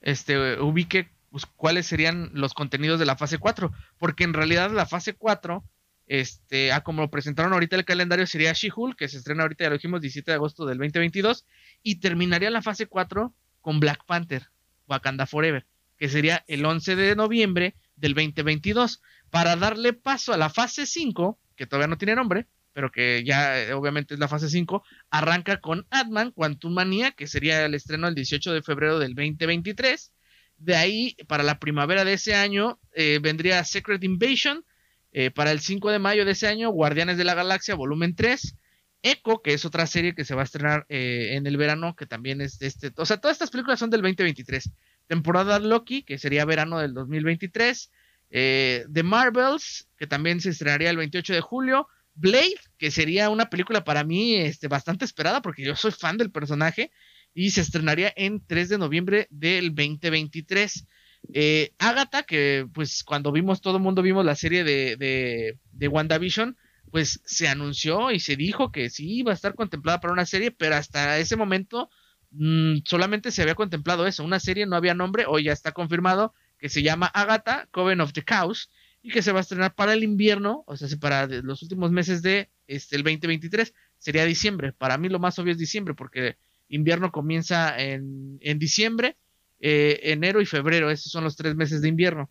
Este, 0.00 0.60
ubique 0.60 1.08
pues, 1.30 1.46
cuáles 1.46 1.86
serían 1.86 2.30
los 2.34 2.54
contenidos 2.54 2.98
de 2.98 3.06
la 3.06 3.16
fase 3.16 3.38
4. 3.38 3.72
Porque 3.98 4.24
en 4.24 4.34
realidad 4.34 4.70
la 4.70 4.86
fase 4.86 5.14
4, 5.14 5.64
este, 6.06 6.72
ah, 6.72 6.82
como 6.82 7.02
lo 7.02 7.10
presentaron 7.10 7.52
ahorita 7.52 7.76
el 7.76 7.84
calendario, 7.84 8.26
sería 8.26 8.52
She-Hulk, 8.52 8.96
que 8.96 9.08
se 9.08 9.18
estrena 9.18 9.42
ahorita, 9.42 9.64
ya 9.64 9.70
lo 9.70 9.76
dijimos, 9.76 10.00
17 10.00 10.30
de 10.30 10.34
agosto 10.34 10.66
del 10.66 10.78
2022. 10.78 11.46
Y 11.82 12.00
terminaría 12.00 12.50
la 12.50 12.62
fase 12.62 12.86
4 12.86 13.34
con 13.60 13.80
Black 13.80 14.04
Panther, 14.06 14.48
Wakanda 14.88 15.26
Forever, 15.26 15.66
que 15.96 16.08
sería 16.08 16.44
el 16.48 16.64
11 16.64 16.96
de 16.96 17.16
noviembre 17.16 17.76
del 17.96 18.14
2022. 18.14 19.00
Para 19.30 19.56
darle 19.56 19.92
paso 19.92 20.32
a 20.32 20.36
la 20.36 20.50
fase 20.50 20.86
5, 20.86 21.38
que 21.56 21.66
todavía 21.66 21.88
no 21.88 21.98
tiene 21.98 22.14
nombre, 22.14 22.46
pero 22.72 22.90
que 22.90 23.22
ya 23.24 23.60
eh, 23.60 23.72
obviamente 23.72 24.14
es 24.14 24.20
la 24.20 24.28
fase 24.28 24.48
5, 24.48 24.82
arranca 25.10 25.60
con 25.60 25.86
Ant-Man 25.90 26.32
Quantum 26.32 26.72
Manía, 26.72 27.12
que 27.12 27.26
sería 27.26 27.64
el 27.64 27.74
estreno 27.74 28.08
el 28.08 28.14
18 28.14 28.52
de 28.52 28.62
febrero 28.62 28.98
del 28.98 29.14
2023. 29.14 30.12
De 30.58 30.76
ahí, 30.76 31.16
para 31.26 31.42
la 31.42 31.58
primavera 31.58 32.04
de 32.04 32.14
ese 32.14 32.34
año, 32.34 32.78
eh, 32.94 33.18
vendría 33.20 33.64
Secret 33.64 34.02
Invasion. 34.04 34.64
Eh, 35.12 35.30
para 35.30 35.50
el 35.52 35.60
5 35.60 35.90
de 35.90 35.98
mayo 35.98 36.24
de 36.24 36.32
ese 36.32 36.48
año, 36.48 36.70
Guardianes 36.70 37.18
de 37.18 37.24
la 37.24 37.34
Galaxia, 37.34 37.74
volumen 37.74 38.14
3. 38.14 38.56
Echo, 39.02 39.42
que 39.42 39.52
es 39.52 39.64
otra 39.64 39.86
serie 39.86 40.14
que 40.14 40.24
se 40.24 40.34
va 40.34 40.42
a 40.42 40.44
estrenar 40.44 40.86
eh, 40.88 41.30
en 41.32 41.46
el 41.46 41.56
verano, 41.56 41.96
que 41.96 42.06
también 42.06 42.40
es 42.40 42.58
de 42.58 42.68
este. 42.68 42.92
O 42.96 43.04
sea, 43.04 43.18
todas 43.18 43.34
estas 43.34 43.50
películas 43.50 43.78
son 43.78 43.90
del 43.90 44.00
2023. 44.00 44.70
Temporada 45.08 45.58
Loki, 45.58 46.04
que 46.04 46.18
sería 46.18 46.44
verano 46.44 46.78
del 46.78 46.94
2023. 46.94 47.90
Eh, 48.30 48.86
The 48.90 49.02
Marvels, 49.02 49.88
que 49.98 50.06
también 50.06 50.40
se 50.40 50.50
estrenaría 50.50 50.90
el 50.90 50.96
28 50.96 51.34
de 51.34 51.40
julio. 51.40 51.88
Blade, 52.14 52.60
que 52.78 52.90
sería 52.90 53.28
una 53.28 53.50
película 53.50 53.84
para 53.84 54.04
mí 54.04 54.36
este, 54.36 54.68
bastante 54.68 55.04
esperada, 55.04 55.42
porque 55.42 55.64
yo 55.64 55.74
soy 55.74 55.90
fan 55.90 56.16
del 56.16 56.30
personaje. 56.30 56.92
Y 57.34 57.50
se 57.50 57.62
estrenaría 57.62 58.12
en 58.14 58.46
3 58.46 58.68
de 58.68 58.78
noviembre 58.78 59.26
del 59.30 59.74
2023. 59.74 60.86
Eh, 61.32 61.72
Agatha, 61.78 62.24
que 62.24 62.66
pues 62.72 63.04
cuando 63.04 63.32
vimos, 63.32 63.60
todo 63.60 63.76
el 63.76 63.82
mundo 63.82 64.02
vimos 64.02 64.24
la 64.24 64.34
serie 64.34 64.64
de, 64.64 64.96
de, 64.96 65.58
de 65.72 65.88
WandaVision, 65.88 66.56
pues 66.90 67.20
se 67.24 67.48
anunció 67.48 68.10
y 68.10 68.20
se 68.20 68.36
dijo 68.36 68.70
que 68.70 68.90
sí 68.90 69.18
iba 69.18 69.32
a 69.32 69.34
estar 69.34 69.54
contemplada 69.54 70.00
para 70.00 70.12
una 70.12 70.26
serie, 70.26 70.50
pero 70.50 70.76
hasta 70.76 71.18
ese 71.18 71.36
momento 71.36 71.88
mmm, 72.30 72.78
solamente 72.84 73.30
se 73.30 73.42
había 73.42 73.54
contemplado 73.54 74.06
eso, 74.06 74.24
una 74.24 74.40
serie 74.40 74.66
no 74.66 74.76
había 74.76 74.94
nombre, 74.94 75.24
hoy 75.26 75.44
ya 75.44 75.52
está 75.52 75.72
confirmado 75.72 76.34
que 76.58 76.68
se 76.68 76.82
llama 76.82 77.06
Agatha, 77.06 77.66
Coven 77.72 78.00
of 78.00 78.12
the 78.12 78.22
Cows, 78.22 78.70
y 79.02 79.10
que 79.10 79.22
se 79.22 79.32
va 79.32 79.38
a 79.38 79.42
estrenar 79.42 79.74
para 79.74 79.94
el 79.94 80.04
invierno, 80.04 80.62
o 80.66 80.76
sea, 80.76 80.88
para 81.00 81.26
los 81.26 81.62
últimos 81.62 81.90
meses 81.90 82.22
de 82.22 82.50
este, 82.68 82.96
el 82.96 83.02
2023, 83.02 83.74
sería 83.98 84.24
diciembre, 84.24 84.72
para 84.72 84.96
mí 84.96 85.08
lo 85.08 85.18
más 85.18 85.38
obvio 85.38 85.52
es 85.52 85.58
diciembre, 85.58 85.94
porque 85.94 86.36
invierno 86.68 87.10
comienza 87.10 87.76
en, 87.78 88.38
en 88.40 88.58
diciembre, 88.58 89.16
eh, 89.64 90.10
enero 90.10 90.40
y 90.40 90.46
febrero, 90.46 90.90
esos 90.90 91.12
son 91.12 91.22
los 91.22 91.36
tres 91.36 91.54
meses 91.54 91.80
de 91.80 91.88
invierno. 91.88 92.28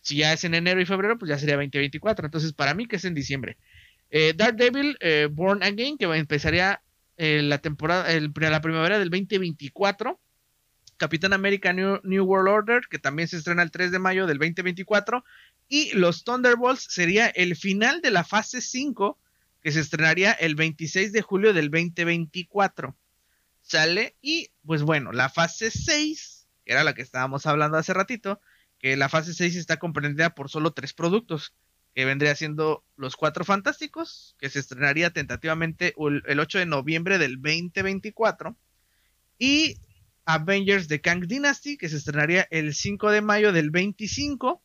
Si 0.00 0.16
ya 0.16 0.32
es 0.32 0.44
en 0.44 0.54
enero 0.54 0.80
y 0.80 0.86
febrero, 0.86 1.18
pues 1.18 1.28
ya 1.28 1.38
sería 1.38 1.56
2024. 1.56 2.24
Entonces, 2.24 2.54
para 2.54 2.72
mí 2.72 2.86
que 2.86 2.96
es 2.96 3.04
en 3.04 3.14
diciembre. 3.14 3.58
Eh, 4.08 4.32
Daredevil, 4.34 4.96
eh, 5.00 5.28
Born 5.30 5.62
Again, 5.62 5.98
que 5.98 6.06
empezaría 6.06 6.82
la 7.18 7.58
temporada, 7.58 8.08
la 8.18 8.60
primavera 8.62 8.98
del 8.98 9.10
2024. 9.10 10.18
Capitán 10.96 11.34
América 11.34 11.74
New, 11.74 12.00
New, 12.02 12.24
World 12.24 12.48
Order, 12.48 12.82
que 12.88 12.98
también 12.98 13.28
se 13.28 13.36
estrena 13.36 13.62
el 13.62 13.70
3 13.70 13.90
de 13.90 13.98
mayo 13.98 14.26
del 14.26 14.38
2024. 14.38 15.22
Y 15.68 15.92
los 15.92 16.24
Thunderbolts 16.24 16.86
sería 16.88 17.26
el 17.26 17.56
final 17.56 18.00
de 18.00 18.10
la 18.10 18.24
fase 18.24 18.62
5, 18.62 19.18
que 19.62 19.70
se 19.70 19.80
estrenaría 19.80 20.32
el 20.32 20.54
26 20.54 21.12
de 21.12 21.20
julio 21.20 21.52
del 21.52 21.70
2024. 21.70 22.96
Sale. 23.60 24.16
Y 24.22 24.48
pues 24.64 24.80
bueno, 24.82 25.12
la 25.12 25.28
fase 25.28 25.70
6 25.70 26.39
que 26.64 26.72
era 26.72 26.84
la 26.84 26.94
que 26.94 27.02
estábamos 27.02 27.46
hablando 27.46 27.78
hace 27.78 27.94
ratito, 27.94 28.40
que 28.78 28.96
la 28.96 29.08
fase 29.08 29.34
6 29.34 29.56
está 29.56 29.78
comprendida 29.78 30.34
por 30.34 30.48
solo 30.48 30.72
tres 30.72 30.94
productos, 30.94 31.54
que 31.94 32.04
vendría 32.04 32.34
siendo 32.34 32.84
Los 32.96 33.16
Cuatro 33.16 33.44
Fantásticos, 33.44 34.36
que 34.38 34.48
se 34.48 34.60
estrenaría 34.60 35.10
tentativamente 35.10 35.94
el 35.98 36.40
8 36.40 36.58
de 36.58 36.66
noviembre 36.66 37.18
del 37.18 37.36
2024, 37.36 38.56
y 39.38 39.76
Avengers 40.24 40.88
de 40.88 41.00
Kang 41.00 41.26
Dynasty, 41.26 41.76
que 41.76 41.88
se 41.88 41.96
estrenaría 41.96 42.46
el 42.50 42.74
5 42.74 43.10
de 43.10 43.20
mayo 43.20 43.52
del 43.52 43.70
25, 43.70 44.62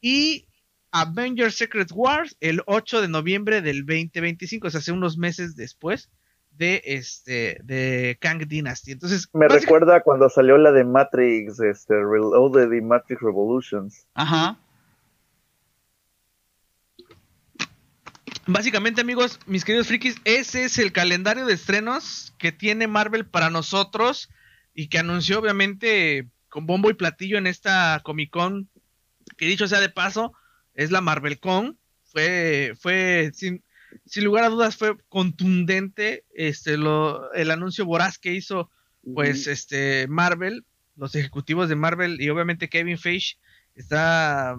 y 0.00 0.46
Avengers 0.90 1.56
Secret 1.56 1.90
Wars 1.92 2.36
el 2.40 2.62
8 2.66 3.02
de 3.02 3.08
noviembre 3.08 3.62
del 3.62 3.84
2025, 3.84 4.66
o 4.66 4.70
sea, 4.70 4.80
hace 4.80 4.92
unos 4.92 5.18
meses 5.18 5.54
después 5.56 6.10
de 6.58 6.82
este 6.84 7.60
de 7.62 8.18
Kang 8.20 8.44
Dynasty. 8.46 8.92
Entonces, 8.92 9.28
me 9.32 9.48
recuerda 9.48 10.02
cuando 10.02 10.28
salió 10.28 10.58
la 10.58 10.72
de 10.72 10.84
Matrix, 10.84 11.60
este 11.60 11.94
Reloaded 11.94 12.72
y 12.72 12.82
Matrix 12.82 13.22
Revolutions. 13.22 14.06
Ajá. 14.14 14.58
Básicamente, 18.46 19.00
amigos, 19.00 19.38
mis 19.46 19.64
queridos 19.64 19.86
frikis, 19.86 20.16
ese 20.24 20.64
es 20.64 20.78
el 20.78 20.90
calendario 20.92 21.46
de 21.46 21.52
estrenos 21.52 22.34
que 22.38 22.50
tiene 22.50 22.88
Marvel 22.88 23.26
para 23.26 23.50
nosotros 23.50 24.30
y 24.74 24.88
que 24.88 24.98
anunció 24.98 25.38
obviamente 25.38 26.28
con 26.48 26.66
bombo 26.66 26.90
y 26.90 26.94
platillo 26.94 27.38
en 27.38 27.46
esta 27.46 28.00
Comic 28.04 28.30
Con, 28.30 28.68
que 29.36 29.46
dicho 29.46 29.68
sea 29.68 29.80
de 29.80 29.90
paso, 29.90 30.32
es 30.74 30.90
la 30.90 31.02
Marvel 31.02 31.38
Con. 31.38 31.78
Fue, 32.04 32.72
fue 32.80 33.30
sin, 33.34 33.62
sin 34.06 34.24
lugar 34.24 34.44
a 34.44 34.48
dudas, 34.48 34.76
fue 34.76 34.96
contundente 35.08 36.24
este, 36.34 36.76
lo, 36.76 37.32
el 37.32 37.50
anuncio 37.50 37.84
voraz 37.84 38.18
que 38.18 38.32
hizo 38.32 38.70
pues 39.14 39.46
este 39.46 40.06
Marvel, 40.08 40.66
los 40.96 41.14
ejecutivos 41.14 41.68
de 41.68 41.76
Marvel 41.76 42.20
y 42.20 42.28
obviamente 42.28 42.68
Kevin 42.68 42.98
Feige 42.98 43.36
está, 43.74 44.56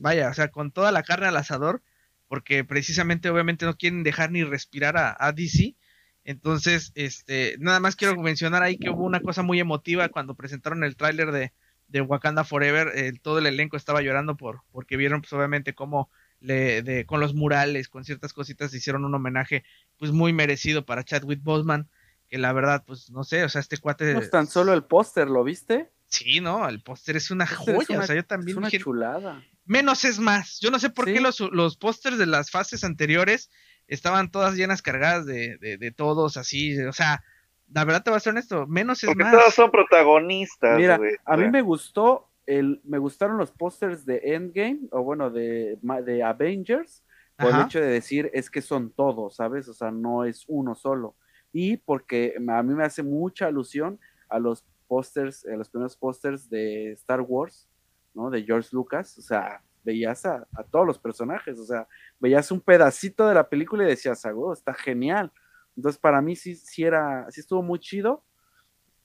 vaya, 0.00 0.30
o 0.30 0.34
sea, 0.34 0.48
con 0.48 0.70
toda 0.70 0.92
la 0.92 1.02
carne 1.02 1.26
al 1.26 1.36
asador 1.36 1.82
porque 2.28 2.64
precisamente 2.64 3.30
obviamente 3.30 3.66
no 3.66 3.76
quieren 3.76 4.02
dejar 4.02 4.30
ni 4.30 4.44
respirar 4.44 4.96
a, 4.96 5.32
DC. 5.32 5.76
Entonces, 6.24 6.92
este, 6.94 7.56
nada 7.60 7.80
más 7.80 7.94
quiero 7.94 8.16
mencionar 8.20 8.62
ahí 8.62 8.78
que 8.78 8.90
hubo 8.90 9.04
una 9.04 9.20
cosa 9.20 9.42
muy 9.42 9.60
emotiva 9.60 10.08
cuando 10.08 10.34
presentaron 10.34 10.82
el 10.82 10.96
tráiler 10.96 11.30
de, 11.30 11.52
de, 11.88 12.00
Wakanda 12.00 12.44
Forever, 12.44 12.92
todo 13.22 13.38
el 13.38 13.46
elenco 13.46 13.76
estaba 13.76 14.02
llorando 14.02 14.36
por, 14.36 14.62
porque 14.72 14.96
vieron 14.96 15.20
pues 15.20 15.32
obviamente 15.32 15.74
cómo 15.74 16.10
le, 16.40 16.82
de, 16.82 17.06
con 17.06 17.20
los 17.20 17.34
murales, 17.34 17.88
con 17.88 18.04
ciertas 18.04 18.32
cositas 18.32 18.74
hicieron 18.74 19.04
un 19.04 19.14
homenaje 19.14 19.64
pues 19.96 20.12
muy 20.12 20.32
merecido 20.32 20.84
para 20.84 21.04
Chadwick 21.04 21.42
Boseman, 21.42 21.88
que 22.28 22.38
la 22.38 22.52
verdad 22.52 22.84
pues 22.86 23.10
no 23.10 23.24
sé, 23.24 23.44
o 23.44 23.48
sea, 23.48 23.60
este 23.60 23.78
cuate... 23.78 24.12
No 24.14 24.20
es 24.20 24.30
tan 24.30 24.46
solo 24.46 24.72
el 24.72 24.84
póster, 24.84 25.28
¿lo 25.28 25.44
viste? 25.44 25.90
Sí, 26.08 26.40
no, 26.40 26.68
el 26.68 26.82
póster 26.82 27.16
es 27.16 27.30
una 27.30 27.46
joya, 27.46 28.00
o 28.00 28.02
sea, 28.02 28.14
yo 28.14 28.24
también... 28.24 28.56
Es 28.56 28.58
una 28.58 28.70
chulada 28.70 29.42
menos 29.66 30.04
es 30.04 30.18
más. 30.18 30.58
Yo 30.60 30.70
no 30.70 30.78
sé 30.78 30.90
por 30.90 31.04
qué 31.04 31.20
los, 31.20 31.40
los 31.40 31.76
pósters 31.76 32.16
de 32.18 32.26
las 32.26 32.50
fases 32.50 32.84
anteriores 32.84 33.50
estaban 33.88 34.30
todas 34.30 34.54
llenas 34.54 34.80
cargadas 34.80 35.26
de, 35.26 35.58
de, 35.58 35.90
todos 35.92 36.36
así, 36.36 36.80
o 36.82 36.92
sea, 36.92 37.22
la 37.68 37.84
verdad 37.84 38.02
te 38.02 38.10
voy 38.10 38.16
a 38.16 38.20
ser 38.20 38.32
honesto, 38.32 38.66
menos 38.66 39.02
es 39.02 39.08
Porque 39.08 39.24
más. 39.24 39.32
todos 39.32 39.54
son 39.54 39.70
protagonistas. 39.70 40.76
Mira, 40.76 40.98
a 41.24 41.36
mí 41.36 41.50
me 41.50 41.62
gustó, 41.62 42.25
el, 42.46 42.80
me 42.84 42.98
gustaron 42.98 43.36
los 43.36 43.50
pósters 43.50 44.06
de 44.06 44.20
Endgame, 44.22 44.88
o 44.92 45.02
bueno, 45.02 45.30
de, 45.30 45.78
de 46.04 46.22
Avengers, 46.22 47.04
por 47.36 47.54
el 47.54 47.66
hecho 47.66 47.80
de 47.80 47.88
decir 47.88 48.30
es 48.32 48.50
que 48.50 48.62
son 48.62 48.90
todos, 48.90 49.36
¿sabes? 49.36 49.68
O 49.68 49.74
sea, 49.74 49.90
no 49.90 50.24
es 50.24 50.44
uno 50.48 50.74
solo. 50.74 51.16
Y 51.52 51.76
porque 51.76 52.34
a 52.48 52.62
mí 52.62 52.74
me 52.74 52.84
hace 52.84 53.02
mucha 53.02 53.46
alusión 53.46 54.00
a 54.28 54.38
los 54.38 54.64
pósters, 54.86 55.44
a 55.46 55.56
los 55.56 55.68
primeros 55.68 55.96
pósters 55.96 56.48
de 56.48 56.92
Star 56.92 57.20
Wars, 57.20 57.68
¿no? 58.14 58.30
De 58.30 58.42
George 58.42 58.70
Lucas, 58.72 59.18
o 59.18 59.22
sea, 59.22 59.62
veías 59.84 60.24
a, 60.24 60.46
todos 60.70 60.86
los 60.86 60.98
personajes, 60.98 61.58
o 61.58 61.64
sea, 61.64 61.86
veías 62.18 62.50
un 62.50 62.60
pedacito 62.60 63.28
de 63.28 63.34
la 63.34 63.48
película 63.48 63.84
y 63.84 63.88
decías, 63.88 64.24
oh, 64.34 64.52
está 64.52 64.72
genial. 64.72 65.30
Entonces, 65.76 66.00
para 66.00 66.22
mí 66.22 66.36
sí, 66.36 66.56
sí 66.56 66.84
era, 66.84 67.26
sí 67.30 67.40
estuvo 67.40 67.62
muy 67.62 67.78
chido. 67.78 68.24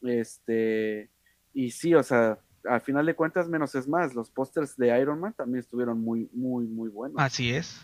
Este, 0.02 1.12
y 1.54 1.72
sí, 1.72 1.94
o 1.94 2.02
sea, 2.02 2.40
al 2.66 2.82
final 2.82 3.06
de 3.06 3.16
cuentas, 3.16 3.48
menos 3.48 3.76
es 3.76 3.88
más. 3.88 4.14
Los 4.14 4.30
pósters 4.30 4.78
de 4.78 5.00
Iron 5.00 5.20
Man 5.20 5.34
también 5.34 5.60
estuvieron 5.60 6.02
muy, 6.02 6.30
muy, 6.34 6.66
muy 6.66 6.90
buenos. 6.90 7.18
Así 7.20 7.54
es. 7.54 7.82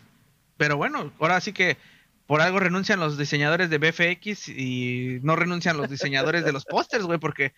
Pero 0.57 0.77
bueno, 0.77 1.11
ahora 1.19 1.39
sí 1.39 1.53
que 1.53 1.77
por 2.25 2.41
algo 2.41 2.59
renuncian 2.59 2.99
los 2.99 3.17
diseñadores 3.17 3.69
de 3.69 3.77
BFX 3.77 4.49
y 4.49 5.19
no 5.23 5.35
renuncian 5.35 5.77
los 5.77 5.89
diseñadores 5.89 6.43
de 6.43 6.51
los 6.51 6.65
pósters, 6.69 7.05
güey, 7.05 7.19
porque 7.19 7.53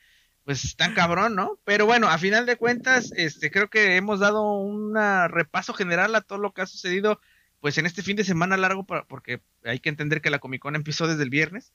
pues 0.46 0.76
tan 0.76 0.94
cabrón, 0.94 1.36
¿no? 1.36 1.60
Pero 1.64 1.86
bueno, 1.86 2.08
a 2.08 2.18
final 2.18 2.46
de 2.46 2.56
cuentas, 2.56 3.12
este, 3.16 3.52
creo 3.52 3.70
que 3.70 3.98
hemos 3.98 4.20
dado 4.20 4.60
un 4.60 4.96
repaso 5.30 5.74
general 5.74 6.16
a 6.16 6.22
todo 6.22 6.40
lo 6.40 6.54
que 6.54 6.62
ha 6.62 6.66
sucedido, 6.66 7.20
pues 7.60 7.78
en 7.78 7.86
este 7.86 8.02
fin 8.02 8.16
de 8.16 8.24
semana 8.24 8.58
largo, 8.58 8.86
porque 8.86 9.42
hay 9.64 9.80
que 9.80 9.90
entender 9.90 10.22
que 10.22 10.30
la 10.30 10.40
Comic 10.40 10.62
Con 10.62 10.76
empezó 10.76 11.08
desde 11.08 11.24
el 11.24 11.30
viernes, 11.30 11.74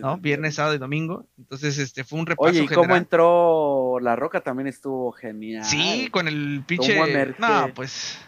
¿no? 0.00 0.18
Viernes, 0.18 0.56
sábado 0.56 0.74
y 0.74 0.78
domingo. 0.78 1.26
Entonces, 1.38 1.78
este, 1.78 2.04
fue 2.04 2.18
un 2.18 2.26
repaso 2.26 2.50
Oye, 2.50 2.62
¿y 2.62 2.66
cómo 2.66 2.96
entró 2.96 3.98
La 4.00 4.16
Roca? 4.16 4.40
También 4.40 4.66
estuvo 4.66 5.12
genial. 5.12 5.64
Sí, 5.64 6.08
con 6.10 6.28
el 6.28 6.62
pinche... 6.66 6.98
No, 7.38 7.72
pues... 7.74 8.18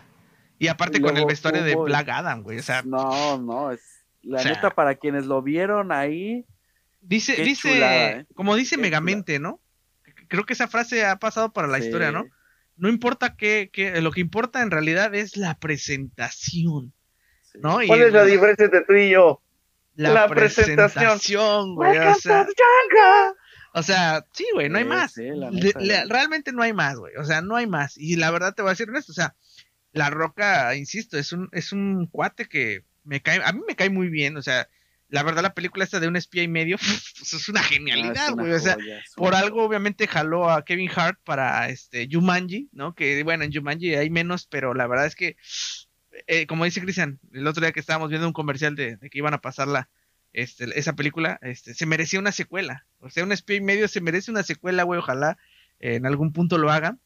Y 0.59 0.69
aparte 0.69 1.01
con 1.01 1.17
el 1.17 1.27
vestuario 1.27 1.63
de 1.63 1.77
Black 1.77 2.09
Adam, 2.09 2.43
güey, 2.43 2.59
o 2.59 2.63
sea... 2.63 2.83
No, 2.83 3.39
no, 3.39 3.71
es... 3.73 3.81
La 4.23 4.43
neta, 4.43 4.71
para 4.71 4.95
quienes 4.97 5.27
lo 5.27 5.43
vieron 5.43 5.93
ahí... 5.93 6.45
Dice, 7.01 7.37
dice, 7.37 7.71
¿eh? 7.75 8.27
como 8.35 8.57
dice 8.57 8.77
Megamente, 8.77 9.39
¿no? 9.39 9.61
creo 10.29 10.45
que 10.45 10.53
esa 10.53 10.69
frase 10.69 11.05
ha 11.05 11.17
pasado 11.17 11.53
para 11.53 11.69
la 11.69 11.79
historia, 11.79 12.13
¿no? 12.13 12.27
No 12.77 12.89
importa 12.89 13.37
qué, 13.37 13.71
lo 14.03 14.11
que 14.11 14.21
importa 14.21 14.63
en 14.63 14.71
realidad 14.71 15.15
es 15.15 15.37
la 15.37 15.59
presentación, 15.59 16.93
¿no? 17.55 17.79
¿Cuál 17.87 18.03
es 18.03 18.13
la 18.13 18.25
diferencia 18.25 18.67
entre 18.67 18.83
tú 18.83 18.93
y 18.93 19.11
yo? 19.11 19.41
La, 19.97 20.29
presentación, 20.29 21.75
güey. 21.75 21.99
O 23.73 23.83
sea, 23.83 24.25
sí, 24.33 24.47
güey, 24.55 24.69
no 24.69 24.79
hay 24.79 24.85
más. 24.85 25.15
realmente 26.09 26.53
no 26.53 26.63
hay 26.63 26.73
más, 26.73 26.97
güey. 26.97 27.15
O 27.17 27.25
sea, 27.25 27.43
no 27.43 27.57
hay 27.57 27.67
más. 27.67 27.97
Y 27.99 28.17
la 28.17 28.31
verdad 28.31 28.55
te 28.55 28.63
voy 28.63 28.71
a 28.71 28.73
decir 28.73 28.89
esto, 28.95 29.13
o 29.13 29.15
sea, 29.15 29.35
La 29.93 30.11
Roca, 30.11 30.75
insisto, 30.77 31.19
es 31.19 31.33
un, 31.33 31.49
es 31.53 31.73
un 31.73 32.07
cuate 32.07 32.47
que 32.47 32.85
me 33.05 33.21
cae, 33.21 33.41
a 33.45 33.53
mí 33.53 33.61
me 33.67 33.77
cae 33.77 33.91
muy 33.91 34.09
bien, 34.09 34.37
o 34.37 34.43
sea, 34.43 34.69
la 35.09 35.23
verdad 35.23 35.43
la 35.43 35.55
película 35.55 35.85
esta 35.85 36.01
de 36.01 36.09
un 36.09 36.17
espía 36.17 36.43
y 36.43 36.49
medio 36.49 36.79
pues 37.19 37.33
es 37.33 37.49
una 37.49 37.63
genialidad, 37.63 38.33
güey. 38.33 38.53
o 38.53 38.59
sea, 38.59 38.77
por 39.15 39.35
algo 39.35 39.65
obviamente 39.65 40.07
jaló 40.07 40.51
a 40.51 40.65
Kevin 40.65 40.91
Hart 40.95 41.19
para 41.25 41.69
este 41.69 42.09
Jumanji, 42.11 42.69
¿no? 42.73 42.95
Que 42.95 43.23
bueno, 43.23 43.45
en 43.45 43.53
Jumanji 43.53 43.95
hay 43.95 44.11
menos, 44.11 44.47
pero 44.47 44.75
la 44.75 44.87
verdad 44.87 45.07
es 45.07 45.15
que, 45.15 45.37
eh, 46.27 46.47
como 46.47 46.65
dice 46.65 46.81
Cristian, 46.81 47.19
el 47.33 47.47
otro 47.47 47.63
día 47.63 47.73
que 47.73 47.81
estábamos 47.81 48.11
viendo 48.11 48.27
un 48.27 48.33
comercial 48.33 48.75
de, 48.75 48.99
que 48.99 49.19
iban 49.19 49.35
a 49.35 49.41
pasarla, 49.41 49.89
este, 50.33 50.79
esa 50.79 50.95
película, 50.95 51.39
este, 51.43 51.75
se 51.75 51.87
merecía 51.87 52.21
una 52.21 52.33
secuela. 52.33 52.87
O 53.01 53.11
sea, 53.11 53.25
un 53.25 53.33
espía 53.33 53.57
y 53.57 53.61
medio 53.61 53.89
se 53.89 54.01
merece 54.01 54.31
una 54.31 54.43
secuela, 54.43 54.83
güey. 54.83 54.99
Ojalá 54.99 55.39
en 55.79 56.07
algún 56.07 56.33
punto 56.33 56.59
lo 56.59 56.71
hagan. 56.71 57.01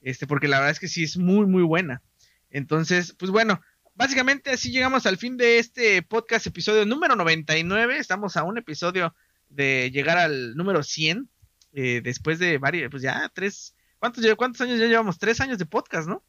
Este, 0.00 0.26
porque 0.26 0.48
la 0.48 0.58
verdad 0.58 0.72
es 0.72 0.80
que 0.80 0.88
sí 0.88 1.04
es 1.04 1.16
muy, 1.16 1.46
muy 1.46 1.62
buena. 1.62 2.02
Entonces, 2.50 3.14
pues 3.18 3.30
bueno, 3.30 3.60
básicamente 3.94 4.50
así 4.50 4.70
llegamos 4.70 5.06
al 5.06 5.16
fin 5.16 5.36
de 5.36 5.58
este 5.58 6.02
podcast, 6.02 6.46
episodio 6.46 6.84
número 6.84 7.16
99. 7.16 7.98
Estamos 7.98 8.36
a 8.36 8.42
un 8.42 8.58
episodio 8.58 9.14
de 9.48 9.90
llegar 9.90 10.18
al 10.18 10.56
número 10.56 10.82
100. 10.82 11.28
Eh, 11.72 12.00
después 12.04 12.38
de 12.38 12.58
varios, 12.58 12.90
pues 12.90 13.02
ya 13.02 13.30
tres. 13.34 13.74
¿cuántos, 13.98 14.24
¿Cuántos 14.36 14.60
años 14.60 14.78
ya 14.78 14.86
llevamos? 14.86 15.18
Tres 15.18 15.40
años 15.40 15.58
de 15.58 15.66
podcast, 15.66 16.06
¿no? 16.06 16.22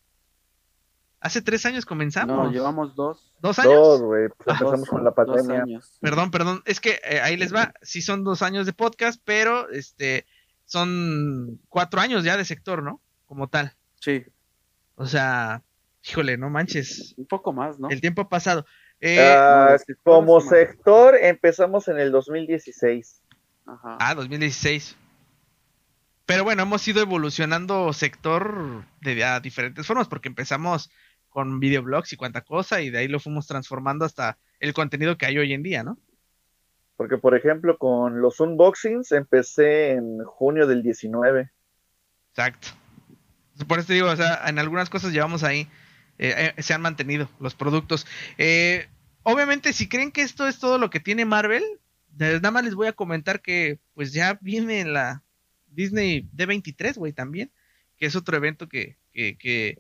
Hace 1.19 1.41
tres 1.41 1.65
años 1.65 1.85
comenzamos. 1.85 2.37
No, 2.37 2.51
llevamos 2.51 2.95
dos. 2.95 3.33
¿Dos 3.39 3.57
años? 3.59 3.73
Dos, 3.73 4.01
güey. 4.01 4.29
Pues 4.29 4.59
empezamos 4.59 4.89
con 4.89 5.03
la 5.03 5.11
pandemia. 5.13 5.79
Perdón, 6.01 6.31
perdón. 6.31 6.61
Es 6.65 6.79
que 6.79 6.99
eh, 7.03 7.19
ahí 7.21 7.37
les 7.37 7.53
va. 7.53 7.73
Sí 7.81 8.01
son 8.01 8.23
dos 8.23 8.41
años 8.41 8.65
de 8.65 8.73
podcast, 8.73 9.21
pero 9.23 9.69
este 9.69 10.25
son 10.65 11.59
cuatro 11.69 12.01
años 12.01 12.23
ya 12.23 12.37
de 12.37 12.45
sector, 12.45 12.83
¿no? 12.83 13.01
Como 13.25 13.47
tal. 13.47 13.73
Sí. 13.99 14.25
O 14.95 15.05
sea, 15.05 15.63
Híjole, 16.07 16.37
no 16.37 16.49
manches. 16.49 17.15
Un 17.17 17.25
poco 17.25 17.51
más, 17.51 17.79
¿no? 17.79 17.89
El 17.89 17.99
tiempo 17.99 18.21
ha 18.21 18.29
pasado. 18.29 18.65
Eh, 18.99 19.19
ah, 19.19 19.75
como 20.03 20.39
sector 20.39 21.15
empezamos 21.15 21.87
en 21.87 21.99
el 21.99 22.11
2016. 22.11 23.21
Ajá. 23.65 23.97
Ah, 23.99 24.13
2016. 24.13 24.95
Pero 26.27 26.43
bueno, 26.43 26.63
hemos 26.63 26.87
ido 26.87 27.01
evolucionando 27.01 27.91
sector 27.93 28.85
de 29.01 29.23
a 29.23 29.39
diferentes 29.39 29.85
formas, 29.85 30.07
porque 30.07 30.27
empezamos 30.27 30.91
con 31.35 31.59
videoblogs 31.59 32.13
y 32.13 32.15
cuanta 32.15 32.39
cosa, 32.39 32.81
y 32.81 32.89
de 32.89 32.99
ahí 32.99 33.09
lo 33.09 33.19
fuimos 33.19 33.45
transformando 33.45 34.05
hasta 34.05 34.37
el 34.61 34.73
contenido 34.73 35.17
que 35.17 35.25
hay 35.25 35.37
hoy 35.37 35.51
en 35.51 35.63
día, 35.63 35.83
¿no? 35.83 35.99
Porque, 36.95 37.17
por 37.17 37.35
ejemplo, 37.35 37.77
con 37.77 38.21
los 38.21 38.39
unboxings 38.39 39.11
empecé 39.11 39.91
en 39.91 40.23
junio 40.23 40.65
del 40.65 40.81
19. 40.81 41.51
Exacto. 42.29 42.69
Por 43.67 43.79
eso 43.79 43.89
te 43.89 43.95
digo, 43.95 44.09
o 44.09 44.15
sea, 44.15 44.47
en 44.47 44.59
algunas 44.59 44.89
cosas 44.89 45.11
llevamos 45.11 45.43
ahí 45.43 45.67
eh, 46.17 46.53
eh, 46.55 46.61
se 46.63 46.73
han 46.73 46.81
mantenido 46.81 47.29
los 47.41 47.53
productos. 47.53 48.07
Eh, 48.37 48.87
obviamente, 49.23 49.73
si 49.73 49.89
creen 49.89 50.13
que 50.13 50.21
esto 50.21 50.47
es 50.47 50.57
todo 50.57 50.77
lo 50.77 50.89
que 50.89 51.01
tiene 51.01 51.25
Marvel, 51.25 51.65
nada 52.17 52.51
más 52.51 52.63
les 52.63 52.75
voy 52.75 52.87
a 52.87 52.93
comentar 52.93 53.41
que 53.41 53.79
pues 53.93 54.13
ya 54.13 54.39
viene 54.41 54.85
la 54.85 55.21
Disney 55.67 56.29
D23, 56.33 56.95
güey, 56.95 57.11
también, 57.11 57.51
que 57.97 58.05
es 58.05 58.15
otro 58.15 58.37
evento 58.37 58.69
que, 58.69 58.95
que, 59.11 59.79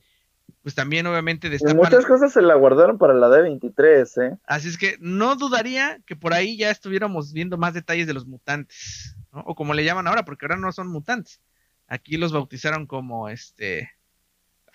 pues 0.61 0.75
también 0.75 1.05
obviamente 1.07 1.49
destapan... 1.49 1.77
Muchas 1.77 2.05
cosas 2.05 2.33
se 2.33 2.41
la 2.41 2.55
guardaron 2.55 2.97
para 2.97 3.13
la 3.13 3.27
D23, 3.29 4.23
¿eh? 4.23 4.37
Así 4.45 4.69
es 4.69 4.77
que 4.77 4.97
no 4.99 5.35
dudaría 5.35 5.99
que 6.05 6.15
por 6.15 6.33
ahí 6.33 6.57
ya 6.57 6.71
estuviéramos 6.71 7.33
viendo 7.33 7.57
más 7.57 7.73
detalles 7.73 8.07
de 8.07 8.13
los 8.13 8.25
mutantes, 8.25 9.15
¿no? 9.31 9.41
O 9.41 9.55
como 9.55 9.73
le 9.73 9.83
llaman 9.83 10.07
ahora, 10.07 10.25
porque 10.25 10.45
ahora 10.45 10.57
no 10.57 10.71
son 10.71 10.87
mutantes. 10.87 11.41
Aquí 11.87 12.17
los 12.17 12.33
bautizaron 12.33 12.87
como 12.87 13.29
este 13.29 13.89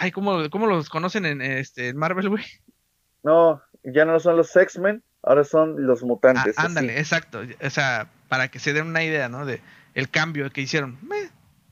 Ay, 0.01 0.13
¿cómo, 0.13 0.49
cómo 0.49 0.67
los 0.67 0.89
conocen 0.89 1.27
en, 1.27 1.43
este, 1.43 1.93
Marvel, 1.93 2.31
güey? 2.31 2.43
No, 3.23 3.61
ya 3.85 4.07
no 4.07 4.19
son 4.19 4.39
los 4.39 4.57
X-Men, 4.57 5.03
ahora 5.23 5.45
son 5.45 5.87
los 5.87 6.03
mutantes. 6.03 6.59
Ah, 6.59 6.65
ándale, 6.65 6.99
exacto. 6.99 7.43
O 7.63 7.69
sea, 7.69 8.09
para 8.31 8.49
que 8.49 8.59
se 8.59 8.73
den 8.73 8.87
una 8.87 9.05
idea, 9.05 9.29
¿no? 9.29 9.45
De 9.45 9.61
el 9.93 10.09
cambio 10.09 10.51
que 10.51 10.63
hicieron. 10.63 10.99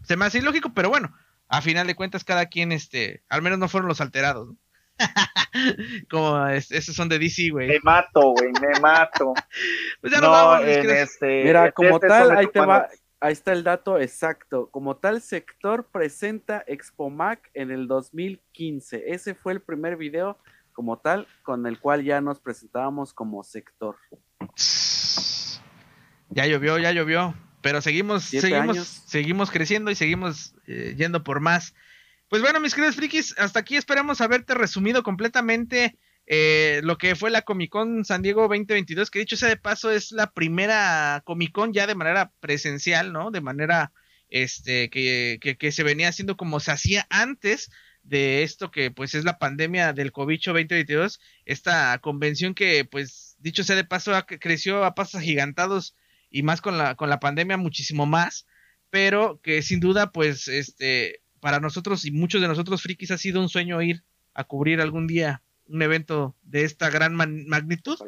se 0.03 0.19
me 0.19 0.27
hace 0.27 0.41
ilógico, 0.41 0.73
pero 0.75 0.91
bueno, 0.91 1.11
a 1.49 1.63
final 1.63 1.87
de 1.87 1.95
cuentas 1.95 2.25
cada 2.25 2.47
quien, 2.47 2.73
este, 2.73 3.23
al 3.29 3.43
menos 3.43 3.59
no 3.59 3.69
fueron 3.69 3.89
los 3.89 4.01
alterados, 4.01 4.49
¿no? 4.49 4.57
Como 6.11 6.47
esos 6.49 6.95
son 6.95 7.09
de 7.09 7.19
DC, 7.19 7.51
güey. 7.51 7.69
Me 7.69 7.79
mato, 7.83 8.33
güey, 8.33 8.53
me 8.61 8.81
mato. 8.81 9.33
pues 10.01 10.13
ya 10.13 10.21
no, 10.21 10.31
vamos, 10.31 10.67
este, 10.67 11.45
Mira, 11.45 11.73
como 11.73 11.97
este 11.97 12.09
tal, 12.09 12.37
ahí 12.37 12.47
te 12.49 12.61
va, 12.61 12.89
ahí 13.21 13.33
está 13.33 13.53
el 13.53 13.65
dato 13.65 13.99
exacto. 13.99 14.69
Como 14.71 14.97
tal, 14.97 15.23
sector 15.23 15.87
presenta 15.91 16.65
Expo 16.67 17.11
Mac 17.11 17.51
en 17.55 17.71
el 17.71 17.87
2015. 17.87 19.05
Ese 19.07 19.35
fue 19.35 19.53
el 19.53 19.61
primer 19.61 19.97
video 19.97 20.39
como 20.73 20.99
tal 20.99 21.27
con 21.43 21.67
el 21.67 21.81
cual 21.81 22.05
ya 22.05 22.21
nos 22.21 22.41
presentábamos 22.41 23.15
como 23.15 23.43
sector. 23.43 23.97
Ya 26.31 26.47
llovió, 26.47 26.79
ya 26.79 26.93
llovió. 26.93 27.35
Pero 27.61 27.81
seguimos, 27.83 28.25
seguimos, 28.25 29.03
seguimos 29.07 29.51
creciendo 29.51 29.91
y 29.91 29.95
seguimos 29.95 30.55
eh, 30.67 30.95
yendo 30.97 31.25
por 31.25 31.41
más. 31.41 31.75
Pues 32.29 32.43
bueno, 32.43 32.61
mis 32.61 32.75
queridos 32.75 32.97
frikis, 32.97 33.35
hasta 33.39 33.61
aquí 33.61 33.77
esperamos 33.77 34.21
haberte 34.21 34.55
resumido 34.55 35.03
completamente 35.03 35.97
eh, 36.27 36.83
lo 36.85 36.99
que 36.99 37.17
fue 37.17 37.31
la 37.31 37.41
Comic 37.41 37.71
Con 37.71 38.05
San 38.05 38.21
Diego 38.21 38.43
2022, 38.43 39.11
que 39.11 39.21
dicho 39.21 39.37
sea 39.37 39.49
de 39.49 39.57
paso 39.57 39.91
es 39.91 40.13
la 40.13 40.31
primera 40.31 41.23
Comic 41.25 41.53
Con 41.53 41.73
ya 41.73 41.87
de 41.87 41.95
manera 41.95 42.31
presencial, 42.41 43.15
¿no? 43.15 43.31
De 43.31 43.41
manera 43.41 43.93
este 44.29 44.91
que, 44.91 45.39
que, 45.41 45.73
se 45.73 45.83
venía 45.83 46.09
haciendo 46.09 46.37
como 46.37 46.61
se 46.61 46.71
hacía 46.71 47.07
antes 47.09 47.71
de 48.03 48.43
esto 48.43 48.71
que 48.71 48.91
pues 48.91 49.15
es 49.15 49.25
la 49.25 49.39
pandemia 49.39 49.95
del 49.95 50.13
COVID 50.13 50.39
2022, 50.45 51.19
esta 51.47 51.99
convención 52.01 52.55
que 52.55 52.85
pues 52.85 53.37
dicho 53.39 53.65
sea 53.65 53.77
de 53.77 53.85
paso 53.85 54.13
creció 54.39 54.85
a 54.85 54.95
pasos 54.95 55.21
agigantados 55.23 55.95
y 56.31 56.43
más 56.43 56.61
con 56.61 56.79
la 56.79 56.95
con 56.95 57.09
la 57.09 57.21
pandemia 57.21 57.57
muchísimo 57.57 58.07
más, 58.07 58.47
pero 58.91 59.41
que 59.43 59.63
sin 59.63 59.81
duda 59.81 60.13
pues 60.13 60.49
este 60.49 61.23
para 61.41 61.61
nosotros 61.61 62.05
y 62.05 62.11
muchos 62.11 62.41
de 62.41 62.49
nosotros 62.49 62.83
frikis 62.83 63.11
ha 63.11 63.19
sido 63.19 63.41
un 63.41 63.49
sueño 63.49 63.81
ir 63.83 64.03
a 64.35 64.45
cubrir 64.45 64.81
algún 64.81 65.07
día 65.07 65.43
un 65.69 65.83
evento 65.83 66.35
de 66.43 66.65
esta 66.65 66.91
gran 66.91 67.15
magnitud, 67.15 67.99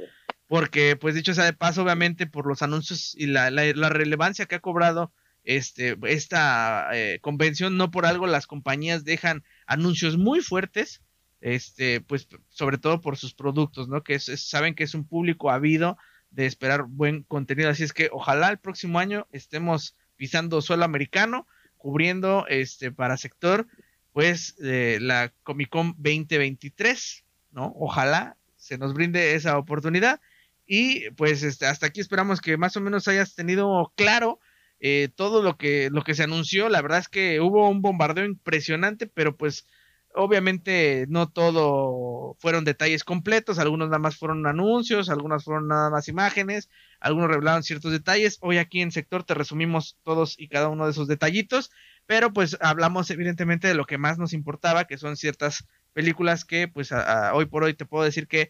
porque 0.48 0.96
pues 0.96 1.14
dicho 1.14 1.34
sea 1.34 1.44
de 1.44 1.52
paso, 1.52 1.82
obviamente 1.82 2.26
por 2.26 2.46
los 2.46 2.62
anuncios 2.62 3.14
y 3.16 3.26
la, 3.26 3.50
relevancia 3.50 4.46
que 4.46 4.56
ha 4.56 4.60
cobrado 4.60 5.12
este, 5.44 5.96
esta 6.04 6.88
eh, 6.92 7.18
convención, 7.20 7.76
no 7.76 7.90
por 7.90 8.06
algo 8.06 8.26
las 8.26 8.46
compañías 8.46 9.04
dejan 9.04 9.44
anuncios 9.66 10.16
muy 10.16 10.40
fuertes, 10.40 11.02
este, 11.40 12.00
pues 12.00 12.28
sobre 12.48 12.78
todo 12.78 13.00
por 13.00 13.16
sus 13.16 13.34
productos, 13.34 13.88
¿no? 13.88 14.02
Que 14.02 14.18
saben 14.18 14.74
que 14.74 14.84
es 14.84 14.94
un 14.94 15.06
público 15.06 15.50
habido 15.50 15.96
de 16.30 16.46
esperar 16.46 16.84
buen 16.84 17.22
contenido, 17.24 17.70
así 17.70 17.84
es 17.84 17.92
que 17.92 18.08
ojalá 18.12 18.48
el 18.50 18.58
próximo 18.58 18.98
año 18.98 19.26
estemos 19.32 19.96
pisando 20.16 20.62
suelo 20.62 20.84
americano, 20.84 21.46
cubriendo 21.76 22.46
este 22.48 22.92
para 22.92 23.16
sector 23.16 23.66
pues 24.12 24.56
la 24.58 25.32
Comic 25.42 25.70
Con 25.70 25.94
2023, 25.96 27.24
¿no? 27.52 27.72
Ojalá 27.76 28.36
se 28.56 28.78
nos 28.78 28.94
brinde 28.94 29.34
esa 29.34 29.58
oportunidad 29.58 30.20
y 30.66 31.10
pues 31.10 31.42
este, 31.42 31.66
hasta 31.66 31.86
aquí 31.86 32.00
esperamos 32.00 32.40
que 32.40 32.56
más 32.56 32.76
o 32.76 32.80
menos 32.80 33.08
hayas 33.08 33.34
tenido 33.34 33.92
claro 33.96 34.38
eh, 34.78 35.08
todo 35.14 35.42
lo 35.42 35.56
que 35.56 35.90
lo 35.90 36.02
que 36.02 36.14
se 36.14 36.22
anunció. 36.22 36.68
La 36.68 36.82
verdad 36.82 36.98
es 36.98 37.08
que 37.08 37.40
hubo 37.40 37.68
un 37.68 37.82
bombardeo 37.82 38.24
impresionante, 38.24 39.06
pero 39.06 39.36
pues 39.36 39.66
obviamente 40.14 41.06
no 41.08 41.28
todo 41.28 42.36
fueron 42.40 42.64
detalles 42.64 43.04
completos, 43.04 43.58
algunos 43.58 43.88
nada 43.88 43.98
más 43.98 44.16
fueron 44.16 44.46
anuncios, 44.46 45.08
algunos 45.08 45.44
fueron 45.44 45.68
nada 45.68 45.90
más 45.90 46.08
imágenes, 46.08 46.68
algunos 47.00 47.30
revelaron 47.30 47.62
ciertos 47.62 47.92
detalles. 47.92 48.38
Hoy 48.40 48.58
aquí 48.58 48.80
en 48.80 48.92
sector 48.92 49.24
te 49.24 49.34
resumimos 49.34 49.98
todos 50.02 50.34
y 50.38 50.48
cada 50.48 50.68
uno 50.68 50.84
de 50.84 50.92
esos 50.92 51.08
detallitos, 51.08 51.70
pero 52.06 52.32
pues 52.32 52.56
hablamos 52.60 53.10
evidentemente 53.10 53.68
de 53.68 53.74
lo 53.74 53.84
que 53.84 53.98
más 53.98 54.18
nos 54.18 54.32
importaba, 54.32 54.86
que 54.86 54.98
son 54.98 55.16
ciertas 55.16 55.66
películas 55.92 56.44
que 56.44 56.68
pues 56.68 56.90
hoy 57.32 57.46
por 57.46 57.64
hoy 57.64 57.74
te 57.74 57.84
puedo 57.84 58.04
decir 58.04 58.26
que 58.26 58.48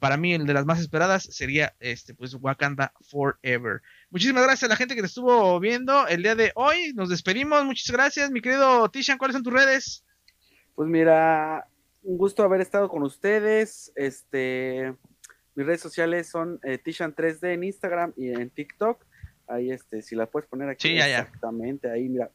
para 0.00 0.16
mí 0.16 0.32
el 0.32 0.46
de 0.46 0.54
las 0.54 0.64
más 0.64 0.80
esperadas 0.80 1.24
sería 1.24 1.76
este 1.80 2.14
pues 2.14 2.34
Wakanda 2.40 2.94
Forever. 3.10 3.82
Muchísimas 4.08 4.44
gracias 4.44 4.64
a 4.64 4.72
la 4.72 4.76
gente 4.76 4.94
que 4.94 5.02
te 5.02 5.08
estuvo 5.08 5.60
viendo 5.60 6.08
el 6.08 6.22
día 6.22 6.34
de 6.34 6.52
hoy. 6.54 6.94
Nos 6.94 7.10
despedimos. 7.10 7.62
Muchas 7.66 7.94
gracias, 7.94 8.30
mi 8.30 8.40
querido 8.40 8.88
Tishan. 8.88 9.18
¿Cuáles 9.18 9.34
son 9.34 9.42
tus 9.42 9.52
redes? 9.52 10.05
Pues 10.76 10.90
mira, 10.90 11.66
un 12.02 12.18
gusto 12.18 12.44
haber 12.44 12.60
estado 12.60 12.90
con 12.90 13.02
ustedes. 13.02 13.92
Este, 13.96 14.94
mis 15.54 15.66
redes 15.66 15.80
sociales 15.80 16.28
son 16.28 16.60
eh, 16.62 16.78
Tishan3D 16.78 17.54
en 17.54 17.64
Instagram 17.64 18.12
y 18.14 18.28
en 18.28 18.50
TikTok. 18.50 19.02
Ahí, 19.48 19.72
este, 19.72 20.02
si 20.02 20.14
la 20.14 20.26
puedes 20.26 20.46
poner 20.48 20.68
aquí. 20.68 20.88
Sí, 20.88 20.98
exactamente, 20.98 21.90
ahí, 21.90 22.10
mira. 22.10 22.30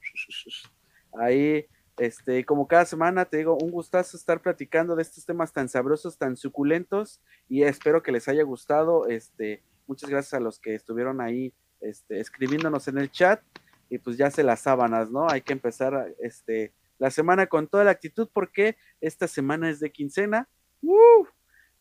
Ahí, 1.14 1.68
este, 1.98 2.44
como 2.44 2.68
cada 2.68 2.86
semana, 2.86 3.26
te 3.26 3.38
digo, 3.38 3.56
un 3.62 3.70
gustazo 3.70 4.18
estar 4.18 4.42
platicando 4.42 4.96
de 4.96 5.04
estos 5.04 5.24
temas 5.24 5.54
tan 5.54 5.70
sabrosos, 5.70 6.18
tan 6.18 6.36
suculentos, 6.36 7.22
y 7.48 7.62
espero 7.62 8.02
que 8.02 8.12
les 8.12 8.28
haya 8.28 8.42
gustado. 8.42 9.08
Este, 9.08 9.62
muchas 9.86 10.10
gracias 10.10 10.34
a 10.34 10.40
los 10.40 10.58
que 10.58 10.74
estuvieron 10.74 11.22
ahí, 11.22 11.54
este, 11.80 12.20
escribiéndonos 12.20 12.88
en 12.88 12.98
el 12.98 13.12
chat, 13.12 13.40
y 13.88 14.00
pues 14.00 14.18
ya 14.18 14.32
se 14.32 14.42
las 14.42 14.62
sábanas, 14.62 15.12
¿no? 15.12 15.30
Hay 15.30 15.42
que 15.42 15.54
empezar, 15.54 16.16
este, 16.20 16.74
la 17.02 17.10
semana 17.10 17.48
con 17.48 17.68
toda 17.68 17.84
la 17.84 17.90
actitud 17.90 18.30
porque 18.32 18.78
esta 19.02 19.28
semana 19.28 19.72
es 19.72 19.80
de 19.80 19.92
quincena. 19.92 20.48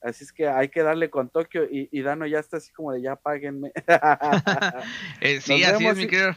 Así 0.00 0.24
es 0.24 0.32
que 0.32 0.48
hay 0.48 0.70
que 0.70 0.82
darle 0.82 1.10
con 1.10 1.28
Tokio 1.28 1.64
y, 1.70 2.00
Dano 2.00 2.26
ya 2.26 2.38
está 2.38 2.56
así 2.56 2.72
como 2.72 2.90
de 2.92 3.02
ya 3.02 3.16
páguenme. 3.16 3.70
Eh, 5.20 5.42
sí, 5.42 5.62
así 5.62 5.86
es, 5.86 5.96
mi 5.98 6.06
querido 6.06 6.34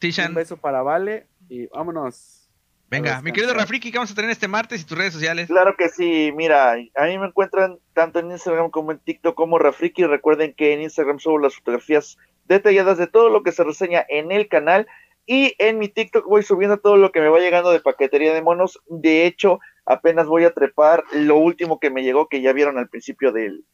Tishan. 0.00 0.30
Un 0.30 0.34
beso 0.34 0.56
para 0.56 0.82
Vale 0.82 1.28
y 1.48 1.66
vámonos. 1.66 2.50
Venga, 2.90 3.22
mi 3.22 3.30
querido 3.30 3.54
Rafriki, 3.54 3.92
¿qué 3.92 3.98
vamos 3.98 4.10
a 4.10 4.16
tener 4.16 4.32
este 4.32 4.48
martes 4.48 4.80
y 4.80 4.84
tus 4.84 4.98
redes 4.98 5.12
sociales? 5.12 5.46
Claro 5.46 5.76
que 5.76 5.88
sí, 5.88 6.32
mira, 6.34 6.72
a 6.72 7.04
mí 7.04 7.18
me 7.18 7.26
encuentran 7.26 7.78
tanto 7.92 8.18
en 8.18 8.32
Instagram 8.32 8.70
como 8.70 8.90
en 8.90 8.98
TikTok 8.98 9.36
como 9.36 9.60
Rafriki. 9.60 10.04
Recuerden 10.06 10.54
que 10.54 10.74
en 10.74 10.82
Instagram 10.82 11.20
subo 11.20 11.38
las 11.38 11.54
fotografías 11.54 12.18
detalladas 12.46 12.98
de 12.98 13.06
todo 13.06 13.30
lo 13.30 13.44
que 13.44 13.52
se 13.52 13.62
reseña 13.62 14.04
en 14.08 14.32
el 14.32 14.48
canal 14.48 14.88
y 15.26 15.54
en 15.58 15.78
mi 15.78 15.88
TikTok 15.88 16.26
voy 16.26 16.42
subiendo 16.42 16.78
todo 16.78 16.96
lo 16.96 17.10
que 17.10 17.20
me 17.20 17.28
va 17.28 17.38
llegando 17.38 17.70
de 17.70 17.80
paquetería 17.80 18.34
de 18.34 18.42
monos. 18.42 18.78
De 18.86 19.26
hecho, 19.26 19.58
apenas 19.86 20.26
voy 20.26 20.44
a 20.44 20.52
trepar 20.52 21.04
lo 21.12 21.36
último 21.36 21.80
que 21.80 21.90
me 21.90 22.02
llegó, 22.02 22.28
que 22.28 22.42
ya 22.42 22.52
vieron 22.52 22.78
al 22.78 22.88
principio 22.88 23.32
del, 23.32 23.64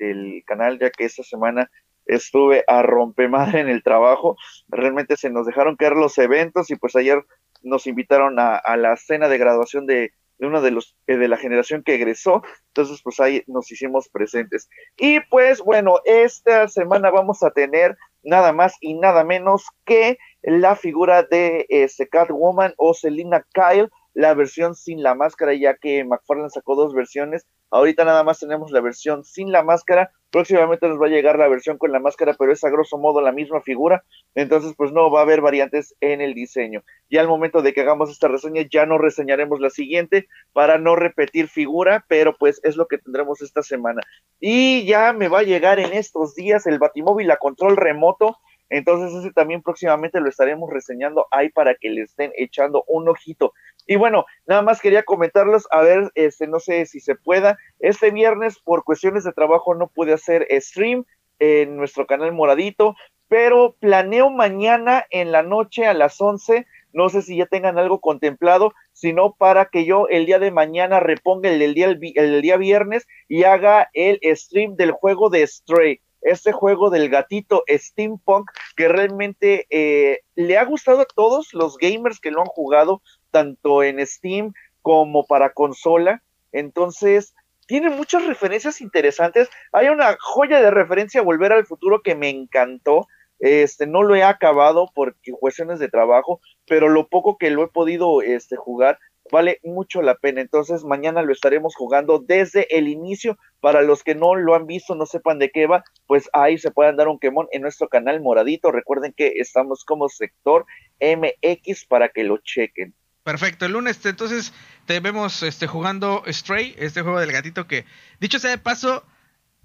canal, 0.47 0.79
ya 0.79 0.91
que 0.91 1.05
esta 1.05 1.23
semana 1.23 1.71
estuve 2.07 2.65
a 2.67 2.83
rompemadre 2.83 3.61
en 3.61 3.69
el 3.69 3.83
trabajo. 3.83 4.37
Realmente 4.69 5.17
se 5.17 5.31
nos 5.31 5.47
dejaron 5.47 5.77
caer 5.77 5.95
los 5.95 6.17
eventos 6.19 6.71
y 6.71 6.77
pues 6.77 6.95
ayer 6.95 7.25
nos 7.63 7.87
invitaron 7.87 8.37
a, 8.39 8.63
la 8.77 8.97
cena 8.97 9.29
de 9.29 9.39
graduación 9.39 9.87
de, 9.87 10.13
de 10.39 10.47
uno 10.47 10.63
de 10.63 10.71
los 10.71 10.97
eh, 11.07 11.17
de 11.17 11.29
la 11.29 11.37
generación 11.37 11.83
que 11.83 11.95
egresó. 11.95 12.43
Entonces, 12.69 13.01
pues 13.03 13.19
ahí 13.19 13.43
nos 13.49 13.71
hicimos 13.73 14.09
presentes. 14.09 14.69
Y 14.97 15.21
pues 15.29 15.61
bueno, 15.61 15.97
esta 16.05 16.69
semana 16.69 17.11
vamos 17.11 17.43
a 17.43 17.51
tener 17.51 17.97
nada 18.23 18.53
más 18.53 18.75
y 18.81 18.95
nada 18.95 19.25
menos 19.25 19.67
que 19.85 20.19
la 20.43 20.77
figura 20.77 21.23
de 21.23 21.67
este, 21.69 22.09
Catwoman 22.09 22.75
o 22.77 22.95
Selina 22.95 23.47
Kyle, 23.53 23.91
la 24.21 24.35
versión 24.35 24.75
sin 24.75 25.03
la 25.03 25.15
máscara, 25.15 25.55
ya 25.55 25.75
que 25.75 26.05
McFarlane 26.05 26.51
sacó 26.51 26.77
dos 26.77 26.95
versiones. 26.95 27.47
Ahorita 27.71 28.05
nada 28.05 28.23
más 28.23 28.39
tenemos 28.39 28.71
la 28.71 28.81
versión 28.81 29.25
sin 29.25 29.51
la 29.51 29.63
máscara. 29.63 30.13
Próximamente 30.31 30.89
nos 30.89 31.01
va 31.01 31.07
a 31.07 31.11
llegar 31.11 31.39
la 31.39 31.49
versión 31.49 31.79
con 31.79 31.91
la 31.91 32.01
máscara, 32.01 32.35
pero 32.39 32.53
es 32.53 32.63
a 32.63 32.69
grosso 32.69 32.99
modo 32.99 33.23
la 33.23 33.33
misma 33.33 33.63
figura. 33.63 34.05
Entonces, 34.35 34.75
pues 34.77 34.93
no 34.93 35.11
va 35.11 35.21
a 35.21 35.23
haber 35.23 35.41
variantes 35.41 35.95
en 36.01 36.21
el 36.21 36.35
diseño. 36.35 36.83
Y 37.09 37.17
al 37.17 37.29
momento 37.29 37.63
de 37.63 37.73
que 37.73 37.81
hagamos 37.81 38.11
esta 38.11 38.29
reseña, 38.29 38.63
ya 38.71 38.85
no 38.85 38.99
reseñaremos 38.99 39.59
la 39.59 39.71
siguiente 39.71 40.29
para 40.53 40.77
no 40.77 40.97
repetir 40.97 41.49
figura, 41.49 42.05
pero 42.07 42.37
pues 42.37 42.61
es 42.63 42.77
lo 42.77 42.89
que 42.89 42.99
tendremos 42.99 43.41
esta 43.41 43.63
semana. 43.63 44.03
Y 44.39 44.85
ya 44.85 45.15
me 45.15 45.29
va 45.29 45.39
a 45.39 45.45
llegar 45.45 45.81
en 45.81 45.95
estos 45.95 46.35
días 46.35 46.67
el 46.67 46.79
Batimóvil 46.79 47.31
a 47.31 47.39
control 47.39 47.79
remoto 47.79 48.37
entonces 48.71 49.13
ese 49.19 49.33
también 49.33 49.63
próximamente 49.63 50.21
lo 50.21 50.29
estaremos 50.29 50.71
reseñando 50.71 51.27
ahí 51.33 51.51
para 51.51 51.75
que 51.75 51.91
le 51.91 52.03
estén 52.03 52.33
echando 52.37 52.85
un 52.87 53.09
ojito. 53.09 53.53
Y 53.87 53.97
bueno, 53.97 54.25
nada 54.47 54.63
más 54.63 54.81
quería 54.81 55.03
comentarlos, 55.03 55.67
a 55.71 55.81
ver, 55.83 56.11
este, 56.15 56.47
no 56.47 56.61
sé 56.61 56.87
si 56.87 57.01
se 57.01 57.15
pueda. 57.15 57.59
Este 57.79 58.11
viernes 58.11 58.59
por 58.59 58.85
cuestiones 58.85 59.25
de 59.25 59.33
trabajo 59.33 59.75
no 59.75 59.89
pude 59.89 60.13
hacer 60.13 60.47
stream 60.61 61.05
en 61.39 61.77
nuestro 61.77 62.07
canal 62.07 62.33
Moradito, 62.33 62.95
pero 63.29 63.77
planeo 63.81 64.31
mañana 64.31 65.07
en 65.11 65.33
la 65.33 65.43
noche 65.43 65.87
a 65.87 65.95
las 65.95 66.21
11 66.21 66.67
no 66.93 67.09
sé 67.09 67.23
si 67.23 67.37
ya 67.37 67.47
tengan 67.47 67.79
algo 67.79 68.01
contemplado, 68.01 68.73
sino 68.93 69.35
para 69.35 69.67
que 69.67 69.85
yo 69.85 70.09
el 70.09 70.27
día 70.27 70.39
de 70.39 70.51
mañana 70.51 71.01
reponga 71.01 71.49
el 71.49 71.75
día, 71.75 71.87
el 71.87 72.43
día 72.43 72.57
viernes 72.57 73.07
y 73.29 73.45
haga 73.45 73.89
el 73.95 74.19
stream 74.37 74.77
del 74.77 74.91
juego 74.91 75.31
de 75.31 75.47
Stray 75.47 76.01
este 76.23 76.53
juego 76.53 76.91
del 76.91 77.09
gatito 77.09 77.65
steampunk 77.67 78.51
que 78.77 78.89
realmente 78.89 79.67
eh, 79.71 80.21
le 80.35 80.59
ha 80.59 80.65
gustado 80.65 81.01
a 81.01 81.07
todos 81.07 81.55
los 81.55 81.77
gamers 81.79 82.21
que 82.21 82.31
lo 82.31 82.43
han 82.43 82.47
jugado, 82.47 83.03
tanto 83.31 83.83
en 83.83 84.05
Steam 84.07 84.53
como 84.83 85.27
para 85.27 85.53
consola. 85.53 86.23
Entonces, 86.53 87.35
tiene 87.67 87.91
muchas 87.91 88.27
referencias 88.27 88.81
interesantes. 88.81 89.49
Hay 89.73 89.89
una 89.89 90.17
joya 90.19 90.61
de 90.61 90.71
referencia 90.71 91.23
Volver 91.23 91.53
al 91.53 91.67
Futuro 91.67 92.03
que 92.03 92.15
me 92.15 92.29
encantó. 92.29 93.07
Este, 93.39 93.87
no 93.87 94.03
lo 94.03 94.15
he 94.15 94.23
acabado 94.23 94.91
por 94.95 95.17
cuestiones 95.39 95.79
de 95.79 95.89
trabajo, 95.89 96.41
pero 96.67 96.89
lo 96.89 97.09
poco 97.09 97.39
que 97.39 97.51
lo 97.51 97.63
he 97.63 97.69
podido 97.69 98.23
este, 98.23 98.57
jugar 98.57 98.99
vale 99.31 99.61
mucho 99.63 100.03
la 100.03 100.17
pena. 100.17 100.41
Entonces, 100.41 100.85
mañana 100.85 101.23
lo 101.23 101.33
estaremos 101.33 101.75
jugando 101.77 102.19
desde 102.19 102.77
el 102.77 102.89
inicio. 102.89 103.39
Para 103.61 103.83
los 103.83 104.03
que 104.03 104.15
no 104.15 104.35
lo 104.35 104.55
han 104.55 104.67
visto, 104.67 104.95
no 104.95 105.07
sepan 105.07 105.39
de 105.39 105.51
qué 105.51 105.67
va, 105.67 105.85
pues 106.07 106.31
ahí 106.33 106.57
se 106.59 106.71
pueden 106.71 106.97
dar 106.97 107.09
un 107.09 107.19
quemón 107.19 107.47
en 107.53 107.63
nuestro 107.63 107.89
canal 107.89 108.21
moradito. 108.21 108.73
Recuerden 108.73 109.13
que 109.13 109.35
estamos 109.37 109.85
como 109.85 110.09
sector 110.09 110.65
MX 111.01 111.85
para 111.87 112.09
que 112.09 112.25
lo 112.25 112.39
chequen. 112.39 112.95
Perfecto, 113.23 113.67
el 113.67 113.73
lunes 113.73 114.05
entonces 114.07 114.53
te 114.87 114.99
vemos 115.01 115.43
este, 115.43 115.67
jugando 115.67 116.23
Stray, 116.27 116.75
este 116.79 117.03
juego 117.03 117.21
del 117.21 117.33
gatito 117.33 117.67
que, 117.67 117.85
dicho 118.19 118.39
sea 118.39 118.51
de 118.51 118.59
paso, 118.59 119.05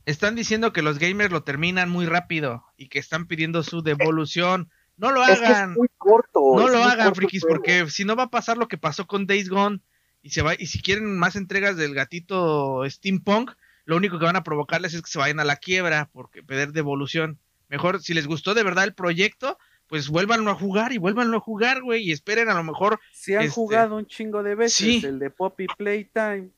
están 0.05 0.35
diciendo 0.35 0.73
que 0.73 0.81
los 0.81 0.99
gamers 0.99 1.31
lo 1.31 1.43
terminan 1.43 1.89
muy 1.89 2.05
rápido 2.05 2.65
y 2.77 2.89
que 2.89 2.99
están 2.99 3.27
pidiendo 3.27 3.63
su 3.63 3.81
devolución. 3.81 4.69
No 4.97 5.11
lo 5.11 5.23
hagan. 5.23 5.73
muy 5.73 5.87
corto. 5.97 6.41
No 6.55 6.67
lo 6.67 6.83
hagan, 6.83 7.15
frikis, 7.15 7.43
porque 7.47 7.89
si 7.89 8.05
no 8.05 8.15
va 8.15 8.23
a 8.23 8.29
pasar 8.29 8.57
lo 8.57 8.67
que 8.67 8.77
pasó 8.77 9.07
con 9.07 9.25
Days 9.25 9.49
Gone 9.49 9.79
y 10.21 10.29
se 10.29 10.41
va 10.41 10.53
y 10.53 10.67
si 10.67 10.81
quieren 10.81 11.17
más 11.17 11.35
entregas 11.35 11.75
del 11.75 11.93
gatito 11.93 12.83
Steampunk, 12.89 13.51
lo 13.85 13.95
único 13.95 14.19
que 14.19 14.25
van 14.25 14.35
a 14.35 14.43
provocarles 14.43 14.93
es 14.93 15.01
que 15.01 15.09
se 15.09 15.19
vayan 15.19 15.39
a 15.39 15.45
la 15.45 15.57
quiebra 15.57 16.09
porque 16.11 16.43
pedir 16.43 16.71
devolución. 16.71 17.39
Mejor 17.67 18.01
si 18.01 18.13
les 18.13 18.27
gustó 18.27 18.53
de 18.53 18.63
verdad 18.63 18.83
el 18.83 18.93
proyecto, 18.93 19.57
pues 19.87 20.09
vuélvanlo 20.09 20.51
a 20.51 20.55
jugar 20.55 20.91
y 20.93 20.97
vuélvanlo 20.97 21.37
a 21.37 21.41
jugar, 21.41 21.81
güey, 21.81 22.03
y 22.03 22.11
esperen 22.11 22.49
a 22.49 22.53
lo 22.53 22.63
mejor. 22.63 22.99
Si 23.13 23.35
han 23.35 23.43
este, 23.43 23.53
jugado 23.53 23.97
un 23.97 24.05
chingo 24.05 24.43
de 24.43 24.55
veces 24.55 25.03
el 25.03 25.19
de 25.19 25.29
Poppy 25.29 25.67
Playtime. 25.77 26.49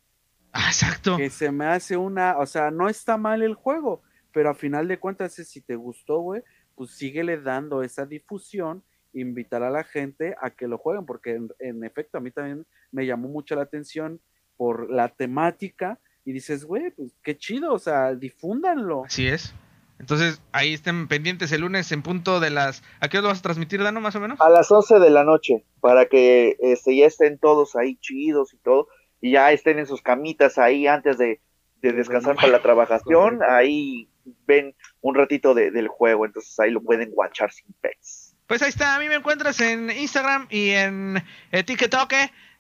Ah, 0.54 0.68
exacto. 0.68 1.18
Que 1.18 1.30
se 1.30 1.52
me 1.52 1.66
hace 1.66 1.98
una, 1.98 2.38
o 2.38 2.46
sea, 2.46 2.72
no 2.72 2.90
está 2.90 3.18
mal 3.18 3.42
el 3.42 3.54
juego, 3.54 4.02
pero 4.32 4.50
a 4.50 4.56
final 4.56 4.88
de 4.88 5.00
cuentas, 5.00 5.34
si 5.34 5.62
te 5.62 5.76
gustó, 5.76 6.20
güey, 6.20 6.42
pues 6.76 6.92
síguele 6.92 7.42
dando 7.42 7.84
esa 7.84 8.06
difusión, 8.06 8.84
invitar 9.14 9.64
a 9.64 9.70
la 9.70 9.84
gente 9.84 10.36
a 10.42 10.52
que 10.52 10.68
lo 10.68 10.78
jueguen, 10.78 11.06
porque 11.06 11.40
en, 11.60 11.84
efecto 11.84 12.18
a 12.18 12.22
mí 12.22 12.32
también 12.32 12.66
me 12.92 13.06
llamó 13.06 13.28
mucho 13.28 13.56
la 13.56 13.64
atención 13.64 14.22
por 14.56 14.90
la 14.90 15.10
temática 15.10 16.00
y 16.24 16.32
dices, 16.32 16.66
güey, 16.66 16.92
pues 16.92 17.16
qué 17.24 17.38
chido, 17.38 17.74
o 17.74 17.80
sea, 17.80 18.16
difúndanlo. 18.16 19.06
Así 19.06 19.28
es. 19.28 19.54
Entonces, 20.00 20.42
ahí 20.52 20.74
estén 20.74 21.08
pendientes 21.08 21.52
el 21.52 21.62
lunes 21.62 21.92
en 21.92 22.04
punto 22.04 22.40
de 22.40 22.50
las... 22.50 22.84
¿A 23.00 23.10
qué 23.10 23.18
hora 23.18 23.24
lo 23.24 23.28
vas 23.30 23.40
a 23.40 23.44
transmitir, 23.44 23.82
Dano, 23.82 24.00
más 24.00 24.16
o 24.16 24.20
menos? 24.20 24.40
A 24.40 24.50
las 24.50 24.72
11 24.72 25.00
de 25.00 25.10
la 25.10 25.24
noche, 25.24 25.66
para 25.80 26.06
que 26.06 26.56
este, 26.60 26.96
ya 26.96 27.08
estén 27.08 27.40
todos 27.40 27.76
ahí 27.76 27.98
chidos 27.98 28.54
y 28.54 28.58
todo, 28.58 28.88
y 29.22 29.32
ya 29.32 29.52
estén 29.52 29.80
en 29.80 29.88
sus 29.88 30.02
camitas 30.02 30.58
ahí 30.58 30.88
antes 30.88 31.18
de, 31.18 31.42
descansar 31.82 32.36
para 32.36 32.50
la 32.50 32.62
trabajación, 32.62 33.40
ahí 33.48 34.10
ven 34.46 34.76
un 35.00 35.16
ratito 35.16 35.54
del 35.54 35.88
juego, 35.88 36.26
entonces 36.26 36.60
ahí 36.60 36.70
lo 36.70 36.82
pueden 36.82 37.12
guachar 37.12 37.52
sin 37.52 37.68
pets. 37.80 38.36
Pues 38.46 38.62
ahí 38.62 38.70
está, 38.70 38.96
a 38.96 39.00
mí 39.00 39.08
me 39.08 39.16
encuentras 39.16 39.62
en 39.62 39.90
Instagram 39.90 40.48
y 40.50 40.72
en 40.72 41.24
eh, 41.52 41.64
TikTok 41.64 42.14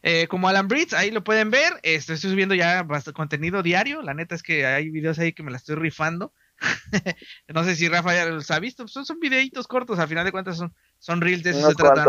eh, 0.03 0.27
como 0.27 0.47
Alan 0.47 0.69
Brits, 0.69 0.93
ahí 0.93 1.11
lo 1.11 1.23
pueden 1.23 1.51
ver, 1.51 1.73
estoy 1.83 2.17
subiendo 2.17 2.55
ya 2.55 2.83
bastante 2.83 3.17
contenido 3.17 3.63
diario, 3.63 4.01
la 4.01 4.13
neta 4.13 4.35
es 4.35 4.43
que 4.43 4.65
hay 4.65 4.89
videos 4.89 5.19
ahí 5.19 5.33
que 5.33 5.43
me 5.43 5.51
la 5.51 5.57
estoy 5.57 5.75
rifando. 5.75 6.31
no 7.47 7.63
sé 7.63 7.75
si 7.75 7.87
Rafa 7.87 8.13
ya 8.13 8.25
los 8.25 8.49
ha 8.51 8.59
visto, 8.59 8.87
son, 8.87 9.05
son 9.05 9.19
videitos 9.19 9.67
cortos, 9.67 9.99
al 9.99 10.07
final 10.07 10.25
de 10.25 10.31
cuentas 10.31 10.57
son, 10.57 10.73
son 10.99 11.21
reels 11.21 11.43
de 11.43 11.51
eso 11.51 11.69
se 11.69 11.75
trata, 11.75 12.05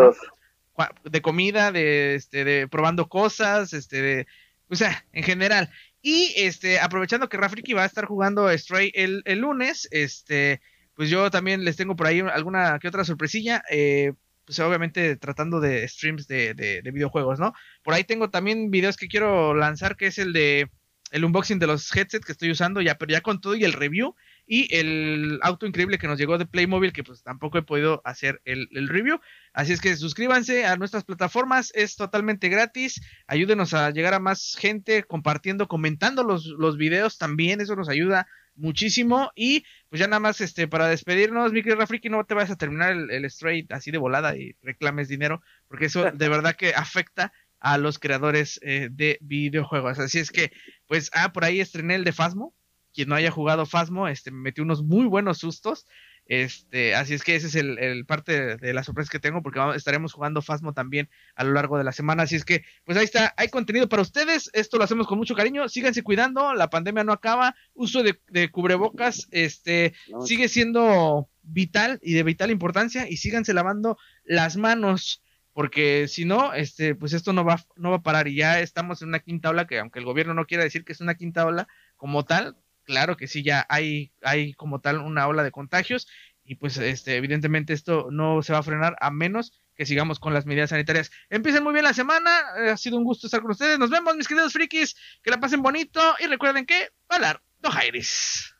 De 1.04 1.22
comida, 1.22 1.72
de, 1.72 2.14
este, 2.14 2.44
de 2.44 2.68
probando 2.68 3.08
cosas, 3.08 3.72
este, 3.72 4.02
de, 4.02 4.26
o 4.68 4.76
sea, 4.76 5.04
en 5.12 5.22
general. 5.22 5.70
Y 6.00 6.32
este, 6.36 6.78
aprovechando 6.78 7.28
que 7.28 7.36
Rafriki 7.36 7.72
va 7.72 7.82
a 7.82 7.86
estar 7.86 8.06
jugando 8.06 8.56
Stray 8.56 8.92
el, 8.94 9.22
el, 9.24 9.40
lunes, 9.40 9.88
este, 9.90 10.60
pues 10.94 11.10
yo 11.10 11.30
también 11.30 11.64
les 11.64 11.76
tengo 11.76 11.96
por 11.96 12.06
ahí 12.06 12.20
alguna 12.20 12.78
que 12.78 12.88
otra 12.88 13.04
sorpresilla. 13.04 13.62
Eh, 13.70 14.12
pues 14.44 14.60
obviamente 14.60 15.16
tratando 15.16 15.60
de 15.60 15.86
streams 15.86 16.26
de, 16.26 16.54
de, 16.54 16.80
de, 16.80 16.90
videojuegos, 16.90 17.38
¿no? 17.38 17.52
Por 17.82 17.92
ahí 17.92 18.04
tengo 18.04 18.30
también 18.30 18.70
videos 18.70 18.96
que 18.96 19.06
quiero 19.06 19.52
lanzar, 19.52 19.94
que 19.94 20.06
es 20.06 20.16
el 20.16 20.32
de 20.32 20.70
el 21.10 21.24
unboxing 21.24 21.58
de 21.58 21.66
los 21.66 21.94
headsets 21.94 22.24
que 22.24 22.32
estoy 22.32 22.50
usando, 22.50 22.80
ya, 22.80 22.96
pero 22.96 23.12
ya 23.12 23.20
con 23.20 23.40
todo 23.40 23.54
y 23.54 23.64
el 23.64 23.72
review 23.72 24.14
y 24.48 24.74
el 24.74 25.38
auto 25.42 25.66
increíble 25.66 25.98
que 25.98 26.08
nos 26.08 26.18
llegó 26.18 26.38
de 26.38 26.46
Playmobil, 26.46 26.92
que 26.92 27.04
pues 27.04 27.22
tampoco 27.22 27.58
he 27.58 27.62
podido 27.62 28.00
hacer 28.04 28.40
el, 28.46 28.66
review. 28.88 29.20
Así 29.52 29.74
es 29.74 29.80
que 29.80 29.94
suscríbanse 29.94 30.64
a 30.64 30.76
nuestras 30.76 31.04
plataformas, 31.04 31.70
es 31.74 31.96
totalmente 31.96 32.48
gratis. 32.48 33.00
Ayúdenos 33.26 33.74
a 33.74 33.90
llegar 33.90 34.14
a 34.14 34.20
más 34.20 34.56
gente 34.58 35.04
compartiendo, 35.04 35.68
comentando 35.68 36.24
los, 36.24 36.46
los 36.46 36.78
videos 36.78 37.18
también, 37.18 37.60
eso 37.60 37.76
nos 37.76 37.90
ayuda 37.90 38.26
muchísimo. 38.54 39.30
Y 39.36 39.64
pues 39.90 40.00
ya 40.00 40.06
nada 40.06 40.20
más 40.20 40.40
este 40.40 40.66
para 40.66 40.88
despedirnos, 40.88 41.52
mi 41.52 41.62
querido 41.62 41.80
Rafriki, 41.80 42.08
no 42.08 42.24
te 42.24 42.32
vayas 42.32 42.50
a 42.50 42.56
terminar 42.56 42.92
el, 42.92 43.10
el 43.10 43.26
straight 43.26 43.70
así 43.70 43.90
de 43.90 43.98
volada 43.98 44.34
y 44.34 44.56
reclames 44.62 45.08
dinero, 45.08 45.42
porque 45.68 45.86
eso 45.86 46.10
de 46.10 46.28
verdad 46.30 46.56
que 46.56 46.72
afecta 46.74 47.32
a 47.60 47.78
los 47.78 47.98
creadores 47.98 48.60
eh, 48.62 48.88
de 48.90 49.18
videojuegos. 49.20 49.98
Así 49.98 50.18
es 50.18 50.30
que, 50.30 50.52
pues, 50.86 51.10
ah, 51.12 51.32
por 51.32 51.44
ahí 51.44 51.60
estrené 51.60 51.96
el 51.96 52.04
de 52.04 52.12
Fasmo, 52.12 52.54
quien 52.92 53.08
no 53.08 53.14
haya 53.14 53.30
jugado 53.30 53.66
Fasmo, 53.66 54.08
este, 54.08 54.30
me 54.30 54.40
metió 54.40 54.64
unos 54.64 54.82
muy 54.82 55.06
buenos 55.06 55.38
sustos. 55.38 55.86
Este, 56.28 56.94
así 56.94 57.14
es 57.14 57.22
que 57.22 57.36
ese 57.36 57.46
es 57.46 57.54
el, 57.54 58.04
parte 58.04 58.58
de, 58.58 58.74
la 58.74 58.84
sorpresa 58.84 59.10
que 59.10 59.18
tengo, 59.18 59.42
porque 59.42 59.60
estaremos 59.74 60.12
jugando 60.12 60.42
Fasmo 60.42 60.74
también 60.74 61.08
a 61.34 61.42
lo 61.42 61.52
largo 61.52 61.78
de 61.78 61.84
la 61.84 61.92
semana. 61.92 62.24
Así 62.24 62.36
es 62.36 62.44
que, 62.44 62.64
pues 62.84 62.98
ahí 62.98 63.04
está, 63.04 63.32
hay 63.38 63.48
contenido 63.48 63.88
para 63.88 64.02
ustedes. 64.02 64.50
Esto 64.52 64.76
lo 64.76 64.84
hacemos 64.84 65.06
con 65.06 65.16
mucho 65.16 65.34
cariño. 65.34 65.68
Síganse 65.70 66.02
cuidando, 66.02 66.54
la 66.54 66.68
pandemia 66.68 67.02
no 67.02 67.12
acaba. 67.12 67.56
Uso 67.72 68.02
de, 68.02 68.50
cubrebocas, 68.50 69.26
este, 69.30 69.94
sigue 70.24 70.48
siendo 70.48 71.30
vital 71.42 71.98
y 72.02 72.12
de 72.12 72.22
vital 72.22 72.50
importancia. 72.50 73.08
Y 73.08 73.16
síganse 73.16 73.54
lavando 73.54 73.96
las 74.24 74.58
manos 74.58 75.22
porque 75.54 76.06
si 76.06 76.24
no, 76.24 76.52
este, 76.52 76.94
pues 76.94 77.12
esto 77.14 77.32
no 77.32 77.44
va, 77.44 77.64
no 77.74 77.90
va 77.90 77.96
a 77.96 78.02
parar 78.02 78.28
y 78.28 78.36
ya 78.36 78.60
estamos 78.60 79.02
en 79.02 79.08
una 79.08 79.18
quinta 79.18 79.50
ola 79.50 79.66
que 79.66 79.80
aunque 79.80 79.98
el 79.98 80.04
gobierno 80.04 80.32
no 80.32 80.46
quiera 80.46 80.62
decir 80.62 80.84
que 80.84 80.92
es 80.92 81.00
una 81.00 81.16
quinta 81.16 81.44
ola 81.44 81.66
como 81.96 82.24
tal, 82.24 82.56
claro 82.88 83.18
que 83.18 83.28
sí, 83.28 83.42
ya 83.42 83.66
hay, 83.68 84.12
hay 84.22 84.54
como 84.54 84.80
tal 84.80 84.98
una 84.98 85.28
ola 85.28 85.42
de 85.42 85.50
contagios 85.50 86.08
y 86.42 86.54
pues 86.54 86.78
este, 86.78 87.16
evidentemente 87.16 87.74
esto 87.74 88.08
no 88.10 88.42
se 88.42 88.54
va 88.54 88.60
a 88.60 88.62
frenar 88.62 88.96
a 89.00 89.10
menos 89.10 89.52
que 89.74 89.84
sigamos 89.84 90.18
con 90.18 90.32
las 90.32 90.46
medidas 90.46 90.70
sanitarias. 90.70 91.10
Empiecen 91.28 91.62
muy 91.62 91.74
bien 91.74 91.84
la 91.84 91.92
semana, 91.92 92.30
ha 92.72 92.76
sido 92.78 92.96
un 92.96 93.04
gusto 93.04 93.26
estar 93.26 93.42
con 93.42 93.50
ustedes, 93.50 93.78
nos 93.78 93.90
vemos 93.90 94.16
mis 94.16 94.26
queridos 94.26 94.54
frikis, 94.54 94.96
que 95.22 95.30
la 95.30 95.38
pasen 95.38 95.60
bonito 95.60 96.00
y 96.18 96.26
recuerden 96.28 96.64
que, 96.64 96.88
hablar, 97.10 97.42
no 97.62 97.70
Jairis. 97.70 98.57